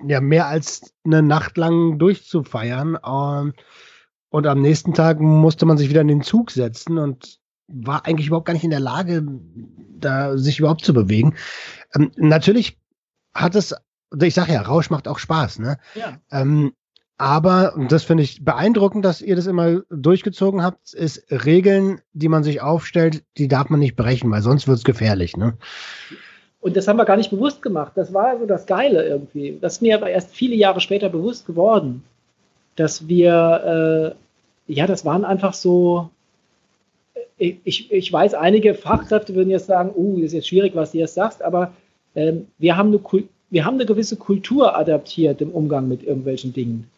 ja, 0.06 0.22
mehr 0.22 0.46
als 0.46 0.94
eine 1.04 1.22
Nacht 1.22 1.58
lang 1.58 1.98
durchzufeiern. 1.98 2.96
Und, 2.96 3.54
und 4.30 4.46
am 4.46 4.62
nächsten 4.62 4.94
Tag 4.94 5.20
musste 5.20 5.66
man 5.66 5.76
sich 5.76 5.90
wieder 5.90 6.00
in 6.00 6.08
den 6.08 6.22
Zug 6.22 6.50
setzen 6.50 6.96
und 6.96 7.40
war 7.68 8.06
eigentlich 8.06 8.26
überhaupt 8.26 8.46
gar 8.46 8.54
nicht 8.54 8.64
in 8.64 8.70
der 8.70 8.80
Lage, 8.80 9.26
da 9.98 10.36
sich 10.36 10.58
überhaupt 10.58 10.84
zu 10.84 10.94
bewegen. 10.94 11.34
Ähm, 11.94 12.10
natürlich 12.16 12.78
hat 13.34 13.54
es, 13.54 13.74
ich 14.20 14.34
sage 14.34 14.54
ja, 14.54 14.62
Rausch 14.62 14.90
macht 14.90 15.06
auch 15.06 15.18
Spaß, 15.18 15.58
ne? 15.60 15.78
Ja. 15.94 16.18
Ähm, 16.30 16.72
aber, 17.18 17.74
und 17.74 17.90
das 17.90 18.04
finde 18.04 18.22
ich 18.22 18.44
beeindruckend, 18.44 19.04
dass 19.04 19.20
ihr 19.20 19.34
das 19.34 19.46
immer 19.46 19.80
durchgezogen 19.90 20.62
habt, 20.62 20.94
ist 20.94 21.26
Regeln, 21.30 22.00
die 22.12 22.28
man 22.28 22.44
sich 22.44 22.62
aufstellt, 22.62 23.24
die 23.36 23.48
darf 23.48 23.70
man 23.70 23.80
nicht 23.80 23.96
brechen, 23.96 24.30
weil 24.30 24.40
sonst 24.40 24.68
wird 24.68 24.78
es 24.78 24.84
gefährlich. 24.84 25.36
Ne? 25.36 25.54
Und 26.60 26.76
das 26.76 26.86
haben 26.86 26.96
wir 26.96 27.04
gar 27.04 27.16
nicht 27.16 27.30
bewusst 27.30 27.60
gemacht. 27.60 27.92
Das 27.96 28.14
war 28.14 28.38
so 28.38 28.46
das 28.46 28.66
Geile 28.66 29.04
irgendwie. 29.04 29.58
Das 29.60 29.74
ist 29.74 29.82
mir 29.82 29.96
aber 29.96 30.10
erst 30.10 30.32
viele 30.32 30.54
Jahre 30.54 30.80
später 30.80 31.08
bewusst 31.08 31.44
geworden, 31.44 32.04
dass 32.76 33.08
wir, 33.08 34.14
äh, 34.68 34.72
ja, 34.72 34.86
das 34.86 35.04
waren 35.04 35.24
einfach 35.24 35.54
so, 35.54 36.10
ich, 37.38 37.90
ich 37.92 38.12
weiß, 38.12 38.34
einige 38.34 38.74
Fachkräfte 38.74 39.34
würden 39.34 39.50
jetzt 39.50 39.66
sagen, 39.66 39.92
uh, 39.94 40.16
das 40.16 40.26
ist 40.26 40.32
jetzt 40.32 40.48
schwierig, 40.48 40.74
was 40.74 40.92
du 40.92 40.98
jetzt 40.98 41.14
sagst, 41.14 41.42
aber 41.42 41.72
ähm, 42.14 42.48
wir, 42.58 42.76
haben 42.76 42.88
eine, 42.88 43.24
wir 43.50 43.64
haben 43.64 43.74
eine 43.74 43.86
gewisse 43.86 44.16
Kultur 44.16 44.76
adaptiert 44.76 45.40
im 45.40 45.52
Umgang 45.52 45.88
mit 45.88 46.02
irgendwelchen 46.02 46.52
Dingen. 46.52 46.90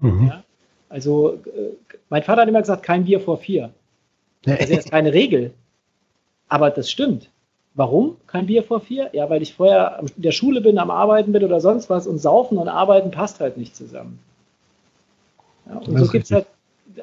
Mhm. 0.00 0.28
Ja? 0.28 0.44
Also, 0.88 1.38
äh, 1.46 1.96
mein 2.10 2.22
Vater 2.22 2.42
hat 2.42 2.48
immer 2.48 2.60
gesagt, 2.60 2.82
kein 2.82 3.04
Bier 3.04 3.20
vor 3.20 3.38
vier. 3.38 3.70
Also, 4.46 4.58
das 4.58 4.70
ist 4.70 4.90
keine 4.90 5.12
Regel. 5.12 5.52
Aber 6.48 6.70
das 6.70 6.90
stimmt. 6.90 7.30
Warum 7.74 8.16
kein 8.26 8.46
Bier 8.46 8.64
vor 8.64 8.80
vier? 8.80 9.10
Ja, 9.12 9.30
weil 9.30 9.42
ich 9.42 9.54
vorher 9.54 10.00
in 10.16 10.22
der 10.22 10.32
Schule 10.32 10.60
bin, 10.60 10.78
am 10.78 10.90
Arbeiten 10.90 11.32
bin 11.32 11.44
oder 11.44 11.60
sonst 11.60 11.88
was 11.88 12.06
und 12.06 12.18
Saufen 12.18 12.58
und 12.58 12.68
Arbeiten 12.68 13.12
passt 13.12 13.40
halt 13.40 13.56
nicht 13.56 13.76
zusammen. 13.76 14.18
Ja, 15.66 15.76
und 15.76 15.98
so 15.98 16.10
gibt's 16.10 16.32
halt, 16.32 16.46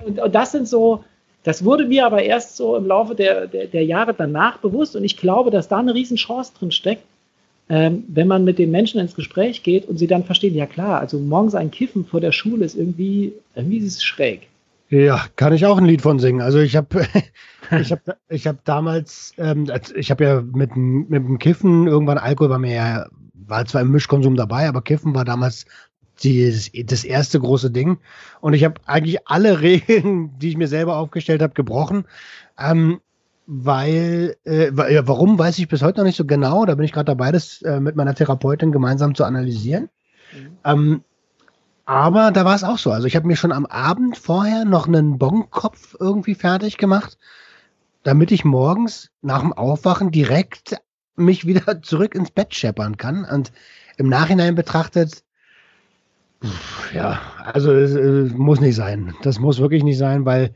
und, 0.06 0.36
das 0.36 0.52
sind 0.52 0.68
so, 0.68 1.04
das 1.48 1.64
wurde 1.64 1.86
mir 1.86 2.06
aber 2.06 2.24
erst 2.24 2.58
so 2.58 2.76
im 2.76 2.86
Laufe 2.88 3.16
der, 3.16 3.48
der, 3.48 3.68
der 3.68 3.86
Jahre 3.86 4.14
danach 4.14 4.58
bewusst 4.58 4.98
und 4.98 5.06
ich 5.06 5.16
glaube, 5.16 5.50
dass 5.50 5.70
da 5.70 5.78
eine 5.78 5.94
Riesenchance 5.94 6.52
drin 6.60 6.72
steckt, 6.72 7.04
ähm, 7.70 8.04
wenn 8.10 8.28
man 8.28 8.44
mit 8.44 8.60
den 8.60 8.70
Menschen 8.70 9.00
ins 9.00 9.16
Gespräch 9.16 9.64
geht 9.64 9.88
und 9.88 9.98
sie 9.98 10.08
dann 10.08 10.26
verstehen, 10.26 10.56
ja 10.56 10.66
klar, 10.66 11.00
also 11.00 11.18
morgens 11.18 11.56
ein 11.56 11.72
Kiffen 11.72 12.04
vor 12.04 12.20
der 12.20 12.34
Schule 12.34 12.66
ist 12.66 12.76
irgendwie, 12.76 13.32
irgendwie 13.56 13.78
ist 13.78 13.96
es 13.96 14.04
schräg. 14.04 14.50
Ja, 14.90 15.24
kann 15.38 15.54
ich 15.54 15.66
auch 15.66 15.78
ein 15.78 15.86
Lied 15.86 16.02
von 16.02 16.20
singen. 16.20 16.42
Also 16.42 16.60
ich 16.60 16.76
habe 16.76 17.08
ich 17.80 17.94
hab, 17.94 18.02
ich 18.28 18.46
hab 18.46 18.66
damals, 18.66 19.34
ähm, 19.38 19.72
ich 19.96 20.12
habe 20.12 20.26
ja 20.26 20.42
mit, 20.42 20.76
mit 20.76 21.24
dem 21.24 21.40
Kiffen, 21.40 21.88
irgendwann 21.88 22.18
Alkohol 22.18 22.50
war 22.50 22.60
mir 22.60 23.08
war 23.48 23.66
zwar 23.66 23.82
im 23.84 23.92
Mischkonsum 23.92 24.36
dabei, 24.36 24.68
aber 24.68 24.82
Kiffen 24.82 25.16
war 25.16 25.24
damals 25.24 25.66
die, 26.24 26.86
das 26.86 27.04
erste 27.04 27.40
große 27.40 27.72
Ding. 27.72 28.00
Und 28.42 28.54
ich 28.54 28.64
habe 28.64 28.76
eigentlich 28.86 29.28
alle 29.28 29.62
Regeln, 29.62 30.38
die 30.40 30.50
ich 30.50 30.58
mir 30.58 30.68
selber 30.68 30.98
aufgestellt 30.98 31.42
habe, 31.42 31.54
gebrochen. 31.54 32.06
Ähm, 32.58 33.00
weil, 33.48 34.36
äh, 34.44 34.72
warum 34.74 35.40
weiß 35.40 35.58
ich 35.58 35.70
bis 35.70 35.82
heute 35.82 36.00
noch 36.00 36.06
nicht 36.06 36.18
so 36.18 36.26
genau. 36.26 36.66
Da 36.66 36.76
bin 36.76 36.84
ich 36.84 36.92
gerade 36.92 37.06
dabei, 37.06 37.32
das 37.32 37.62
äh, 37.62 37.80
mit 37.80 37.96
meiner 37.96 38.14
Therapeutin 38.14 38.74
gemeinsam 38.74 39.16
zu 39.16 39.24
analysieren. 39.24 39.90
Mhm. 40.34 40.58
Ähm, 40.66 41.04
aber 41.86 42.32
da 42.32 42.44
war 42.44 42.56
es 42.56 42.66
auch 42.66 42.78
so. 42.78 42.92
Also 42.92 43.08
ich 43.08 43.16
habe 43.16 43.26
mir 43.26 43.38
schon 43.38 43.54
am 43.54 43.66
Abend 43.66 44.18
vorher 44.18 44.66
noch 44.66 44.88
einen 44.88 45.18
Bonkopf 45.18 45.96
irgendwie 45.98 46.36
fertig 46.36 46.78
gemacht, 46.78 47.18
damit 48.04 48.32
ich 48.32 48.44
morgens 48.44 49.12
nach 49.22 49.40
dem 49.40 49.54
Aufwachen 49.54 50.12
direkt 50.12 50.76
mich 51.16 51.48
wieder 51.48 51.82
zurück 51.82 52.14
ins 52.14 52.32
Bett 52.32 52.54
scheppern 52.54 52.98
kann. 52.98 53.24
Und 53.24 53.54
im 53.96 54.10
Nachhinein 54.10 54.56
betrachtet, 54.56 55.24
ja, 56.94 57.20
also 57.44 57.74
es, 57.74 57.92
es 57.92 58.34
muss 58.34 58.62
nicht 58.62 58.76
sein. 58.76 59.14
Das 59.24 59.40
muss 59.40 59.60
wirklich 59.60 59.84
nicht 59.84 59.98
sein, 59.98 60.26
weil 60.26 60.52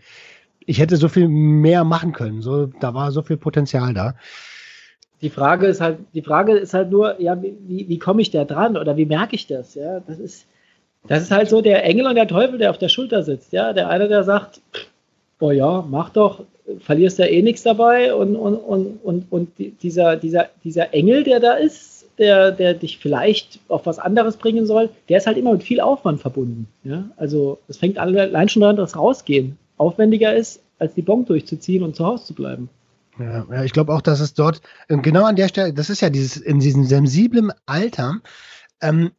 ich 0.65 0.79
hätte 0.79 0.97
so 0.97 1.07
viel 1.07 1.27
mehr 1.27 1.83
machen 1.83 2.13
können. 2.13 2.41
So, 2.41 2.67
da 2.67 2.93
war 2.93 3.11
so 3.11 3.21
viel 3.21 3.37
Potenzial 3.37 3.93
da. 3.93 4.15
Die 5.21 5.29
Frage 5.29 5.67
ist 5.67 5.81
halt, 5.81 5.99
die 6.13 6.21
Frage 6.21 6.53
ist 6.53 6.73
halt 6.73 6.91
nur, 6.91 7.19
ja, 7.21 7.41
wie, 7.41 7.87
wie 7.87 7.99
komme 7.99 8.21
ich 8.21 8.31
da 8.31 8.43
dran 8.43 8.77
oder 8.77 8.97
wie 8.97 9.05
merke 9.05 9.35
ich 9.35 9.47
das? 9.47 9.75
Ja, 9.75 9.99
das 9.99 10.19
ist, 10.19 10.47
das 11.07 11.23
ist 11.23 11.31
halt 11.31 11.49
so 11.49 11.61
der 11.61 11.83
Engel 11.85 12.07
und 12.07 12.15
der 12.15 12.27
Teufel, 12.27 12.57
der 12.57 12.71
auf 12.71 12.77
der 12.77 12.89
Schulter 12.89 13.23
sitzt. 13.23 13.53
Ja, 13.53 13.73
der 13.73 13.89
eine, 13.89 14.07
der 14.07 14.23
sagt, 14.23 14.61
oh 15.39 15.51
ja, 15.51 15.85
mach 15.87 16.09
doch, 16.09 16.43
verlierst 16.79 17.19
ja 17.19 17.25
eh 17.25 17.41
nichts 17.41 17.63
dabei 17.63 18.13
und, 18.13 18.35
und, 18.35 18.55
und, 18.55 18.99
und, 19.03 19.31
und 19.31 19.49
dieser, 19.57 20.15
dieser, 20.15 20.49
dieser 20.63 20.93
Engel, 20.93 21.23
der 21.23 21.39
da 21.39 21.53
ist, 21.53 21.90
der, 22.17 22.51
der 22.51 22.73
dich 22.73 22.97
vielleicht 22.97 23.59
auf 23.67 23.85
was 23.85 23.99
anderes 23.99 24.37
bringen 24.37 24.65
soll, 24.65 24.89
der 25.09 25.17
ist 25.17 25.27
halt 25.27 25.37
immer 25.37 25.53
mit 25.53 25.63
viel 25.63 25.79
Aufwand 25.79 26.21
verbunden. 26.21 26.67
Ja? 26.83 27.05
Also 27.17 27.59
es 27.67 27.77
fängt 27.77 27.97
allein 27.97 28.49
schon 28.49 28.61
daran, 28.61 28.75
dass 28.75 28.95
Rausgehen 28.95 29.57
aufwendiger 29.77 30.35
ist, 30.35 30.61
als 30.79 30.93
die 30.93 31.01
Bon 31.01 31.25
durchzuziehen 31.25 31.83
und 31.83 31.95
zu 31.95 32.05
Hause 32.05 32.25
zu 32.25 32.33
bleiben. 32.33 32.69
Ja, 33.19 33.63
ich 33.63 33.73
glaube 33.73 33.93
auch, 33.93 34.01
dass 34.01 34.19
es 34.19 34.33
dort, 34.33 34.61
ähm, 34.89 35.01
genau 35.01 35.25
an 35.25 35.35
der 35.35 35.47
Stelle, 35.47 35.73
das 35.73 35.89
ist 35.89 36.01
ja 36.01 36.09
dieses, 36.09 36.37
in 36.37 36.59
diesem 36.59 36.85
sensiblen 36.85 37.51
Alter, 37.65 38.19
ähm, 38.81 39.11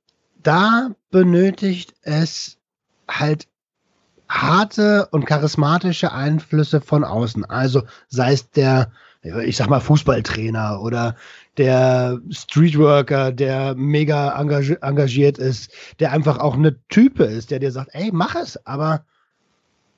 da 0.43 0.91
benötigt 1.11 1.95
es 2.03 2.59
halt 3.09 3.47
harte 4.29 5.09
und 5.11 5.27
charismatische 5.27 6.13
Einflüsse 6.13 6.81
von 6.81 7.05
außen. 7.05 7.45
Also 7.45 7.83
sei 8.09 8.33
es 8.33 8.51
der, 8.51 8.91
ich 9.23 9.57
sag 9.57 9.69
mal, 9.69 9.81
Fußballtrainer 9.81 10.81
oder 10.83 11.17
der 11.59 12.21
Streetworker, 12.31 13.33
der 13.33 13.75
mega 13.75 14.39
engagiert 14.41 15.39
ist, 15.39 15.71
der 16.01 16.13
einfach 16.13 16.39
auch 16.39 16.55
eine 16.55 16.77
Type 16.89 17.25
ist, 17.25 17.51
der 17.51 17.59
dir 17.59 17.71
sagt, 17.71 17.91
ey, 17.93 18.11
mach 18.13 18.35
es, 18.35 18.67
aber 18.67 19.05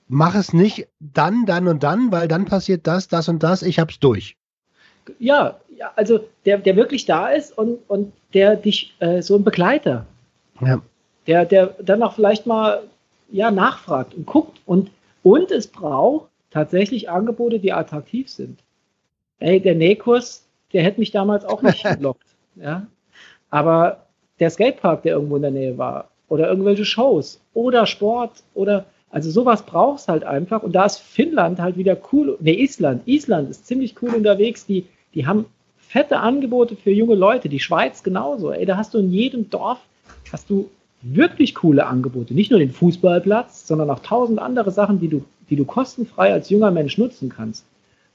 mach 0.09 0.35
es 0.35 0.53
nicht 0.53 0.89
dann, 1.01 1.47
dann 1.47 1.69
und 1.69 1.83
dann, 1.83 2.11
weil 2.13 2.29
dann 2.29 2.45
passiert 2.45 2.87
das, 2.87 3.09
das 3.09 3.29
und 3.29 3.43
das, 3.43 3.63
ich 3.63 3.79
hab's 3.79 3.99
durch. 4.01 4.37
Ja, 5.19 5.61
ja 5.77 5.93
also 5.97 6.21
der, 6.45 6.59
der 6.59 6.77
wirklich 6.77 7.05
da 7.05 7.29
ist 7.29 7.57
und, 7.57 7.79
und 7.89 8.13
der 8.33 8.57
dich, 8.57 8.95
äh, 8.99 9.23
so 9.23 9.37
ein 9.37 9.45
Begleiter, 9.45 10.07
ja. 10.61 10.83
der, 11.27 11.45
der 11.45 11.67
dann 11.83 12.03
auch 12.03 12.15
vielleicht 12.15 12.47
mal 12.47 12.83
ja, 13.31 13.51
nachfragt 13.51 14.15
und 14.15 14.27
guckt 14.27 14.61
und, 14.67 14.91
und 15.23 15.51
es 15.51 15.67
braucht 15.69 16.29
tatsächlich 16.51 17.11
Angebote, 17.11 17.59
die 17.59 17.73
attraktiv 17.73 18.29
sind. 18.29 18.59
Ey, 19.41 19.61
der 19.61 19.75
Nähkurs, 19.75 20.44
der 20.75 20.83
hätte 20.83 21.01
mich 21.01 21.11
damals 21.11 21.45
auch 21.45 21.63
nicht 21.63 21.83
gelockt. 21.97 22.27
ja? 22.57 22.87
Aber 23.49 24.05
der 24.41 24.51
Skatepark, 24.51 25.03
der 25.05 25.15
irgendwo 25.15 25.37
in 25.37 25.43
der 25.43 25.51
Nähe 25.51 25.79
war, 25.79 26.11
oder 26.29 26.49
irgendwelche 26.49 26.85
Shows, 26.85 27.41
oder 27.55 27.87
Sport, 27.87 28.43
oder 28.55 28.85
also 29.11 29.31
sowas 29.31 29.65
brauchst 29.65 30.09
halt 30.09 30.25
einfach. 30.25 30.65
Und 30.65 30.73
da 30.73 30.85
ist 30.85 30.99
Finnland 30.99 31.61
halt 31.61 31.77
wieder 31.77 31.97
cool. 32.13 32.37
Ne, 32.41 32.59
Island. 32.59 33.07
Island 33.07 33.49
ist 33.49 33.65
ziemlich 33.65 33.95
cool 34.03 34.13
unterwegs. 34.13 34.67
Die, 34.67 34.87
die 35.15 35.25
haben 35.25 35.47
fette 35.79 36.19
Angebote 36.19 36.75
für 36.75 36.91
junge 36.91 37.15
Leute. 37.15 37.49
Die 37.49 37.61
Schweiz 37.61 38.03
genauso. 38.03 38.51
Ey, 38.51 38.67
da 38.67 38.77
hast 38.77 38.93
du 38.93 38.99
in 38.99 39.13
jedem 39.13 39.49
Dorf 39.51 39.79
hast 40.33 40.51
du 40.51 40.69
wirklich 41.01 41.55
coole 41.55 41.87
Angebote. 41.87 42.35
Nicht 42.35 42.51
nur 42.51 42.59
den 42.59 42.73
Fußballplatz, 42.73 43.69
sondern 43.69 43.89
auch 43.91 44.01
tausend 44.01 44.41
andere 44.41 44.73
Sachen, 44.73 44.99
die 44.99 45.09
du, 45.09 45.25
die 45.49 45.55
du 45.55 45.65
kostenfrei 45.65 46.33
als 46.33 46.51
junger 46.51 46.73
Mensch 46.73 46.99
nutzen 46.99 47.29
kannst. 47.29 47.65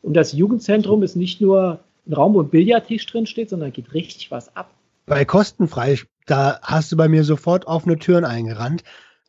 Und 0.02 0.16
das 0.16 0.34
Jugendzentrum 0.34 1.02
ist 1.04 1.16
nicht 1.16 1.40
nur 1.40 1.80
ein 2.08 2.14
Raum, 2.14 2.34
wo 2.34 2.42
ein 2.42 2.50
Billardtisch 2.50 3.06
drin 3.06 3.26
steht, 3.26 3.50
sondern 3.50 3.72
geht 3.72 3.94
richtig 3.94 4.32
was 4.32 4.56
ab. 4.56 4.74
Bei 5.06 5.26
kostenfrei, 5.26 6.00
da 6.26 6.60
hast 6.62 6.92
du 6.92 6.98
bei 6.98 7.08
mir 7.08 7.24
sofort 7.24 7.66
offene 7.66 7.98
Türen 7.98 8.26
eingerannt. 8.26 8.84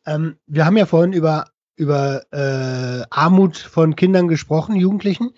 Ähm, 0.05 0.37
wir 0.47 0.65
haben 0.65 0.77
ja 0.77 0.85
vorhin 0.85 1.13
über 1.13 1.47
über 1.75 2.21
äh, 2.31 3.05
Armut 3.09 3.57
von 3.57 3.95
Kindern 3.95 4.27
gesprochen, 4.27 4.75
Jugendlichen. 4.75 5.31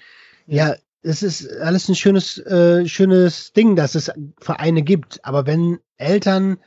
Ja, 0.46 0.76
es 1.02 1.24
ist 1.24 1.50
alles 1.62 1.88
ein 1.88 1.96
schönes, 1.96 2.38
äh, 2.38 2.86
schönes 2.86 3.54
Ding, 3.54 3.78
dass 3.78 3.96
es 3.96 4.12
Vereine 4.40 4.82
gibt. 4.82 5.24
Aber 5.24 5.46
wenn 5.46 5.80
Eltern 5.98 6.58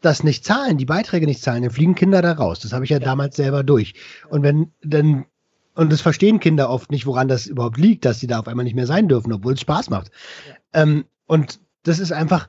das 0.00 0.22
nicht 0.22 0.44
zahlen, 0.44 0.78
die 0.78 0.86
Beiträge 0.86 1.26
nicht 1.26 1.42
zahlen, 1.42 1.62
dann 1.62 1.70
fliegen 1.70 1.94
Kinder 1.94 2.22
da 2.22 2.32
raus. 2.32 2.60
Das 2.60 2.72
habe 2.72 2.84
ich 2.84 2.90
ja, 2.90 2.98
ja, 2.98 3.04
damals 3.04 3.36
selber 3.36 3.62
durch. 3.62 3.94
Und 4.28 4.42
wenn 4.42 4.72
dann 4.82 5.26
und 5.74 5.92
das 5.92 6.00
verstehen 6.00 6.40
Kinder 6.40 6.70
oft 6.70 6.90
nicht, 6.90 7.06
woran 7.06 7.28
das 7.28 7.46
überhaupt 7.46 7.78
liegt, 7.78 8.04
dass 8.04 8.20
sie 8.20 8.26
da 8.26 8.38
auf 8.38 8.48
einmal 8.48 8.64
nicht 8.64 8.76
mehr 8.76 8.86
sein 8.86 9.08
dürfen, 9.08 9.32
obwohl 9.32 9.54
es 9.54 9.60
Spaß 9.60 9.90
macht. 9.90 10.10
Ja. 10.48 10.82
Ähm, 10.82 11.04
und 11.26 11.60
das 11.82 11.98
ist 11.98 12.12
einfach, 12.12 12.48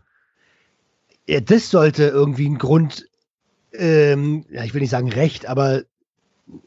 ja, 1.28 1.40
das 1.40 1.70
sollte 1.70 2.06
irgendwie 2.06 2.48
ein 2.48 2.58
Grund, 2.58 3.10
ähm, 3.74 4.46
ja, 4.50 4.64
ich 4.64 4.74
will 4.74 4.82
nicht 4.82 4.92
sagen 4.92 5.12
Recht, 5.12 5.48
aber 5.48 5.84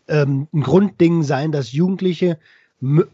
ähm, 0.09 0.49
ein 0.53 0.63
Grundding 0.63 1.23
sein, 1.23 1.53
dass 1.53 1.73
Jugendliche 1.73 2.39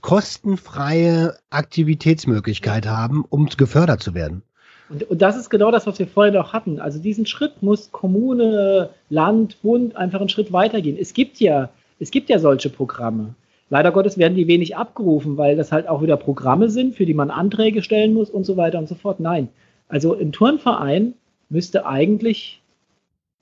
kostenfreie 0.00 1.38
Aktivitätsmöglichkeit 1.50 2.86
haben, 2.86 3.24
um 3.28 3.46
gefördert 3.46 4.02
zu 4.02 4.14
werden. 4.14 4.42
Und, 4.90 5.04
und, 5.04 5.22
das 5.22 5.36
ist 5.36 5.48
genau 5.48 5.70
das, 5.70 5.86
was 5.86 5.98
wir 5.98 6.06
vorhin 6.06 6.36
auch 6.36 6.52
hatten. 6.52 6.78
Also 6.78 6.98
diesen 6.98 7.24
Schritt 7.24 7.62
muss 7.62 7.90
Kommune, 7.90 8.90
Land, 9.08 9.60
Bund 9.62 9.96
einfach 9.96 10.20
einen 10.20 10.28
Schritt 10.28 10.52
weitergehen. 10.52 10.98
Es 11.00 11.14
gibt 11.14 11.40
ja, 11.40 11.70
es 11.98 12.10
gibt 12.10 12.28
ja 12.28 12.38
solche 12.38 12.70
Programme. 12.70 13.34
Leider 13.70 13.92
Gottes 13.92 14.18
werden 14.18 14.36
die 14.36 14.46
wenig 14.46 14.76
abgerufen, 14.76 15.36
weil 15.36 15.56
das 15.56 15.72
halt 15.72 15.88
auch 15.88 16.02
wieder 16.02 16.16
Programme 16.16 16.68
sind, 16.68 16.94
für 16.94 17.06
die 17.06 17.14
man 17.14 17.30
Anträge 17.30 17.82
stellen 17.82 18.12
muss 18.12 18.30
und 18.30 18.44
so 18.44 18.56
weiter 18.56 18.78
und 18.78 18.88
so 18.88 18.94
fort. 18.94 19.20
Nein. 19.20 19.48
Also 19.88 20.14
ein 20.14 20.32
Turnverein 20.32 21.14
müsste 21.48 21.86
eigentlich 21.86 22.60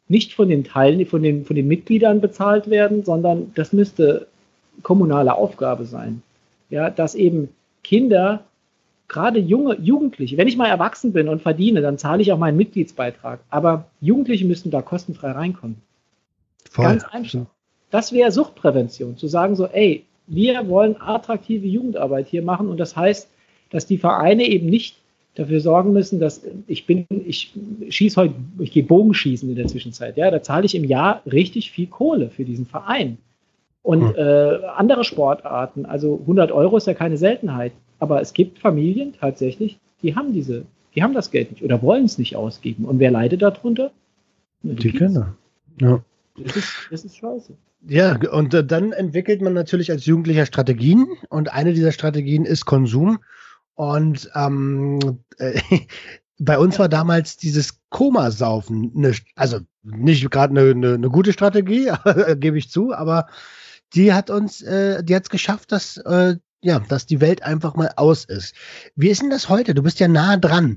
nicht 0.09 0.35
von 0.35 0.49
den 0.49 0.65
Teilen, 0.65 1.05
von 1.07 1.23
den, 1.23 1.45
von 1.45 1.57
den 1.57 1.69
Mitgliedern 1.69 2.21
bezahlt 2.21 2.69
werden, 2.69 3.05
sondern 3.05 3.53
das 3.55 3.73
müsste 3.73 4.27
kommunale 4.83 5.35
Aufgabe 5.35 5.85
sein. 5.85 6.23
Ja, 6.71 6.91
dass 6.91 7.15
eben 7.15 7.49
Kinder, 7.83 8.45
gerade 9.09 9.39
junge 9.39 9.79
Jugendliche, 9.81 10.37
wenn 10.37 10.49
ich 10.49 10.57
mal 10.57 10.69
erwachsen 10.69 11.13
bin 11.13 11.29
und 11.29 11.43
verdiene, 11.43 11.83
dann 11.83 11.99
zahle 11.99 12.23
ich 12.23 12.33
auch 12.33 12.39
meinen 12.39 12.57
Mitgliedsbeitrag. 12.57 13.41
Aber 13.51 13.87
Jugendliche 14.01 14.47
müssten 14.47 14.71
da 14.71 14.83
kostenfrei 14.83 15.33
reinkommen. 15.33 15.77
Voll. 16.71 16.87
Ganz 16.87 17.05
einfach. 17.05 17.47
Das 17.93 18.11
wäre 18.13 18.33
Suchtprävention, 18.33 19.19
zu 19.19 19.29
sagen 19.29 19.55
so, 19.55 19.67
ey, 19.67 20.07
wir 20.27 20.67
wollen 20.69 20.97
attraktive 20.99 21.67
Jugendarbeit 21.67 22.27
hier 22.27 22.43
machen 22.43 22.69
und 22.69 22.81
das 22.81 22.97
heißt, 22.97 23.29
dass 23.71 23.87
die 23.87 23.99
Vereine 23.99 24.49
eben 24.49 24.67
nicht 24.67 24.97
dafür 25.35 25.61
sorgen 25.61 25.93
müssen, 25.93 26.19
dass 26.19 26.43
ich 26.67 26.87
bin, 26.87 27.07
ich 27.27 27.53
schieße 27.89 28.21
heute, 28.21 28.35
ich 28.59 28.73
gehe 28.73 28.83
Bogenschießen 28.83 29.49
in 29.49 29.57
der 29.57 29.67
Zwischenzeit, 29.67 30.17
ja, 30.17 30.31
da 30.31 30.43
zahle 30.43 30.65
ich 30.65 30.75
im 30.75 30.85
Jahr 30.85 31.21
richtig 31.31 31.71
viel 31.71 31.87
Kohle 31.87 32.31
für 32.31 32.45
diesen 32.45 32.65
Verein. 32.65 33.19
Und 33.83 34.03
hm. 34.03 34.15
äh, 34.17 34.65
andere 34.75 35.05
Sportarten, 35.05 35.85
also 35.85 36.19
100 36.23 36.51
Euro 36.51 36.79
ist 36.79 36.87
ja 36.87 36.95
keine 36.95 37.19
Seltenheit, 37.19 37.73
aber 37.99 38.23
es 38.23 38.33
gibt 38.33 38.59
Familien 38.59 39.13
tatsächlich, 39.21 39.79
die 40.03 40.17
haben 40.17 40.33
diese, 40.33 40.65
die 40.95 41.03
haben 41.03 41.13
das 41.13 41.31
Geld 41.31 41.51
nicht 41.51 41.63
oder 41.63 41.83
wollen 41.83 42.07
es 42.07 42.17
nicht 42.17 42.37
ausgeben. 42.37 42.87
Und 42.87 43.01
wer 43.01 43.11
leidet 43.11 43.43
darunter? 43.43 43.91
Die, 44.63 44.77
die 44.77 44.93
Kinder. 44.93 45.35
Ja. 45.79 46.03
Das 46.43 46.57
ist, 46.57 46.89
das 46.91 47.05
ist 47.05 47.17
scheiße. 47.19 47.53
Ja, 47.87 48.17
und 48.31 48.55
äh, 48.55 48.65
dann 48.65 48.93
entwickelt 48.93 49.43
man 49.43 49.55
natürlich 49.55 49.91
als 49.91 50.07
Jugendlicher 50.07 50.47
Strategien 50.47 51.07
und 51.29 51.53
eine 51.53 51.73
dieser 51.73 51.93
Strategien 51.93 52.45
ist 52.45 52.65
Konsum. 52.65 53.19
Und 53.75 54.31
ähm, 54.35 55.01
äh, 55.39 55.61
bei 56.39 56.59
uns 56.59 56.79
war 56.79 56.89
damals 56.89 57.37
dieses 57.37 57.81
Komasaufen, 57.89 58.93
eine, 58.97 59.15
also 59.35 59.61
nicht 59.83 60.31
gerade 60.31 60.59
eine, 60.59 60.71
eine, 60.71 60.95
eine, 60.95 61.09
gute 61.09 61.33
Strategie, 61.33 61.91
gebe 62.37 62.59
ich 62.59 62.71
zu, 62.71 62.95
aber 62.95 63.27
die 63.95 64.13
hat 64.13 64.31
uns, 64.31 64.63
äh, 64.63 65.03
die 65.03 65.15
hat 65.15 65.25
es 65.25 65.31
geschafft, 65.31 65.73
dass 65.73 65.97
äh, 65.99 66.37
ja, 66.63 66.79
dass 66.79 67.07
die 67.07 67.21
Welt 67.21 67.43
einfach 67.43 67.75
mal 67.75 67.91
aus 67.97 68.25
ist. 68.25 68.55
Wie 68.95 69.09
ist 69.09 69.21
denn 69.21 69.31
das 69.31 69.49
heute? 69.49 69.75
Du 69.75 69.83
bist 69.83 69.99
ja 69.99 70.07
nah 70.07 70.37
dran. 70.37 70.77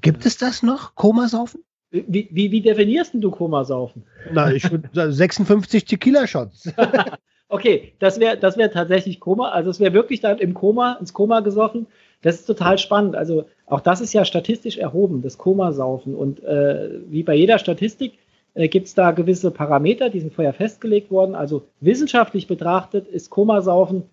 Gibt 0.00 0.26
es 0.26 0.36
das 0.36 0.62
noch, 0.62 0.94
Komasaufen? 0.94 1.64
Wie, 1.90 2.28
wie, 2.30 2.52
wie 2.52 2.60
definierst 2.60 3.14
du 3.14 3.30
Komasaufen? 3.30 4.04
Na, 4.32 4.52
ich 4.52 4.70
würde 4.70 4.88
56 5.12 5.84
Tequila-Shots. 5.84 6.72
okay, 7.48 7.92
das 7.98 8.20
wäre 8.20 8.36
das 8.36 8.56
wär 8.56 8.70
tatsächlich 8.70 9.18
Koma. 9.18 9.48
Also 9.50 9.70
es 9.70 9.80
wäre 9.80 9.92
wirklich 9.92 10.20
dann 10.20 10.38
im 10.38 10.54
Koma, 10.54 10.96
ins 11.00 11.12
Koma 11.12 11.40
gesoffen. 11.40 11.86
Das 12.22 12.36
ist 12.36 12.46
total 12.46 12.78
spannend. 12.78 13.16
Also 13.16 13.46
auch 13.66 13.80
das 13.80 14.00
ist 14.00 14.12
ja 14.12 14.24
statistisch 14.24 14.78
erhoben, 14.78 15.22
das 15.22 15.36
Komasaufen. 15.36 16.14
Und 16.14 16.42
äh, 16.44 17.00
wie 17.08 17.24
bei 17.24 17.34
jeder 17.34 17.58
Statistik 17.58 18.18
äh, 18.54 18.68
gibt 18.68 18.86
es 18.86 18.94
da 18.94 19.10
gewisse 19.10 19.50
Parameter, 19.50 20.10
die 20.10 20.20
sind 20.20 20.32
vorher 20.32 20.52
festgelegt 20.52 21.10
worden. 21.10 21.34
Also 21.34 21.66
wissenschaftlich 21.80 22.46
betrachtet 22.46 23.08
ist 23.08 23.30
Komasaufen 23.30 24.04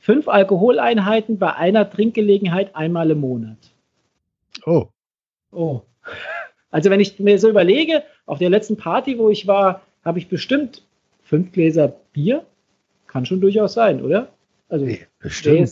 fünf 0.00 0.26
Alkoholeinheiten 0.26 1.38
bei 1.38 1.54
einer 1.54 1.88
Trinkgelegenheit 1.88 2.74
einmal 2.74 3.12
im 3.12 3.20
Monat. 3.20 3.58
Oh. 4.66 4.88
Oh. 5.52 5.82
Also 6.72 6.90
wenn 6.90 6.98
ich 6.98 7.20
mir 7.20 7.38
so 7.38 7.48
überlege, 7.48 8.02
auf 8.26 8.38
der 8.38 8.50
letzten 8.50 8.76
Party, 8.76 9.18
wo 9.18 9.30
ich 9.30 9.46
war, 9.46 9.82
habe 10.04 10.18
ich 10.18 10.28
bestimmt 10.28 10.82
fünf 11.22 11.52
Gläser 11.52 11.94
Bier. 12.12 12.44
Kann 13.06 13.26
schon 13.26 13.40
durchaus 13.40 13.74
sein, 13.74 14.02
oder? 14.02 14.28
Also 14.68 14.86
bestimmt. 15.20 15.70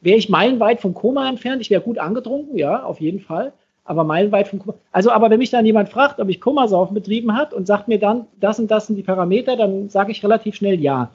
Wäre 0.00 0.18
ich 0.18 0.28
meilenweit 0.28 0.80
vom 0.80 0.94
Koma 0.94 1.28
entfernt, 1.28 1.60
ich 1.60 1.70
wäre 1.70 1.82
gut 1.82 1.98
angetrunken, 1.98 2.56
ja, 2.56 2.84
auf 2.84 3.00
jeden 3.00 3.20
Fall. 3.20 3.52
Aber 3.84 4.04
meilenweit 4.04 4.48
vom 4.48 4.60
Koma. 4.60 4.74
Also, 4.92 5.10
aber 5.10 5.30
wenn 5.30 5.38
mich 5.38 5.50
dann 5.50 5.66
jemand 5.66 5.88
fragt, 5.88 6.20
ob 6.20 6.28
ich 6.28 6.40
Komasaufen 6.40 6.94
betrieben 6.94 7.36
hat 7.36 7.52
und 7.52 7.66
sagt 7.66 7.88
mir 7.88 7.98
dann, 7.98 8.26
das 8.40 8.58
und 8.60 8.70
das 8.70 8.86
sind 8.86 8.96
die 8.96 9.02
Parameter, 9.02 9.56
dann 9.56 9.88
sage 9.88 10.12
ich 10.12 10.22
relativ 10.22 10.54
schnell 10.54 10.80
ja. 10.80 11.10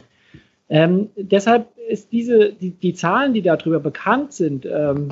Ähm, 0.74 1.10
deshalb 1.18 1.68
ist 1.90 2.14
diese, 2.14 2.54
die, 2.54 2.72
die 2.72 2.94
Zahlen, 2.94 3.34
die 3.34 3.42
darüber 3.42 3.82
bekannt 3.82 4.32
sind, 4.32 4.66
ähm, 4.66 5.12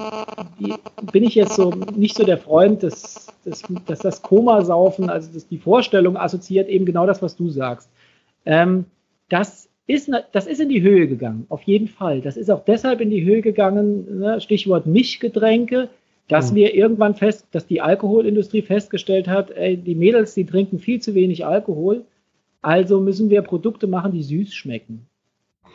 die, 0.57 0.73
bin 1.11 1.25
ich 1.25 1.35
jetzt 1.35 1.55
so 1.55 1.71
nicht 1.97 2.15
so 2.15 2.23
der 2.23 2.37
Freund, 2.37 2.81
dass, 2.81 3.27
dass, 3.43 3.63
dass 3.85 3.99
das 3.99 4.21
Komasaufen, 4.21 5.09
also 5.09 5.29
dass 5.33 5.49
die 5.49 5.57
Vorstellung 5.57 6.15
assoziiert 6.15 6.69
eben 6.69 6.85
genau 6.85 7.05
das, 7.05 7.21
was 7.21 7.35
du 7.35 7.49
sagst. 7.49 7.89
Ähm, 8.45 8.85
das 9.27 9.67
ist, 9.85 10.09
das 10.31 10.47
ist 10.47 10.61
in 10.61 10.69
die 10.69 10.81
Höhe 10.81 11.09
gegangen, 11.09 11.45
auf 11.49 11.63
jeden 11.63 11.89
Fall. 11.89 12.21
Das 12.21 12.37
ist 12.37 12.49
auch 12.49 12.63
deshalb 12.63 13.01
in 13.01 13.09
die 13.09 13.25
Höhe 13.25 13.41
gegangen, 13.41 14.19
ne, 14.19 14.39
Stichwort 14.39 14.85
Mischgetränke, 14.85 15.89
dass 16.29 16.53
mhm. 16.53 16.55
wir 16.55 16.73
irgendwann 16.73 17.15
fest, 17.15 17.47
dass 17.51 17.67
die 17.67 17.81
Alkoholindustrie 17.81 18.61
festgestellt 18.61 19.27
hat, 19.27 19.51
ey, 19.51 19.75
die 19.75 19.95
Mädels, 19.95 20.35
die 20.35 20.45
trinken 20.45 20.79
viel 20.79 21.01
zu 21.01 21.15
wenig 21.15 21.45
Alkohol, 21.45 22.05
also 22.61 23.01
müssen 23.01 23.29
wir 23.29 23.41
Produkte 23.41 23.87
machen, 23.87 24.13
die 24.13 24.23
süß 24.23 24.53
schmecken. 24.53 25.05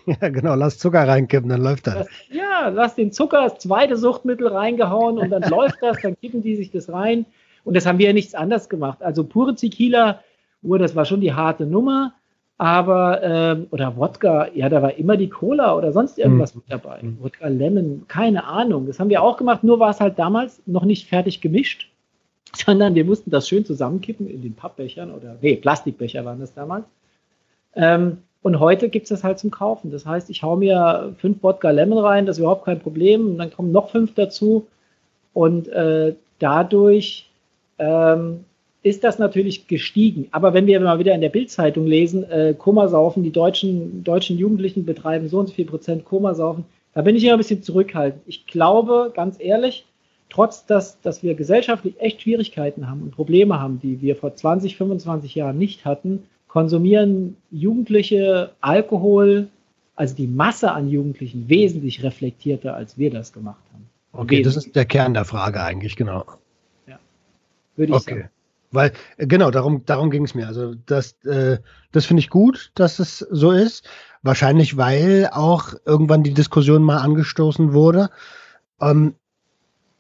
Ja, 0.20 0.28
genau, 0.28 0.54
lass 0.54 0.78
Zucker 0.78 1.06
reinkippen, 1.06 1.48
dann 1.48 1.62
läuft 1.62 1.86
das. 1.86 1.94
das. 1.94 2.08
Ja, 2.30 2.68
lass 2.68 2.94
den 2.94 3.12
Zucker, 3.12 3.42
das 3.42 3.58
zweite 3.58 3.96
Suchtmittel 3.96 4.48
reingehauen 4.48 5.18
und 5.18 5.30
dann 5.30 5.42
läuft 5.50 5.82
das, 5.82 6.00
dann 6.02 6.16
kippen 6.20 6.42
die 6.42 6.56
sich 6.56 6.70
das 6.70 6.92
rein. 6.92 7.26
Und 7.64 7.74
das 7.74 7.86
haben 7.86 7.98
wir 7.98 8.06
ja 8.08 8.12
nichts 8.12 8.34
anders 8.34 8.68
gemacht. 8.68 9.02
Also 9.02 9.24
pure 9.24 9.54
Tequila, 9.54 10.20
oh, 10.62 10.76
das 10.76 10.94
war 10.94 11.04
schon 11.04 11.20
die 11.20 11.32
harte 11.32 11.64
Nummer, 11.66 12.12
aber, 12.56 13.22
ähm, 13.22 13.66
oder 13.70 13.96
Wodka, 13.96 14.48
ja, 14.54 14.68
da 14.68 14.80
war 14.80 14.96
immer 14.96 15.16
die 15.16 15.28
Cola 15.28 15.76
oder 15.76 15.92
sonst 15.92 16.18
irgendwas 16.18 16.54
mhm. 16.54 16.60
mit 16.60 16.72
dabei. 16.72 17.00
Wodka 17.18 17.48
Lemon, 17.48 18.04
keine 18.06 18.44
Ahnung. 18.44 18.86
Das 18.86 19.00
haben 19.00 19.10
wir 19.10 19.22
auch 19.22 19.36
gemacht, 19.36 19.64
nur 19.64 19.80
war 19.80 19.90
es 19.90 20.00
halt 20.00 20.18
damals 20.18 20.62
noch 20.66 20.84
nicht 20.84 21.08
fertig 21.08 21.40
gemischt, 21.40 21.90
sondern 22.54 22.94
wir 22.94 23.04
mussten 23.04 23.30
das 23.30 23.48
schön 23.48 23.64
zusammenkippen 23.64 24.28
in 24.28 24.42
den 24.42 24.54
Pappbechern 24.54 25.10
oder, 25.10 25.36
nee, 25.40 25.56
Plastikbecher 25.56 26.24
waren 26.24 26.40
das 26.40 26.54
damals. 26.54 26.84
Ähm, 27.74 28.18
und 28.44 28.60
heute 28.60 28.90
gibt 28.90 29.04
es 29.04 29.08
das 29.08 29.24
halt 29.24 29.38
zum 29.38 29.50
Kaufen. 29.50 29.90
Das 29.90 30.04
heißt, 30.04 30.28
ich 30.28 30.42
hau 30.42 30.54
mir 30.54 31.14
fünf 31.16 31.42
Wodka 31.42 31.70
Lemon 31.70 31.96
rein, 31.96 32.26
das 32.26 32.36
ist 32.36 32.40
überhaupt 32.40 32.66
kein 32.66 32.78
Problem. 32.78 33.26
Und 33.26 33.38
dann 33.38 33.50
kommen 33.50 33.72
noch 33.72 33.88
fünf 33.88 34.12
dazu. 34.12 34.66
Und 35.32 35.66
äh, 35.68 36.14
dadurch 36.40 37.30
ähm, 37.78 38.44
ist 38.82 39.02
das 39.02 39.18
natürlich 39.18 39.66
gestiegen. 39.66 40.28
Aber 40.30 40.52
wenn 40.52 40.66
wir 40.66 40.78
mal 40.80 40.98
wieder 40.98 41.14
in 41.14 41.22
der 41.22 41.30
Bildzeitung 41.30 41.86
lesen, 41.86 42.30
äh, 42.30 42.52
Komasaufen, 42.52 43.22
die 43.22 43.30
deutschen, 43.30 44.04
deutschen 44.04 44.36
Jugendlichen 44.36 44.84
betreiben 44.84 45.30
so 45.30 45.38
und 45.38 45.46
so 45.46 45.54
viel 45.54 45.64
Prozent 45.64 46.04
Komasaufen, 46.04 46.66
da 46.92 47.00
bin 47.00 47.16
ich 47.16 47.24
immer 47.24 47.32
ein 47.32 47.38
bisschen 47.38 47.62
zurückhaltend. 47.62 48.24
Ich 48.26 48.46
glaube, 48.46 49.10
ganz 49.16 49.36
ehrlich, 49.40 49.86
trotz 50.28 50.66
dass, 50.66 51.00
dass 51.00 51.22
wir 51.22 51.32
gesellschaftlich 51.34 51.98
echt 51.98 52.20
Schwierigkeiten 52.20 52.90
haben 52.90 53.04
und 53.04 53.12
Probleme 53.12 53.58
haben, 53.58 53.80
die 53.82 54.02
wir 54.02 54.16
vor 54.16 54.36
20, 54.36 54.76
25 54.76 55.34
Jahren 55.34 55.56
nicht 55.56 55.86
hatten, 55.86 56.24
konsumieren 56.54 57.36
Jugendliche 57.50 58.52
Alkohol, 58.60 59.48
also 59.96 60.14
die 60.14 60.28
Masse 60.28 60.70
an 60.70 60.88
Jugendlichen, 60.88 61.48
wesentlich 61.48 62.04
reflektierter, 62.04 62.76
als 62.76 62.96
wir 62.96 63.10
das 63.10 63.32
gemacht 63.32 63.60
haben. 63.72 63.86
Okay, 64.12 64.40
das 64.40 64.54
ist 64.54 64.76
der 64.76 64.84
Kern 64.84 65.14
der 65.14 65.24
Frage 65.24 65.60
eigentlich, 65.60 65.96
genau. 65.96 66.24
Ja, 66.86 67.00
würde 67.74 67.90
ich 67.90 67.98
okay. 67.98 68.14
sagen. 68.14 68.30
Weil, 68.70 68.92
äh, 69.16 69.26
genau, 69.26 69.50
darum, 69.50 69.84
darum 69.84 70.12
ging 70.12 70.24
es 70.24 70.36
mir. 70.36 70.46
Also 70.46 70.76
das, 70.86 71.20
äh, 71.24 71.58
das 71.90 72.06
finde 72.06 72.20
ich 72.20 72.30
gut, 72.30 72.70
dass 72.76 73.00
es 73.00 73.18
so 73.18 73.50
ist. 73.50 73.88
Wahrscheinlich, 74.22 74.76
weil 74.76 75.28
auch 75.32 75.74
irgendwann 75.84 76.22
die 76.22 76.34
Diskussion 76.34 76.84
mal 76.84 76.98
angestoßen 76.98 77.72
wurde. 77.72 78.10
Ähm, 78.80 79.14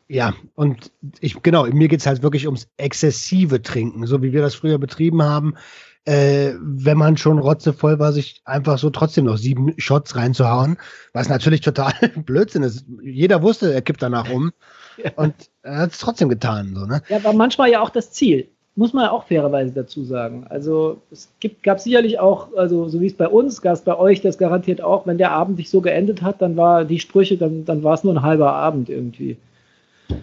ja, 0.06 0.34
und 0.54 0.92
ich, 1.18 1.42
genau, 1.42 1.66
mir 1.66 1.88
geht 1.88 1.98
es 1.98 2.06
halt 2.06 2.22
wirklich 2.22 2.46
ums 2.46 2.68
exzessive 2.76 3.60
Trinken, 3.60 4.06
so 4.06 4.22
wie 4.22 4.32
wir 4.32 4.40
das 4.40 4.54
früher 4.54 4.78
betrieben 4.78 5.20
haben 5.24 5.56
äh, 6.04 6.52
wenn 6.60 6.98
man 6.98 7.16
schon 7.16 7.38
rotzevoll 7.38 7.98
war, 7.98 8.12
sich 8.12 8.42
einfach 8.44 8.78
so 8.78 8.90
trotzdem 8.90 9.24
noch 9.24 9.38
sieben 9.38 9.74
Shots 9.78 10.16
reinzuhauen, 10.16 10.76
was 11.12 11.28
natürlich 11.28 11.62
total 11.62 11.92
Blödsinn 12.16 12.62
ist. 12.62 12.84
Jeder 13.02 13.42
wusste, 13.42 13.72
er 13.72 13.82
kippt 13.82 14.02
danach 14.02 14.30
um 14.30 14.52
ja. 15.02 15.12
und 15.16 15.34
er 15.62 15.78
hat 15.78 15.92
es 15.92 15.98
trotzdem 15.98 16.28
getan. 16.28 16.74
So, 16.74 16.84
ne? 16.84 17.02
Ja, 17.08 17.24
war 17.24 17.32
manchmal 17.32 17.70
ja 17.70 17.80
auch 17.80 17.90
das 17.90 18.10
Ziel. 18.12 18.48
Muss 18.76 18.92
man 18.92 19.04
ja 19.04 19.12
auch 19.12 19.28
fairerweise 19.28 19.72
dazu 19.72 20.04
sagen. 20.04 20.46
Also 20.50 21.00
es 21.12 21.30
gibt, 21.38 21.62
gab 21.62 21.78
sicherlich 21.78 22.18
auch, 22.18 22.48
also 22.56 22.88
so 22.88 23.00
wie 23.00 23.06
es 23.06 23.14
bei 23.14 23.28
uns, 23.28 23.62
gab 23.62 23.74
es 23.74 23.82
bei 23.82 23.96
euch 23.96 24.20
das 24.20 24.36
garantiert 24.36 24.82
auch, 24.82 25.06
wenn 25.06 25.16
der 25.16 25.30
Abend 25.30 25.58
sich 25.58 25.70
so 25.70 25.80
geendet 25.80 26.22
hat, 26.22 26.42
dann 26.42 26.56
war 26.56 26.84
die 26.84 26.98
Sprüche, 26.98 27.36
dann, 27.36 27.64
dann 27.64 27.84
war 27.84 27.94
es 27.94 28.02
nur 28.02 28.14
ein 28.14 28.22
halber 28.22 28.52
Abend 28.52 28.88
irgendwie. 28.88 29.36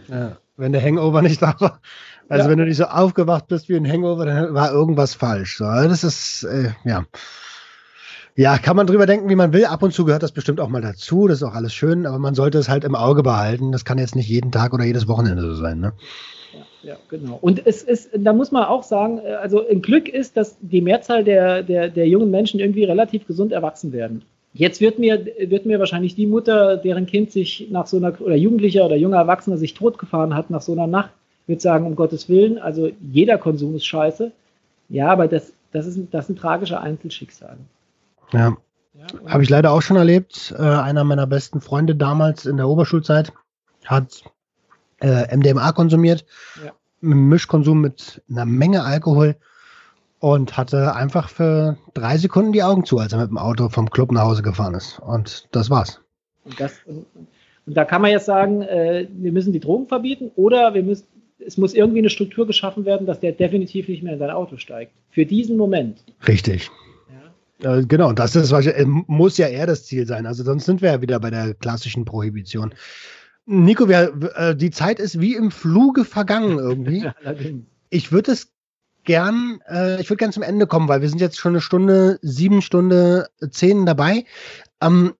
Ja, 0.10 0.38
wenn 0.58 0.72
der 0.72 0.82
Hangover 0.82 1.22
nicht 1.22 1.42
da 1.42 1.56
war. 1.60 1.82
Also 2.30 2.46
ja. 2.46 2.52
wenn 2.52 2.60
du 2.60 2.66
nicht 2.66 2.78
so 2.78 2.86
aufgewacht 2.86 3.48
bist 3.48 3.68
wie 3.68 3.76
ein 3.76 3.90
Hangover, 3.90 4.26
dann 4.26 4.54
war 4.54 4.72
irgendwas 4.72 5.16
falsch. 5.16 5.58
So, 5.58 5.66
das 5.66 6.04
ist, 6.04 6.44
äh, 6.44 6.72
ja. 6.86 7.06
Ja, 8.36 8.58
kann 8.58 8.78
man 8.78 8.88
drüber 8.88 9.06
denken, 9.06 9.28
wie 9.30 9.36
man 9.36 9.52
will. 9.52 9.66
Ab 9.66 9.84
und 9.84 9.94
zu 9.94 10.06
gehört 10.06 10.24
das 10.24 10.32
bestimmt 10.32 10.62
auch 10.62 10.70
mal 10.70 10.82
dazu. 10.82 11.28
Das 11.28 11.38
ist 11.38 11.44
auch 11.44 11.54
alles 11.54 11.74
schön, 11.74 12.06
aber 12.06 12.18
man 12.18 12.34
sollte 12.34 12.58
es 12.58 12.70
halt 12.70 12.86
im 12.86 12.96
Auge 12.96 13.24
behalten. 13.24 13.74
Das 13.74 13.84
kann 13.84 13.98
jetzt 13.98 14.16
nicht 14.16 14.30
jeden 14.30 14.52
Tag 14.52 14.74
oder 14.74 14.86
jedes 14.86 15.08
Wochenende 15.08 15.42
so 15.42 15.54
sein. 15.56 15.80
Ne? 15.80 15.92
Ja, 16.54 16.92
ja, 16.92 16.98
genau. 17.10 17.38
Und 17.42 17.66
es 17.66 17.84
ist, 17.84 18.10
da 18.18 18.32
muss 18.32 18.52
man 18.52 18.64
auch 18.64 18.84
sagen, 18.84 19.20
äh, 19.20 19.34
also 19.34 19.68
ein 19.68 19.82
Glück 19.82 20.08
ist, 20.08 20.38
dass 20.38 20.58
die 20.62 20.82
Mehrzahl 20.82 21.26
der, 21.26 21.64
der, 21.64 21.90
der 21.90 22.08
jungen 22.08 22.32
Menschen 22.32 22.62
irgendwie 22.62 22.86
relativ 22.86 23.28
gesund 23.28 23.52
erwachsen 23.52 23.92
werden. 23.92 24.24
Jetzt 24.54 24.82
wird 24.82 25.00
mir, 25.00 25.26
wird 25.40 25.66
mir 25.66 25.80
wahrscheinlich 25.80 26.16
die 26.16 26.28
Mutter, 26.28 26.78
deren 26.78 27.06
Kind 27.06 27.32
sich 27.32 27.68
nach 27.72 27.88
so 27.88 27.98
einer, 27.98 28.20
oder 28.20 28.36
Jugendlicher 28.36 28.86
oder 28.86 28.98
junger 28.98 29.18
Erwachsener 29.18 29.58
sich 29.58 29.74
totgefahren 29.74 30.36
hat 30.36 30.50
nach 30.50 30.62
so 30.62 30.74
einer 30.74 30.88
Nacht, 30.88 31.12
würde 31.48 31.62
sagen, 31.62 31.86
um 31.86 31.96
Gottes 31.96 32.28
Willen, 32.28 32.58
also 32.58 32.92
jeder 33.12 33.38
Konsum 33.38 33.76
ist 33.76 33.86
scheiße. 33.86 34.32
Ja, 34.90 35.10
aber 35.10 35.28
das, 35.28 35.54
das, 35.72 35.88
ist, 35.88 36.00
das 36.12 36.28
sind 36.28 36.38
tragische 36.38 36.82
Einzelschicksale. 36.82 37.58
Ja. 38.34 38.58
ja 38.94 39.08
Habe 39.26 39.44
ich 39.44 39.50
leider 39.50 39.72
auch 39.72 39.82
schon 39.82 39.96
erlebt. 39.96 40.54
Äh, 40.58 40.62
einer 40.62 41.06
meiner 41.06 41.28
besten 41.28 41.62
Freunde 41.62 41.96
damals 41.96 42.46
in 42.46 42.58
der 42.58 42.68
Oberschulzeit 42.68 43.32
hat 43.86 44.24
äh, 45.00 45.36
MDMA 45.36 45.72
konsumiert, 45.72 46.26
ja. 46.64 46.74
Mischkonsum 47.00 47.82
mit 47.82 48.22
einer 48.30 48.46
Menge 48.46 48.84
Alkohol 48.84 49.38
und 50.22 50.56
hatte 50.56 50.96
einfach 50.96 51.30
für 51.30 51.78
drei 51.96 52.16
Sekunden 52.16 52.54
die 52.54 52.62
Augen 52.62 52.86
zu, 52.86 53.00
als 53.00 53.12
er 53.12 53.20
mit 53.20 53.30
dem 53.30 53.40
Auto 53.40 53.70
vom 53.70 53.90
Club 53.90 54.12
nach 54.12 54.22
Hause 54.22 54.44
gefahren 54.44 54.76
ist. 54.76 55.00
Und 55.00 55.48
das 55.52 55.72
war's. 55.72 56.00
Und, 56.46 56.60
das, 56.60 56.80
und 56.86 57.08
da 57.66 57.86
kann 57.86 58.04
man 58.04 58.12
jetzt 58.12 58.28
sagen, 58.28 58.62
äh, 58.62 59.08
wir 59.12 59.32
müssen 59.32 59.52
die 59.52 59.60
Drogen 59.60 59.88
verbieten 59.88 60.30
oder 60.36 60.76
wir 60.76 60.84
müssen, 60.84 61.08
es 61.40 61.58
muss 61.58 61.74
irgendwie 61.74 62.00
eine 62.00 62.12
Struktur 62.12 62.46
geschaffen 62.46 62.86
werden, 62.86 63.08
dass 63.08 63.20
der 63.20 63.32
definitiv 63.32 63.88
nicht 63.88 64.04
mehr 64.04 64.14
in 64.14 64.20
sein 64.20 64.30
Auto 64.30 64.58
steigt. 64.58 64.92
Für 65.10 65.26
diesen 65.26 65.58
Moment. 65.58 66.04
Richtig. 66.28 66.70
Ja. 67.64 67.80
Äh, 67.80 67.86
genau, 67.88 68.14
das 68.14 68.36
ist, 68.36 68.52
äh, 68.52 68.86
muss 68.86 69.40
ja 69.40 69.48
eher 69.48 69.66
das 69.66 69.88
Ziel 69.88 70.06
sein. 70.06 70.28
Also 70.28 70.44
sonst 70.44 70.66
sind 70.66 70.84
wir 70.84 70.92
ja 70.92 71.02
wieder 71.02 71.20
bei 71.20 71.32
der 71.32 71.56
klassischen 71.56 72.06
Prohibition. 72.06 72.76
Nico, 73.48 73.90
wir, 73.90 74.14
äh, 74.36 74.56
die 74.56 74.70
Zeit 74.70 75.00
ist 75.00 75.20
wie 75.20 75.34
im 75.34 75.50
Fluge 75.50 76.06
vergangen 76.06 76.60
irgendwie. 76.60 77.10
ich 77.90 78.12
würde 78.12 78.34
es 78.34 78.52
gern, 79.04 79.62
äh, 79.70 80.02
ich 80.02 80.10
würde 80.10 80.18
gern 80.18 80.32
zum 80.32 80.44
Ende 80.44 80.68
kommen, 80.68 80.88
weil 80.88 81.02
wir 81.02 81.10
sind 81.10 81.22
jetzt 81.22 81.38
schon 81.38 81.54
eine 81.54 81.62
Stunde, 81.62 82.20
sieben 82.22 82.62
Stunde 82.62 83.30
zehn 83.52 83.86
dabei. 83.86 84.26
Ähm, 84.82 85.14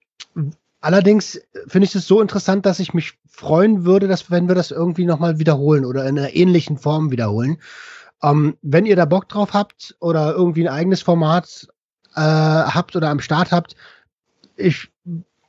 Allerdings 0.82 1.40
finde 1.68 1.86
ich 1.86 1.94
es 1.94 2.08
so 2.08 2.22
interessant, 2.22 2.66
dass 2.66 2.80
ich 2.80 2.96
mich 2.96 3.14
freuen 3.30 3.86
würde, 3.86 4.08
dass 4.08 4.32
wenn 4.32 4.48
wir 4.48 4.56
das 4.56 4.72
irgendwie 4.72 5.06
nochmal 5.06 5.38
wiederholen 5.38 5.86
oder 5.86 6.08
in 6.08 6.18
einer 6.18 6.36
ähnlichen 6.36 6.78
Form 6.78 7.12
wiederholen. 7.12 7.58
Ähm, 8.24 8.58
wenn 8.64 8.88
ihr 8.88 8.96
da 8.96 9.06
Bock 9.06 9.30
drauf 9.30 9.54
habt 9.54 9.96
oder 10.00 10.34
irgendwie 10.34 10.68
ein 10.68 10.74
eigenes 10.74 11.04
Format 11.04 11.68
äh, 12.16 12.20
habt 12.22 12.96
oder 12.96 13.10
am 13.10 13.20
Start 13.20 13.52
habt, 13.52 13.76
ich 14.56 14.90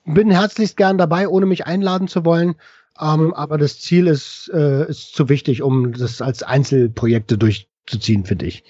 bin 0.05 0.31
herzlichst 0.31 0.77
gern 0.77 0.99
dabei, 0.99 1.29
ohne 1.29 1.47
mich 1.47 1.67
einladen 1.67 2.09
zu 2.09 2.27
wollen. 2.27 2.55
Ähm, 3.01 3.33
aber 3.33 3.57
das 3.57 3.81
Ziel 3.81 4.09
ist, 4.09 4.51
äh, 4.53 4.87
ist 4.87 5.15
zu 5.15 5.31
wichtig, 5.31 5.63
um 5.63 5.93
das 5.93 6.21
als 6.21 6.43
Einzelprojekte 6.43 7.39
durchzuziehen, 7.87 8.25
finde 8.25 8.47
ich. 8.47 8.65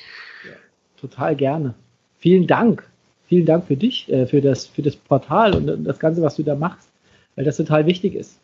Ja, 0.47 0.55
total 1.01 1.36
gerne. 1.36 1.74
Vielen 2.18 2.47
Dank 2.47 2.89
vielen 3.32 3.47
Dank 3.47 3.64
für 3.64 3.78
dich, 3.78 4.12
äh, 4.12 4.26
für, 4.26 4.43
das, 4.43 4.66
für 4.66 4.82
das 4.82 4.94
Portal 4.94 5.55
und 5.55 5.84
das 5.86 5.98
Ganze, 5.98 6.20
was 6.20 6.36
du 6.36 6.43
da 6.43 6.55
machst, 6.55 6.90
weil 7.34 7.47
das 7.47 7.56
total 7.56 7.86
wichtig 7.86 8.14
ist, 8.14 8.39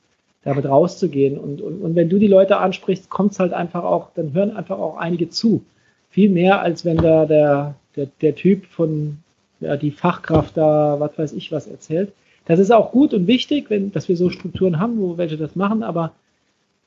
damit 0.45 0.65
rauszugehen. 0.65 1.37
Und, 1.37 1.61
und, 1.61 1.83
und 1.83 1.95
wenn 1.95 2.09
du 2.09 2.19
die 2.19 2.27
Leute 2.27 2.57
ansprichst, 2.57 3.11
kommt 3.11 3.33
es 3.33 3.39
halt 3.39 3.53
einfach 3.53 3.85
auch, 3.85 4.09
dann 4.15 4.33
hören 4.33 4.57
einfach 4.57 4.79
auch 4.79 4.97
einige 4.97 5.29
zu. 5.29 5.63
Viel 6.09 6.31
mehr, 6.31 6.63
als 6.63 6.87
wenn 6.87 6.97
da 6.97 7.27
der, 7.27 7.75
der, 7.97 8.09
der 8.23 8.35
Typ 8.35 8.65
von, 8.65 9.19
ja, 9.61 9.77
die 9.77 9.91
Fachkraft 9.91 10.57
da, 10.57 10.99
was 10.99 11.19
weiß 11.19 11.33
ich, 11.35 11.53
was 11.53 11.67
erzählt. 11.67 12.11
Das 12.47 12.59
ist 12.59 12.71
auch 12.71 12.91
gut 12.91 13.13
und 13.13 13.27
wichtig, 13.27 13.69
wenn, 13.69 13.93
dass 13.93 14.09
wir 14.09 14.17
so 14.17 14.31
Strukturen 14.31 14.79
haben, 14.79 14.99
wo 14.99 15.19
welche 15.19 15.37
das 15.37 15.55
machen, 15.55 15.83
aber 15.83 16.13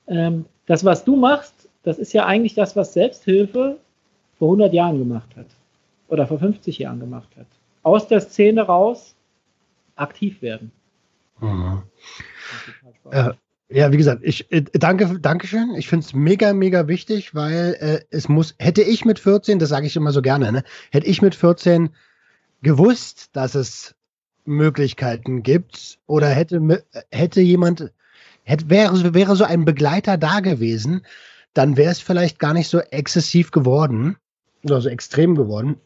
ähm, 0.08 0.46
das, 0.66 0.84
was 0.84 1.06
du 1.06 1.18
machst, 1.18 1.54
das 1.84 2.00
ist 2.00 2.14
ja 2.14 2.26
eigentlich 2.26 2.54
das, 2.54 2.76
was 2.76 2.94
Selbsthilfe 2.94 3.78
vor 4.38 4.48
100 4.50 4.74
Jahren 4.74 5.00
gemacht 5.00 5.36
hat 5.36 5.48
oder 6.08 6.28
vor 6.28 6.40
50 6.40 6.80
Jahren 6.80 7.00
gemacht 7.00 7.30
hat 7.38 7.48
aus 7.84 8.08
der 8.08 8.22
Szene 8.22 8.62
raus 8.62 9.16
aktiv 9.96 10.42
werden. 10.42 10.72
Mhm. 11.40 11.84
Äh, 13.12 13.32
ja, 13.70 13.92
wie 13.92 13.98
gesagt, 13.98 14.22
ich 14.24 14.52
äh, 14.52 14.62
danke, 14.74 15.20
Dankeschön. 15.20 15.76
Ich 15.76 15.88
finde 15.88 16.06
es 16.06 16.14
mega, 16.14 16.54
mega 16.54 16.88
wichtig, 16.88 17.34
weil 17.34 17.76
äh, 17.80 18.00
es 18.10 18.28
muss, 18.30 18.56
hätte 18.60 18.82
ich 18.82 19.06
mit 19.06 19.20
14, 19.20 19.60
das 19.60 19.70
sage 19.70 19.88
ich 19.88 19.96
immer 19.96 20.12
so 20.12 20.22
gerne, 20.22 20.52
ne, 20.52 20.64
hätte 20.92 21.08
ich 21.08 21.22
mit 21.22 21.36
14 21.36 21.90
gewusst, 22.62 23.30
dass 23.34 23.56
es 23.56 23.96
Möglichkeiten 24.46 25.44
gibt 25.44 26.00
oder 26.08 26.28
hätte, 26.28 26.84
hätte 27.12 27.42
jemand, 27.42 27.92
hätte, 28.44 28.70
wäre, 28.70 29.14
wäre 29.14 29.36
so 29.36 29.44
ein 29.44 29.66
Begleiter 29.66 30.18
da 30.18 30.42
gewesen, 30.42 31.04
dann 31.54 31.78
wäre 31.78 31.92
es 31.92 32.00
vielleicht 32.00 32.40
gar 32.40 32.54
nicht 32.54 32.70
so 32.70 32.80
exzessiv 32.80 33.52
geworden 33.52 34.18
oder 34.64 34.82
so 34.82 34.90
extrem 34.90 35.36
geworden. 35.36 35.80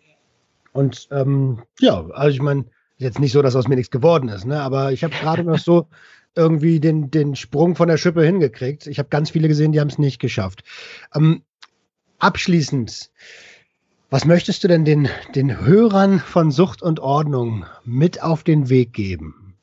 Und 0.73 1.07
ähm, 1.11 1.63
ja, 1.79 2.05
also 2.11 2.35
ich 2.35 2.41
meine, 2.41 2.65
jetzt 2.97 3.19
nicht 3.19 3.31
so, 3.31 3.41
dass 3.41 3.55
aus 3.55 3.67
mir 3.67 3.75
nichts 3.75 3.91
geworden 3.91 4.29
ist, 4.29 4.45
ne? 4.45 4.61
aber 4.61 4.91
ich 4.91 5.03
habe 5.03 5.13
gerade 5.13 5.43
noch 5.43 5.59
so 5.59 5.87
irgendwie 6.35 6.79
den, 6.79 7.11
den 7.11 7.35
Sprung 7.35 7.75
von 7.75 7.87
der 7.87 7.97
Schippe 7.97 8.23
hingekriegt. 8.23 8.87
Ich 8.87 8.99
habe 8.99 9.09
ganz 9.09 9.31
viele 9.31 9.47
gesehen, 9.47 9.71
die 9.71 9.79
haben 9.79 9.87
es 9.87 9.97
nicht 9.97 10.19
geschafft. 10.19 10.63
Ähm, 11.15 11.43
abschließend, 12.19 13.09
was 14.09 14.25
möchtest 14.25 14.63
du 14.63 14.67
denn 14.67 14.85
den, 14.85 15.09
den 15.33 15.65
Hörern 15.65 16.19
von 16.19 16.51
Sucht 16.51 16.81
und 16.81 16.99
Ordnung 16.99 17.65
mit 17.85 18.21
auf 18.21 18.43
den 18.43 18.69
Weg 18.69 18.93
geben? 18.93 19.55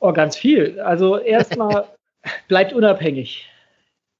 Oh, 0.00 0.12
ganz 0.12 0.36
viel. 0.36 0.80
Also 0.80 1.18
erstmal 1.18 1.84
bleibt 2.48 2.72
unabhängig. 2.72 3.48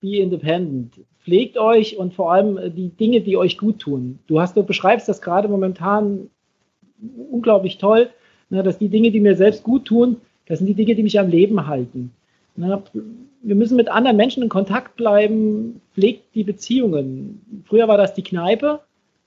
Be 0.01 0.19
independent. 0.19 1.01
Pflegt 1.27 1.59
euch 1.59 1.97
und 1.97 2.15
vor 2.15 2.33
allem 2.33 2.73
die 2.77 2.91
Dinge, 2.91 3.21
die 3.21 3.37
euch 3.37 3.59
gut 3.59 3.81
tun. 3.81 4.21
Du 4.29 4.41
hast, 4.41 4.57
du 4.57 4.63
beschreibst 4.63 5.09
das 5.09 5.21
gerade 5.21 5.49
momentan 5.49 6.31
unglaublich 7.33 7.79
toll, 7.79 8.11
ne, 8.49 8.63
dass 8.63 8.79
die 8.79 8.89
Dinge, 8.89 9.11
die 9.11 9.19
mir 9.19 9.35
selbst 9.35 9.65
gut 9.65 9.87
tun, 9.87 10.19
das 10.47 10.59
sind 10.59 10.69
die 10.69 10.75
Dinge, 10.75 10.95
die 10.95 11.03
mich 11.03 11.19
am 11.19 11.29
Leben 11.29 11.67
halten. 11.67 12.13
Ne, 12.55 12.81
wir 13.43 13.57
müssen 13.57 13.77
mit 13.77 13.89
anderen 13.89 14.17
Menschen 14.17 14.45
in 14.45 14.49
Kontakt 14.49 14.95
bleiben, 14.95 15.81
pflegt 15.95 16.33
die 16.37 16.45
Beziehungen. 16.45 17.65
Früher 17.67 17.89
war 17.89 17.99
das 17.99 18.15
die 18.15 18.23
Kneipe, 18.23 18.83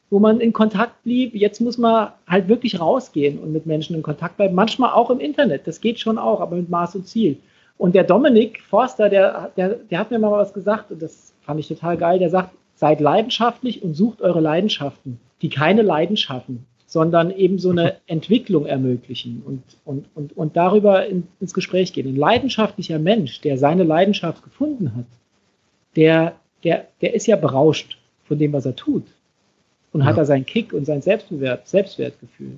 wo 0.09 0.19
man 0.19 0.39
in 0.39 0.53
Kontakt 0.53 1.03
blieb. 1.03 1.35
Jetzt 1.35 1.59
muss 1.59 1.77
man 1.77 2.13
halt 2.25 2.47
wirklich 2.47 2.79
rausgehen 2.79 3.39
und 3.39 3.51
mit 3.51 3.65
Menschen 3.65 3.97
in 3.97 4.03
Kontakt 4.03 4.37
bleiben. 4.37 4.55
Manchmal 4.55 4.93
auch 4.93 5.09
im 5.09 5.19
Internet, 5.19 5.67
das 5.67 5.81
geht 5.81 5.99
schon 5.99 6.17
auch, 6.17 6.39
aber 6.39 6.55
mit 6.55 6.69
Maß 6.69 6.95
und 6.95 7.07
Ziel. 7.07 7.39
Und 7.79 7.95
der 7.95 8.03
Dominik 8.03 8.61
Forster, 8.61 9.07
der, 9.07 9.51
der, 9.55 9.69
der 9.69 9.99
hat 9.99 10.11
mir 10.11 10.19
mal 10.19 10.31
was 10.31 10.53
gesagt 10.53 10.91
und 10.91 11.01
das 11.01 11.33
fand 11.41 11.61
ich 11.61 11.69
total 11.69 11.95
geil. 11.95 12.19
Der 12.19 12.29
sagt, 12.29 12.53
seid 12.75 12.99
leidenschaftlich 12.99 13.81
und 13.81 13.93
sucht 13.93 14.21
eure 14.21 14.41
Leidenschaften, 14.41 15.17
die 15.41 15.49
keine 15.49 15.81
Leidenschaften, 15.81 16.65
sondern 16.85 17.31
eben 17.31 17.57
so 17.57 17.69
eine 17.69 17.95
Entwicklung 18.05 18.65
ermöglichen 18.65 19.41
und, 19.45 19.63
und, 19.85 20.07
und, 20.13 20.35
und 20.35 20.57
darüber 20.57 21.05
in, 21.05 21.29
ins 21.39 21.53
Gespräch 21.53 21.93
gehen. 21.93 22.07
Ein 22.07 22.17
leidenschaftlicher 22.17 22.99
Mensch, 22.99 23.39
der 23.39 23.57
seine 23.57 23.83
Leidenschaft 23.83 24.43
gefunden 24.43 24.93
hat, 24.93 25.05
der, 25.95 26.35
der, 26.65 26.87
der 26.99 27.13
ist 27.13 27.27
ja 27.27 27.37
berauscht 27.37 27.97
von 28.25 28.37
dem, 28.37 28.51
was 28.51 28.65
er 28.65 28.75
tut 28.75 29.05
und 29.93 30.01
ja. 30.01 30.07
hat 30.07 30.17
da 30.17 30.25
seinen 30.25 30.45
Kick 30.45 30.73
und 30.73 30.83
sein 30.83 31.01
Selbstwert, 31.01 31.65
Selbstwertgefühl. 31.65 32.57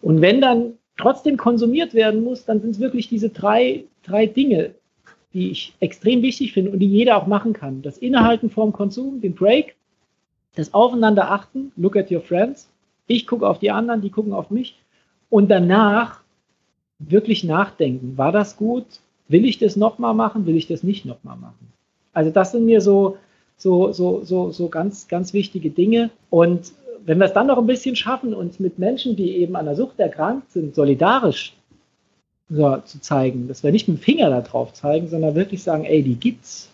Und 0.00 0.20
wenn 0.20 0.40
dann 0.40 0.74
trotzdem 0.96 1.36
konsumiert 1.36 1.94
werden 1.94 2.22
muss, 2.22 2.44
dann 2.44 2.60
sind 2.60 2.70
es 2.70 2.80
wirklich 2.80 3.08
diese 3.08 3.30
drei, 3.30 3.84
drei 4.02 4.26
Dinge, 4.26 4.74
die 5.32 5.50
ich 5.50 5.74
extrem 5.80 6.22
wichtig 6.22 6.52
finde 6.52 6.70
und 6.70 6.78
die 6.78 6.88
jeder 6.88 7.16
auch 7.16 7.26
machen 7.26 7.52
kann. 7.52 7.82
Das 7.82 7.98
Innehalten 7.98 8.50
vorm 8.50 8.72
Konsum, 8.72 9.20
den 9.20 9.34
Break, 9.34 9.76
das 10.54 10.74
Aufeinander 10.74 11.30
achten, 11.30 11.72
look 11.76 11.96
at 11.96 12.10
your 12.10 12.20
friends. 12.20 12.68
Ich 13.06 13.26
gucke 13.26 13.48
auf 13.48 13.58
die 13.58 13.70
anderen, 13.70 14.02
die 14.02 14.10
gucken 14.10 14.32
auf 14.32 14.50
mich. 14.50 14.76
Und 15.30 15.50
danach 15.50 16.20
wirklich 16.98 17.44
nachdenken. 17.44 18.18
War 18.18 18.32
das 18.32 18.56
gut? 18.56 18.84
Will 19.28 19.44
ich 19.44 19.58
das 19.58 19.76
nochmal 19.76 20.14
machen? 20.14 20.46
Will 20.46 20.56
ich 20.56 20.66
das 20.66 20.82
nicht 20.82 21.04
nochmal 21.04 21.36
machen? 21.36 21.72
Also 22.12 22.30
das 22.30 22.52
sind 22.52 22.66
mir 22.66 22.80
so, 22.80 23.16
so, 23.56 23.92
so, 23.92 24.22
so, 24.24 24.50
so 24.50 24.68
ganz, 24.68 25.08
ganz 25.08 25.32
wichtige 25.32 25.70
Dinge. 25.70 26.10
Und 26.28 26.72
wenn 27.04 27.18
wir 27.18 27.26
es 27.26 27.32
dann 27.32 27.46
noch 27.46 27.58
ein 27.58 27.66
bisschen 27.66 27.96
schaffen, 27.96 28.34
uns 28.34 28.60
mit 28.60 28.78
Menschen, 28.78 29.16
die 29.16 29.36
eben 29.36 29.56
an 29.56 29.64
der 29.64 29.74
Sucht 29.74 29.98
erkrankt 29.98 30.52
sind, 30.52 30.74
solidarisch 30.74 31.54
so, 32.52 32.76
zu 32.84 33.00
zeigen, 33.00 33.48
dass 33.48 33.62
wir 33.62 33.72
nicht 33.72 33.88
mit 33.88 33.98
dem 33.98 34.02
Finger 34.02 34.30
da 34.30 34.40
drauf 34.40 34.72
zeigen, 34.72 35.08
sondern 35.08 35.34
wirklich 35.34 35.62
sagen, 35.62 35.84
ey, 35.84 36.02
die 36.02 36.16
gibt's. 36.16 36.68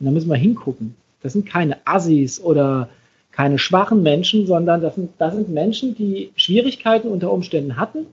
Und 0.00 0.06
da 0.06 0.12
müssen 0.12 0.28
wir 0.28 0.36
hingucken. 0.36 0.96
Das 1.22 1.32
sind 1.32 1.46
keine 1.46 1.78
Assis 1.86 2.40
oder 2.40 2.88
keine 3.30 3.58
schwachen 3.58 4.02
Menschen, 4.02 4.46
sondern 4.46 4.80
das 4.80 4.96
sind, 4.96 5.10
das 5.18 5.34
sind 5.34 5.48
Menschen, 5.48 5.94
die 5.94 6.30
Schwierigkeiten 6.36 7.08
unter 7.08 7.32
Umständen 7.32 7.76
hatten 7.76 8.06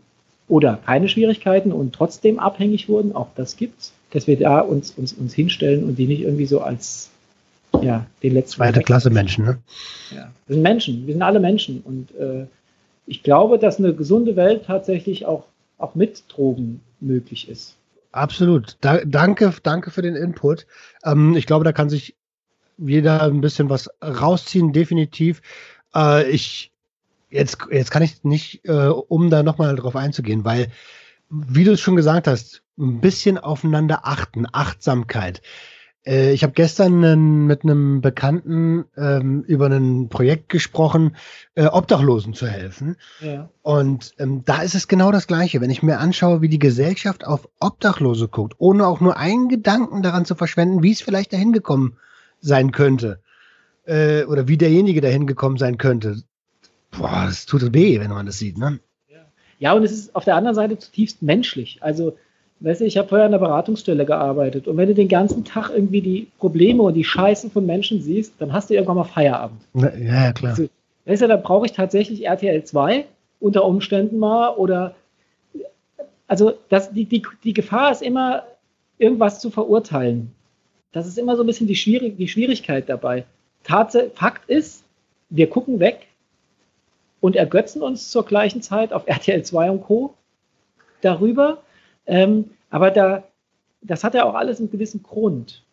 oder 0.48 0.80
keine 0.86 1.10
Schwierigkeiten 1.10 1.72
und 1.72 1.94
trotzdem 1.94 2.40
abhängig 2.40 2.88
wurden. 2.88 3.16
Auch 3.16 3.28
das 3.36 3.58
gibt's, 3.58 3.92
dass 4.12 4.28
wir 4.28 4.38
da 4.38 4.60
uns, 4.60 4.92
uns, 4.92 5.14
uns 5.14 5.34
hinstellen 5.34 5.84
und 5.84 5.98
die 5.98 6.08
nicht 6.08 6.22
irgendwie 6.22 6.46
so 6.46 6.62
als 6.62 7.10
ja, 7.82 8.06
den 8.24 8.34
letzten. 8.34 8.58
Zweite 8.58 8.82
Klasse 8.82 9.10
Menschen, 9.10 9.46
ne? 9.46 9.60
Ja, 10.16 10.32
wir 10.48 10.54
sind 10.56 10.64
Menschen, 10.64 11.08
wir 11.08 11.14
sind 11.14 11.22
alle 11.22 11.40
Menschen. 11.40 11.82
Und 11.82 12.16
äh, 12.20 12.46
ich 13.06 13.24
glaube, 13.24 13.60
dass 13.60 13.80
eine 13.80 13.94
gesunde 13.94 14.36
Welt 14.36 14.66
tatsächlich 14.66 15.26
auch, 15.26 15.46
auch 15.80 15.96
mit 15.96 16.24
Drogen 16.28 16.82
möglich 17.00 17.50
ist. 17.50 17.76
Absolut. 18.12 18.78
Da, 18.82 19.04
danke, 19.06 19.54
danke 19.64 19.92
für 19.92 20.02
den 20.02 20.16
Input. 20.16 20.68
Ähm, 21.04 21.36
ich 21.36 21.46
glaube, 21.46 21.66
da 21.66 21.72
kann 21.72 21.90
sich 21.90 22.16
jeder 22.78 23.24
ein 23.24 23.42
bisschen 23.42 23.70
was 23.70 23.90
rausziehen, 24.04 24.74
definitiv. 24.74 25.42
Äh, 25.94 26.30
ich 26.30 26.72
jetzt, 27.30 27.58
jetzt 27.72 27.92
kann 27.92 28.04
ich 28.04 28.24
nicht, 28.24 28.66
äh, 28.66 28.88
um 28.88 29.30
da 29.30 29.44
nochmal 29.44 29.76
drauf 29.76 29.96
einzugehen, 29.96 30.44
weil, 30.46 30.72
wie 31.30 31.64
du 31.64 31.74
es 31.74 31.82
schon 31.82 31.96
gesagt 31.96 32.28
hast, 32.28 32.64
ein 32.78 33.02
bisschen 33.02 33.38
aufeinander 33.38 34.02
achten, 34.04 34.48
Achtsamkeit. 34.52 35.42
Äh, 36.06 36.34
ich 36.34 36.44
habe 36.44 36.54
gestern 36.54 37.46
mit 37.46 37.64
einem 37.64 38.02
Bekannten 38.02 38.86
ähm, 38.98 39.44
über 39.44 39.68
ein 39.68 40.10
Projekt 40.10 40.50
gesprochen, 40.50 41.16
äh, 41.56 41.66
Obdachlosen 41.66 42.34
zu 42.34 42.48
helfen. 42.48 42.96
Ja. 43.22 43.50
Und 43.62 44.14
ähm, 44.18 44.44
da 44.46 44.62
ist 44.62 44.76
es 44.76 44.88
genau 44.88 45.12
das 45.12 45.28
Gleiche. 45.28 45.62
Wenn 45.62 45.70
ich 45.70 45.84
mir 45.84 46.00
anschaue, 46.00 46.42
wie 46.42 46.50
die 46.50 46.60
Gesellschaft 46.60 47.26
auf 47.26 47.48
Obdachlose 47.60 48.28
guckt, 48.28 48.56
ohne 48.58 48.88
auch 48.88 49.00
nur 49.00 49.18
einen 49.18 49.50
Gedanken 49.50 50.02
daran 50.02 50.26
zu 50.26 50.36
verschwenden, 50.36 50.84
wie 50.84 50.92
es 50.92 51.02
vielleicht 51.02 51.34
dahin 51.34 51.54
gekommen 51.54 51.98
sein 52.40 52.72
könnte 52.72 53.20
äh, 53.86 54.24
oder 54.24 54.48
wie 54.48 54.58
derjenige 54.58 55.02
dahin 55.02 55.28
gekommen 55.28 55.58
sein 55.58 55.78
könnte. 55.78 56.24
Boah, 56.92 57.26
das 57.26 57.46
tut 57.46 57.74
weh, 57.74 58.00
wenn 58.00 58.10
man 58.10 58.26
das 58.26 58.40
sieht. 58.40 58.58
Ne? 58.58 58.80
Ja. 59.08 59.26
ja, 59.60 59.74
und 59.74 59.84
es 59.84 59.92
ist 59.92 60.16
auf 60.16 60.26
der 60.26 60.36
anderen 60.36 60.56
Seite 60.56 60.78
zutiefst 60.78 61.22
menschlich. 61.22 61.80
Also 61.82 62.18
Weißt 62.62 62.82
du, 62.82 62.86
ich 62.86 62.98
habe 62.98 63.08
vorher 63.08 63.26
an 63.26 63.32
der 63.32 63.40
Beratungsstelle 63.40 64.06
gearbeitet 64.06 64.68
und 64.68 64.76
wenn 64.76 64.90
du 64.90 64.94
den 64.94 65.08
ganzen 65.08 65.46
Tag 65.46 65.70
irgendwie 65.70 66.02
die 66.02 66.28
Probleme 66.40 66.84
und 66.84 66.94
die 66.94 67.06
Scheiße 67.06 67.50
von 67.50 67.66
Menschen 67.66 68.02
siehst, 68.02 68.34
dann 68.40 68.52
hast 68.52 68.70
du 68.70 68.74
irgendwann 68.74 68.98
mal 68.98 69.06
Feierabend. 69.06 69.62
Ja, 69.76 69.96
ja 69.96 70.34
klar. 70.34 70.52
Also, 70.52 70.68
weißt 71.06 71.22
du, 71.22 71.28
da 71.30 71.38
brauche 71.38 71.66
ich 71.66 71.72
tatsächlich 71.72 72.26
RTL 72.26 72.64
2 72.64 73.06
unter 73.40 73.64
Umständen 73.64 74.20
mal 74.20 74.50
oder 74.50 74.94
also 76.28 76.54
das, 76.70 76.92
die, 76.92 77.06
die, 77.06 77.24
die 77.44 77.54
Gefahr 77.54 77.92
ist 77.92 78.02
immer, 78.02 78.44
irgendwas 79.00 79.40
zu 79.40 79.50
verurteilen. 79.50 80.32
Das 80.92 81.08
ist 81.08 81.18
immer 81.18 81.36
so 81.36 81.44
ein 81.44 81.48
bisschen 81.48 81.68
die, 81.68 81.76
Schwierig 81.76 82.18
die 82.18 82.28
Schwierigkeit 82.28 82.90
dabei. 82.90 83.26
Tatsache, 83.64 84.12
Fakt 84.14 84.50
ist, 84.50 84.84
wir 85.30 85.50
gucken 85.50 85.80
weg 85.80 86.08
und 87.22 87.36
ergötzen 87.36 87.82
uns 87.82 88.12
zur 88.12 88.26
gleichen 88.26 88.62
Zeit 88.62 88.94
auf 88.94 89.08
RTL 89.08 89.44
2 89.44 89.72
und 89.72 89.82
Co. 89.82 90.14
darüber 91.02 91.60
ähm, 92.10 92.52
aber 92.70 92.92
da, 92.92 93.24
das 93.82 94.04
hat 94.04 94.14
ja 94.14 94.26
auch 94.26 94.36
alles 94.36 94.60
einen 94.60 94.72
gewissen 94.72 95.04
Grund. 95.04 95.64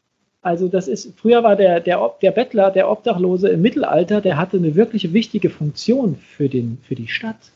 Also 0.42 0.68
das 0.68 0.86
ist, 0.86 1.18
früher 1.18 1.42
war 1.42 1.56
der, 1.56 1.80
der, 1.80 2.14
der 2.22 2.30
Bettler, 2.30 2.70
der 2.70 2.88
Obdachlose 2.88 3.48
im 3.48 3.62
Mittelalter, 3.62 4.20
der 4.20 4.36
hatte 4.36 4.58
eine 4.58 4.76
wirklich 4.76 5.12
wichtige 5.12 5.50
Funktion 5.50 6.14
für, 6.14 6.48
den, 6.48 6.78
für 6.82 6.94
die 6.94 7.08
Stadt. 7.08 7.50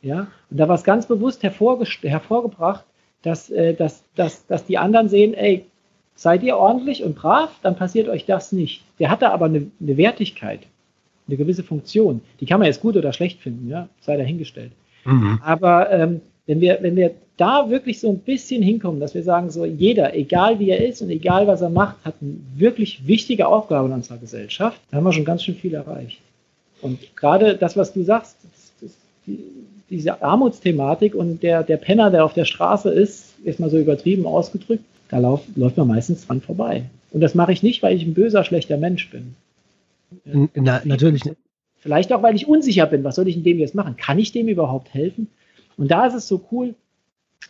Ja, 0.00 0.28
und 0.48 0.58
da 0.58 0.68
war 0.68 0.76
es 0.76 0.84
ganz 0.84 1.06
bewusst 1.06 1.42
hervorgebracht, 1.42 2.84
dass, 3.22 3.50
äh, 3.50 3.74
dass, 3.74 4.04
dass, 4.14 4.46
dass 4.46 4.64
die 4.64 4.78
anderen 4.78 5.08
sehen, 5.08 5.34
ey, 5.34 5.64
seid 6.14 6.42
ihr 6.44 6.56
ordentlich 6.56 7.02
und 7.02 7.16
brav, 7.16 7.50
dann 7.62 7.74
passiert 7.74 8.08
euch 8.08 8.26
das 8.26 8.52
nicht. 8.52 8.84
Der 9.00 9.10
hatte 9.10 9.30
aber 9.30 9.46
eine, 9.46 9.70
eine 9.80 9.96
Wertigkeit, 9.96 10.60
eine 11.26 11.36
gewisse 11.36 11.64
Funktion. 11.64 12.20
Die 12.40 12.46
kann 12.46 12.60
man 12.60 12.66
jetzt 12.66 12.80
gut 12.80 12.96
oder 12.96 13.12
schlecht 13.12 13.40
finden, 13.40 13.68
ja, 13.68 13.88
sei 14.00 14.16
dahingestellt. 14.16 14.72
Mhm. 15.04 15.40
Aber 15.42 15.90
ähm, 15.90 16.20
wenn 16.48 16.60
wir, 16.62 16.78
wenn 16.80 16.96
wir 16.96 17.12
da 17.36 17.70
wirklich 17.70 18.00
so 18.00 18.08
ein 18.08 18.18
bisschen 18.18 18.62
hinkommen, 18.62 19.00
dass 19.00 19.14
wir 19.14 19.22
sagen, 19.22 19.50
so 19.50 19.64
jeder, 19.64 20.16
egal 20.16 20.58
wie 20.58 20.70
er 20.70 20.84
ist 20.84 21.02
und 21.02 21.10
egal 21.10 21.46
was 21.46 21.60
er 21.60 21.68
macht, 21.68 21.96
hat 22.04 22.14
eine 22.20 22.36
wirklich 22.56 23.06
wichtige 23.06 23.46
Aufgabe 23.46 23.88
in 23.88 23.94
unserer 23.94 24.16
Gesellschaft, 24.16 24.80
dann 24.90 24.98
haben 24.98 25.04
wir 25.04 25.12
schon 25.12 25.26
ganz 25.26 25.44
schön 25.44 25.54
viel 25.54 25.74
erreicht. 25.74 26.18
Und 26.80 26.98
gerade 27.16 27.56
das, 27.56 27.76
was 27.76 27.92
du 27.92 28.02
sagst, 28.02 28.38
das, 28.42 28.72
das, 28.80 28.90
die, 29.26 29.38
diese 29.90 30.22
Armutsthematik 30.22 31.14
und 31.14 31.42
der, 31.42 31.62
der 31.62 31.76
Penner, 31.76 32.10
der 32.10 32.24
auf 32.24 32.32
der 32.32 32.46
Straße 32.46 32.90
ist, 32.90 33.34
ist 33.44 33.60
mal 33.60 33.70
so 33.70 33.78
übertrieben 33.78 34.26
ausgedrückt, 34.26 34.84
da 35.10 35.18
lauf, 35.18 35.42
läuft 35.54 35.76
man 35.76 35.88
meistens 35.88 36.26
dran 36.26 36.40
vorbei. 36.40 36.84
Und 37.10 37.20
das 37.20 37.34
mache 37.34 37.52
ich 37.52 37.62
nicht, 37.62 37.82
weil 37.82 37.94
ich 37.94 38.04
ein 38.04 38.14
böser, 38.14 38.42
schlechter 38.42 38.78
Mensch 38.78 39.10
bin. 39.10 39.34
Na, 40.54 40.80
natürlich 40.84 41.24
nicht. 41.26 41.36
Vielleicht 41.80 42.12
auch, 42.12 42.22
weil 42.22 42.34
ich 42.34 42.48
unsicher 42.48 42.86
bin, 42.86 43.04
was 43.04 43.16
soll 43.16 43.28
ich 43.28 43.36
in 43.36 43.44
dem 43.44 43.58
jetzt 43.58 43.74
machen? 43.74 43.96
Kann 43.96 44.18
ich 44.18 44.32
dem 44.32 44.48
überhaupt 44.48 44.92
helfen? 44.94 45.28
Und 45.78 45.90
da 45.90 46.06
ist 46.06 46.14
es 46.14 46.28
so 46.28 46.46
cool, 46.52 46.74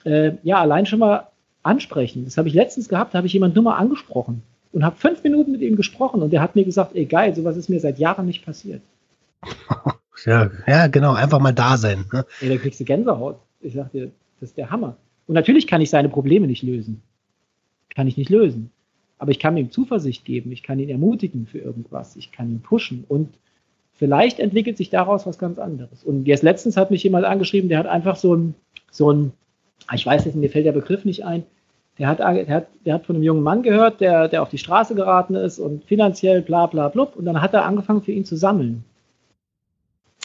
äh, 0.05 0.33
ja, 0.45 0.61
allein 0.61 0.87
schon 0.87 1.01
mal 1.01 1.29
ansprechen. 1.63 2.25
Das 2.25 2.39
habe 2.39 2.47
ich 2.47 2.55
letztens 2.55 2.89
gehabt, 2.89 3.15
da 3.15 3.19
habe 3.19 3.27
ich 3.27 3.33
jemanden 3.33 3.57
nur 3.57 3.65
mal 3.65 3.77
angesprochen 3.77 4.43
und 4.73 4.85
habe 4.85 4.97
fünf 4.97 5.25
Minuten 5.25 5.51
mit 5.53 5.63
ihm 5.63 5.75
gesprochen 5.75 6.23
und 6.23 6.33
der 6.33 6.41
hat 6.41 6.55
mir 6.55 6.65
gesagt, 6.65 6.95
ey 6.95 7.07
geil, 7.07 7.35
sowas 7.35 7.57
ist 7.57 7.69
mir 7.69 7.81
seit 7.81 7.99
Jahren 7.99 8.27
nicht 8.27 8.45
passiert. 8.45 8.83
Ja, 10.25 10.51
ja 10.67 10.89
genau, 10.89 11.13
einfach 11.13 11.39
mal 11.39 11.53
da 11.53 11.77
sein. 11.77 12.05
Ne? 12.13 12.27
Ey, 12.41 12.49
da 12.49 12.57
kriegst 12.57 12.81
du 12.81 12.85
Gänsehaut. 12.85 13.39
Ich 13.61 13.75
sag 13.75 13.93
dir, 13.93 14.11
Das 14.41 14.51
ist 14.51 14.59
der 14.59 14.69
Hammer. 14.69 14.97
Und 15.29 15.37
natürlich 15.37 15.69
kann 15.69 15.81
ich 15.81 15.91
seine 15.91 16.09
Probleme 16.09 16.49
nicht 16.49 16.65
lösen. 16.65 17.03
Kann 17.95 18.09
ich 18.09 18.17
nicht 18.17 18.29
lösen. 18.29 18.73
Aber 19.19 19.31
ich 19.31 19.39
kann 19.39 19.57
ihm 19.57 19.71
Zuversicht 19.71 20.25
geben, 20.25 20.53
ich 20.53 20.63
kann 20.63 20.79
ihn 20.79 20.89
ermutigen 20.89 21.47
für 21.47 21.59
irgendwas, 21.59 22.17
ich 22.17 22.31
kann 22.33 22.51
ihn 22.51 22.63
pushen 22.63 23.05
und 23.07 23.35
vielleicht 23.99 24.39
entwickelt 24.39 24.77
sich 24.79 24.91
daraus 24.91 25.27
was 25.27 25.39
ganz 25.39 25.59
anderes. 25.59 26.05
Und 26.05 26.27
jetzt 26.27 26.43
letztens 26.43 26.77
hat 26.77 26.91
mich 26.91 27.03
jemand 27.03 27.27
angeschrieben, 27.27 27.69
der 27.69 27.79
hat 27.79 27.87
einfach 27.87 28.17
so 28.17 28.35
ein, 28.35 28.55
so 28.91 29.13
ein, 29.13 29.33
ich 29.93 30.07
weiß 30.07 30.25
jetzt, 30.25 30.37
mir 30.37 30.49
fällt 30.49 30.67
der 30.67 30.73
Begriff 30.73 31.05
nicht 31.05 31.25
ein, 31.25 31.45
der 31.99 32.07
hat, 32.07 32.21
der 32.21 32.49
hat, 32.49 32.69
der 32.87 32.95
hat 32.95 33.07
von 33.07 33.17
einem 33.17 33.25
jungen 33.25 33.43
Mann 33.43 33.65
gehört, 33.65 34.01
der, 34.01 34.29
der 34.29 34.43
auf 34.43 34.51
die 34.51 34.59
Straße 34.59 34.95
geraten 34.95 35.35
ist 35.35 35.59
und 35.59 35.85
finanziell 35.85 36.43
bla 36.43 36.67
bla 36.67 36.89
blub. 36.89 37.17
Und 37.17 37.25
dann 37.25 37.43
hat 37.43 37.55
er 37.55 37.65
angefangen, 37.65 38.03
für 38.03 38.13
ihn 38.13 38.25
zu 38.25 38.37
sammeln. 38.37 38.85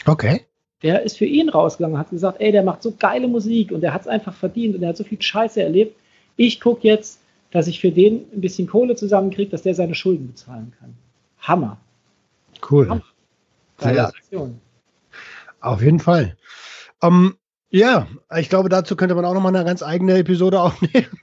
Okay. 0.06 0.42
Der 0.82 1.02
ist 1.02 1.18
für 1.18 1.24
ihn 1.24 1.48
rausgegangen, 1.48 1.98
hat 1.98 2.10
gesagt, 2.10 2.40
ey, 2.40 2.52
der 2.52 2.62
macht 2.62 2.82
so 2.82 2.92
geile 2.96 3.26
Musik 3.26 3.72
und 3.72 3.80
der 3.80 3.92
hat 3.92 4.02
es 4.02 4.06
einfach 4.06 4.34
verdient 4.34 4.76
und 4.76 4.82
der 4.82 4.90
hat 4.90 4.96
so 4.96 5.02
viel 5.02 5.20
Scheiße 5.20 5.60
erlebt. 5.62 5.96
Ich 6.36 6.60
gucke 6.60 6.86
jetzt, 6.86 7.20
dass 7.50 7.66
ich 7.66 7.80
für 7.80 7.90
den 7.90 8.26
ein 8.32 8.40
bisschen 8.40 8.68
Kohle 8.68 8.94
zusammenkriege, 8.94 9.50
dass 9.50 9.62
der 9.62 9.74
seine 9.74 9.94
Schulden 9.96 10.28
bezahlen 10.28 10.72
kann. 10.78 10.94
Hammer. 11.40 11.78
Cool. 12.70 12.88
Hammer. 12.88 13.02
Ja. 13.80 14.10
Auf 15.60 15.82
jeden 15.82 16.00
Fall. 16.00 16.36
Um, 17.00 17.24
ähm, 17.26 17.34
ja, 17.70 18.06
ich 18.36 18.48
glaube, 18.48 18.68
dazu 18.68 18.94
könnte 18.94 19.16
man 19.16 19.24
auch 19.24 19.34
nochmal 19.34 19.54
eine 19.54 19.64
ganz 19.64 19.82
eigene 19.82 20.18
Episode 20.18 20.60
aufnehmen. 20.62 21.18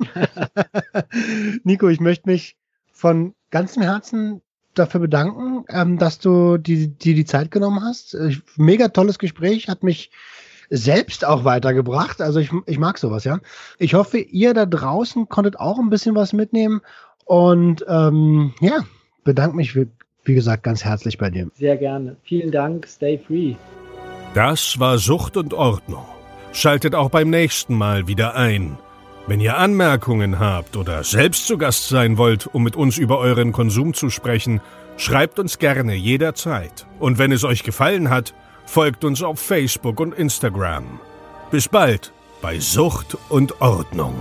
Nico, 1.63 1.87
ich 1.87 2.01
möchte 2.01 2.29
mich 2.29 2.57
von 2.91 3.33
ganzem 3.51 3.83
Herzen 3.83 4.41
dafür 4.73 4.99
bedanken, 4.99 5.63
ähm, 5.69 5.97
dass 5.97 6.19
du 6.19 6.57
dir 6.57 6.87
die, 6.87 7.13
die 7.13 7.25
Zeit 7.25 7.51
genommen 7.51 7.81
hast. 7.81 8.17
Mega 8.57 8.89
tolles 8.89 9.17
Gespräch, 9.17 9.69
hat 9.69 9.83
mich 9.83 10.11
selbst 10.69 11.25
auch 11.25 11.43
weitergebracht. 11.43 12.21
Also 12.21 12.39
ich, 12.39 12.49
ich 12.65 12.79
mag 12.79 12.97
sowas, 12.97 13.23
ja. 13.23 13.39
Ich 13.77 13.93
hoffe, 13.93 14.19
ihr 14.19 14.53
da 14.53 14.65
draußen 14.65 15.29
konntet 15.29 15.59
auch 15.59 15.79
ein 15.79 15.89
bisschen 15.89 16.15
was 16.15 16.33
mitnehmen. 16.33 16.81
Und 17.25 17.85
ähm, 17.87 18.53
ja, 18.59 18.79
bedanke 19.23 19.55
mich, 19.55 19.77
wie 20.23 20.35
gesagt, 20.35 20.63
ganz 20.63 20.83
herzlich 20.83 21.17
bei 21.17 21.29
dir. 21.29 21.49
Sehr 21.55 21.77
gerne. 21.77 22.15
Vielen 22.23 22.51
Dank. 22.51 22.87
Stay 22.87 23.19
free. 23.25 23.55
Das 24.33 24.79
war 24.79 24.97
Sucht 24.97 25.37
und 25.37 25.53
Ordnung. 25.53 26.05
Schaltet 26.53 26.95
auch 26.95 27.09
beim 27.09 27.29
nächsten 27.29 27.75
Mal 27.75 28.07
wieder 28.07 28.35
ein. 28.35 28.77
Wenn 29.27 29.39
ihr 29.39 29.57
Anmerkungen 29.57 30.39
habt 30.39 30.75
oder 30.75 31.03
selbst 31.03 31.47
zu 31.47 31.57
Gast 31.57 31.89
sein 31.89 32.17
wollt, 32.17 32.47
um 32.47 32.63
mit 32.63 32.75
uns 32.75 32.97
über 32.97 33.19
euren 33.19 33.51
Konsum 33.51 33.93
zu 33.93 34.09
sprechen, 34.09 34.61
schreibt 34.97 35.39
uns 35.39 35.59
gerne 35.59 35.95
jederzeit. 35.95 36.85
Und 36.99 37.17
wenn 37.17 37.31
es 37.31 37.43
euch 37.43 37.63
gefallen 37.63 38.09
hat, 38.09 38.33
folgt 38.65 39.03
uns 39.03 39.21
auf 39.21 39.39
Facebook 39.39 39.99
und 39.99 40.13
Instagram. 40.13 40.99
Bis 41.51 41.67
bald 41.67 42.13
bei 42.41 42.59
Sucht 42.59 43.17
und 43.29 43.61
Ordnung. 43.61 44.15